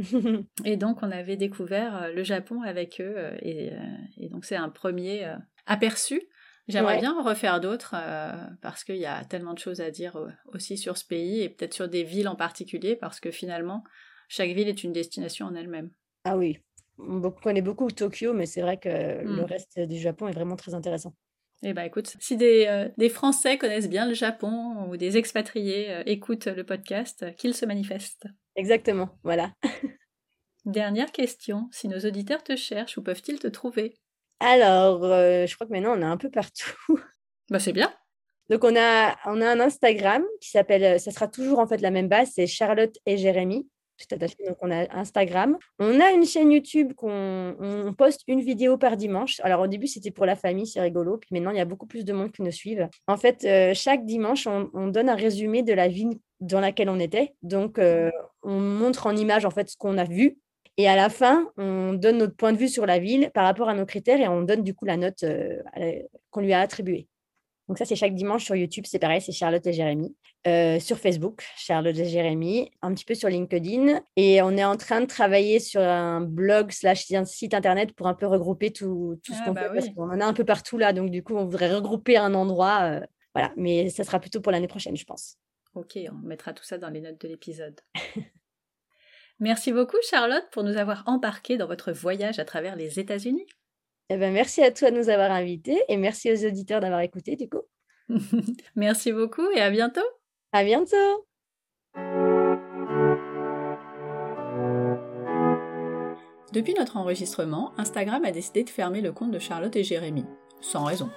Et 0.64 0.76
donc, 0.76 1.02
on 1.02 1.10
avait 1.10 1.36
découvert 1.36 2.02
euh, 2.02 2.12
le 2.12 2.22
Japon 2.22 2.62
avec 2.62 3.00
eux, 3.00 3.14
euh, 3.16 3.36
et, 3.42 3.72
euh, 3.72 3.76
et 4.16 4.28
donc 4.28 4.44
c'est 4.44 4.56
un 4.56 4.68
premier 4.68 5.34
aperçu. 5.66 6.22
J'aimerais 6.68 6.94
Ouais. 6.94 7.00
bien 7.00 7.16
en 7.16 7.22
refaire 7.22 7.60
d'autres, 7.60 7.94
euh, 7.96 8.32
parce 8.62 8.84
qu'il 8.84 8.96
y 8.96 9.06
a 9.06 9.24
tellement 9.24 9.54
de 9.54 9.58
choses 9.58 9.80
à 9.80 9.90
dire 9.90 10.16
aussi 10.52 10.76
sur 10.78 10.96
ce 10.96 11.04
pays, 11.04 11.42
et 11.42 11.48
peut-être 11.48 11.74
sur 11.74 11.88
des 11.88 12.04
villes 12.04 12.28
en 12.28 12.36
particulier, 12.36 12.96
parce 12.96 13.20
que 13.20 13.30
finalement, 13.30 13.82
chaque 14.28 14.50
ville 14.50 14.68
est 14.68 14.84
une 14.84 14.92
destination 14.92 15.46
en 15.46 15.54
elle-même. 15.54 15.90
Ah 16.24 16.36
oui, 16.36 16.58
on 16.98 17.20
connaît 17.30 17.62
beaucoup 17.62 17.90
Tokyo, 17.90 18.32
mais 18.34 18.46
c'est 18.46 18.60
vrai 18.62 18.78
que 18.78 18.88
Hmm. 18.88 19.36
le 19.36 19.44
reste 19.44 19.80
du 19.80 19.98
Japon 19.98 20.28
est 20.28 20.32
vraiment 20.32 20.56
très 20.56 20.74
intéressant. 20.74 21.14
Eh 21.62 21.74
ben 21.74 21.82
écoute, 21.84 22.16
si 22.20 22.36
des, 22.38 22.66
euh, 22.68 22.88
des 22.96 23.10
Français 23.10 23.58
connaissent 23.58 23.88
bien 23.90 24.06
le 24.06 24.14
Japon 24.14 24.86
ou 24.88 24.96
des 24.96 25.18
expatriés 25.18 25.90
euh, 25.90 26.02
écoutent 26.06 26.46
le 26.46 26.64
podcast, 26.64 27.34
qu'ils 27.36 27.54
se 27.54 27.66
manifestent. 27.66 28.26
Exactement, 28.56 29.10
voilà. 29.22 29.52
Dernière 30.66 31.10
question, 31.12 31.68
si 31.72 31.88
nos 31.88 32.00
auditeurs 32.00 32.42
te 32.42 32.54
cherchent, 32.56 32.98
où 32.98 33.02
peuvent-ils 33.02 33.38
te 33.38 33.48
trouver? 33.48 33.94
Alors, 34.40 35.04
euh, 35.04 35.46
je 35.46 35.54
crois 35.54 35.66
que 35.66 35.72
maintenant, 35.72 35.96
on 35.96 36.02
est 36.02 36.04
un 36.04 36.16
peu 36.16 36.30
partout. 36.30 36.74
Bah 37.50 37.58
c'est 37.58 37.72
bien. 37.72 37.92
Donc, 38.48 38.62
on 38.62 38.76
a, 38.76 39.16
on 39.26 39.40
a 39.40 39.50
un 39.50 39.58
Instagram 39.58 40.22
qui 40.40 40.50
s'appelle, 40.50 40.84
euh, 40.84 40.98
ça 40.98 41.10
sera 41.10 41.26
toujours 41.26 41.58
en 41.58 41.66
fait 41.66 41.80
la 41.80 41.90
même 41.90 42.06
base, 42.08 42.30
c'est 42.34 42.46
Charlotte 42.46 42.96
et 43.04 43.16
Jérémy, 43.16 43.68
tout 43.98 44.14
attaché. 44.14 44.36
Donc, 44.46 44.56
on 44.60 44.70
a 44.70 44.86
Instagram. 44.96 45.58
On 45.80 45.98
a 46.00 46.12
une 46.12 46.24
chaîne 46.24 46.52
YouTube 46.52 46.92
qu'on 46.94 47.56
on 47.58 47.92
poste 47.92 48.22
une 48.28 48.40
vidéo 48.40 48.78
par 48.78 48.96
dimanche. 48.96 49.40
Alors, 49.40 49.62
au 49.62 49.66
début, 49.66 49.88
c'était 49.88 50.12
pour 50.12 50.26
la 50.26 50.36
famille, 50.36 50.66
c'est 50.68 50.80
rigolo. 50.80 51.18
Puis 51.18 51.30
maintenant, 51.32 51.50
il 51.50 51.56
y 51.56 51.60
a 51.60 51.64
beaucoup 51.64 51.86
plus 51.86 52.04
de 52.04 52.12
monde 52.12 52.30
qui 52.30 52.42
nous 52.42 52.52
suivent. 52.52 52.88
En 53.08 53.16
fait, 53.16 53.44
euh, 53.44 53.74
chaque 53.74 54.04
dimanche, 54.04 54.46
on, 54.46 54.70
on 54.74 54.86
donne 54.86 55.08
un 55.08 55.16
résumé 55.16 55.62
de 55.64 55.72
la 55.72 55.88
ville 55.88 56.18
dans 56.40 56.60
laquelle 56.60 56.88
on 56.88 57.00
était. 57.00 57.34
Donc, 57.42 57.78
euh, 57.80 58.10
on 58.42 58.58
montre 58.60 59.06
en 59.06 59.16
image 59.16 59.44
en 59.44 59.50
fait 59.50 59.68
ce 59.70 59.76
qu'on 59.76 59.98
a 59.98 60.04
vu. 60.04 60.38
Et 60.76 60.88
à 60.88 60.96
la 60.96 61.10
fin, 61.10 61.50
on 61.58 61.92
donne 61.92 62.18
notre 62.18 62.36
point 62.36 62.52
de 62.52 62.58
vue 62.58 62.68
sur 62.68 62.86
la 62.86 62.98
ville 62.98 63.30
par 63.34 63.44
rapport 63.44 63.68
à 63.68 63.74
nos 63.74 63.84
critères 63.84 64.20
et 64.20 64.28
on 64.28 64.42
donne 64.42 64.62
du 64.62 64.74
coup 64.74 64.86
la 64.86 64.96
note 64.96 65.22
euh, 65.24 65.58
qu'on 66.30 66.40
lui 66.40 66.52
a 66.52 66.60
attribuée. 66.60 67.06
Donc 67.68 67.78
ça, 67.78 67.84
c'est 67.84 67.96
chaque 67.96 68.14
dimanche 68.14 68.44
sur 68.44 68.56
YouTube, 68.56 68.84
c'est 68.86 68.98
pareil, 68.98 69.20
c'est 69.20 69.30
Charlotte 69.32 69.64
et 69.66 69.72
Jérémy. 69.72 70.16
Euh, 70.46 70.80
sur 70.80 70.98
Facebook, 70.98 71.44
Charlotte 71.56 71.96
et 71.96 72.06
Jérémy, 72.06 72.70
un 72.82 72.94
petit 72.94 73.04
peu 73.04 73.14
sur 73.14 73.28
LinkedIn. 73.28 74.00
Et 74.16 74.40
on 74.42 74.50
est 74.56 74.64
en 74.64 74.76
train 74.76 75.02
de 75.02 75.06
travailler 75.06 75.60
sur 75.60 75.82
un 75.82 76.20
blog 76.22 76.72
slash 76.72 77.12
un 77.12 77.24
site 77.26 77.52
internet 77.54 77.92
pour 77.92 78.06
un 78.08 78.14
peu 78.14 78.26
regrouper 78.26 78.72
tout, 78.72 79.20
tout 79.22 79.32
ce 79.34 79.38
Ah, 79.42 79.44
qu'on 79.44 79.52
bah 79.52 79.68
fait, 79.68 79.74
parce 79.74 79.88
qu'on 79.90 80.10
en 80.10 80.20
a 80.20 80.24
un 80.24 80.32
peu 80.32 80.44
partout 80.44 80.78
là. 80.78 80.92
Donc 80.92 81.10
du 81.10 81.22
coup, 81.22 81.34
on 81.36 81.44
voudrait 81.44 81.72
regrouper 81.72 82.16
un 82.16 82.34
endroit. 82.34 82.80
euh, 82.84 83.00
voilà, 83.34 83.52
mais 83.56 83.88
ça 83.90 84.02
sera 84.02 84.18
plutôt 84.18 84.40
pour 84.40 84.50
l'année 84.50 84.66
prochaine, 84.66 84.96
je 84.96 85.04
pense. 85.04 85.36
Ok, 85.74 85.98
on 86.10 86.26
mettra 86.26 86.52
tout 86.52 86.64
ça 86.64 86.78
dans 86.78 86.90
les 86.90 87.00
notes 87.00 87.20
de 87.20 87.28
l'épisode. 87.28 87.80
Merci 89.38 89.72
beaucoup 89.72 89.96
Charlotte 90.02 90.44
pour 90.52 90.64
nous 90.64 90.76
avoir 90.76 91.02
embarqués 91.06 91.56
dans 91.56 91.66
votre 91.66 91.92
voyage 91.92 92.38
à 92.38 92.44
travers 92.44 92.76
les 92.76 92.98
États-Unis. 92.98 93.46
Eh 94.10 94.16
ben, 94.16 94.32
merci 94.32 94.60
à 94.62 94.72
toi 94.72 94.90
de 94.90 94.96
nous 94.96 95.08
avoir 95.08 95.30
invités 95.30 95.80
et 95.88 95.96
merci 95.96 96.32
aux 96.32 96.46
auditeurs 96.46 96.80
d'avoir 96.80 97.00
écouté 97.00 97.36
du 97.36 97.48
coup. 97.48 97.62
Merci 98.74 99.12
beaucoup 99.12 99.48
et 99.52 99.60
à 99.60 99.70
bientôt. 99.70 100.00
À 100.52 100.64
bientôt 100.64 100.96
Depuis 106.52 106.74
notre 106.74 106.96
enregistrement, 106.96 107.72
Instagram 107.78 108.24
a 108.24 108.32
décidé 108.32 108.64
de 108.64 108.70
fermer 108.70 109.00
le 109.00 109.12
compte 109.12 109.30
de 109.30 109.38
Charlotte 109.38 109.76
et 109.76 109.84
Jérémy, 109.84 110.24
sans 110.60 110.82
raison. 110.82 111.08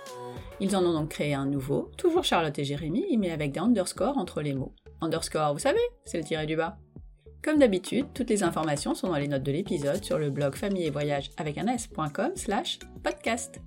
Ils 0.60 0.76
en 0.76 0.86
ont 0.86 0.94
donc 0.94 1.10
créé 1.10 1.34
un 1.34 1.46
nouveau, 1.46 1.92
toujours 1.98 2.24
Charlotte 2.24 2.58
et 2.58 2.64
Jérémy, 2.64 3.18
mais 3.18 3.32
avec 3.32 3.52
des 3.52 3.60
underscores 3.60 4.18
entre 4.18 4.42
les 4.42 4.54
mots. 4.54 4.74
Underscore, 5.02 5.54
vous 5.54 5.60
savez, 5.60 5.82
c'est 6.06 6.18
le 6.18 6.24
tiré 6.24 6.46
du 6.46 6.56
bas. 6.56 6.78
Comme 7.44 7.60
d'habitude, 7.60 8.06
toutes 8.14 8.30
les 8.30 8.44
informations 8.44 8.96
sont 8.96 9.10
dans 9.10 9.18
les 9.18 9.28
notes 9.28 9.44
de 9.44 9.52
l'épisode 9.52 10.04
sur 10.04 10.18
le 10.18 10.30
blog 10.30 10.56
famille 10.56 10.86
et 10.86 10.90
voyage 10.90 11.32
avec 11.38 11.58
un 11.58 11.68
s.com 11.68 12.32
slash 12.36 12.80
podcast. 13.04 13.60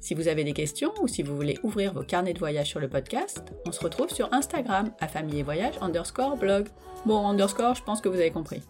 Si 0.00 0.14
vous 0.14 0.28
avez 0.28 0.44
des 0.44 0.52
questions 0.52 0.92
ou 1.02 1.08
si 1.08 1.24
vous 1.24 1.34
voulez 1.34 1.58
ouvrir 1.64 1.92
vos 1.92 2.04
carnets 2.04 2.32
de 2.32 2.38
voyage 2.38 2.68
sur 2.68 2.78
le 2.78 2.88
podcast, 2.88 3.52
on 3.66 3.72
se 3.72 3.80
retrouve 3.80 4.10
sur 4.10 4.32
Instagram 4.32 4.92
à 5.00 5.08
famille 5.08 5.40
et 5.40 5.42
voyage 5.42 5.74
underscore 5.80 6.36
blog. 6.36 6.68
Bon, 7.04 7.26
underscore, 7.26 7.74
je 7.74 7.82
pense 7.82 8.00
que 8.00 8.08
vous 8.08 8.14
avez 8.14 8.30
compris. 8.30 8.62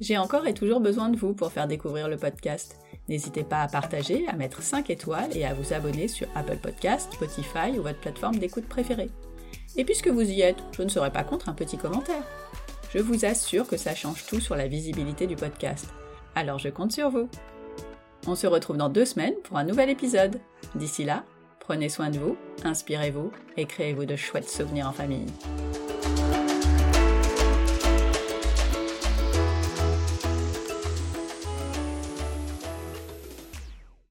J'ai 0.00 0.16
encore 0.16 0.46
et 0.46 0.54
toujours 0.54 0.80
besoin 0.80 1.10
de 1.10 1.18
vous 1.18 1.34
pour 1.34 1.52
faire 1.52 1.68
découvrir 1.68 2.08
le 2.08 2.16
podcast. 2.16 2.78
N'hésitez 3.10 3.42
pas 3.42 3.62
à 3.62 3.68
partager, 3.68 4.24
à 4.28 4.34
mettre 4.34 4.62
5 4.62 4.88
étoiles 4.88 5.36
et 5.36 5.44
à 5.44 5.52
vous 5.52 5.72
abonner 5.72 6.06
sur 6.06 6.28
Apple 6.36 6.58
Podcast, 6.58 7.12
Spotify 7.12 7.76
ou 7.76 7.82
votre 7.82 7.98
plateforme 7.98 8.36
d'écoute 8.36 8.68
préférée. 8.68 9.10
Et 9.76 9.84
puisque 9.84 10.06
vous 10.06 10.22
y 10.22 10.42
êtes, 10.42 10.62
je 10.70 10.82
ne 10.82 10.88
serais 10.88 11.10
pas 11.10 11.24
contre 11.24 11.48
un 11.48 11.52
petit 11.52 11.76
commentaire. 11.76 12.22
Je 12.94 13.00
vous 13.00 13.24
assure 13.24 13.66
que 13.66 13.76
ça 13.76 13.96
change 13.96 14.26
tout 14.26 14.40
sur 14.40 14.54
la 14.54 14.68
visibilité 14.68 15.26
du 15.26 15.34
podcast. 15.34 15.88
Alors 16.36 16.60
je 16.60 16.68
compte 16.68 16.92
sur 16.92 17.10
vous. 17.10 17.28
On 18.28 18.36
se 18.36 18.46
retrouve 18.46 18.76
dans 18.76 18.88
deux 18.88 19.04
semaines 19.04 19.34
pour 19.42 19.56
un 19.56 19.64
nouvel 19.64 19.90
épisode. 19.90 20.40
D'ici 20.76 21.02
là, 21.02 21.24
prenez 21.58 21.88
soin 21.88 22.10
de 22.10 22.18
vous, 22.18 22.36
inspirez-vous 22.62 23.32
et 23.56 23.66
créez-vous 23.66 24.04
de 24.04 24.14
chouettes 24.14 24.48
souvenirs 24.48 24.86
en 24.86 24.92
famille. 24.92 25.26